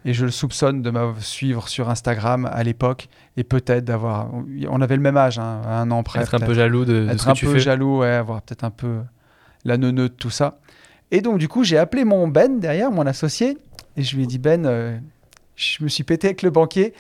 Et 0.05 0.13
je 0.15 0.25
le 0.25 0.31
soupçonne 0.33 0.83
de 0.83 0.91
me 0.91 1.13
suivre 1.21 1.69
sur 1.69 1.89
Instagram 1.89 2.49
à 2.53 2.63
l'époque 2.65 3.09
et 3.37 3.45
peut-être 3.45 3.85
d'avoir. 3.85 4.29
On 4.69 4.81
avait 4.81 4.97
le 4.97 5.03
même 5.03 5.17
âge, 5.17 5.39
hein, 5.39 5.63
un 5.67 5.91
an 5.93 6.03
près. 6.03 6.21
Être 6.23 6.35
un 6.35 6.41
peu 6.41 6.55
jaloux 6.55 6.85
de, 6.85 7.05
de 7.07 7.09
Être 7.11 7.21
ce 7.21 7.25
que 7.27 7.31
un 7.31 7.35
tu 7.35 7.47
peu 7.47 7.53
fais. 7.55 7.61
jaloux, 7.61 7.99
ouais, 7.99 8.09
avoir 8.11 8.43
peut-être 8.43 8.65
un 8.65 8.71
peu 8.71 8.99
la 9.65 9.77
neuneu 9.77 10.09
de 10.09 10.15
tout 10.15 10.31
ça. 10.31 10.59
Et 11.13 11.21
donc, 11.21 11.39
du 11.39 11.47
coup, 11.47 11.63
j'ai 11.63 11.79
appelé 11.79 12.05
mon 12.05 12.27
Ben 12.27 12.59
derrière, 12.59 12.91
mon 12.91 13.07
associé, 13.07 13.59
et 13.97 14.03
je 14.03 14.17
lui 14.17 14.25
ai 14.25 14.27
dit 14.27 14.39
Ben, 14.39 14.67
euh, 14.67 14.99
je 15.55 15.85
me 15.85 15.89
suis 15.89 16.03
pété 16.05 16.29
avec 16.29 16.43
le 16.43 16.51
banquier, 16.51 16.95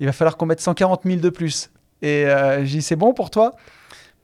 il 0.00 0.06
va 0.06 0.12
falloir 0.12 0.36
qu'on 0.36 0.46
mette 0.46 0.60
140 0.60 1.02
000 1.04 1.20
de 1.20 1.28
plus. 1.30 1.70
Et 2.02 2.26
euh, 2.26 2.64
j'ai 2.64 2.78
dit 2.78 2.82
C'est 2.82 2.96
bon 2.96 3.12
pour 3.14 3.30
toi? 3.30 3.54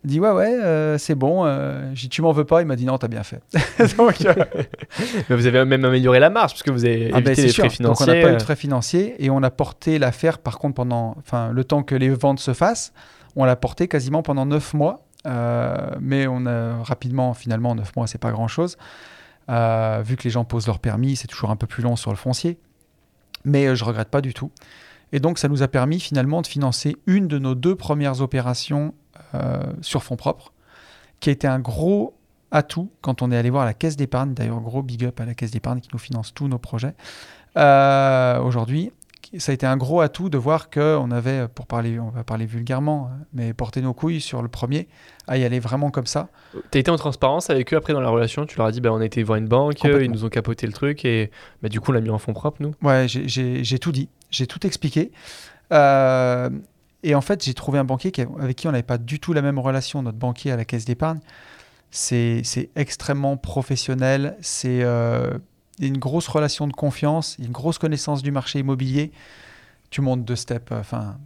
Dit 0.05 0.21
Ouais, 0.21 0.31
ouais, 0.31 0.55
euh, 0.55 0.99
c'est 0.99 1.15
bon. 1.15 1.45
Euh, 1.45 1.91
j'ai 1.95 2.03
dit 2.03 2.09
Tu 2.09 2.23
m'en 2.23 2.33
veux 2.33 2.45
pas? 2.45 2.61
Il 2.63 2.67
m'a 2.67 2.77
dit 2.77 2.85
Non, 2.85 2.99
t'as 2.99 3.09
bien 3.09 3.23
fait. 3.23 3.43
donc, 3.97 4.25
euh, 4.25 4.35
Mais 5.29 5.37
vous 5.37 5.47
avez 5.47 5.65
même 5.65 5.85
amélioré 5.85 6.21
la 6.21 6.31
marge, 6.31 6.53
puisque 6.53 6.71
vous 6.71 6.85
avez 6.85 7.11
ah 7.13 7.21
ben, 7.21 7.29
évité 7.29 7.43
les 7.43 7.49
sûr. 7.49 7.65
frais 7.65 7.83
Donc, 7.83 7.93
on 7.93 8.05
financiers. 8.05 8.07
n'a 8.07 8.23
pas 8.23 8.29
eu 8.31 8.35
euh, 8.35 8.37
de 8.37 8.43
frais 8.43 8.57
financiers 8.57 9.25
et 9.25 9.31
on 9.31 9.43
a 9.43 9.51
porté 9.51 9.99
l'affaire, 9.99 10.39
par 10.39 10.59
contre, 10.59 10.75
pendant 10.75 11.17
enfin, 11.19 11.51
le 11.53 11.65
temps 11.65 11.83
que 11.83 11.95
les 11.95 12.11
ventes 12.11 12.41
se 12.41 12.53
fassent, 12.53 12.93
on 13.37 13.45
l'a 13.45 13.57
porté 13.57 13.89
quasiment 13.89 14.23
pendant 14.23 14.47
9 14.47 14.75
mois. 14.75 15.05
Euh, 15.27 15.77
mais 16.01 16.27
on 16.27 16.47
a 16.47 16.83
rapidement, 16.83 17.35
finalement, 17.35 17.75
9 17.75 17.97
mois, 17.97 18.07
c'est 18.07 18.19
pas 18.19 18.31
grand 18.31 18.49
chose. 18.49 18.77
Euh, 19.51 20.03
vu 20.05 20.17
que 20.17 20.25
les 20.25 20.31
gens 20.31 20.45
posent 20.45 20.67
leur 20.67 20.79
permis, 20.79 21.17
c'est 21.17 21.29
toujours 21.29 21.51
un 21.51 21.57
peu 21.57 21.67
plus 21.67 21.83
long 21.83 21.97
sur 21.97 22.11
le 22.11 22.17
foncier. 22.17 22.59
Mais 23.45 23.67
euh, 23.67 23.75
je 23.75 23.85
regrette 23.85 24.09
pas 24.09 24.21
du 24.21 24.35
tout. 24.35 24.51
Et 25.15 25.21
donc, 25.21 25.39
ça 25.39 25.47
nous 25.47 25.63
a 25.63 25.69
permis 25.69 26.01
finalement 26.01 26.43
de 26.43 26.47
financer 26.49 26.97
une 27.07 27.29
de 27.29 27.39
nos 27.39 27.55
deux 27.55 27.77
premières 27.77 28.21
opérations 28.21 28.95
euh, 29.35 29.63
sur 29.81 30.03
fonds 30.03 30.17
propres, 30.17 30.53
qui 31.21 31.31
a 31.31 31.33
été 31.33 31.47
un 31.47 31.61
gros 31.61 32.19
atout 32.51 32.91
quand 33.01 33.23
on 33.23 33.31
est 33.31 33.37
allé 33.37 33.49
voir 33.49 33.65
la 33.65 33.75
caisse 33.75 33.95
d'épargne. 33.95 34.35
D'ailleurs, 34.35 34.61
gros 34.61 34.83
big 34.83 35.05
up 35.05 35.21
à 35.21 35.25
la 35.25 35.35
caisse 35.35 35.53
d'épargne 35.53 35.79
qui 35.79 35.89
nous 35.93 36.01
finance 36.01 36.35
tous 36.35 36.49
nos 36.49 36.59
projets 36.59 36.95
euh, 37.57 38.41
aujourd'hui. 38.41 38.91
Ça 39.39 39.53
a 39.53 39.55
été 39.55 39.67
un 39.67 39.77
gros 39.77 40.01
atout 40.01 40.29
de 40.29 40.39
voir 40.39 40.69
qu'on 40.69 41.11
avait, 41.11 41.47
pour 41.49 41.67
parler, 41.67 41.99
on 41.99 42.11
va 42.11 42.25
parler 42.25 42.47
vulgairement, 42.47 43.11
mais 43.33 43.53
porter 43.53 43.81
nos 43.81 43.95
couilles 43.95 44.21
sur 44.21 44.43
le 44.43 44.49
premier, 44.49 44.89
à 45.27 45.39
y 45.39 45.45
aller 45.45 45.61
vraiment 45.61 45.91
comme 45.91 46.07
ça. 46.07 46.29
T'as 46.71 46.79
été 46.79 46.91
en 46.91 46.97
transparence 46.97 47.51
avec 47.51 47.73
eux 47.73 47.77
après 47.77 47.93
dans 47.93 48.01
la 48.01 48.11
relation, 48.11 48.47
tu 48.47 48.59
leur 48.59 48.67
as 48.67 48.73
dit 48.73 48.81
bah, 48.81 48.93
on 48.93 49.01
a 49.01 49.05
été 49.05 49.23
voir 49.23 49.39
une 49.39 49.49
banque, 49.49 49.83
ils 49.83 50.11
nous 50.11 50.25
ont 50.25 50.29
capoté 50.29 50.67
le 50.67 50.73
truc 50.73 51.05
et 51.05 51.31
bah, 51.63 51.69
du 51.69 51.81
coup 51.81 51.91
on 51.91 51.95
l'a 51.95 52.01
mis 52.01 52.11
en 52.11 52.19
fonds 52.19 52.33
propres 52.35 52.59
nous? 52.61 52.75
Ouais, 52.83 53.07
j'ai 53.09 53.79
tout 53.79 53.93
dit, 53.93 54.09
j'ai 54.35 54.47
tout 54.47 54.67
expliqué. 54.67 55.13
Euh, 55.73 56.51
et 57.03 57.15
en 57.15 57.21
fait, 57.21 57.45
j'ai 57.45 57.55
trouvé 57.55 57.79
un 57.79 57.85
banquier 57.85 58.11
qui- 58.13 58.23
avec 58.23 58.57
qui 58.57 58.67
on 58.69 58.73
n'avait 58.73 58.83
pas 58.83 58.99
du 58.99 59.21
tout 59.21 59.33
la 59.33 59.43
même 59.43 59.59
relation, 59.59 60.03
notre 60.03 60.19
banquier 60.19 60.51
à 60.53 60.57
la 60.57 60.65
caisse 60.65 60.85
d'épargne. 60.85 61.21
C'est 61.91 62.43
extrêmement 62.75 63.37
professionnel, 63.37 64.37
c'est 64.41 64.83
euh, 64.83 65.39
une 65.81 65.99
grosse 65.99 66.27
relation 66.27 66.67
de 66.67 66.73
confiance, 66.73 67.37
une 67.39 67.53
grosse 67.53 67.79
connaissance 67.79 68.23
du 68.23 68.33
marché 68.33 68.59
immobilier. 68.59 69.13
Tu 69.91 70.01
montes 70.01 70.25
deux 70.25 70.35
steps. 70.37 70.73
euh, 70.73 70.81
Enfin, 70.81 71.19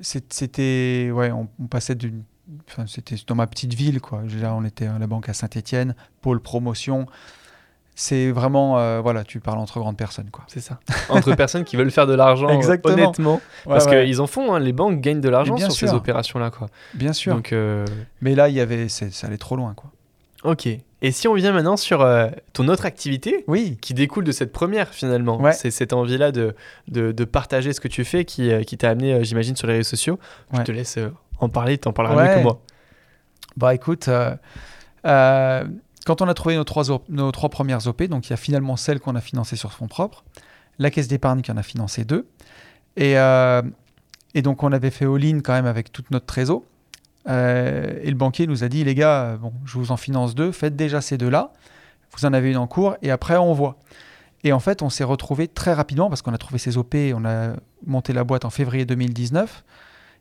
c'était. 0.00 1.10
Ouais, 1.12 1.32
on, 1.32 1.46
passait 1.66 1.94
d'une. 1.96 2.22
Enfin, 2.68 2.86
c'était 2.86 3.16
dans 3.26 3.34
ma 3.34 3.46
petite 3.46 3.74
ville, 3.74 4.00
quoi. 4.00 4.22
Là, 4.40 4.54
on 4.54 4.64
était 4.64 4.86
à 4.86 4.98
la 4.98 5.06
banque 5.06 5.28
à 5.28 5.34
Saint-Etienne, 5.34 5.94
pôle 6.20 6.40
promotion. 6.40 7.06
C'est 8.04 8.30
vraiment. 8.32 8.78
euh, 8.78 9.00
voilà, 9.00 9.22
tu 9.22 9.38
parles 9.38 9.58
entre 9.58 9.78
grandes 9.78 9.96
personnes, 9.96 10.28
quoi. 10.32 10.44
C'est 10.48 10.60
ça. 10.60 10.80
Entre 11.08 11.34
personnes 11.36 11.62
qui 11.64 11.76
veulent 11.76 11.90
faire 11.92 12.06
de 12.08 12.14
l'argent 12.14 12.48
euh, 12.48 12.52
Exactement. 12.52 12.94
honnêtement. 12.94 13.34
Ouais, 13.34 13.40
parce 13.66 13.86
ouais, 13.86 14.04
qu'ils 14.04 14.20
en 14.20 14.26
font, 14.26 14.52
hein, 14.54 14.58
les 14.58 14.72
banques 14.72 15.00
gagnent 15.00 15.20
de 15.20 15.28
l'argent 15.28 15.56
sur 15.56 15.70
ces 15.72 15.92
opérations-là. 15.92 16.50
quoi. 16.50 16.68
bien 16.94 17.12
sûr. 17.12 17.34
Donc, 17.34 17.52
euh, 17.52 17.86
Mais 18.20 18.34
là, 18.34 18.48
il 18.48 18.54
y 18.56 18.60
avait, 18.60 18.88
ça 18.88 19.06
allait 19.26 19.38
trop 19.38 19.54
loin, 19.56 19.74
quoi. 19.74 19.90
ok. 20.44 20.68
Et 21.04 21.10
si 21.10 21.26
on 21.26 21.34
vient 21.34 21.52
maintenant 21.52 21.76
sur 21.76 22.00
euh, 22.00 22.28
ton 22.52 22.68
autre 22.68 22.86
activité 22.86 23.44
Oui, 23.48 23.76
qui 23.80 23.92
découle 23.92 24.22
de 24.24 24.30
cette 24.32 24.52
première 24.52 24.88
finalement, 24.90 25.40
Ouais. 25.40 25.52
c'est 25.52 25.70
cette 25.72 25.92
envie-là 25.92 26.30
de, 26.32 26.54
de, 26.88 27.10
de 27.12 27.24
partager 27.24 27.72
ce 27.72 27.80
que 27.80 27.88
tu 27.88 28.04
fais 28.04 28.24
qui, 28.24 28.50
euh, 28.52 28.62
qui 28.62 28.76
t'a 28.78 28.90
amené, 28.90 29.14
euh, 29.14 29.22
j'imagine, 29.24 29.56
sur 29.56 29.66
les 29.66 29.74
réseaux 29.74 29.88
sociaux. 29.90 30.18
Je 30.52 30.62
te 30.62 30.70
laisse 30.72 30.98
euh, 30.98 31.10
en 31.40 31.48
parler, 31.48 31.76
t'en 31.78 31.92
parleras 31.92 32.16
Ouais. 32.16 32.28
mieux 32.28 32.34
que 32.38 32.42
moi. 32.44 32.60
bah 33.56 33.74
écoute, 33.74 34.06
euh, 34.08 34.34
euh, 35.06 35.64
quand 36.06 36.22
on 36.22 36.28
a 36.28 36.34
trouvé 36.34 36.56
nos 36.56 36.64
trois, 36.64 37.48
premières 37.48 37.86
OP, 37.86 38.02
donc 38.04 38.26
il 38.26 38.30
y 38.30 38.32
a 38.32 38.36
finalement 38.36 38.76
celle 38.76 39.00
qu'on 39.00 39.14
a 39.14 39.20
financée 39.20 39.56
sur 39.56 39.72
fonds 39.72 39.88
propres, 39.88 40.24
la 40.78 40.90
caisse 40.90 41.08
d'épargne 41.08 41.42
qui 41.42 41.50
en 41.50 41.56
a 41.56 41.62
financé 41.62 42.04
deux, 42.04 42.28
et, 42.96 43.18
euh, 43.18 43.62
donc 44.42 44.62
on 44.62 44.72
avait 44.72 44.90
fait 44.90 45.06
all-in 45.06 45.40
quand 45.40 45.52
même 45.52 45.66
avec 45.66 45.92
toute 45.92 46.10
notre 46.10 46.26
trésor. 46.26 46.62
Euh, 47.28 48.00
et 48.02 48.10
le 48.10 48.16
banquier 48.16 48.46
nous 48.46 48.64
a 48.64 48.68
dit, 48.68 48.82
les 48.82 48.94
gars, 48.94 49.22
euh, 49.22 49.36
bon, 49.36 49.52
je 49.64 49.78
vous 49.78 49.92
en 49.92 49.96
finance 49.96 50.34
deux, 50.34 50.50
faites 50.50 50.74
déjà 50.74 51.00
ces 51.00 51.18
deux-là, 51.18 51.52
vous 52.16 52.24
en 52.26 52.32
avez 52.32 52.50
une 52.50 52.56
en 52.56 52.66
cours, 52.66 52.96
et 53.02 53.10
après 53.10 53.36
on 53.36 53.52
voit. 53.52 53.78
Et 54.44 54.52
en 54.52 54.58
fait, 54.58 54.82
on 54.82 54.90
s'est 54.90 55.04
retrouvé 55.04 55.46
très 55.46 55.72
rapidement 55.72 56.08
parce 56.08 56.20
qu'on 56.20 56.34
a 56.34 56.38
trouvé 56.38 56.58
ces 56.58 56.76
OP, 56.76 56.96
on 57.14 57.24
a 57.24 57.52
monté 57.86 58.12
la 58.12 58.24
boîte 58.24 58.44
en 58.44 58.50
février 58.50 58.84
2019, 58.84 59.64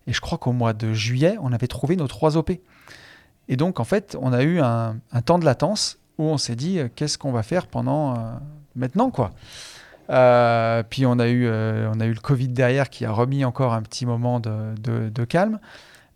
et 0.07 0.13
je 0.13 0.21
crois 0.21 0.37
qu'au 0.37 0.51
mois 0.51 0.73
de 0.73 0.93
juillet, 0.93 1.37
on 1.41 1.51
avait 1.51 1.67
trouvé 1.67 1.95
nos 1.95 2.07
trois 2.07 2.37
OP. 2.37 2.51
Et 3.51 3.57
donc, 3.57 3.81
en 3.81 3.83
fait, 3.83 4.17
on 4.19 4.31
a 4.31 4.43
eu 4.43 4.61
un, 4.61 4.95
temps 5.25 5.37
de 5.37 5.43
latence 5.43 5.99
où 6.17 6.23
on 6.23 6.37
s'est 6.37 6.55
dit, 6.55 6.79
euh, 6.79 6.87
qu'est-ce 6.95 7.17
qu'on 7.17 7.33
va 7.33 7.43
faire 7.43 7.67
pendant 7.67 8.13
euh, 8.13 8.15
maintenant, 8.75 9.11
quoi. 9.11 9.31
Euh, 10.09 10.83
puis 10.89 11.05
on 11.05 11.19
a, 11.19 11.27
eu, 11.27 11.49
on 11.49 11.99
a 11.99 12.05
eu 12.05 12.13
le 12.13 12.19
Covid 12.19 12.47
derrière 12.47 12.89
qui 12.89 13.05
a 13.05 13.11
remis 13.11 13.43
encore 13.45 13.73
un 13.73 13.81
petit 13.81 14.05
moment 14.05 14.39
de, 14.39 15.25
calme. 15.25 15.59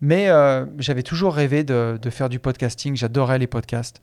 Mais 0.00 0.28
j'avais 0.78 1.02
toujours 1.02 1.34
rêvé 1.34 1.62
de, 1.62 1.98
faire 2.10 2.28
du 2.28 2.38
podcasting. 2.38 2.96
J'adorais 2.96 3.38
les 3.38 3.46
podcasts. 3.46 4.00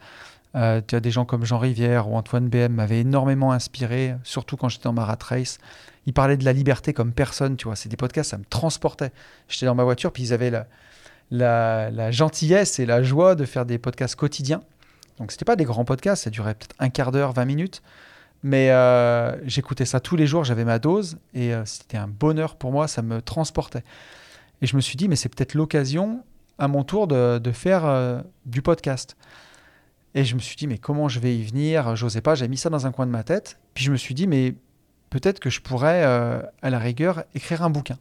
Tu 0.53 0.59
as 0.59 0.99
des 0.99 1.11
gens 1.11 1.25
comme 1.25 1.43
Jean 1.45 1.59
Rivière 1.59 2.09
ou 2.09 2.15
Antoine 2.15 2.49
BM 2.49 2.73
m'avaient 2.73 3.01
énormément 3.01 3.51
inspiré, 3.51 4.15
surtout 4.23 4.57
quand 4.57 4.69
j'étais 4.69 4.85
dans 4.85 4.93
ma 4.93 5.05
rat 5.05 5.19
race. 5.21 5.59
Ils 6.07 6.13
parlaient 6.13 6.37
de 6.37 6.45
la 6.45 6.53
liberté 6.53 6.93
comme 6.93 7.13
personne, 7.13 7.55
tu 7.55 7.65
vois. 7.65 7.75
C'est 7.75 7.89
des 7.89 7.97
podcasts, 7.97 8.31
ça 8.31 8.37
me 8.39 8.45
transportait. 8.45 9.11
J'étais 9.47 9.67
dans 9.67 9.75
ma 9.75 9.83
voiture, 9.83 10.11
puis 10.11 10.23
ils 10.23 10.33
avaient 10.33 10.49
la, 10.49 10.65
la, 11.33 12.11
gentillesse 12.11 12.79
et 12.79 12.85
la 12.85 13.03
joie 13.03 13.35
de 13.35 13.45
faire 13.45 13.65
des 13.65 13.77
podcasts 13.77 14.15
quotidiens. 14.15 14.61
Donc, 15.17 15.31
c'était 15.31 15.45
pas 15.45 15.55
des 15.55 15.65
grands 15.65 15.85
podcasts, 15.85 16.23
ça 16.23 16.29
durait 16.29 16.55
peut-être 16.55 16.75
un 16.79 16.89
quart 16.89 17.11
d'heure, 17.11 17.33
20 17.33 17.45
minutes. 17.45 17.81
Mais 18.43 18.71
euh, 18.71 19.35
j'écoutais 19.47 19.85
ça 19.85 19.99
tous 19.99 20.15
les 20.15 20.27
jours, 20.27 20.43
j'avais 20.43 20.65
ma 20.65 20.77
dose 20.77 21.17
et 21.33 21.53
euh, 21.53 21.63
c'était 21.65 21.97
un 21.97 22.09
bonheur 22.09 22.57
pour 22.57 22.73
moi, 22.73 22.89
ça 22.89 23.01
me 23.01 23.21
transportait. 23.21 23.83
Et 24.61 24.67
je 24.67 24.75
me 24.75 24.81
suis 24.81 24.97
dit, 24.97 25.07
mais 25.07 25.15
c'est 25.15 25.29
peut-être 25.29 25.53
l'occasion 25.53 26.23
à 26.59 26.67
mon 26.67 26.83
tour 26.83 27.07
de, 27.07 27.39
de 27.39 27.51
faire 27.51 27.85
euh, 27.85 28.21
du 28.45 28.61
podcast. 28.61 29.15
Et 30.13 30.25
je 30.25 30.35
me 30.35 30.39
suis 30.39 30.57
dit, 30.57 30.67
mais 30.67 30.77
comment 30.77 31.07
je 31.07 31.19
vais 31.19 31.35
y 31.35 31.43
venir? 31.43 31.95
J'osais 31.95 32.21
pas, 32.21 32.35
j'ai 32.35 32.47
mis 32.47 32.57
ça 32.57 32.69
dans 32.69 32.85
un 32.85 32.91
coin 32.91 33.05
de 33.05 33.11
ma 33.11 33.23
tête. 33.23 33.57
Puis 33.73 33.85
je 33.85 33.91
me 33.91 33.97
suis 33.97 34.13
dit, 34.13 34.27
mais 34.27 34.53
peut-être 35.09 35.39
que 35.39 35.49
je 35.49 35.61
pourrais, 35.61 36.03
à 36.03 36.69
la 36.69 36.77
rigueur, 36.77 37.23
écrire 37.33 37.63
un 37.63 37.71
bouquin. 37.71 37.97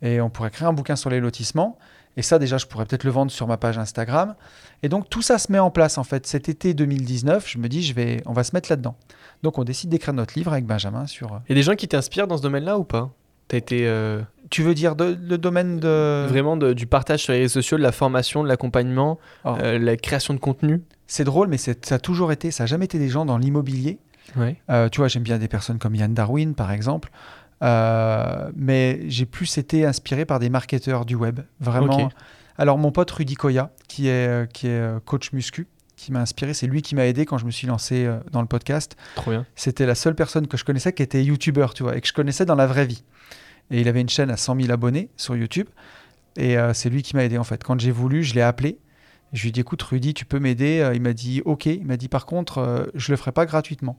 Et 0.00 0.20
on 0.20 0.30
pourrait 0.30 0.50
créer 0.50 0.66
un 0.66 0.72
bouquin 0.72 0.96
sur 0.96 1.10
les 1.10 1.20
lotissements. 1.20 1.78
Et 2.16 2.22
ça, 2.22 2.38
déjà, 2.38 2.56
je 2.58 2.66
pourrais 2.66 2.86
peut-être 2.86 3.04
le 3.04 3.10
vendre 3.10 3.30
sur 3.30 3.46
ma 3.46 3.56
page 3.58 3.76
Instagram. 3.78 4.34
Et 4.82 4.88
donc, 4.88 5.10
tout 5.10 5.20
ça 5.22 5.38
se 5.38 5.52
met 5.52 5.58
en 5.58 5.70
place, 5.70 5.98
en 5.98 6.04
fait. 6.04 6.26
Cet 6.26 6.48
été 6.48 6.72
2019, 6.74 7.46
je 7.48 7.58
me 7.58 7.68
dis, 7.68 7.82
je 7.82 7.92
vais, 7.94 8.22
on 8.26 8.32
va 8.32 8.42
se 8.44 8.54
mettre 8.54 8.70
là-dedans. 8.70 8.96
Donc, 9.42 9.58
on 9.58 9.64
décide 9.64 9.90
d'écrire 9.90 10.14
notre 10.14 10.34
livre 10.36 10.52
avec 10.52 10.64
Benjamin 10.64 11.06
sur... 11.06 11.40
Il 11.46 11.50
y 11.50 11.52
a 11.52 11.54
des 11.56 11.62
gens 11.62 11.74
qui 11.74 11.88
t'inspirent 11.88 12.26
dans 12.26 12.38
ce 12.38 12.42
domaine-là 12.42 12.78
ou 12.78 12.84
pas? 12.84 13.10
T'as 13.48 13.58
été... 13.58 13.86
euh, 13.86 14.22
Tu 14.50 14.62
veux 14.62 14.74
dire 14.74 14.96
de- 14.96 15.16
le 15.20 15.36
domaine 15.38 15.78
de... 15.78 16.26
Vraiment 16.28 16.56
de- 16.56 16.72
du 16.72 16.86
partage 16.86 17.20
sur 17.24 17.32
les 17.34 17.40
réseaux 17.40 17.60
sociaux, 17.60 17.76
de 17.76 17.82
la 17.82 17.92
formation, 17.92 18.42
de 18.42 18.48
l'accompagnement, 18.48 19.18
Oh. 19.44 19.54
euh, 19.60 19.78
la 19.78 19.96
création 19.96 20.32
de 20.34 20.38
contenu? 20.40 20.82
C'est 21.06 21.24
drôle, 21.24 21.48
mais 21.48 21.58
ça 21.58 21.72
a 21.90 21.98
toujours 21.98 22.32
été, 22.32 22.50
ça 22.50 22.64
n'a 22.64 22.66
jamais 22.66 22.86
été 22.86 22.98
des 22.98 23.08
gens 23.08 23.24
dans 23.26 23.38
l'immobilier. 23.38 23.98
Ouais. 24.36 24.56
Euh, 24.70 24.88
tu 24.88 24.98
vois, 25.00 25.06
j'aime 25.08 25.22
bien 25.22 25.38
des 25.38 25.46
personnes 25.48 25.78
comme 25.78 25.94
Yann 25.94 26.12
Darwin, 26.14 26.54
par 26.54 26.72
exemple. 26.72 27.10
Euh, 27.62 28.50
mais 28.54 29.00
j'ai 29.08 29.26
plus 29.26 29.58
été 29.58 29.86
inspiré 29.86 30.24
par 30.24 30.38
des 30.38 30.50
marketeurs 30.50 31.04
du 31.04 31.14
web. 31.14 31.40
Vraiment. 31.60 32.10
Alors, 32.58 32.78
mon 32.78 32.90
pote 32.90 33.10
Rudy 33.10 33.34
Koya, 33.34 33.70
qui 33.88 34.08
est, 34.08 34.28
euh, 34.28 34.46
qui 34.46 34.66
est 34.66 34.80
euh, 34.80 34.98
coach 35.04 35.32
muscu, 35.32 35.66
qui 35.96 36.12
m'a 36.12 36.20
inspiré, 36.20 36.54
c'est 36.54 36.66
lui 36.66 36.82
qui 36.82 36.94
m'a 36.94 37.06
aidé 37.06 37.26
quand 37.26 37.38
je 37.38 37.46
me 37.46 37.50
suis 37.50 37.66
lancé 37.66 38.08
dans 38.30 38.42
le 38.42 38.46
podcast. 38.46 38.96
Trop 39.14 39.30
bien. 39.30 39.46
C'était 39.54 39.86
la 39.86 39.94
seule 39.94 40.14
personne 40.14 40.46
que 40.46 40.56
je 40.56 40.64
connaissais 40.64 40.92
qui 40.92 41.02
était 41.02 41.22
youtubeur, 41.24 41.74
tu 41.74 41.82
vois, 41.82 41.96
et 41.96 42.00
que 42.00 42.08
je 42.08 42.12
connaissais 42.12 42.44
dans 42.44 42.54
la 42.54 42.66
vraie 42.66 42.86
vie. 42.86 43.02
Et 43.70 43.80
il 43.80 43.88
avait 43.88 44.00
une 44.00 44.08
chaîne 44.08 44.30
à 44.30 44.36
100 44.36 44.60
000 44.60 44.72
abonnés 44.72 45.10
sur 45.16 45.36
YouTube. 45.36 45.68
Et 46.36 46.58
euh, 46.58 46.74
c'est 46.74 46.90
lui 46.90 47.02
qui 47.02 47.16
m'a 47.16 47.24
aidé, 47.24 47.38
en 47.38 47.44
fait. 47.44 47.64
Quand 47.64 47.80
j'ai 47.80 47.90
voulu, 47.90 48.22
je 48.22 48.34
l'ai 48.34 48.42
appelé. 48.42 48.78
Je 49.32 49.42
lui 49.42 49.48
ai 49.48 49.52
dit, 49.52 49.60
écoute, 49.60 49.82
Rudy, 49.82 50.14
tu 50.14 50.24
peux 50.24 50.38
m'aider 50.38 50.88
Il 50.94 51.00
m'a 51.02 51.12
dit, 51.12 51.42
OK. 51.44 51.66
Il 51.66 51.86
m'a 51.86 51.96
dit, 51.96 52.08
par 52.08 52.26
contre, 52.26 52.58
euh, 52.58 52.84
je 52.94 53.10
le 53.10 53.16
ferai 53.16 53.32
pas 53.32 53.46
gratuitement. 53.46 53.98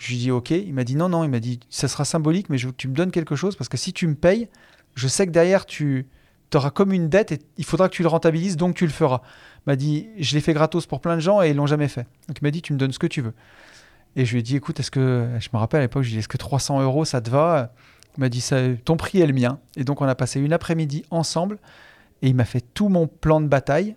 Je 0.00 0.08
lui 0.08 0.16
dit, 0.16 0.30
OK. 0.30 0.50
Il 0.50 0.72
m'a 0.72 0.82
dit, 0.82 0.96
non, 0.96 1.10
non. 1.10 1.24
Il 1.24 1.30
m'a 1.30 1.40
dit, 1.40 1.60
ça 1.68 1.86
sera 1.86 2.06
symbolique, 2.06 2.48
mais 2.48 2.56
tu 2.76 2.88
me 2.88 2.94
donnes 2.94 3.10
quelque 3.10 3.36
chose 3.36 3.54
parce 3.54 3.68
que 3.68 3.76
si 3.76 3.92
tu 3.92 4.06
me 4.06 4.14
payes, 4.14 4.48
je 4.94 5.06
sais 5.06 5.26
que 5.26 5.30
derrière, 5.30 5.66
tu 5.66 6.06
auras 6.54 6.70
comme 6.70 6.92
une 6.92 7.10
dette 7.10 7.32
et 7.32 7.38
il 7.58 7.64
faudra 7.66 7.90
que 7.90 7.94
tu 7.94 8.02
le 8.02 8.08
rentabilises, 8.08 8.56
donc 8.56 8.74
tu 8.74 8.86
le 8.86 8.92
feras. 8.92 9.20
Il 9.58 9.70
m'a 9.70 9.76
dit, 9.76 10.08
je 10.18 10.34
l'ai 10.34 10.40
fait 10.40 10.54
gratos 10.54 10.86
pour 10.86 11.02
plein 11.02 11.16
de 11.16 11.20
gens 11.20 11.42
et 11.42 11.50
ils 11.50 11.56
l'ont 11.56 11.66
jamais 11.66 11.86
fait. 11.86 12.06
Donc 12.28 12.38
il 12.40 12.44
m'a 12.44 12.50
dit, 12.50 12.62
tu 12.62 12.72
me 12.72 12.78
donnes 12.78 12.92
ce 12.92 12.98
que 12.98 13.06
tu 13.06 13.20
veux. 13.20 13.34
Et 14.16 14.24
je 14.24 14.32
lui 14.32 14.40
ai 14.40 14.42
dit, 14.42 14.56
écoute, 14.56 14.80
est-ce 14.80 14.90
que, 14.90 15.28
je 15.38 15.48
me 15.52 15.58
rappelle 15.58 15.80
à 15.80 15.84
l'époque, 15.84 16.02
je 16.02 16.08
lui 16.08 16.14
ai 16.14 16.16
dit, 16.16 16.20
est-ce 16.20 16.28
que 16.28 16.38
300 16.38 16.80
euros, 16.80 17.04
ça 17.04 17.20
te 17.20 17.28
va? 17.28 17.74
Il 18.16 18.20
m'a 18.20 18.30
dit, 18.30 18.40
ça, 18.40 18.56
ton 18.86 18.96
prix 18.96 19.20
est 19.20 19.26
le 19.26 19.34
mien. 19.34 19.58
Et 19.76 19.84
donc 19.84 20.00
on 20.00 20.06
a 20.06 20.14
passé 20.14 20.40
une 20.40 20.54
après-midi 20.54 21.04
ensemble 21.10 21.58
et 22.22 22.28
il 22.28 22.34
m'a 22.34 22.46
fait 22.46 22.64
tout 22.72 22.88
mon 22.88 23.06
plan 23.06 23.42
de 23.42 23.48
bataille. 23.48 23.96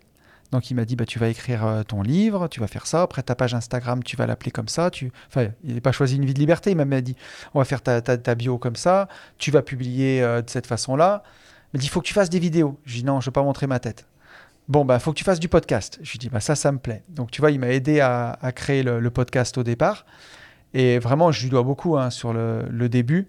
Donc 0.53 0.69
il 0.69 0.75
m'a 0.75 0.85
dit, 0.85 0.95
bah, 0.95 1.07
tu 1.07 1.17
vas 1.17 1.29
écrire 1.29 1.65
euh, 1.65 1.81
ton 1.81 2.03
livre, 2.03 2.47
tu 2.47 2.59
vas 2.59 2.67
faire 2.67 2.85
ça, 2.85 3.01
après 3.01 3.23
ta 3.23 3.33
page 3.33 3.55
Instagram, 3.55 4.03
tu 4.03 4.15
vas 4.15 4.27
l'appeler 4.27 4.51
comme 4.51 4.67
ça. 4.67 4.91
Enfin, 5.27 5.47
il 5.63 5.73
n'a 5.73 5.81
pas 5.81 5.91
choisi 5.91 6.15
une 6.15 6.25
vie 6.25 6.35
de 6.35 6.39
liberté, 6.39 6.69
il 6.69 6.77
m'a 6.77 7.01
dit, 7.01 7.15
on 7.55 7.59
va 7.59 7.65
faire 7.65 7.81
ta, 7.81 8.03
ta, 8.03 8.35
bio 8.35 8.59
comme 8.59 8.75
ça, 8.75 9.07
tu 9.39 9.49
vas 9.49 9.63
publier 9.63 10.21
euh, 10.21 10.43
de 10.43 10.49
cette 10.51 10.67
façon-là. 10.67 11.23
Il 11.73 11.77
m'a 11.77 11.79
dit, 11.79 11.87
il 11.87 11.89
faut 11.89 12.01
que 12.01 12.05
tu 12.05 12.13
fasses 12.13 12.29
des 12.29 12.37
vidéos. 12.37 12.77
Je 12.85 12.91
lui 12.91 12.99
ai 12.99 13.01
dit, 13.01 13.07
non, 13.07 13.19
je 13.19 13.25
ne 13.25 13.29
veux 13.29 13.33
pas 13.33 13.41
montrer 13.41 13.65
ma 13.65 13.79
tête. 13.79 14.05
Bon, 14.67 14.85
bah, 14.85 14.99
faut 14.99 15.11
que 15.11 15.17
tu 15.17 15.23
fasses 15.23 15.39
du 15.39 15.49
podcast. 15.49 15.97
Je 16.03 16.11
lui 16.11 16.19
dit, 16.19 16.29
bah, 16.29 16.39
ça, 16.39 16.53
ça 16.53 16.71
me 16.71 16.77
plaît. 16.77 17.01
Donc, 17.09 17.31
tu 17.31 17.41
vois, 17.41 17.49
il 17.49 17.59
m'a 17.59 17.69
aidé 17.69 17.99
à, 17.99 18.37
créer 18.55 18.83
le, 18.83 19.09
podcast 19.09 19.57
au 19.57 19.63
départ. 19.63 20.05
Et 20.75 20.99
vraiment, 20.99 21.31
je 21.31 21.41
lui 21.41 21.49
dois 21.49 21.63
beaucoup 21.63 21.97
hein, 21.97 22.11
sur 22.11 22.31
le, 22.31 22.61
le 22.69 22.89
début. 22.89 23.27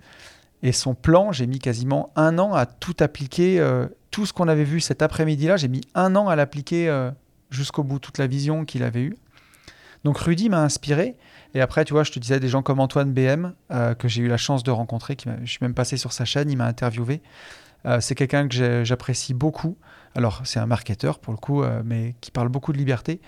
Et 0.62 0.72
son 0.72 0.94
plan, 0.94 1.32
j'ai 1.32 1.46
mis 1.46 1.58
quasiment 1.58 2.10
un 2.16 2.38
an 2.38 2.52
à 2.52 2.66
tout 2.66 2.96
appliquer. 3.00 3.60
euh, 3.60 3.86
tout 4.14 4.26
ce 4.26 4.32
qu'on 4.32 4.46
avait 4.46 4.62
vu 4.62 4.78
cet 4.80 5.02
après-midi-là, 5.02 5.56
j'ai 5.56 5.66
mis 5.66 5.80
un 5.96 6.14
an 6.14 6.28
à 6.28 6.36
l'appliquer 6.36 6.88
euh, 6.88 7.10
jusqu'au 7.50 7.82
bout, 7.82 7.98
toute 7.98 8.18
la 8.18 8.28
vision 8.28 8.64
qu'il 8.64 8.84
avait 8.84 9.02
eue. 9.02 9.16
Donc 10.04 10.18
Rudy 10.18 10.48
m'a 10.48 10.62
inspiré. 10.62 11.16
Et 11.54 11.60
après, 11.60 11.84
tu 11.84 11.94
vois, 11.94 12.04
je 12.04 12.12
te 12.12 12.20
disais 12.20 12.38
des 12.38 12.46
gens 12.48 12.62
comme 12.62 12.78
Antoine 12.78 13.12
BM, 13.12 13.54
euh, 13.72 13.94
que 13.94 14.06
j'ai 14.06 14.22
eu 14.22 14.28
la 14.28 14.36
chance 14.36 14.62
de 14.62 14.70
rencontrer. 14.70 15.16
Qui 15.16 15.28
je 15.42 15.50
suis 15.50 15.58
même 15.62 15.74
passé 15.74 15.96
sur 15.96 16.12
sa 16.12 16.24
chaîne, 16.24 16.48
il 16.48 16.56
m'a 16.56 16.66
interviewé. 16.66 17.22
Euh, 17.86 18.00
c'est 18.00 18.14
quelqu'un 18.14 18.46
que 18.46 18.84
j'apprécie 18.84 19.34
beaucoup. 19.34 19.76
Alors, 20.14 20.42
c'est 20.44 20.60
un 20.60 20.66
marketeur 20.66 21.18
pour 21.18 21.32
le 21.32 21.38
coup, 21.38 21.64
euh, 21.64 21.82
mais 21.84 22.14
qui 22.20 22.30
parle 22.30 22.50
beaucoup 22.50 22.72
de 22.72 22.78
liberté. 22.78 23.20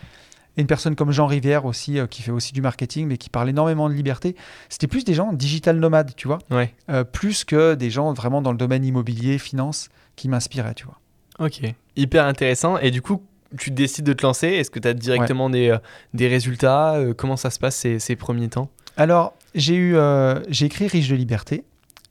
Et 0.57 0.61
une 0.61 0.69
personne 0.69 0.95
comme 0.95 1.11
Jean 1.11 1.27
Rivière 1.27 1.65
aussi, 1.65 1.99
qui 2.11 2.23
fait 2.23 2.31
aussi 2.31 2.53
du 2.53 2.63
marketing, 2.63 3.09
mais 3.09 3.19
qui 3.19 3.29
parle 3.29 3.49
énormément 3.51 3.89
de 3.89 3.95
liberté. 3.95 4.37
C'était 4.69 4.87
plus 4.87 5.03
des 5.05 5.15
gens 5.15 5.33
digital 5.33 5.79
nomades, 5.81 6.15
tu 6.15 6.29
vois, 6.29 6.39
Ouais. 6.51 6.73
plus 7.13 7.45
que 7.45 7.75
des 7.75 7.91
gens 7.91 8.15
vraiment 8.15 8.41
dans 8.41 8.53
le 8.53 8.57
domaine 8.57 8.83
immobilier, 8.83 9.37
finance, 9.37 9.91
qui 10.17 10.29
m'inspiraient, 10.29 10.75
tu 10.75 10.85
vois. 10.87 10.99
Ok. 11.39 11.61
Hyper 11.97 12.25
intéressant. 12.25 12.79
Et 12.79 12.91
du 12.91 13.03
coup, 13.03 13.23
tu 13.59 13.71
décides 13.71 14.05
de 14.05 14.13
te 14.13 14.23
lancer. 14.23 14.49
Est-ce 14.49 14.71
que 14.71 14.79
tu 14.79 14.89
as 14.89 14.95
directement 14.95 15.51
des, 15.51 15.71
euh, 15.71 15.79
des 16.15 16.29
résultats 16.29 16.95
Euh, 16.95 17.15
Comment 17.15 17.37
ça 17.37 17.51
se 17.51 17.59
passe 17.59 17.77
ces, 17.77 17.99
ces 17.99 18.17
premiers 18.17 18.49
temps? 18.49 18.71
Alors, 18.97 19.35
j'ai 19.55 19.75
eu, 19.75 19.97
euh, 19.97 20.41
j'ai 20.49 20.67
écrit 20.67 20.89
Riche 20.89 21.09
de 21.09 21.15
liberté 21.15 21.65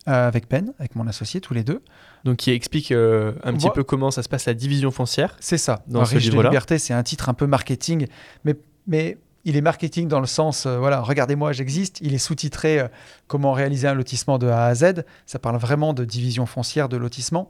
avec 0.07 0.47
Ben, 0.47 0.71
avec 0.77 0.95
mon 0.95 1.07
associé, 1.07 1.41
tous 1.41 1.55
les 1.55 1.63
deux. 1.63 1.81
Donc, 2.25 2.37
qui 2.37 2.51
explique 2.51 2.91
un 2.91 3.53
petit 3.53 3.71
peu 3.71 3.83
comment 3.83 4.11
ça 4.11 4.21
se 4.21 4.29
passe 4.29 4.45
la 4.45 4.53
division 4.53 4.91
foncière. 4.91 5.35
C'est 5.39 5.57
ça. 5.57 5.83
Dans 5.87 5.99
Alors, 5.99 6.07
ce 6.07 6.15
Riche 6.15 6.29
de 6.29 6.39
liberté, 6.39 6.77
c'est 6.77 6.93
un 6.93 7.01
titre 7.01 7.27
un 7.27 7.33
peu 7.33 7.47
marketing, 7.47 8.05
mais, 8.43 8.53
mais 8.85 9.17
il 9.45 9.55
est 9.55 9.61
marketing 9.61 10.07
dans 10.07 10.19
le 10.19 10.25
sens, 10.25 10.65
euh, 10.65 10.77
voilà, 10.79 11.01
regardez-moi, 11.01 11.53
j'existe. 11.53 11.99
Il 12.01 12.15
est 12.15 12.19
sous-titré 12.19 12.79
euh, 12.79 12.87
Comment 13.27 13.53
réaliser 13.53 13.87
un 13.87 13.93
lotissement 13.93 14.39
de 14.39 14.47
A 14.47 14.65
à 14.65 14.73
Z. 14.75 15.03
Ça 15.27 15.37
parle 15.39 15.57
vraiment 15.57 15.93
de 15.93 16.03
division 16.03 16.47
foncière 16.47 16.89
de 16.89 16.97
lotissement. 16.97 17.49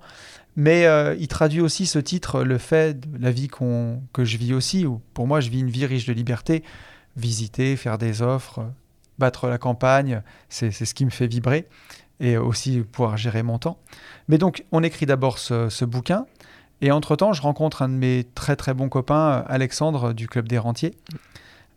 Mais 0.55 0.85
euh, 0.85 1.15
il 1.19 1.27
traduit 1.27 1.61
aussi 1.61 1.85
ce 1.85 1.99
titre, 1.99 2.43
le 2.43 2.57
fait 2.57 2.99
de 2.99 3.21
la 3.21 3.31
vie 3.31 3.47
qu'on, 3.47 4.01
que 4.13 4.23
je 4.23 4.37
vis 4.37 4.53
aussi, 4.53 4.85
où 4.85 5.01
pour 5.13 5.27
moi, 5.27 5.41
je 5.41 5.49
vis 5.49 5.59
une 5.59 5.69
vie 5.69 5.85
riche 5.85 6.05
de 6.05 6.13
liberté. 6.13 6.63
Visiter, 7.17 7.75
faire 7.75 7.97
des 7.97 8.21
offres, 8.21 8.65
battre 9.19 9.47
la 9.47 9.57
campagne, 9.57 10.21
c'est, 10.49 10.71
ce 10.71 10.93
qui 10.93 11.05
me 11.05 11.09
fait 11.09 11.27
vibrer. 11.27 11.67
Et 12.21 12.37
aussi 12.37 12.79
pouvoir 12.79 13.17
gérer 13.17 13.43
mon 13.43 13.59
temps. 13.59 13.77
Mais 14.29 14.37
donc, 14.37 14.63
on 14.71 14.83
écrit 14.83 15.05
d'abord 15.05 15.37
ce, 15.37 15.67
ce 15.67 15.83
bouquin. 15.83 16.25
Et 16.81 16.91
entre-temps, 16.91 17.33
je 17.33 17.41
rencontre 17.41 17.81
un 17.81 17.89
de 17.89 17.93
mes 17.93 18.25
très 18.35 18.55
très 18.55 18.73
bons 18.73 18.89
copains, 18.89 19.43
Alexandre 19.47 20.13
du 20.13 20.27
Club 20.27 20.47
des 20.47 20.57
Rentiers, 20.57 20.93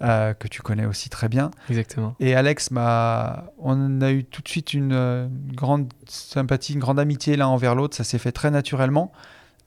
euh, 0.03 0.35
que 0.35 0.49
tu 0.49 0.63
connais 0.63 0.87
aussi 0.87 1.09
très 1.09 1.29
bien. 1.29 1.51
Exactement. 1.69 2.15
Et 2.21 2.35
Alex 2.35 2.71
m'a. 2.71 3.45
On 3.59 4.01
a 4.01 4.11
eu 4.13 4.25
tout 4.25 4.43
de 4.43 4.49
suite 4.49 4.75
une 4.75 5.31
grande 5.55 5.93
sympathie, 6.07 6.75
une 6.75 6.81
grande 6.81 6.99
amitié 6.99 7.37
l'un 7.37 7.49
envers 7.49 7.75
l'autre. 7.75 7.97
Ça 7.97 8.05
s'est 8.05 8.19
fait 8.19 8.33
très 8.33 8.51
naturellement. 8.51 9.13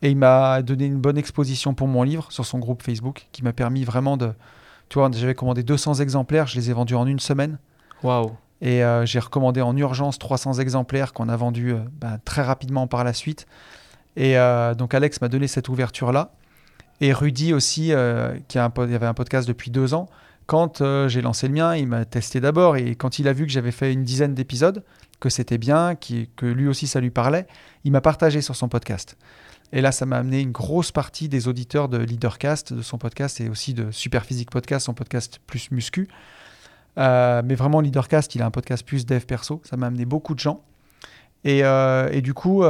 Et 0.02 0.10
il 0.10 0.18
m'a 0.18 0.62
donné 0.64 0.86
une 0.86 1.00
bonne 1.00 1.18
exposition 1.18 1.74
pour 1.74 1.88
mon 1.88 2.04
livre 2.04 2.32
sur 2.32 2.46
son 2.46 2.60
groupe 2.60 2.82
Facebook, 2.82 3.28
qui 3.32 3.44
m'a 3.44 3.54
permis 3.54 3.84
vraiment 3.84 4.18
de. 4.18 4.34
Tu 4.90 5.00
vois, 5.00 5.10
j'avais 5.14 5.36
commandé 5.36 5.64
200 5.64 5.96
exemplaires, 5.96 6.48
je 6.48 6.56
les 6.56 6.70
ai 6.70 6.74
vendus 6.74 6.96
en 6.96 7.06
une 7.06 7.20
semaine. 7.20 7.60
Waouh. 8.04 8.32
Et 8.62 8.84
euh, 8.84 9.06
j'ai 9.06 9.20
recommandé 9.20 9.62
en 9.62 9.76
urgence 9.76 10.20
300 10.20 10.54
exemplaires 10.56 11.14
qu'on 11.14 11.30
a 11.30 11.36
vendus 11.36 11.74
euh, 11.74 11.80
ben, 12.00 12.20
très 12.24 12.44
rapidement 12.44 12.88
par 12.88 13.04
la 13.04 13.14
suite. 13.14 13.48
Et 14.16 14.38
euh, 14.38 14.76
donc 14.76 14.94
Alex 14.94 15.20
m'a 15.22 15.30
donné 15.30 15.48
cette 15.48 15.68
ouverture-là. 15.68 16.32
Et 17.02 17.14
Rudy 17.14 17.54
aussi, 17.54 17.92
euh, 17.92 18.38
qui 18.48 18.60
a 18.60 18.66
un, 18.66 18.82
avait 18.82 19.08
un 19.08 19.14
podcast 19.16 19.48
depuis 19.48 19.72
deux 19.72 19.96
ans, 19.96 20.08
quand 20.46 20.82
euh, 20.82 21.08
j'ai 21.08 21.22
lancé 21.22 21.48
le 21.48 21.54
mien, 21.54 21.76
il 21.76 21.88
m'a 21.88 22.06
testé 22.06 22.40
d'abord. 22.40 22.78
Et 22.78 22.96
quand 22.96 23.18
il 23.18 23.28
a 23.28 23.34
vu 23.34 23.46
que 23.48 23.52
j'avais 23.52 23.72
fait 23.72 23.92
une 23.92 24.04
dizaine 24.04 24.36
d'épisodes, 24.36 24.84
que 25.20 25.30
c'était 25.30 25.58
bien, 25.58 25.96
que 25.96 26.46
lui 26.46 26.68
aussi 26.68 26.88
ça 26.88 27.00
lui 27.00 27.10
parlait, 27.10 27.48
il 27.84 27.92
m'a 27.92 28.02
partagé 28.02 28.42
sur 28.42 28.56
son 28.56 28.70
podcast. 28.70 29.18
Et 29.74 29.82
là, 29.82 29.92
ça 29.92 30.06
m'a 30.06 30.18
amené 30.18 30.42
une 30.42 30.52
grosse 30.52 30.92
partie 30.92 31.30
des 31.30 31.48
auditeurs 31.48 31.90
de 31.90 31.98
Leadercast, 31.98 32.74
de 32.74 32.82
son 32.82 32.98
podcast, 32.98 33.40
et 33.42 33.50
aussi 33.50 33.74
de 33.74 33.90
Superphysique 33.92 34.52
Podcast, 34.52 34.86
son 34.86 34.94
podcast 34.94 35.40
plus 35.48 35.72
muscu. 35.72 36.08
Euh, 36.98 37.42
mais 37.46 37.56
vraiment, 37.56 37.80
Leadercast, 37.82 38.36
il 38.36 38.42
a 38.42 38.46
un 38.46 38.52
podcast 38.52 38.86
plus 38.86 39.06
dev 39.06 39.22
perso. 39.22 39.62
Ça 39.64 39.78
m'a 39.78 39.88
amené 39.88 40.06
beaucoup 40.06 40.36
de 40.36 40.40
gens. 40.40 40.64
Et, 41.46 41.64
du 42.22 42.34
coup, 42.34 42.64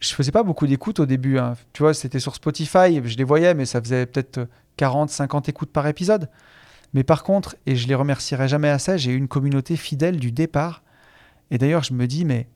je 0.00 0.14
faisais 0.14 0.32
pas 0.32 0.42
beaucoup 0.42 0.66
d'écoutes 0.66 1.00
au 1.00 1.06
début. 1.06 1.38
hein. 1.38 1.54
Tu 1.72 1.82
vois, 1.82 1.94
c'était 1.94 2.20
sur 2.20 2.34
Spotify, 2.34 3.00
je 3.04 3.16
les 3.16 3.24
voyais, 3.24 3.54
mais 3.54 3.66
ça 3.66 3.80
faisait 3.80 4.06
peut-être 4.06 4.48
40, 4.76 5.10
50 5.10 5.48
écoutes 5.48 5.70
par 5.70 5.86
épisode. 5.86 6.28
Mais 6.94 7.04
par 7.04 7.22
contre, 7.22 7.54
et 7.66 7.76
je 7.76 7.86
les 7.86 7.94
remercierai 7.94 8.48
jamais 8.48 8.68
assez, 8.68 8.98
j'ai 8.98 9.12
eu 9.12 9.16
une 9.16 9.28
communauté 9.28 9.76
fidèle 9.76 10.18
du 10.18 10.32
départ. 10.32 10.82
Et 11.50 11.58
d'ailleurs, 11.58 11.84
je 11.84 11.92
me 11.92 12.06
dis, 12.06 12.24
mais 12.24 12.48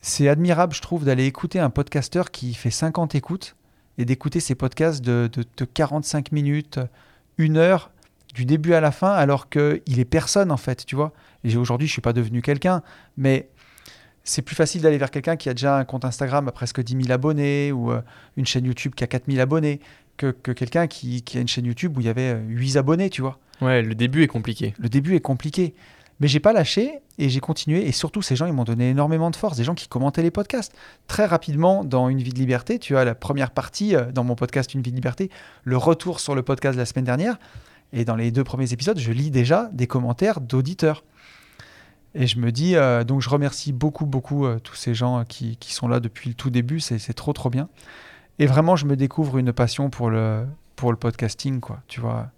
c'est 0.00 0.28
admirable, 0.28 0.74
je 0.74 0.80
trouve, 0.82 1.04
d'aller 1.04 1.26
écouter 1.26 1.58
un 1.58 1.70
podcasteur 1.70 2.30
qui 2.30 2.54
fait 2.54 2.70
50 2.70 3.14
écoutes 3.14 3.56
et 3.98 4.04
d'écouter 4.04 4.40
ces 4.40 4.54
podcasts 4.54 5.02
de, 5.02 5.28
de- 5.32 5.44
de 5.56 5.64
45 5.64 6.32
minutes, 6.32 6.80
une 7.38 7.56
heure, 7.56 7.90
du 8.34 8.44
début 8.46 8.72
à 8.74 8.80
la 8.80 8.92
fin, 8.92 9.12
alors 9.12 9.48
qu'il 9.50 9.98
est 9.98 10.04
personne, 10.06 10.50
en 10.50 10.56
fait, 10.56 10.86
tu 10.86 10.96
vois. 10.96 11.12
Et 11.44 11.56
aujourd'hui, 11.56 11.86
je 11.86 11.92
suis 11.92 12.00
pas 12.00 12.12
devenu 12.14 12.40
quelqu'un, 12.42 12.82
mais 13.16 13.48
c'est 14.24 14.42
plus 14.42 14.54
facile 14.54 14.82
d'aller 14.82 14.98
vers 14.98 15.10
quelqu'un 15.10 15.36
qui 15.36 15.48
a 15.48 15.54
déjà 15.54 15.76
un 15.76 15.84
compte 15.84 16.04
Instagram 16.04 16.48
à 16.48 16.52
presque 16.52 16.82
10 16.82 17.04
000 17.04 17.12
abonnés 17.12 17.72
ou 17.72 17.90
euh, 17.90 18.00
une 18.36 18.46
chaîne 18.46 18.64
YouTube 18.64 18.94
qui 18.94 19.04
a 19.04 19.06
4 19.06 19.24
000 19.26 19.40
abonnés 19.40 19.80
que, 20.16 20.30
que 20.30 20.52
quelqu'un 20.52 20.86
qui, 20.86 21.22
qui 21.22 21.38
a 21.38 21.40
une 21.40 21.48
chaîne 21.48 21.66
YouTube 21.66 21.96
où 21.96 22.00
il 22.00 22.06
y 22.06 22.10
avait 22.10 22.34
euh, 22.34 22.42
8 22.46 22.76
abonnés, 22.76 23.10
tu 23.10 23.22
vois. 23.22 23.38
Ouais, 23.60 23.82
le 23.82 23.94
début 23.94 24.22
est 24.22 24.28
compliqué. 24.28 24.74
Le 24.78 24.88
début 24.88 25.14
est 25.14 25.20
compliqué. 25.20 25.74
Mais 26.20 26.28
j'ai 26.28 26.40
pas 26.40 26.52
lâché 26.52 27.00
et 27.18 27.28
j'ai 27.28 27.40
continué. 27.40 27.86
Et 27.86 27.92
surtout, 27.92 28.22
ces 28.22 28.36
gens, 28.36 28.46
ils 28.46 28.52
m'ont 28.52 28.64
donné 28.64 28.90
énormément 28.90 29.30
de 29.30 29.36
force. 29.36 29.56
Des 29.56 29.64
gens 29.64 29.74
qui 29.74 29.88
commentaient 29.88 30.22
les 30.22 30.30
podcasts. 30.30 30.72
Très 31.08 31.26
rapidement, 31.26 31.84
dans 31.84 32.08
Une 32.08 32.22
vie 32.22 32.32
de 32.32 32.38
liberté, 32.38 32.78
tu 32.78 32.96
as 32.96 33.04
la 33.04 33.14
première 33.14 33.50
partie 33.50 33.96
euh, 33.96 34.12
dans 34.12 34.24
mon 34.24 34.34
podcast 34.34 34.74
Une 34.74 34.82
vie 34.82 34.90
de 34.90 34.96
liberté, 34.96 35.30
le 35.64 35.76
retour 35.76 36.20
sur 36.20 36.34
le 36.34 36.42
podcast 36.42 36.76
de 36.76 36.80
la 36.80 36.86
semaine 36.86 37.04
dernière. 37.04 37.38
Et 37.92 38.04
dans 38.04 38.16
les 38.16 38.30
deux 38.30 38.44
premiers 38.44 38.72
épisodes, 38.72 38.98
je 38.98 39.12
lis 39.12 39.30
déjà 39.30 39.68
des 39.72 39.86
commentaires 39.86 40.40
d'auditeurs. 40.40 41.04
Et 42.14 42.26
je 42.26 42.38
me 42.38 42.52
dis, 42.52 42.76
euh, 42.76 43.04
donc 43.04 43.22
je 43.22 43.28
remercie 43.30 43.72
beaucoup, 43.72 44.04
beaucoup 44.06 44.44
euh, 44.44 44.58
tous 44.58 44.74
ces 44.74 44.94
gens 44.94 45.24
qui, 45.24 45.56
qui 45.56 45.72
sont 45.72 45.88
là 45.88 45.98
depuis 46.00 46.28
le 46.30 46.34
tout 46.34 46.50
début, 46.50 46.78
c'est 46.80 46.98
c'est 46.98 47.14
trop, 47.14 47.32
trop 47.32 47.48
bien. 47.50 47.68
Et 48.38 48.46
vraiment, 48.46 48.76
je 48.76 48.86
me 48.86 48.96
découvre 48.96 49.38
une 49.38 49.52
passion 49.52 49.88
pour 49.90 50.10
le, 50.10 50.46
pour 50.76 50.90
le 50.90 50.98
podcasting, 50.98 51.60
quoi. 51.60 51.80
Tu 51.88 52.00
vois, 52.00 52.30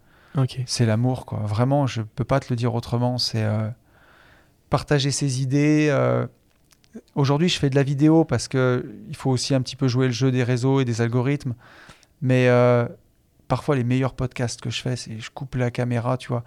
c'est 0.66 0.86
l'amour, 0.86 1.26
quoi. 1.26 1.38
Vraiment, 1.40 1.86
je 1.86 2.02
peux 2.02 2.24
pas 2.24 2.40
te 2.40 2.46
le 2.50 2.56
dire 2.56 2.74
autrement. 2.74 3.18
C'est 3.18 3.42
euh, 3.44 3.68
partager 4.70 5.10
ses 5.10 5.42
idées. 5.42 5.88
euh, 5.90 6.26
Aujourd'hui, 7.16 7.48
je 7.48 7.58
fais 7.58 7.70
de 7.70 7.74
la 7.74 7.82
vidéo 7.82 8.24
parce 8.24 8.46
que 8.46 8.94
il 9.08 9.16
faut 9.16 9.30
aussi 9.30 9.54
un 9.54 9.60
petit 9.62 9.74
peu 9.76 9.88
jouer 9.88 10.06
le 10.06 10.12
jeu 10.12 10.30
des 10.30 10.44
réseaux 10.44 10.78
et 10.80 10.84
des 10.84 11.00
algorithmes. 11.00 11.54
Mais 12.22 12.48
euh, 12.48 12.86
parfois, 13.48 13.74
les 13.74 13.82
meilleurs 13.84 14.14
podcasts 14.14 14.60
que 14.60 14.70
je 14.70 14.80
fais, 14.80 14.94
c'est 14.94 15.18
je 15.18 15.30
coupe 15.30 15.56
la 15.56 15.70
caméra, 15.72 16.16
tu 16.16 16.28
vois. 16.28 16.44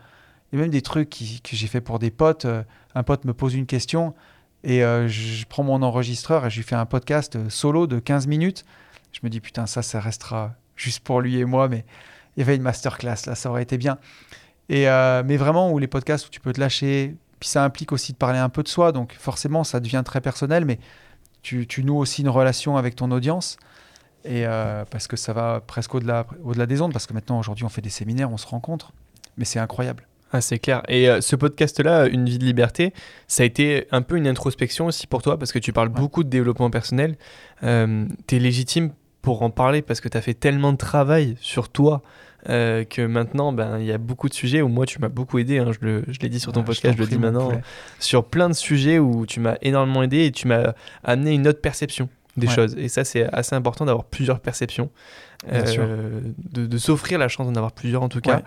A 0.54 0.56
même 0.56 0.70
des 0.70 0.82
trucs 0.82 1.10
que 1.10 1.56
j'ai 1.56 1.68
fait 1.68 1.82
pour 1.82 2.00
des 2.00 2.12
potes. 2.12 2.46
Euh, 2.46 2.64
un 2.96 3.04
pote 3.04 3.26
me 3.26 3.34
pose 3.34 3.54
une 3.54 3.66
question 3.66 4.14
et 4.64 4.84
euh, 4.84 5.08
je, 5.08 5.46
prends 5.46 5.64
mon 5.64 5.82
enregistreur 5.82 6.46
et 6.46 6.50
je 6.50 6.58
lui 6.58 6.64
fais 6.64 6.76
un 6.76 6.86
podcast 6.86 7.36
euh, 7.36 7.50
solo 7.50 7.86
de 7.86 8.00
15 8.00 8.28
minutes. 8.28 8.64
Je 9.12 9.20
me 9.24 9.30
dis, 9.30 9.42
putain, 9.42 9.66
ça, 9.66 9.82
ça 9.82 10.00
restera 10.00 10.56
juste 10.76 11.02
pour 11.02 11.22
lui 11.22 11.38
et 11.38 11.46
moi, 11.46 11.68
mais 11.68 11.86
il 12.36 12.40
y 12.40 12.44
avait 12.44 12.56
une 12.56 12.62
masterclass, 12.62 13.26
là, 13.26 13.36
ça 13.36 13.50
aurait 13.50 13.64
été 13.64 13.78
bien. 13.78 13.98
Et, 14.70 14.86
mais 15.26 15.38
vraiment, 15.38 15.72
où 15.72 15.80
les 15.80 15.88
podcasts 15.88 16.28
où 16.28 16.30
tu 16.30 16.40
peux 16.40 16.54
te 16.54 16.60
lâcher, 16.60 17.16
puis 17.40 17.50
ça 17.50 17.64
implique 17.64 17.94
aussi 17.94 18.12
de 18.12 18.18
parler 18.18 18.38
un 18.38 18.50
peu 18.50 18.62
de 18.62 18.68
soi, 18.68 18.92
donc 18.92 19.16
forcément, 19.18 19.64
ça 19.64 19.80
devient 19.80 20.04
très 20.06 20.22
personnel, 20.22 20.66
mais 20.66 20.78
tu, 21.42 21.66
noues 21.84 21.98
aussi 21.98 22.22
une 22.22 22.30
relation 22.30 22.78
avec 22.78 22.96
ton 22.96 23.10
audience. 23.10 23.58
Et 24.24 24.46
parce 24.92 25.08
que 25.08 25.16
ça 25.16 25.34
va 25.34 25.62
presque 25.66 25.96
au-delà 25.96 26.28
au-delà 26.44 26.68
des 26.68 26.82
ondes, 26.82 26.94
parce 26.94 27.08
que 27.08 27.14
maintenant, 27.14 27.40
aujourd'hui, 27.40 27.66
on 27.66 27.70
fait 27.70 27.82
des 27.82 27.90
séminaires, 27.90 28.32
on 28.32 28.38
se 28.38 28.46
rencontre. 28.46 28.92
Mais 29.38 29.46
c'est 29.46 29.60
incroyable. 29.60 30.06
Ah, 30.34 30.42
c'est 30.42 30.60
clair. 30.60 30.84
Et 30.90 31.10
euh, 31.10 31.22
ce 31.22 31.36
podcast-là, 31.38 32.08
Une 32.08 32.26
vie 32.28 32.38
de 32.38 32.44
liberté, 32.46 32.94
ça 33.28 33.44
a 33.44 33.46
été 33.46 33.88
un 33.92 34.02
peu 34.02 34.18
une 34.18 34.28
introspection 34.28 34.88
aussi 34.88 35.08
pour 35.08 35.22
toi 35.22 35.38
parce 35.40 35.52
que 35.54 35.60
tu 35.60 35.72
parles 35.72 35.88
Ouais. 35.90 35.96
beaucoup 35.96 36.24
de 36.24 36.30
développement 36.30 36.70
personnel. 36.70 37.16
Euh, 37.64 38.06
tu 38.28 38.36
es 38.36 38.40
légitime 38.40 38.92
pour 39.22 39.42
en 39.42 39.50
parler 39.50 39.82
parce 39.82 40.02
que 40.02 40.10
tu 40.10 40.18
as 40.18 40.22
fait 40.22 40.34
tellement 40.34 40.74
de 40.74 40.78
travail 40.78 41.38
sur 41.40 41.70
toi 41.70 42.02
euh, 42.50 42.84
que 42.86 43.02
maintenant, 43.02 43.52
ben, 43.52 43.80
il 43.80 43.86
y 43.86 43.92
a 43.92 43.98
beaucoup 43.98 44.30
de 44.30 44.34
sujets 44.34 44.62
où 44.62 44.68
moi, 44.68 44.86
tu 44.86 45.00
m'as 45.00 45.10
beaucoup 45.10 45.38
aidé. 45.40 45.58
hein. 45.60 45.72
je 45.72 45.86
le- 45.86 46.04
je 46.08 46.20
l'ai 46.20 46.30
dit 46.30 46.40
sur 46.40 46.52
ton 46.52 46.62
Ah, 46.62 46.66
podcast, 46.66 46.96
je, 46.98 47.02
le 47.04 47.08
dis 47.08 47.18
maintenant. 47.18 47.48
poulet. 47.50 47.62
Sur 48.00 48.26
plein 48.26 48.48
de 48.50 48.54
sujets 48.54 49.00
où 49.00 49.26
tu 49.26 49.40
m'as 49.40 49.56
énormément 49.62 50.04
aidé 50.04 50.26
et 50.26 50.32
tu 50.32 50.48
m'as 50.48 50.74
amené 51.04 51.34
une 51.34 51.48
autre 51.48 51.62
perception 51.62 52.08
des 52.38 52.48
Ouais. 52.48 52.54
choses. 52.54 52.76
Et 52.78 52.88
ça, 52.90 53.04
c'est 53.04 53.24
assez 53.34 53.56
important 53.56 53.86
d'avoir 53.86 54.06
plusieurs 54.06 54.40
perceptions. 54.40 54.90
De, 55.52 56.66
de 56.66 56.78
s'offrir 56.78 57.20
la 57.20 57.28
chance 57.28 57.48
d'en 57.48 57.56
avoir 57.56 57.72
plusieurs 57.72 58.02
en 58.04 58.10
tout 58.10 58.22
cas. 58.22 58.38
Ouais. 58.38 58.44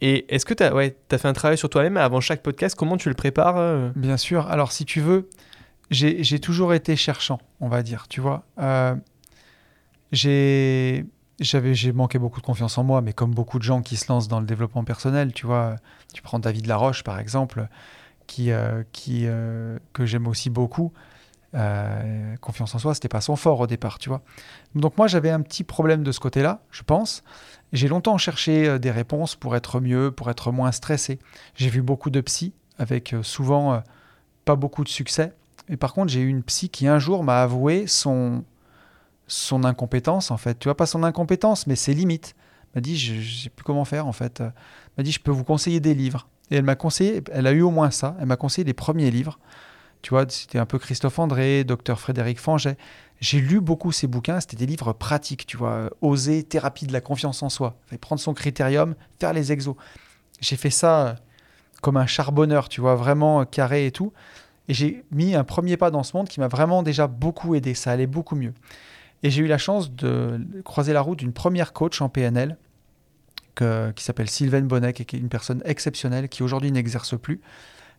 Et 0.00 0.32
est-ce 0.34 0.44
que 0.44 0.54
tu 0.54 0.62
as, 0.62 0.74
ouais, 0.74 0.96
as 1.10 1.18
fait 1.18 1.28
un 1.28 1.32
travail 1.32 1.56
sur 1.56 1.70
toi-même 1.70 1.96
avant 1.96 2.20
chaque 2.20 2.42
podcast? 2.42 2.74
Comment 2.76 2.96
tu 2.96 3.08
le 3.08 3.14
prépares 3.14 3.56
euh? 3.56 3.90
Bien 3.96 4.16
sûr. 4.16 4.46
Alors, 4.48 4.72
si 4.72 4.84
tu 4.84 5.00
veux, 5.00 5.28
j'ai 5.90 6.38
toujours 6.40 6.74
été 6.74 6.96
cherchant, 6.96 7.40
on 7.60 7.68
va 7.68 7.82
dire. 7.82 8.06
Tu 8.08 8.20
vois, 8.20 8.44
Euh, 8.58 8.94
j'ai 10.12 11.92
manqué 11.94 12.18
beaucoup 12.18 12.40
de 12.40 12.46
confiance 12.46 12.76
en 12.78 12.84
moi, 12.84 13.00
mais 13.00 13.12
comme 13.12 13.32
beaucoup 13.32 13.58
de 13.58 13.64
gens 13.64 13.82
qui 13.82 13.96
se 13.96 14.10
lancent 14.10 14.28
dans 14.28 14.40
le 14.40 14.46
développement 14.46 14.84
personnel, 14.84 15.32
tu 15.32 15.46
vois, 15.46 15.76
tu 16.12 16.22
prends 16.22 16.38
David 16.38 16.66
Laroche 16.66 17.02
par 17.02 17.18
exemple, 17.18 17.68
qui 18.26 18.50
euh, 18.52 18.82
qui 18.92 19.22
euh, 19.26 19.78
que 19.92 20.06
j'aime 20.06 20.26
aussi 20.26 20.50
beaucoup. 20.50 20.92
Confiance 22.42 22.74
en 22.74 22.78
soi, 22.78 22.92
c'était 22.92 23.08
pas 23.08 23.22
son 23.22 23.34
fort 23.34 23.60
au 23.60 23.66
départ, 23.66 23.98
tu 23.98 24.10
vois. 24.10 24.20
Donc 24.74 24.98
moi 24.98 25.06
j'avais 25.06 25.30
un 25.30 25.40
petit 25.40 25.64
problème 25.64 26.02
de 26.02 26.12
ce 26.12 26.20
côté-là, 26.20 26.60
je 26.70 26.82
pense. 26.82 27.24
J'ai 27.72 27.88
longtemps 27.88 28.18
cherché 28.18 28.68
euh, 28.68 28.78
des 28.78 28.90
réponses 28.90 29.34
pour 29.34 29.56
être 29.56 29.80
mieux, 29.80 30.10
pour 30.10 30.30
être 30.30 30.52
moins 30.52 30.72
stressé. 30.72 31.18
J'ai 31.54 31.68
vu 31.68 31.82
beaucoup 31.82 32.10
de 32.10 32.20
psy 32.20 32.52
avec 32.78 33.12
euh, 33.12 33.22
souvent 33.22 33.74
euh, 33.74 33.80
pas 34.44 34.56
beaucoup 34.56 34.84
de 34.84 34.88
succès. 34.88 35.32
Et 35.68 35.76
par 35.76 35.92
contre, 35.92 36.12
j'ai 36.12 36.20
eu 36.20 36.28
une 36.28 36.42
psy 36.42 36.68
qui 36.68 36.86
un 36.86 36.98
jour 36.98 37.24
m'a 37.24 37.42
avoué 37.42 37.86
son, 37.86 38.44
son 39.26 39.64
incompétence, 39.64 40.30
en 40.30 40.36
fait. 40.36 40.58
Tu 40.58 40.68
vois, 40.68 40.76
pas 40.76 40.86
son 40.86 41.02
incompétence, 41.02 41.66
mais 41.66 41.74
ses 41.74 41.94
limites. 41.94 42.36
M'a 42.74 42.80
dit, 42.80 42.96
je 42.96 43.14
ne 43.14 43.22
sais 43.22 43.50
plus 43.50 43.64
comment 43.64 43.84
faire, 43.84 44.06
en 44.06 44.12
fait. 44.12 44.42
M'a 44.96 45.02
dit, 45.02 45.10
je 45.10 45.20
peux 45.20 45.32
vous 45.32 45.44
conseiller 45.44 45.80
des 45.80 45.94
livres. 45.94 46.28
Et 46.50 46.56
elle 46.56 46.64
m'a 46.64 46.76
conseillé, 46.76 47.22
elle 47.32 47.46
a 47.46 47.52
eu 47.52 47.62
au 47.62 47.70
moins 47.70 47.90
ça, 47.90 48.16
elle 48.20 48.26
m'a 48.26 48.36
conseillé 48.36 48.64
les 48.64 48.74
premiers 48.74 49.10
livres. 49.10 49.38
Tu 50.02 50.10
vois, 50.10 50.24
c'était 50.28 50.58
un 50.58 50.66
peu 50.66 50.78
Christophe 50.78 51.18
André, 51.18 51.64
docteur 51.64 51.98
Frédéric 51.98 52.38
Fanget. 52.38 52.76
J'ai 53.20 53.40
lu 53.40 53.60
beaucoup 53.60 53.92
ces 53.92 54.06
bouquins, 54.06 54.40
c'était 54.40 54.56
des 54.56 54.66
livres 54.66 54.92
pratiques, 54.92 55.46
tu 55.46 55.56
vois, 55.56 55.90
oser, 56.02 56.42
thérapie 56.42 56.86
de 56.86 56.92
la 56.92 57.00
confiance 57.00 57.42
en 57.42 57.48
soi. 57.48 57.78
Prendre 58.00 58.20
son 58.20 58.34
critérium, 58.34 58.94
faire 59.18 59.32
les 59.32 59.52
exos. 59.52 59.76
J'ai 60.40 60.56
fait 60.56 60.70
ça 60.70 61.06
euh, 61.06 61.14
comme 61.80 61.96
un 61.96 62.06
charbonneur, 62.06 62.68
tu 62.68 62.80
vois, 62.80 62.94
vraiment 62.94 63.40
euh, 63.40 63.44
carré 63.44 63.86
et 63.86 63.90
tout. 63.90 64.12
Et 64.68 64.74
j'ai 64.74 65.04
mis 65.10 65.34
un 65.34 65.44
premier 65.44 65.76
pas 65.76 65.90
dans 65.90 66.02
ce 66.02 66.16
monde 66.16 66.28
qui 66.28 66.40
m'a 66.40 66.48
vraiment 66.48 66.82
déjà 66.82 67.06
beaucoup 67.06 67.54
aidé. 67.54 67.72
Ça 67.74 67.92
allait 67.92 68.06
beaucoup 68.06 68.36
mieux. 68.36 68.52
Et 69.22 69.30
j'ai 69.30 69.42
eu 69.42 69.46
la 69.46 69.58
chance 69.58 69.90
de 69.90 70.38
croiser 70.64 70.92
la 70.92 71.00
route 71.00 71.18
d'une 71.18 71.32
première 71.32 71.72
coach 71.72 72.00
en 72.02 72.08
PNL 72.08 72.58
qui 73.56 74.04
s'appelle 74.04 74.28
Sylvaine 74.28 74.66
Bonnet, 74.66 74.92
qui 74.92 75.02
est 75.02 75.18
une 75.18 75.28
personne 75.28 75.62
exceptionnelle 75.64 76.28
qui 76.28 76.42
aujourd'hui 76.42 76.70
n'exerce 76.70 77.18
plus, 77.18 77.40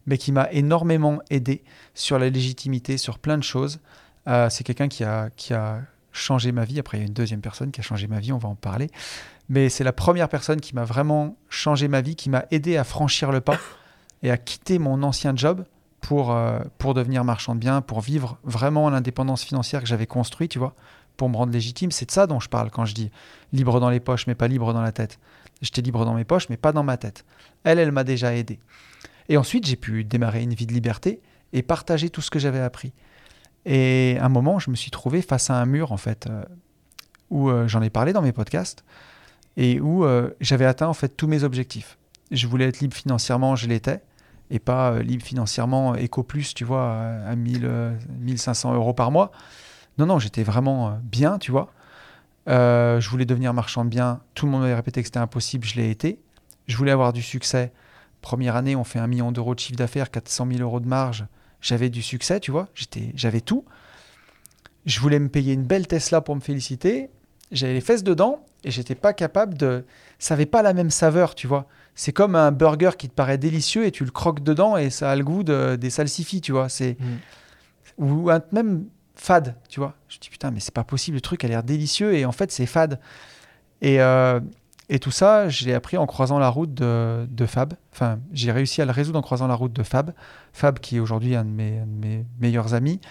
mais 0.06 0.18
qui 0.18 0.32
m'a 0.32 0.52
énormément 0.52 1.20
aidé 1.30 1.64
sur 1.96 2.20
la 2.20 2.30
légitimité, 2.30 2.98
sur 2.98 3.18
plein 3.18 3.38
de 3.38 3.44
choses. 3.44 3.80
Euh, 4.28 4.50
c'est 4.50 4.64
quelqu'un 4.64 4.88
qui 4.88 5.04
a, 5.04 5.30
qui 5.36 5.54
a 5.54 5.82
changé 6.12 6.52
ma 6.52 6.66
vie. 6.66 6.80
Après, 6.80 6.98
il 6.98 7.02
y 7.02 7.04
a 7.04 7.08
une 7.08 7.14
deuxième 7.14 7.42
personne 7.42 7.72
qui 7.72 7.80
a 7.80 7.84
changé 7.84 8.08
ma 8.08 8.20
vie, 8.20 8.32
on 8.32 8.38
va 8.38 8.50
en 8.50 8.56
parler. 8.56 8.90
Mais 9.50 9.70
c'est 9.70 9.84
la 9.84 9.94
première 9.94 10.28
personne 10.28 10.60
qui 10.60 10.76
m'a 10.76 10.84
vraiment 10.84 11.38
changé 11.50 11.88
ma 11.88 12.02
vie, 12.02 12.16
qui 12.16 12.30
m'a 12.30 12.46
aidé 12.52 12.78
à 12.78 12.84
franchir 12.84 13.32
le 13.32 13.42
pas 13.42 13.58
et 14.24 14.32
à 14.32 14.38
quitter 14.38 14.80
mon 14.80 15.04
ancien 15.04 15.36
job 15.36 15.64
pour, 16.02 16.32
euh, 16.32 16.60
pour 16.78 16.94
devenir 16.94 17.24
marchand 17.24 17.56
de 17.56 17.60
biens, 17.60 17.82
pour 17.82 18.02
vivre 18.02 18.38
vraiment 18.44 18.90
l'indépendance 18.90 19.44
financière 19.44 19.82
que 19.82 19.88
j'avais 19.88 20.08
construite, 20.08 20.52
tu 20.52 20.60
vois, 20.60 20.76
pour 21.16 21.30
me 21.30 21.38
rendre 21.38 21.54
légitime. 21.54 21.92
C'est 21.92 22.06
de 22.06 22.12
ça 22.12 22.28
dont 22.28 22.40
je 22.40 22.50
parle 22.50 22.70
quand 22.72 22.86
je 22.86 22.94
dis 22.94 23.12
libre 23.54 23.80
dans 23.80 23.90
les 23.90 24.00
poches, 24.00 24.28
mais 24.28 24.36
pas 24.36 24.48
libre 24.48 24.74
dans 24.74 24.82
la 24.82 24.92
tête. 24.92 25.20
J'étais 25.62 25.82
libre 25.82 26.06
dans 26.06 26.14
mes 26.14 26.26
poches, 26.26 26.50
mais 26.50 26.58
pas 26.58 26.72
dans 26.72 26.84
ma 26.84 26.98
tête. 26.98 27.26
Elle, 27.64 27.80
elle 27.80 27.92
m'a 27.92 28.04
déjà 28.04 28.36
aidé. 28.36 28.60
Et 29.30 29.38
ensuite, 29.38 29.66
j'ai 29.66 29.76
pu 29.76 30.04
démarrer 30.04 30.44
une 30.44 30.54
vie 30.54 30.68
de 30.68 30.74
liberté 30.74 31.20
et 31.54 31.62
partager 31.62 32.10
tout 32.10 32.22
ce 32.22 32.30
que 32.30 32.40
j'avais 32.40 32.60
appris. 32.60 32.94
Et 33.70 34.18
à 34.22 34.26
un 34.26 34.30
moment, 34.30 34.60
je 34.60 34.72
me 34.72 34.76
suis 34.76 34.92
trouvé 34.92 35.22
face 35.22 35.50
à 35.50 35.56
un 35.56 35.66
mur, 35.66 35.92
en 35.92 35.98
fait, 35.98 36.28
euh, 36.28 36.42
où 37.30 37.50
euh, 37.50 37.68
j'en 37.68 37.82
ai 37.82 37.90
parlé 37.90 38.14
dans 38.14 38.22
mes 38.22 38.32
podcasts 38.32 38.86
et 39.58 39.82
où 39.82 40.06
euh, 40.06 40.30
j'avais 40.40 40.66
atteint, 40.66 40.88
en 40.88 40.94
fait, 40.94 41.10
tous 41.10 41.28
mes 41.28 41.44
objectifs. 41.44 41.98
Je 42.32 42.48
voulais 42.48 42.66
être 42.70 42.80
libre 42.80 42.96
financièrement, 42.96 43.58
je 43.58 43.68
l'étais, 43.68 44.02
et 44.52 44.60
pas 44.60 45.00
libre 45.00 45.24
financièrement, 45.24 45.96
éco 45.96 46.24
plus, 46.24 46.54
tu 46.54 46.64
vois, 46.64 46.94
à, 46.94 47.32
à 47.32 47.36
1000, 47.36 47.66
euh, 47.66 47.94
1500 48.22 48.74
euros 48.74 48.94
par 48.94 49.12
mois. 49.12 49.34
Non, 49.98 50.06
non, 50.06 50.18
j'étais 50.18 50.44
vraiment 50.44 50.98
bien, 51.04 51.38
tu 51.38 51.52
vois. 51.52 51.74
Je 52.48 53.10
voulais 53.10 53.26
devenir 53.26 53.54
marchand 53.54 53.84
de 53.84 53.90
biens. 53.90 54.22
Tout 54.34 54.46
le 54.46 54.54
monde 54.54 54.62
m'avait 54.62 54.76
répété 54.76 55.02
que 55.02 55.08
c'était 55.08 55.20
impossible, 55.20 55.66
je 55.66 55.76
l'ai 55.76 55.90
été. 55.90 56.22
Je 56.68 56.78
voulais 56.78 56.92
avoir 56.92 57.12
du 57.12 57.22
succès. 57.22 57.74
Première 58.22 58.56
année, 58.56 58.78
on 58.78 58.86
fait 58.86 59.00
un 59.00 59.08
million 59.08 59.34
d'euros 59.34 59.56
de 59.56 59.60
chiffre 59.60 59.78
d'affaires, 59.78 60.10
400 60.10 60.48
000 60.52 60.62
euros 60.62 60.80
de 60.80 60.88
marge. 60.88 61.26
J'avais 61.68 61.90
du 61.90 62.02
succès, 62.02 62.40
tu 62.40 62.50
vois. 62.52 62.70
J'étais, 62.76 63.12
j'avais 63.14 63.42
tout. 63.42 63.66
Je 64.86 65.02
voulais 65.02 65.20
me 65.20 65.28
payer 65.28 65.52
une 65.54 65.64
belle 65.66 65.86
Tesla 65.86 66.22
pour 66.22 66.34
me 66.34 66.40
féliciter. 66.40 67.10
J'avais 67.52 67.74
les 67.74 67.82
fesses 67.82 68.06
dedans 68.06 68.46
et 68.64 68.72
j'étais 68.72 68.96
pas 68.96 69.12
capable 69.12 69.58
de. 69.58 69.84
Ça 70.18 70.36
avait 70.36 70.46
pas 70.46 70.62
la 70.62 70.72
même 70.74 70.90
saveur, 70.92 71.36
tu 71.36 71.46
vois. 71.46 71.68
C'est 71.94 72.14
comme 72.14 72.36
un 72.36 72.54
burger 72.54 72.92
qui 72.98 73.10
te 73.10 73.14
paraît 73.14 73.38
délicieux 73.38 73.86
et 73.86 73.92
tu 73.92 74.06
le 74.06 74.12
croques 74.12 74.44
dedans 74.44 74.78
et 74.78 74.90
ça 74.90 75.12
a 75.12 75.16
le 75.18 75.26
goût 75.26 75.44
de- 75.44 75.76
des 75.76 75.90
salsifis, 75.90 76.40
tu 76.40 76.54
vois. 76.54 76.70
C'est 76.70 76.96
ou 77.98 78.30
un- 78.30 78.42
même 78.54 78.86
fade, 79.16 79.56
tu 79.68 79.82
vois. 79.82 79.94
Je 80.08 80.20
dis 80.20 80.30
putain, 80.30 80.52
mais 80.52 80.62
c'est 80.62 80.74
pas 80.74 80.86
possible, 80.86 81.16
le 81.16 81.22
truc 81.22 81.44
a 81.44 81.50
l'air 81.50 81.64
délicieux 81.64 82.14
et 82.14 82.24
en 82.24 82.32
fait 82.32 82.50
c'est 82.50 82.66
fade. 82.68 82.98
Et, 83.82 84.00
euh, 84.02 84.40
et 84.90 85.00
tout 85.00 85.12
ça, 85.12 85.50
je 85.50 85.66
l'ai 85.66 85.74
appris 85.74 85.98
en 85.98 86.06
croisant 86.06 86.40
la 86.40 86.48
route 86.48 86.74
de, 86.74 87.46
Fab. 87.46 87.74
Enfin, 87.92 88.20
j'ai 88.32 88.52
réussi 88.54 88.82
à 88.82 88.86
le 88.86 88.92
résoudre 88.92 89.20
en 89.20 89.22
croisant 89.22 89.48
la 89.48 89.56
route 89.56 89.74
de 89.74 89.84
Fab. 89.84 90.14
Fab, 90.54 90.80
qui 90.80 90.96
est 90.96 91.00
aujourd'hui 91.00 91.36
un, 91.36 91.44
de 91.44 91.50
mes- 91.50 92.26
meilleurs 92.40 92.74
amis, 92.74 93.02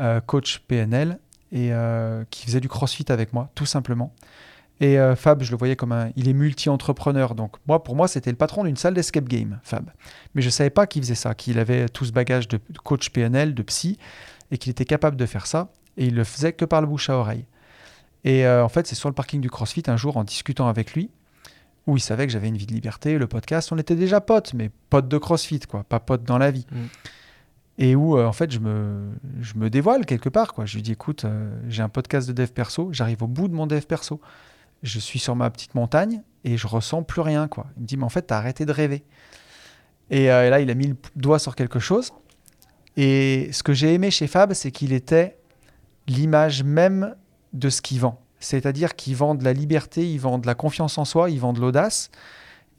euh, 0.00 0.20
coach 0.20 0.60
PNL, 0.60 1.18
et 1.52 1.72
euh, 1.72 2.24
qui 2.30 2.46
faisait 2.46 2.60
du 2.60 2.68
crossfit 2.68 3.04
avec 3.08 3.34
moi, 3.34 3.50
tout 3.54 3.66
simplement. 3.66 4.14
Et 4.80 4.98
euh, 4.98 5.16
Fab, 5.16 5.42
je 5.42 5.50
le 5.50 5.58
voyais 5.58 5.76
comme 5.76 5.92
un. 5.92 6.10
Il 6.16 6.28
est 6.28 6.32
multi-entrepreneur. 6.32 7.34
Donc, 7.34 7.56
moi, 7.66 7.82
pour 7.84 7.94
moi, 7.94 8.08
c'était 8.08 8.30
le 8.30 8.36
patron 8.36 8.64
d'une 8.64 8.76
salle 8.76 8.94
d'escape 8.94 9.28
game, 9.28 9.60
Fab. 9.64 9.90
Mais 10.34 10.40
je 10.40 10.46
ne 10.46 10.52
savais 10.52 10.70
pas 10.70 10.86
qu'il 10.86 11.02
faisait 11.02 11.14
ça, 11.14 11.34
qu'il 11.34 11.58
avait 11.58 11.90
tout 11.90 12.06
ce 12.06 12.12
bagage 12.12 12.48
de 12.48 12.58
coach 12.84 13.10
PNL, 13.10 13.54
de 13.54 13.62
psy, 13.62 13.98
et 14.50 14.56
qu'il 14.56 14.70
était 14.70 14.86
capable 14.86 15.16
de 15.16 15.26
faire 15.26 15.46
ça. 15.46 15.68
Et 15.98 16.06
il 16.06 16.14
le 16.14 16.24
faisait 16.24 16.54
que 16.54 16.64
par 16.64 16.80
le 16.80 16.86
bouche 16.86 17.10
à 17.10 17.16
oreille. 17.16 17.44
Et 18.24 18.46
en 18.48 18.68
fait, 18.68 18.86
c'est 18.86 18.94
sur 18.94 19.08
le 19.08 19.14
parking 19.14 19.40
du 19.40 19.48
CrossFit, 19.50 19.84
un 19.86 19.96
jour, 19.96 20.16
en 20.16 20.24
discutant 20.24 20.68
avec 20.68 20.92
lui, 20.92 21.10
où 21.88 21.96
il 21.96 22.00
savait 22.00 22.26
que 22.26 22.32
j'avais 22.32 22.48
une 22.48 22.56
vie 22.56 22.66
de 22.66 22.74
liberté, 22.74 23.16
le 23.16 23.26
podcast. 23.26 23.72
On 23.72 23.78
était 23.78 23.96
déjà 23.96 24.20
potes, 24.20 24.52
mais 24.52 24.70
potes 24.90 25.08
de 25.08 25.16
CrossFit, 25.16 25.60
quoi, 25.60 25.84
pas 25.84 25.98
potes 25.98 26.22
dans 26.22 26.36
la 26.36 26.50
vie. 26.50 26.66
Mm. 26.70 26.76
Et 27.78 27.96
où, 27.96 28.18
euh, 28.18 28.26
en 28.26 28.32
fait, 28.32 28.50
je 28.50 28.58
me, 28.58 29.08
je 29.40 29.54
me 29.54 29.70
dévoile 29.70 30.04
quelque 30.04 30.28
part, 30.28 30.52
quoi. 30.52 30.66
Je 30.66 30.76
lui 30.76 30.82
dis, 30.82 30.92
écoute, 30.92 31.24
euh, 31.24 31.50
j'ai 31.66 31.82
un 31.82 31.88
podcast 31.88 32.28
de 32.28 32.34
dev 32.34 32.48
perso, 32.48 32.90
j'arrive 32.92 33.22
au 33.22 33.26
bout 33.26 33.48
de 33.48 33.54
mon 33.54 33.66
dev 33.66 33.80
perso. 33.80 34.20
Je 34.82 34.98
suis 34.98 35.18
sur 35.18 35.34
ma 35.34 35.48
petite 35.48 35.74
montagne 35.74 36.22
et 36.44 36.58
je 36.58 36.66
ressens 36.66 37.04
plus 37.04 37.22
rien, 37.22 37.48
quoi. 37.48 37.66
Il 37.78 37.82
me 37.82 37.86
dit, 37.86 37.96
mais 37.96 38.04
en 38.04 38.10
fait, 38.10 38.22
t'as 38.22 38.36
arrêté 38.36 38.66
de 38.66 38.72
rêver. 38.72 39.02
Et, 40.10 40.30
euh, 40.30 40.46
et 40.46 40.50
là, 40.50 40.60
il 40.60 40.70
a 40.70 40.74
mis 40.74 40.88
le 40.88 40.96
doigt 41.16 41.38
sur 41.38 41.56
quelque 41.56 41.78
chose. 41.78 42.12
Et 42.98 43.48
ce 43.52 43.62
que 43.62 43.72
j'ai 43.72 43.94
aimé 43.94 44.10
chez 44.10 44.26
Fab, 44.26 44.52
c'est 44.52 44.72
qu'il 44.72 44.92
était 44.92 45.38
l'image 46.06 46.64
même 46.64 47.14
de 47.54 47.70
ce 47.70 47.80
qu'il 47.80 48.00
vend. 48.00 48.20
C'est-à-dire 48.40 48.96
qu'il 48.96 49.16
vend 49.16 49.34
de 49.34 49.44
la 49.44 49.52
liberté, 49.52 50.08
il 50.08 50.18
vend 50.18 50.38
de 50.38 50.46
la 50.46 50.54
confiance 50.54 50.98
en 50.98 51.04
soi, 51.04 51.30
il 51.30 51.40
vend 51.40 51.52
de 51.52 51.60
l'audace, 51.60 52.10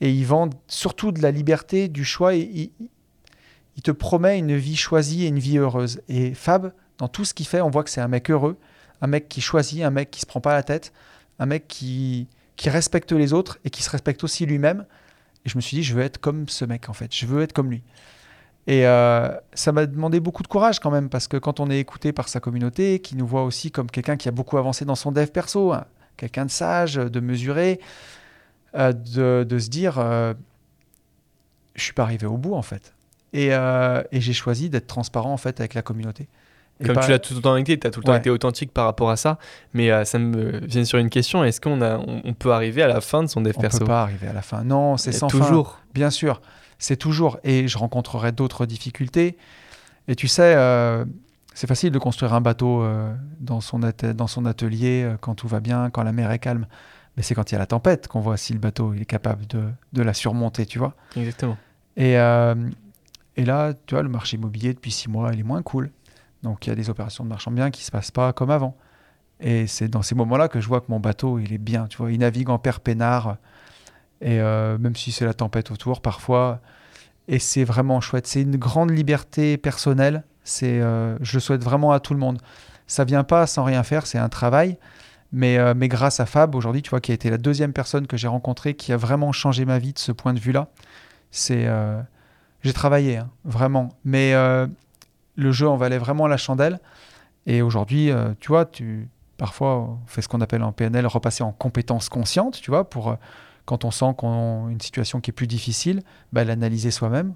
et 0.01 0.11
il 0.11 0.25
vend 0.25 0.49
surtout 0.67 1.11
de 1.11 1.21
la 1.21 1.31
liberté, 1.31 1.87
du 1.87 2.05
choix, 2.05 2.35
et 2.35 2.49
il, 2.53 2.71
il 3.75 3.81
te 3.81 3.91
promet 3.91 4.37
une 4.37 4.55
vie 4.55 4.75
choisie 4.75 5.23
et 5.23 5.27
une 5.27 5.39
vie 5.39 5.57
heureuse. 5.57 6.01
Et 6.09 6.33
Fab, 6.33 6.73
dans 6.97 7.07
tout 7.07 7.25
ce 7.25 7.33
qu'il 7.33 7.47
fait, 7.47 7.61
on 7.61 7.69
voit 7.69 7.83
que 7.83 7.89
c'est 7.89 8.01
un 8.01 8.07
mec 8.07 8.29
heureux, 8.29 8.57
un 9.01 9.07
mec 9.07 9.29
qui 9.29 9.41
choisit, 9.41 9.83
un 9.83 9.89
mec 9.89 10.11
qui 10.11 10.19
se 10.19 10.25
prend 10.25 10.41
pas 10.41 10.53
la 10.53 10.63
tête, 10.63 10.91
un 11.39 11.45
mec 11.45 11.67
qui, 11.67 12.27
qui 12.57 12.69
respecte 12.69 13.13
les 13.13 13.31
autres 13.31 13.57
et 13.63 13.69
qui 13.69 13.81
se 13.81 13.89
respecte 13.89 14.23
aussi 14.23 14.45
lui-même. 14.45 14.85
Et 15.45 15.49
je 15.49 15.55
me 15.55 15.61
suis 15.61 15.77
dit, 15.77 15.83
je 15.83 15.95
veux 15.95 16.01
être 16.01 16.17
comme 16.17 16.49
ce 16.49 16.65
mec, 16.65 16.89
en 16.89 16.93
fait. 16.93 17.15
Je 17.15 17.25
veux 17.25 17.41
être 17.41 17.53
comme 17.53 17.71
lui. 17.71 17.83
Et 18.67 18.85
euh, 18.85 19.29
ça 19.53 19.71
m'a 19.71 19.85
demandé 19.85 20.19
beaucoup 20.19 20.43
de 20.43 20.47
courage 20.47 20.79
quand 20.79 20.91
même, 20.91 21.09
parce 21.09 21.27
que 21.27 21.37
quand 21.37 21.59
on 21.59 21.69
est 21.69 21.79
écouté 21.79 22.11
par 22.11 22.27
sa 22.27 22.39
communauté, 22.39 22.99
qui 22.99 23.15
nous 23.15 23.25
voit 23.25 23.43
aussi 23.43 23.71
comme 23.71 23.89
quelqu'un 23.89 24.17
qui 24.17 24.27
a 24.27 24.31
beaucoup 24.31 24.57
avancé 24.57 24.85
dans 24.85 24.95
son 24.95 25.11
dev 25.11 25.27
perso, 25.27 25.73
hein, 25.73 25.85
quelqu'un 26.17 26.45
de 26.45 26.51
sage, 26.51 26.95
de 26.95 27.19
mesuré, 27.19 27.79
euh, 28.75 28.93
de, 28.93 29.45
de, 29.47 29.59
se 29.59 29.69
dire, 29.69 29.97
euh, 29.97 30.33
je 31.75 31.83
suis 31.83 31.93
pas 31.93 32.03
arrivé 32.03 32.27
au 32.27 32.37
bout 32.37 32.53
en 32.53 32.61
fait. 32.61 32.93
Et, 33.31 33.49
et 33.49 34.21
j'ai 34.21 34.33
choisi 34.33 34.71
d'être 34.71 34.87
transparent 34.87 35.31
en 35.31 35.37
fait 35.37 35.59
avec 35.59 35.75
la 35.75 35.83
communauté. 35.83 36.27
Comme 36.85 36.99
tu 36.99 37.09
l'as 37.09 37.19
tout 37.19 37.33
le 37.33 37.41
temps 37.41 37.55
été, 37.57 37.77
tu 37.77 37.87
as 37.87 37.91
tout 37.91 37.99
le 37.99 38.05
temps 38.05 38.15
été 38.15 38.29
authentique 38.29 38.71
par 38.71 38.85
rapport 38.85 39.09
à 39.09 39.17
ça. 39.17 39.37
Mais 39.73 39.91
euh, 39.91 40.05
ça 40.05 40.17
me 40.17 40.65
vient 40.65 40.85
sur 40.85 40.97
une 40.97 41.09
question 41.09 41.43
est-ce 41.43 41.59
qu'on 41.59 41.81
a, 41.81 41.97
on, 41.97 42.33
peut 42.33 42.53
arriver 42.53 42.81
à 42.81 42.87
la 42.87 43.01
fin 43.01 43.21
de 43.21 43.27
son 43.27 43.41
dev 43.41 43.53
perso 43.53 43.77
On 43.77 43.79
peut 43.79 43.85
pas 43.85 44.03
arriver 44.03 44.27
à 44.27 44.33
la 44.33 44.41
fin. 44.41 44.63
Non, 44.63 44.95
c'est 44.95 45.11
sans 45.11 45.27
toujours. 45.27 45.71
fin. 45.71 45.79
Bien 45.93 46.09
sûr, 46.09 46.41
c'est 46.79 46.97
toujours. 46.97 47.39
Et 47.43 47.67
je 47.67 47.77
rencontrerai 47.77 48.31
d'autres 48.31 48.65
difficultés. 48.65 49.37
Et 50.07 50.15
tu 50.15 50.27
sais, 50.27 50.55
euh, 50.55 51.05
c'est 51.53 51.67
facile 51.67 51.91
de 51.91 51.99
construire 51.99 52.33
un 52.33 52.41
bateau 52.41 52.81
euh, 52.81 53.13
dans, 53.39 53.61
son 53.61 53.79
dans 53.79 54.27
son 54.27 54.45
atelier 54.45 55.13
quand 55.21 55.35
tout 55.35 55.47
va 55.47 55.59
bien, 55.59 55.91
quand 55.91 56.03
la 56.03 56.11
mer 56.11 56.31
est 56.31 56.39
calme. 56.39 56.65
Mais 57.15 57.23
c'est 57.23 57.35
quand 57.35 57.51
il 57.51 57.53
y 57.53 57.57
a 57.57 57.59
la 57.59 57.67
tempête 57.67 58.07
qu'on 58.07 58.21
voit 58.21 58.37
si 58.37 58.53
le 58.53 58.59
bateau 58.59 58.93
est 58.93 59.05
capable 59.05 59.45
de, 59.45 59.65
de 59.93 60.01
la 60.01 60.13
surmonter, 60.13 60.65
tu 60.65 60.79
vois. 60.79 60.95
Exactement. 61.15 61.57
Et, 61.97 62.13
et 62.13 63.45
là, 63.45 63.73
tu 63.85 63.95
vois, 63.95 64.03
le 64.03 64.09
marché 64.09 64.37
immobilier, 64.37 64.73
depuis 64.73 64.91
six 64.91 65.09
mois, 65.09 65.31
il 65.33 65.39
est 65.41 65.43
moins 65.43 65.61
cool. 65.61 65.91
Donc 66.43 66.65
il 66.65 66.69
y 66.69 66.73
a 66.73 66.75
des 66.75 66.89
opérations 66.89 67.23
de 67.23 67.29
marchand 67.29 67.51
bien 67.51 67.69
qui 67.71 67.81
ne 67.81 67.85
se 67.85 67.91
passent 67.91 68.11
pas 68.11 68.33
comme 68.33 68.49
avant. 68.49 68.75
Et 69.39 69.67
c'est 69.67 69.87
dans 69.87 70.01
ces 70.01 70.15
moments-là 70.15 70.47
que 70.47 70.59
je 70.59 70.67
vois 70.67 70.81
que 70.81 70.87
mon 70.89 70.99
bateau, 70.99 71.39
il 71.39 71.53
est 71.53 71.57
bien. 71.57 71.87
Tu 71.87 71.97
vois, 71.97 72.11
il 72.11 72.19
navigue 72.19 72.49
en 72.49 72.59
père 72.59 72.81
peinard. 72.81 73.37
Et 74.21 74.39
euh, 74.39 74.77
même 74.77 74.95
si 74.95 75.11
c'est 75.11 75.25
la 75.25 75.33
tempête 75.33 75.71
autour, 75.71 76.01
parfois. 76.01 76.59
Et 77.27 77.39
c'est 77.39 77.63
vraiment 77.63 78.01
chouette. 78.01 78.27
C'est 78.27 78.41
une 78.41 78.57
grande 78.57 78.91
liberté 78.91 79.57
personnelle. 79.57 80.23
C'est, 80.43 80.79
euh, 80.81 81.17
je 81.21 81.37
le 81.37 81.39
souhaite 81.39 81.63
vraiment 81.63 81.91
à 81.91 81.99
tout 81.99 82.13
le 82.13 82.19
monde. 82.19 82.41
Ça 82.87 83.03
vient 83.03 83.23
pas 83.23 83.47
sans 83.47 83.63
rien 83.63 83.83
faire. 83.83 84.07
C'est 84.07 84.17
un 84.17 84.29
travail. 84.29 84.77
Mais, 85.31 85.57
euh, 85.59 85.73
mais 85.75 85.87
grâce 85.87 86.19
à 86.19 86.25
Fab, 86.25 86.55
aujourd'hui, 86.55 86.81
tu 86.81 86.89
vois, 86.89 87.01
qui 87.01 87.11
a 87.11 87.13
été 87.13 87.29
la 87.29 87.37
deuxième 87.37 87.71
personne 87.71 88.07
que 88.07 88.17
j'ai 88.17 88.27
rencontrée 88.27 88.73
qui 88.73 88.91
a 88.91 88.97
vraiment 88.97 89.31
changé 89.31 89.63
ma 89.63 89.77
vie 89.77 89.93
de 89.93 89.99
ce 89.99 90.11
point 90.11 90.33
de 90.33 90.39
vue-là. 90.39 90.69
C'est, 91.31 91.69
j'ai 92.63 92.73
travaillé, 92.73 93.17
hein, 93.17 93.29
vraiment. 93.45 93.89
Mais 94.03 94.33
le 95.35 95.51
jeu 95.51 95.67
en 95.67 95.77
valait 95.77 95.99
vraiment 95.99 96.25
la 96.25 96.37
chandelle. 96.37 96.79
Et 97.45 97.61
aujourd'hui, 97.61 98.11
tu 98.39 98.47
vois, 98.47 98.65
tu, 98.65 99.07
parfois, 99.37 99.77
on 99.77 99.99
fait 100.07 100.23
ce 100.23 100.27
qu'on 100.27 100.41
appelle 100.41 100.63
en 100.63 100.71
PNL 100.71 101.05
repasser 101.05 101.43
en 101.43 101.51
compétence 101.51 102.09
consciente, 102.09 102.59
tu 102.59 102.71
vois, 102.71 102.89
pour 102.89 103.15
quand 103.69 103.85
on 103.85 103.91
sent 103.91 104.15
qu'on 104.17 104.65
a 104.65 104.71
une 104.71 104.81
situation 104.81 105.21
qui 105.21 105.29
est 105.29 105.31
plus 105.31 105.45
difficile, 105.45 106.01
bah, 106.33 106.43
l'analyser 106.43 106.89
soi-même, 106.89 107.35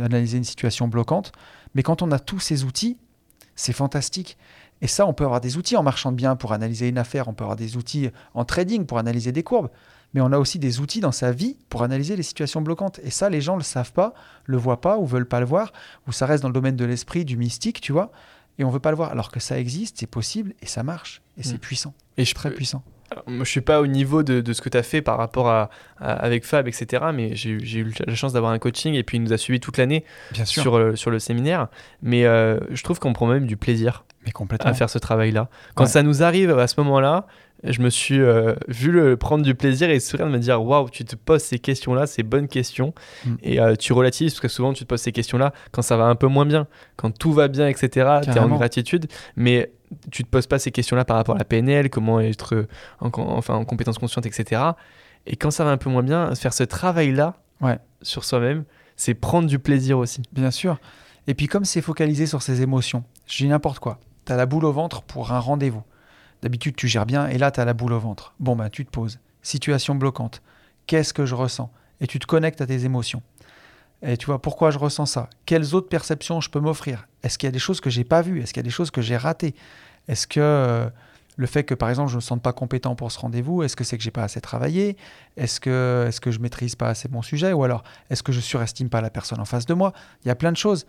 analyser 0.00 0.38
une 0.38 0.44
situation 0.44 0.86
bloquante. 0.86 1.32
Mais 1.74 1.82
quand 1.82 2.02
on 2.02 2.12
a 2.12 2.20
tous 2.20 2.38
ces 2.38 2.62
outils, 2.62 2.98
c'est 3.56 3.72
fantastique. 3.72 4.38
Et 4.80 4.86
ça, 4.86 5.08
on 5.08 5.12
peut 5.12 5.24
avoir 5.24 5.40
des 5.40 5.56
outils 5.56 5.76
en 5.76 5.82
marchand 5.82 6.12
de 6.12 6.16
biens 6.16 6.36
pour 6.36 6.52
analyser 6.52 6.86
une 6.86 6.98
affaire, 6.98 7.26
on 7.26 7.34
peut 7.34 7.42
avoir 7.42 7.56
des 7.56 7.76
outils 7.76 8.10
en 8.32 8.44
trading 8.44 8.86
pour 8.86 8.98
analyser 8.98 9.32
des 9.32 9.42
courbes, 9.42 9.70
mais 10.14 10.20
on 10.20 10.30
a 10.30 10.38
aussi 10.38 10.60
des 10.60 10.78
outils 10.78 11.00
dans 11.00 11.10
sa 11.10 11.32
vie 11.32 11.56
pour 11.68 11.82
analyser 11.82 12.14
les 12.14 12.22
situations 12.22 12.62
bloquantes. 12.62 13.00
Et 13.02 13.10
ça, 13.10 13.28
les 13.28 13.40
gens 13.40 13.54
ne 13.54 13.58
le 13.58 13.64
savent 13.64 13.92
pas, 13.92 14.14
le 14.44 14.58
voient 14.58 14.80
pas 14.80 14.98
ou 14.98 15.04
veulent 15.04 15.26
pas 15.26 15.40
le 15.40 15.46
voir, 15.46 15.72
ou 16.06 16.12
ça 16.12 16.26
reste 16.26 16.44
dans 16.44 16.48
le 16.48 16.54
domaine 16.54 16.76
de 16.76 16.84
l'esprit, 16.84 17.24
du 17.24 17.36
mystique, 17.36 17.80
tu 17.80 17.90
vois, 17.90 18.12
et 18.56 18.62
on 18.62 18.70
veut 18.70 18.78
pas 18.78 18.90
le 18.90 18.96
voir. 18.96 19.10
Alors 19.10 19.32
que 19.32 19.40
ça 19.40 19.58
existe, 19.58 19.96
c'est 19.98 20.06
possible, 20.06 20.54
et 20.62 20.66
ça 20.66 20.84
marche, 20.84 21.22
et 21.38 21.42
c'est 21.42 21.56
mm. 21.56 21.58
puissant. 21.58 21.94
Et 22.18 22.24
je, 22.24 22.34
très 22.36 22.52
puissant. 22.52 22.84
Je 23.26 23.44
suis 23.44 23.60
pas 23.60 23.80
au 23.80 23.86
niveau 23.86 24.22
de, 24.22 24.52
ce 24.52 24.60
que 24.60 24.68
tu 24.68 24.76
as 24.76 24.82
fait 24.82 25.02
par 25.02 25.18
rapport 25.18 25.48
à, 25.48 25.70
avec 25.98 26.44
Fab, 26.44 26.68
etc. 26.68 27.04
Mais 27.14 27.34
j'ai 27.34 27.50
eu 27.50 27.92
la 28.06 28.14
chance 28.14 28.32
d'avoir 28.32 28.52
un 28.52 28.58
coaching 28.58 28.94
et 28.94 29.02
puis 29.02 29.18
il 29.18 29.22
nous 29.22 29.32
a 29.32 29.38
suivi 29.38 29.60
toute 29.60 29.78
l'année 29.78 30.04
sur, 30.44 30.76
euh, 30.76 30.96
sur 30.96 31.10
le 31.10 31.18
séminaire. 31.18 31.68
Mais 32.02 32.24
euh, 32.24 32.58
je 32.70 32.82
trouve 32.82 32.98
qu'on 32.98 33.12
prend 33.12 33.26
même 33.26 33.46
du 33.46 33.56
plaisir 33.56 34.04
mais 34.24 34.32
complètement. 34.32 34.70
à 34.70 34.74
faire 34.74 34.90
ce 34.90 34.98
travail-là. 34.98 35.48
Quand 35.74 35.86
ça 35.86 36.02
nous 36.02 36.22
arrive 36.22 36.56
à 36.58 36.66
ce 36.66 36.80
moment-là, 36.80 37.26
je 37.64 37.80
me 37.80 37.90
suis 37.90 38.20
euh, 38.20 38.54
vu 38.68 38.90
le, 38.90 39.16
prendre 39.16 39.44
du 39.44 39.54
plaisir 39.54 39.88
et 39.90 40.00
sourire 40.00 40.26
de 40.26 40.32
me 40.32 40.38
dire 40.38 40.62
waouh, 40.62 40.90
tu 40.90 41.04
te 41.04 41.16
poses 41.16 41.42
ces 41.42 41.58
questions-là, 41.58 42.06
ces 42.06 42.22
bonnes 42.22 42.48
questions, 42.48 42.92
mm. 43.24 43.34
et 43.42 43.60
euh, 43.60 43.76
tu 43.76 43.92
relativises 43.92 44.34
parce 44.34 44.40
que 44.40 44.48
souvent 44.48 44.72
tu 44.72 44.84
te 44.84 44.88
poses 44.88 45.00
ces 45.00 45.12
questions-là 45.12 45.52
quand 45.70 45.82
ça 45.82 45.96
va 45.96 46.04
un 46.04 46.14
peu 46.14 46.26
moins 46.26 46.46
bien, 46.46 46.66
quand 46.96 47.16
tout 47.16 47.32
va 47.32 47.48
bien, 47.48 47.68
etc. 47.68 48.20
Tu 48.22 48.30
es 48.30 48.38
en 48.38 48.48
gratitude, 48.48 49.06
mais 49.36 49.70
tu 50.10 50.24
te 50.24 50.28
poses 50.28 50.46
pas 50.46 50.58
ces 50.58 50.70
questions-là 50.70 51.04
par 51.04 51.16
rapport 51.16 51.34
à 51.34 51.38
la 51.38 51.44
PNL, 51.44 51.90
comment 51.90 52.20
être 52.20 52.66
en, 53.00 53.10
enfin, 53.14 53.54
en 53.54 53.64
compétence 53.64 53.98
consciente, 53.98 54.26
etc. 54.26 54.62
Et 55.26 55.36
quand 55.36 55.50
ça 55.50 55.64
va 55.64 55.70
un 55.70 55.76
peu 55.76 55.90
moins 55.90 56.02
bien, 56.02 56.34
faire 56.34 56.52
ce 56.52 56.64
travail-là 56.64 57.36
ouais. 57.60 57.78
sur 58.02 58.24
soi-même, 58.24 58.64
c'est 58.96 59.14
prendre 59.14 59.48
du 59.48 59.58
plaisir 59.58 59.98
aussi. 59.98 60.22
Bien 60.32 60.50
sûr. 60.50 60.78
Et 61.26 61.34
puis 61.34 61.46
comme 61.46 61.64
c'est 61.64 61.82
focalisé 61.82 62.26
sur 62.26 62.42
ses 62.42 62.62
émotions, 62.62 63.04
je 63.26 63.38
dis 63.38 63.48
n'importe 63.48 63.78
quoi. 63.78 63.98
Tu 64.26 64.32
as 64.32 64.36
la 64.36 64.46
boule 64.46 64.64
au 64.64 64.72
ventre 64.72 65.02
pour 65.02 65.32
un 65.32 65.38
rendez-vous 65.38 65.82
D'habitude, 66.42 66.74
tu 66.74 66.88
gères 66.88 67.06
bien 67.06 67.28
et 67.28 67.38
là, 67.38 67.52
tu 67.52 67.60
as 67.60 67.64
la 67.64 67.72
boule 67.72 67.92
au 67.92 68.00
ventre. 68.00 68.34
Bon, 68.40 68.56
ben, 68.56 68.68
tu 68.68 68.84
te 68.84 68.90
poses. 68.90 69.20
Situation 69.42 69.94
bloquante. 69.94 70.42
Qu'est-ce 70.86 71.14
que 71.14 71.24
je 71.24 71.36
ressens? 71.36 71.70
Et 72.00 72.08
tu 72.08 72.18
te 72.18 72.26
connectes 72.26 72.60
à 72.60 72.66
tes 72.66 72.84
émotions. 72.84 73.22
Et 74.02 74.16
tu 74.16 74.26
vois, 74.26 74.42
pourquoi 74.42 74.70
je 74.70 74.78
ressens 74.78 75.06
ça? 75.06 75.30
Quelles 75.46 75.74
autres 75.74 75.88
perceptions 75.88 76.40
je 76.40 76.50
peux 76.50 76.60
m'offrir? 76.60 77.06
Est-ce 77.22 77.38
qu'il 77.38 77.46
y 77.46 77.48
a 77.48 77.52
des 77.52 77.58
choses 77.58 77.80
que 77.80 77.90
j'ai 77.90 78.04
pas 78.04 78.22
vues? 78.22 78.42
Est-ce 78.42 78.52
qu'il 78.52 78.60
y 78.60 78.64
a 78.64 78.68
des 78.68 78.70
choses 78.70 78.90
que 78.90 79.00
j'ai 79.00 79.16
ratées? 79.16 79.54
Est-ce 80.08 80.26
que 80.26 80.40
euh, 80.40 80.88
le 81.36 81.46
fait 81.46 81.62
que, 81.62 81.74
par 81.74 81.88
exemple, 81.88 82.08
je 82.08 82.14
ne 82.14 82.18
me 82.18 82.22
sente 82.22 82.42
pas 82.42 82.52
compétent 82.52 82.96
pour 82.96 83.12
ce 83.12 83.18
rendez-vous, 83.20 83.62
est-ce 83.62 83.76
que 83.76 83.84
c'est 83.84 83.96
que 83.96 84.02
j'ai 84.02 84.10
pas 84.10 84.24
assez 84.24 84.40
travaillé? 84.40 84.96
Est-ce 85.36 85.60
que, 85.60 86.04
est-ce 86.08 86.20
que 86.20 86.30
je 86.32 86.40
maîtrise 86.40 86.74
pas 86.74 86.88
assez 86.88 87.08
mon 87.08 87.22
sujet? 87.22 87.52
Ou 87.52 87.62
alors, 87.62 87.84
est-ce 88.10 88.22
que 88.22 88.32
je 88.32 88.40
surestime 88.40 88.88
pas 88.88 89.00
la 89.00 89.10
personne 89.10 89.40
en 89.40 89.44
face 89.44 89.66
de 89.66 89.74
moi? 89.74 89.92
Il 90.24 90.28
y 90.28 90.30
a 90.30 90.34
plein 90.34 90.52
de 90.52 90.56
choses. 90.56 90.86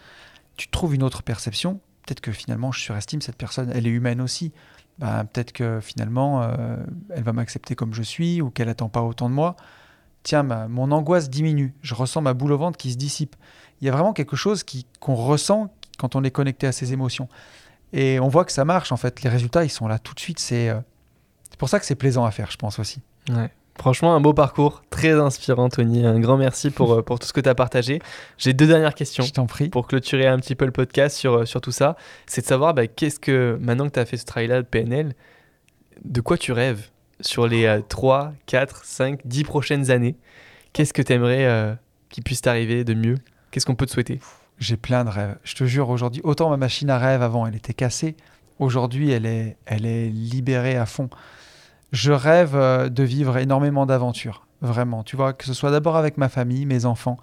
Tu 0.57 0.68
trouves 0.70 0.95
une 0.95 1.03
autre 1.03 1.22
perception? 1.22 1.80
Peut-être 2.05 2.22
que 2.22 2.32
finalement, 2.32 2.72
je 2.72 2.80
surestime 2.80 3.22
cette 3.22 3.38
personne. 3.38 3.72
Elle 3.74 3.88
est 3.88 3.91
humaine 3.91 4.22
aussi. 4.22 4.51
Bah, 4.99 5.24
peut-être 5.24 5.53
que 5.53 5.80
finalement, 5.82 6.43
euh, 6.43 6.78
elle 7.09 7.24
va 7.24 7.34
m'accepter 7.34 7.76
comme 7.76 7.93
je 7.93 8.03
suis 8.03 8.41
ou 8.41 8.49
qu'elle 8.49 8.68
n'attend 8.68 8.89
pas 8.89 9.01
autant 9.01 9.30
de 9.30 9.36
moi. 9.36 9.55
Tiens, 10.24 10.43
mon 10.43 10.91
angoisse 10.91 11.30
diminue. 11.30 11.74
Je 11.82 11.93
ressens 11.93 12.21
ma 12.21 12.34
boule 12.34 12.53
au 12.53 12.57
ventre 12.57 12.78
qui 12.78 12.91
se 12.91 12.97
dissipe. 12.97 13.36
Il 13.82 13.86
y 13.86 13.89
a 13.89 13.91
vraiment 13.91 14.13
quelque 14.13 14.36
chose 14.36 14.63
qu'on 14.99 15.15
ressent 15.15 15.74
quand 15.97 16.15
on 16.15 16.24
est 16.24 16.32
connecté 16.32 16.65
à 16.67 16.71
ses 16.71 16.93
émotions. 16.93 17.28
Et 17.91 18.19
on 18.19 18.28
voit 18.28 18.45
que 18.45 18.51
ça 18.51 18.65
marche, 18.65 18.91
en 18.91 18.97
fait. 18.97 19.21
Les 19.21 19.30
résultats, 19.30 19.63
ils 19.63 19.69
sont 19.69 19.88
là 19.88 19.99
tout 19.99 20.13
de 20.13 20.19
suite. 20.19 20.39
C'est 20.39 20.69
euh, 20.69 20.80
pour 21.57 21.69
ça 21.69 21.80
que 21.80 21.86
c'est 21.86 21.95
plaisant 21.95 22.26
à 22.26 22.32
faire, 22.32 22.49
je 22.49 22.57
pense 22.57 22.80
aussi. 22.80 23.01
Ouais. 23.30 23.51
Franchement, 23.78 24.15
un 24.15 24.21
beau 24.21 24.34
parcours, 24.34 24.84
très 24.89 25.14
inspirant, 25.14 25.68
Tony. 25.68 26.06
Un 26.06 26.19
grand 26.19 26.38
merci 26.38 26.69
pour, 26.69 26.93
euh, 26.93 27.02
pour 27.02 27.19
tout 27.19 27.27
ce 27.27 27.34
que 27.34 27.41
tu 27.41 27.49
as 27.49 27.56
partagé. 27.56 27.99
J'ai 28.38 28.53
deux 28.53 28.68
dernières 28.68 28.93
questions. 28.95 29.23
Je 29.23 29.31
t'en 29.31 29.47
prie. 29.47 29.69
Pour 29.69 29.88
clôturer 29.88 30.27
un 30.27 30.38
petit 30.38 30.56
peu 30.56 30.65
le 30.65 30.72
podcast 30.72 31.18
sur, 31.18 31.39
euh, 31.39 31.45
sur 31.45 31.60
tout 31.60 31.72
ça. 31.72 31.95
C'est 32.26 32.41
de 32.41 32.45
savoir, 32.45 32.73
bah, 32.73 32.88
qu'est-ce 32.88 33.19
que, 33.19 33.57
maintenant 33.61 33.88
que 33.88 33.93
tu 33.93 33.99
as 33.99 34.06
fait 34.06 34.18
ce 34.18 34.26
travail-là 34.26 34.61
de 34.61 34.68
PNL, 34.68 35.14
de 36.06 36.22
quoi 36.22 36.38
tu 36.38 36.52
rêves? 36.52 36.89
Sur 37.23 37.47
les 37.47 37.81
3, 37.89 38.33
4, 38.45 38.85
5, 38.85 39.19
10 39.25 39.43
prochaines 39.43 39.91
années 39.91 40.15
Qu'est-ce 40.73 40.93
que 40.93 41.01
tu 41.01 41.13
aimerais 41.13 41.45
euh, 41.45 41.75
qu'il 42.09 42.23
puisse 42.23 42.41
t'arriver 42.41 42.83
de 42.83 42.93
mieux? 42.93 43.17
Qu'est-ce 43.51 43.65
qu'on 43.65 43.75
peut 43.75 43.85
te 43.85 43.91
souhaiter? 43.91 44.19
J'ai 44.57 44.77
plein 44.77 45.05
de 45.05 45.09
rêves. 45.09 45.37
Je 45.43 45.53
te 45.53 45.65
jure, 45.65 45.89
aujourd'hui, 45.89 46.21
autant 46.23 46.49
ma 46.49 46.57
machine 46.57 46.89
à 46.89 46.97
rêve 46.97 47.21
avant, 47.21 47.45
elle 47.45 47.55
était 47.55 47.73
cassée. 47.73 48.15
Aujourd'hui, 48.57 49.11
elle 49.11 49.25
est, 49.25 49.57
elle 49.65 49.85
est 49.85 50.09
libérée 50.09 50.75
à 50.75 50.85
fond 50.85 51.09
je 51.93 52.11
rêve 52.11 52.55
euh, 52.55 52.89
de 52.89 53.03
vivre 53.03 53.37
énormément 53.37 53.85
d'aventures, 53.85 54.45
vraiment. 54.61 55.03
Tu 55.03 55.15
vois, 55.15 55.31
que 55.31 55.45
ce 55.45 55.53
soit 55.53 55.71
d'abord 55.71 55.95
avec 55.95 56.17
ma 56.17 56.27
famille, 56.27 56.65
mes 56.65 56.85
enfants. 56.85 57.17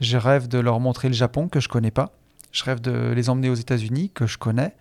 Je 0.00 0.16
rêve 0.16 0.48
de 0.48 0.58
leur 0.58 0.80
montrer 0.80 1.08
le 1.08 1.14
Japon 1.14 1.46
que 1.46 1.60
je 1.60 1.68
connais 1.68 1.92
pas. 1.92 2.10
Je 2.50 2.64
rêve 2.64 2.80
de 2.80 3.12
les 3.14 3.30
emmener 3.30 3.50
aux 3.50 3.54
États-Unis 3.54 4.10
que 4.12 4.26
je 4.26 4.38
connais. 4.38 4.74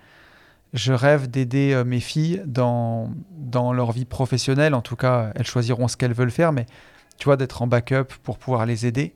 Je 0.73 0.91
rêve 0.91 1.29
d'aider 1.29 1.73
euh, 1.73 1.83
mes 1.83 1.99
filles 1.99 2.41
dans, 2.45 3.11
dans 3.31 3.73
leur 3.73 3.91
vie 3.91 4.05
professionnelle. 4.05 4.73
En 4.73 4.81
tout 4.81 4.95
cas, 4.95 5.31
elles 5.35 5.45
choisiront 5.45 5.87
ce 5.87 5.97
qu'elles 5.97 6.13
veulent 6.13 6.31
faire, 6.31 6.51
mais 6.51 6.65
tu 7.17 7.25
vois, 7.25 7.37
d'être 7.37 7.61
en 7.61 7.67
backup 7.67 8.05
pour 8.23 8.37
pouvoir 8.37 8.65
les 8.65 8.85
aider. 8.85 9.13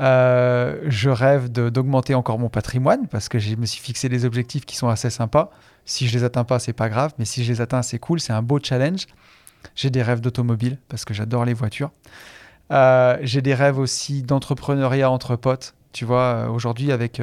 Euh, 0.00 0.80
je 0.86 1.08
rêve 1.08 1.50
d'augmenter 1.50 2.14
encore 2.14 2.38
mon 2.38 2.48
patrimoine 2.48 3.06
parce 3.08 3.28
que 3.28 3.38
je 3.38 3.54
me 3.54 3.64
suis 3.64 3.80
fixé 3.80 4.08
des 4.08 4.24
objectifs 4.24 4.66
qui 4.66 4.76
sont 4.76 4.88
assez 4.88 5.08
sympas. 5.08 5.50
Si 5.84 6.06
je 6.06 6.18
les 6.18 6.24
atteins 6.24 6.44
pas, 6.44 6.58
c'est 6.58 6.72
pas 6.72 6.88
grave, 6.88 7.12
mais 7.18 7.24
si 7.24 7.44
je 7.44 7.52
les 7.52 7.60
atteins, 7.60 7.82
c'est 7.82 7.98
cool, 7.98 8.20
c'est 8.20 8.32
un 8.32 8.42
beau 8.42 8.58
challenge. 8.62 9.06
J'ai 9.74 9.90
des 9.90 10.02
rêves 10.02 10.20
d'automobile 10.20 10.78
parce 10.88 11.04
que 11.04 11.14
j'adore 11.14 11.44
les 11.44 11.54
voitures. 11.54 11.92
Euh, 12.72 13.16
j'ai 13.22 13.40
des 13.40 13.54
rêves 13.54 13.78
aussi 13.78 14.22
d'entrepreneuriat 14.22 15.10
entre 15.10 15.36
potes. 15.36 15.74
Tu 15.92 16.04
vois, 16.04 16.50
aujourd'hui, 16.50 16.90
avec, 16.90 17.22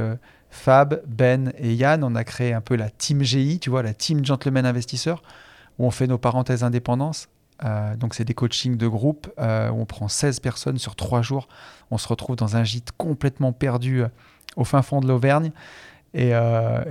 Fab, 0.51 1.01
Ben 1.07 1.53
et 1.57 1.73
Yann, 1.73 2.03
on 2.03 2.13
a 2.13 2.23
créé 2.25 2.53
un 2.53 2.61
peu 2.61 2.75
la 2.75 2.89
Team 2.89 3.23
GI, 3.23 3.59
tu 3.59 3.69
vois, 3.69 3.81
la 3.81 3.93
Team 3.93 4.23
Gentleman 4.23 4.65
Investisseur, 4.65 5.23
où 5.79 5.85
on 5.85 5.91
fait 5.91 6.07
nos 6.07 6.17
parenthèses 6.17 6.63
indépendance. 6.63 7.29
Euh, 7.63 7.95
donc, 7.95 8.13
c'est 8.13 8.25
des 8.25 8.33
coachings 8.33 8.75
de 8.75 8.87
groupe 8.87 9.31
euh, 9.39 9.69
où 9.69 9.79
on 9.79 9.85
prend 9.85 10.09
16 10.09 10.41
personnes 10.41 10.77
sur 10.77 10.95
3 10.95 11.21
jours. 11.21 11.47
On 11.89 11.97
se 11.97 12.07
retrouve 12.07 12.35
dans 12.35 12.57
un 12.57 12.65
gîte 12.65 12.91
complètement 12.97 13.53
perdu 13.53 14.03
euh, 14.03 14.07
au 14.57 14.65
fin 14.65 14.81
fond 14.81 14.99
de 14.99 15.07
l'Auvergne. 15.07 15.51
Et, 16.13 16.33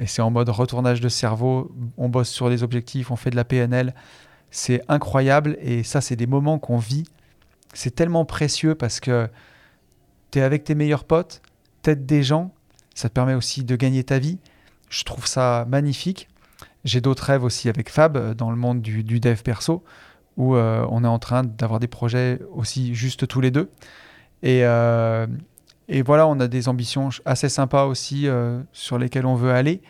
c'est 0.06 0.22
en 0.22 0.30
mode 0.30 0.48
retournage 0.48 1.02
de 1.02 1.10
cerveau. 1.10 1.70
On 1.98 2.08
bosse 2.08 2.30
sur 2.30 2.48
les 2.48 2.62
objectifs, 2.62 3.10
on 3.10 3.16
fait 3.16 3.28
de 3.28 3.36
la 3.36 3.44
PNL. 3.44 3.94
C'est 4.50 4.82
incroyable. 4.88 5.58
Et 5.60 5.82
ça, 5.82 6.00
c'est 6.00 6.16
des 6.16 6.26
moments 6.26 6.58
qu'on 6.58 6.78
vit. 6.78 7.04
C'est 7.74 7.94
tellement 7.94 8.24
précieux 8.24 8.74
parce 8.74 8.98
que 8.98 9.28
tu 10.30 10.38
es 10.38 10.42
avec 10.42 10.64
tes 10.64 10.74
meilleurs 10.74 11.04
potes, 11.04 11.42
t'aides 11.82 12.06
des 12.06 12.22
gens. 12.22 12.54
Ça 13.00 13.08
te 13.08 13.14
permet 13.14 13.32
aussi 13.32 13.64
de 13.64 13.76
gagner 13.76 14.04
ta 14.04 14.18
vie. 14.18 14.36
Je 14.90 15.04
trouve 15.04 15.26
ça 15.26 15.64
magnifique. 15.70 16.28
J'ai 16.84 17.00
d'autres 17.00 17.22
rêves 17.22 17.44
aussi 17.44 17.70
avec 17.70 17.88
Fab 17.88 18.34
dans 18.34 18.50
le 18.50 18.58
monde 18.58 18.82
du, 18.82 19.20
dev 19.20 19.40
perso 19.40 19.82
où 20.36 20.54
euh, 20.54 20.86
on 20.90 21.02
est 21.02 21.08
en 21.08 21.18
train 21.18 21.42
d'avoir 21.42 21.80
des 21.80 21.86
projets 21.86 22.40
aussi 22.52 22.94
juste 22.94 23.26
tous 23.26 23.40
les 23.40 23.50
deux. 23.50 23.70
Et, 24.42 24.66
euh, 24.66 25.26
et 25.88 26.02
voilà, 26.02 26.26
on 26.26 26.38
a 26.40 26.46
des 26.46 26.68
ambitions 26.68 27.08
assez 27.24 27.48
sympas 27.48 27.86
aussi 27.86 28.28
euh, 28.28 28.60
sur 28.74 28.98
lesquelles 28.98 29.24
on 29.24 29.34
veut 29.34 29.52
aller. 29.52 29.80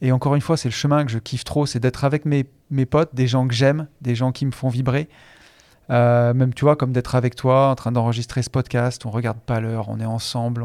Et 0.00 0.12
encore 0.12 0.36
une 0.36 0.40
fois, 0.40 0.56
c'est 0.56 0.68
le 0.68 0.74
chemin 0.74 1.04
que 1.04 1.10
je 1.10 1.18
kiffe 1.18 1.42
trop, 1.42 1.66
c'est 1.66 1.80
d'être 1.80 2.04
avec 2.04 2.24
mes, 2.24 2.44
potes, 2.86 3.16
des 3.16 3.26
gens 3.26 3.48
que 3.48 3.54
j'aime, 3.54 3.88
des 4.00 4.14
gens 4.14 4.30
qui 4.30 4.46
me 4.46 4.52
font 4.52 4.68
vibrer. 4.68 5.08
même, 5.88 6.54
tu 6.54 6.64
vois, 6.64 6.76
comme 6.76 6.92
d'être 6.92 7.16
avec 7.16 7.34
toi, 7.34 7.70
en 7.70 7.74
train 7.74 7.90
d'enregistrer 7.90 8.44
ce 8.44 8.50
podcast, 8.50 9.04
on 9.06 9.10
regarde 9.10 9.40
pas 9.40 9.58
l'heure, 9.58 9.88
on 9.88 9.98
est 9.98 10.04
ensemble, 10.04 10.64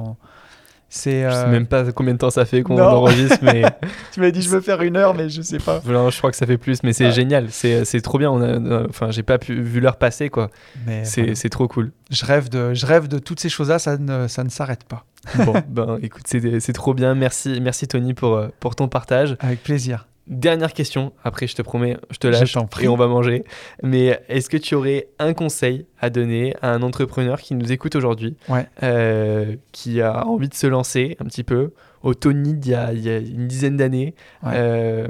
c'est, 0.89 1.23
Je 1.23 1.29
sais 1.29 1.43
euh, 1.45 1.51
même 1.51 1.67
pas 1.67 1.91
combien 1.91 2.13
de 2.13 2.17
temps 2.17 2.31
ça 2.31 2.45
fait 2.45 2.63
qu'on 2.63 2.79
enregistre, 2.79 3.37
mais. 3.41 3.63
tu 4.11 4.19
m'as 4.19 4.31
dit 4.31 4.41
je 4.41 4.49
veux 4.49 4.61
faire 4.61 4.81
une 4.81 4.97
heure, 4.97 5.13
mais 5.13 5.29
je 5.29 5.41
sais 5.41 5.59
pas. 5.59 5.81
je 5.85 6.17
crois 6.17 6.31
que 6.31 6.37
ça 6.37 6.45
fait 6.45 6.57
plus, 6.57 6.81
mais 6.83 6.93
c'est 6.93 7.11
génial. 7.11 7.47
C'est, 7.51 7.85
c'est 7.85 8.01
trop 8.01 8.17
bien. 8.17 8.31
On 8.31 8.41
a, 8.41 8.87
enfin, 8.87 9.11
j'ai 9.11 9.23
pas 9.23 9.37
pu, 9.37 9.61
vu 9.61 9.79
l'heure 9.79 9.97
passer, 9.97 10.29
quoi. 10.29 10.49
Mais 10.87 11.05
c'est, 11.05 11.35
c'est 11.35 11.49
trop 11.49 11.67
cool. 11.67 11.91
Je 12.09 12.25
rêve 12.25 12.49
de, 12.49 12.73
je 12.73 12.85
rêve 12.85 13.07
de 13.07 13.19
toutes 13.19 13.39
ces 13.39 13.49
choses-là, 13.49 13.77
ça 13.77 13.97
ne, 13.97 14.27
ça 14.27 14.43
ne 14.43 14.49
s'arrête 14.49 14.83
pas. 14.83 15.05
bon, 15.45 15.53
ben 15.69 15.99
écoute, 16.01 16.23
c'est, 16.25 16.59
c'est 16.59 16.73
trop 16.73 16.93
bien. 16.93 17.13
Merci, 17.13 17.59
merci 17.61 17.87
Tony 17.87 18.13
pour, 18.13 18.35
euh, 18.35 18.47
pour 18.59 18.75
ton 18.75 18.87
partage. 18.87 19.37
Avec 19.39 19.61
plaisir. 19.61 20.08
Dernière 20.29 20.73
question, 20.73 21.11
après 21.23 21.47
je 21.47 21.55
te 21.55 21.63
promets, 21.63 21.97
je 22.11 22.19
te 22.19 22.27
lâche 22.27 22.55
et 22.81 22.87
on 22.87 22.95
va 22.95 23.07
manger. 23.07 23.43
Mais 23.81 24.21
est-ce 24.29 24.47
que 24.47 24.57
tu 24.57 24.75
aurais 24.75 25.07
un 25.17 25.33
conseil 25.33 25.87
à 25.99 26.11
donner 26.11 26.55
à 26.61 26.71
un 26.71 26.83
entrepreneur 26.83 27.41
qui 27.41 27.55
nous 27.55 27.71
écoute 27.71 27.95
aujourd'hui, 27.95 28.37
euh, 28.83 29.55
qui 29.71 30.01
a 30.01 30.27
envie 30.27 30.47
de 30.47 30.53
se 30.53 30.67
lancer 30.67 31.17
un 31.19 31.25
petit 31.25 31.43
peu, 31.43 31.73
au 32.03 32.13
Tony 32.13 32.53
d'il 32.53 32.73
y, 32.73 32.75
a, 32.75 32.91
une 32.91 33.47
dizaine 33.47 33.75
d'années, 33.75 34.13
euh, 34.45 35.07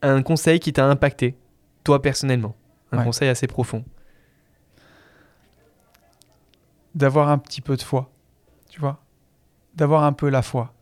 un 0.00 0.22
conseil 0.22 0.60
qui 0.60 0.72
t'a 0.72 0.86
impacté, 0.86 1.36
toi 1.84 2.00
personnellement, 2.00 2.56
un 2.92 3.04
conseil 3.04 3.28
assez 3.28 3.46
profond. 3.46 3.84
D'avoir 6.94 7.28
un 7.28 7.36
petit 7.36 7.60
peu 7.60 7.76
de 7.76 7.82
foi, 7.82 8.10
tu 8.70 8.80
vois? 8.80 8.98
D'avoir 9.74 10.04
un 10.04 10.14
peu 10.14 10.30
la 10.30 10.40
foi. 10.40 10.72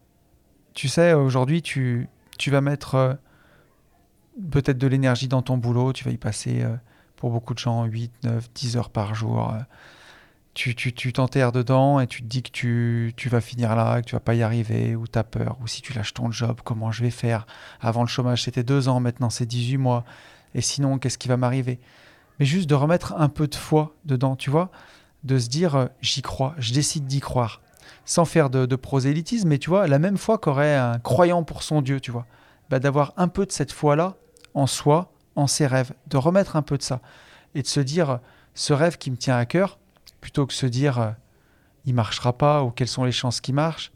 Tu 0.73 0.87
sais, 0.87 1.15
aujourd'hui, 1.15 1.63
tu 1.63 2.09
tu 2.39 2.51
vas 2.51 2.61
mettre 2.61 2.95
euh, 2.95 3.15
peut-être 4.51 4.79
de 4.79 4.87
l'énergie 4.87 5.29
dans 5.29 5.43
ton 5.43 5.59
boulot, 5.59 5.93
tu 5.93 6.05
vas 6.05 6.11
y 6.11 6.17
passer 6.17 6.63
euh, 6.63 6.75
pour 7.17 7.31
beaucoup 7.31 7.53
de 7.53 7.59
gens 7.59 7.85
8, 7.85 8.13
9, 8.23 8.51
10 8.55 8.77
heures 8.77 8.91
par 8.91 9.15
jour. 9.15 9.53
Euh. 9.53 9.59
tu, 10.55 10.75
tu, 10.75 11.13
t'enterres 11.13 11.53
dedans 11.53 12.01
et 12.01 12.07
tu 12.07 12.23
te 12.23 12.27
dis 12.27 12.43
que 12.43 12.51
tu, 12.51 13.13
tu, 13.17 13.29
vas 13.29 13.41
finir 13.41 13.77
là, 13.77 14.01
que 14.01 14.07
tu 14.07 14.15
vas 14.15 14.21
pas 14.21 14.35
y 14.35 14.43
arriver, 14.43 14.97
ou 14.97 15.07
tu 15.07 15.19
as 15.19 15.25
peur, 15.25 15.59
ou 15.63 15.67
si 15.67 15.83
tu 15.83 15.93
lâches 15.93 16.15
ton 16.15 16.31
job, 16.31 16.61
comment 16.65 16.91
je 16.93 17.03
vais 17.03 17.11
faire? 17.11 17.47
Avant 17.81 18.03
le 18.03 18.09
chômage, 18.09 18.45
c'était 18.45 18.63
2 18.63 18.89
ans, 18.89 19.01
maintenant 19.01 19.31
c'est 19.31 19.47
18 19.47 19.77
mois. 19.77 20.05
Et 20.55 20.63
sinon, 20.63 20.99
qu'est-ce 20.99 21.19
qui 21.19 21.29
va 21.29 21.37
m'arriver? 21.37 21.79
Mais 22.39 22.47
juste 22.47 22.71
de 22.71 22.75
remettre 22.75 23.15
un 23.19 23.29
peu 23.29 23.49
de 23.49 23.55
foi 23.55 23.95
dedans, 24.05 24.37
tu 24.37 24.49
vois? 24.49 24.71
De 25.25 25.39
se 25.39 25.49
dire, 25.49 25.89
j'y 26.01 26.23
crois, 26.23 26.55
je 26.59 26.73
décide 26.73 27.07
d'y 27.07 27.21
croire 27.21 27.61
sans 28.09 28.25
faire 28.25 28.49
de, 28.49 28.75
prosélytisme, 28.75 29.49
mais 29.49 29.59
tu 29.59 29.69
vois, 29.69 29.87
la 29.87 29.99
même 29.99 30.17
foi 30.17 30.39
qu'aurait 30.39 30.75
un 30.75 30.99
croyant 30.99 31.45
pour 31.45 31.63
son 31.63 31.83
Dieu, 31.83 32.01
tu 32.01 32.11
vois. 32.11 32.25
Bah, 32.71 32.79
D'avoir 32.79 33.13
un 33.19 33.29
peu 33.29 33.45
de 33.45 33.53
cette 33.53 33.71
foi-là 33.71 34.17
en 34.55 34.67
soi, 34.67 35.13
en 35.37 35.47
ses 35.47 35.67
rêves, 35.67 35.93
de 36.07 36.17
remettre 36.17 36.57
un 36.57 36.63
peu 36.63 36.79
de 36.79 36.83
ça, 36.83 37.03
et 37.55 37.61
de 37.61 37.67
se 37.67 37.81
dire, 37.81 38.21
ce 38.55 38.73
rêve 38.73 38.97
qui 38.97 39.11
me 39.11 39.19
tient 39.19 39.37
à 39.37 39.45
cœur, 39.45 39.79
plutôt 40.23 40.47
que 40.47 40.55
se 40.55 40.65
dire, 40.65 40.99
euh, 40.99 41.11
il 41.85 41.95
marchera 41.95 42.33
pas, 42.33 42.63
ou 42.63 42.71
quelles 42.71 42.89
sont 42.89 43.05
les 43.05 43.13
chances 43.13 43.43
qu'il 43.43 43.55
marche, 43.55 43.93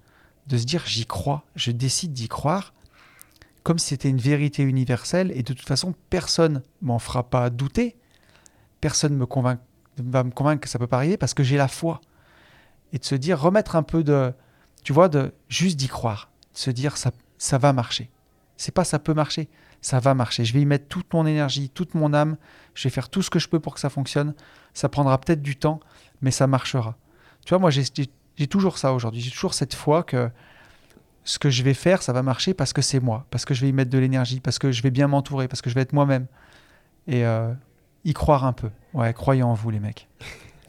de 0.47 0.59
se 0.59 0.67
dire, 0.67 0.83
j'y 0.85 1.07
crois, 1.07 1.45
je 1.57 1.71
décide 1.71 2.13
d'y 2.13 2.29
croire, 2.29 2.75
comme 3.63 3.79
si 3.79 3.89
c'était 3.89 4.11
une 4.11 4.19
vérité 4.19 4.63
universelle, 4.63 5.33
et 5.35 5.43
de 5.43 5.55
toute 5.55 5.67
façon, 5.67 5.95
personne 6.11 6.61
m'en 6.83 6.99
fera 6.99 7.23
pas 7.23 7.49
douter, 7.49 7.97
personne 8.83 9.17
me 9.17 9.25
convainc, 9.25 9.59
va 9.97 10.23
me 10.23 10.33
convaincre 10.33 10.61
que 10.61 10.69
ça 10.69 10.79
peut 10.79 10.87
pas 10.87 10.99
arriver, 10.99 11.17
parce 11.17 11.33
que 11.33 11.43
j'ai 11.43 11.57
la 11.57 11.69
foi 11.69 12.03
et 12.93 12.99
de 12.99 13.05
se 13.05 13.15
dire, 13.15 13.41
remettre 13.41 13.77
un 13.77 13.83
peu 13.83 14.05
de, 14.05 14.33
tu 14.85 14.93
vois, 14.93 15.09
de 15.09 15.33
juste 15.49 15.77
d'y 15.77 15.89
croire, 15.89 16.31
de 16.55 16.59
se 16.59 16.71
dire, 16.71 16.97
ça, 16.97 17.11
ça 17.39 17.59
va 17.59 17.73
marcher. 17.73 18.11
C'est 18.57 18.73
pas 18.73 18.85
ça 18.85 18.99
peut 18.99 19.15
marcher, 19.15 19.49
ça 19.81 19.99
va 19.99 20.15
marcher. 20.15 20.45
Je 20.45 20.53
vais 20.53 20.61
y 20.61 20.67
mettre 20.67 20.87
toute 20.89 21.13
mon 21.13 21.27
énergie, 21.27 21.71
toute 21.71 21.95
mon 21.95 22.13
âme, 22.15 22.37
je 22.75 22.85
vais 22.85 22.91
faire 22.91 23.09
tout 23.09 23.23
ce 23.23 23.31
que 23.31 23.39
je 23.39 23.49
peux 23.49 23.61
pour 23.61 23.75
que 23.75 23.81
ça 23.81 23.91
fonctionne. 23.91 24.35
Ça 24.75 24.89
prendra 24.89 25.19
peut-être 25.19 25.43
du 25.43 25.57
temps, 25.57 25.81
mais 26.21 26.31
ça 26.31 26.47
marchera. 26.47 26.97
Tu 27.45 27.51
vois, 27.51 27.59
moi, 27.59 27.71
j'ai 27.71 28.47
toujours 28.47 28.79
ça 28.79 28.93
aujourd'hui. 28.93 29.21
J'ai 29.21 29.31
toujours 29.31 29.55
cette 29.55 29.75
foi 29.75 30.03
que 30.03 30.31
ce 31.25 31.39
que 31.39 31.51
je 31.51 31.63
vais 31.63 31.75
faire, 31.75 32.03
ça 32.03 32.13
va 32.13 32.23
marcher 32.23 32.55
parce 32.55 32.73
que 32.73 32.83
c'est 32.83 33.01
moi, 33.01 33.27
parce 33.31 33.45
que 33.45 33.55
je 33.55 33.63
vais 33.63 33.69
y 33.69 33.73
mettre 33.73 33.91
de 33.91 33.99
l'énergie, 33.99 34.41
parce 34.41 34.59
que 34.59 34.73
je 34.73 34.83
vais 34.83 34.91
bien 34.91 35.09
m'entourer, 35.09 35.49
parce 35.49 35.63
que 35.63 35.71
je 35.71 35.75
vais 35.75 35.83
être 35.83 35.93
moi-même. 35.93 36.27
Et 37.07 37.25
euh, 37.25 37.53
y 38.05 38.13
croire 38.13 38.45
un 38.45 38.53
peu. 38.53 38.71
Ouais, 38.95 39.13
croyez 39.13 39.43
en 39.43 39.55
vous, 39.55 39.71
les 39.71 39.81
mecs. 39.81 40.09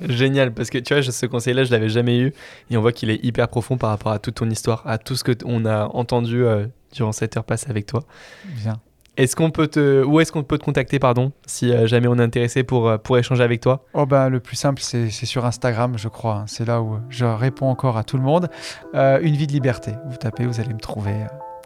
Génial, 0.07 0.53
parce 0.53 0.69
que 0.69 0.77
tu 0.77 0.93
vois, 0.93 1.03
ce 1.03 1.25
conseil-là, 1.25 1.63
je 1.63 1.71
l'avais 1.71 1.89
jamais 1.89 2.19
eu, 2.19 2.33
et 2.69 2.77
on 2.77 2.81
voit 2.81 2.91
qu'il 2.91 3.09
est 3.09 3.23
hyper 3.23 3.47
profond 3.47 3.77
par 3.77 3.89
rapport 3.89 4.11
à 4.11 4.19
toute 4.19 4.35
ton 4.35 4.49
histoire, 4.49 4.83
à 4.85 4.97
tout 4.97 5.15
ce 5.15 5.23
que 5.23 5.31
on 5.45 5.65
a 5.65 5.85
entendu 5.85 6.43
euh, 6.43 6.67
durant 6.93 7.11
cette 7.11 7.37
heure 7.37 7.43
passée 7.43 7.69
avec 7.69 7.85
toi. 7.85 8.03
Bien. 8.45 8.79
Est-ce 9.15 9.35
qu'on 9.35 9.51
peut 9.51 9.67
te, 9.67 10.03
où 10.03 10.19
est-ce 10.19 10.31
qu'on 10.31 10.43
peut 10.43 10.57
te 10.57 10.65
contacter, 10.65 10.97
pardon, 10.97 11.31
si 11.45 11.71
euh, 11.71 11.85
jamais 11.85 12.07
on 12.07 12.17
est 12.17 12.23
intéressé 12.23 12.63
pour, 12.63 12.89
euh, 12.89 12.97
pour 12.97 13.17
échanger 13.17 13.43
avec 13.43 13.61
toi? 13.61 13.85
Oh 13.93 14.07
bah 14.07 14.29
le 14.29 14.39
plus 14.39 14.55
simple, 14.55 14.81
c'est 14.81 15.09
sur 15.09 15.45
Instagram, 15.45 15.97
je 15.97 16.07
crois. 16.07 16.37
Hein. 16.37 16.45
C'est 16.47 16.65
là 16.65 16.81
où 16.81 16.97
je 17.09 17.25
réponds 17.25 17.69
encore 17.69 17.97
à 17.97 18.03
tout 18.03 18.17
le 18.17 18.23
monde. 18.23 18.49
une 18.93 19.35
vie 19.35 19.47
de 19.47 19.53
liberté. 19.53 19.91
Vous 20.09 20.17
tapez, 20.17 20.45
vous 20.45 20.59
allez 20.59 20.73
me 20.73 20.79
trouver. 20.79 21.13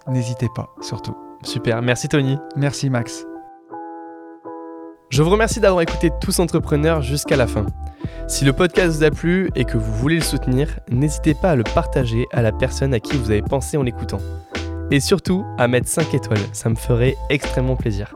N'hésitez 0.08 0.48
pas, 0.54 0.70
surtout. 0.82 1.16
Super, 1.44 1.82
merci 1.82 2.10
Tony. 2.10 2.38
Merci 2.56 2.90
Max. 2.90 3.26
Je 5.10 5.24
vous 5.24 5.30
remercie 5.30 5.62
d'avoir 5.62 5.82
écouté 5.82 6.12
Tous 6.22 6.40
Entrepreneurs 6.40 7.02
jusqu'à 7.02 7.38
la 7.38 7.48
fin. 7.48 7.66
Si 8.28 8.44
le 8.44 8.52
podcast 8.52 8.98
vous 8.98 9.04
a 9.06 9.10
plu 9.10 9.50
et 9.56 9.64
que 9.64 9.78
vous 9.78 9.94
voulez 9.94 10.16
le 10.16 10.22
soutenir, 10.22 10.80
n'hésitez 10.90 11.34
pas 11.34 11.52
à 11.52 11.56
le 11.56 11.64
partager 11.64 12.26
à 12.34 12.42
la 12.42 12.52
personne 12.52 12.94
à 12.94 13.00
qui 13.00 13.16
vous 13.16 13.32
avez 13.32 13.42
pensé 13.42 13.78
en 13.78 13.84
l'écoutant. 13.84 14.20
Et 14.92 15.00
surtout, 15.00 15.46
à 15.58 15.70
mettre 15.70 15.88
5 15.88 16.14
étoiles, 16.14 16.40
ça 16.52 16.70
me 16.70 16.76
ferait 16.76 17.16
extrêmement 17.30 17.78
plaisir. 17.78 18.14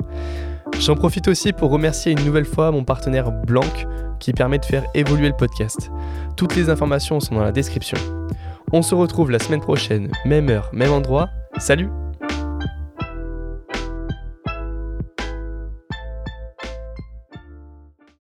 J'en 0.80 0.96
profite 0.96 1.30
aussi 1.30 1.54
pour 1.54 1.72
remercier 1.72 2.12
une 2.12 2.26
nouvelle 2.26 2.46
fois 2.46 2.72
mon 2.72 2.84
partenaire 2.84 3.32
Blanc 3.32 3.64
qui 4.20 4.34
permet 4.34 4.60
de 4.60 4.66
faire 4.66 4.84
évoluer 4.94 5.30
le 5.30 5.36
podcast. 5.36 5.92
Toutes 6.36 6.56
les 6.58 6.70
informations 6.70 7.22
sont 7.22 7.36
dans 7.36 7.44
la 7.44 7.54
description. 7.54 7.98
On 8.74 8.82
se 8.82 8.96
retrouve 8.96 9.32
la 9.32 9.40
semaine 9.40 9.62
prochaine, 9.62 10.12
même 10.26 10.50
heure, 10.50 10.70
même 10.74 10.92
endroit. 10.92 11.30
Salut 11.58 11.90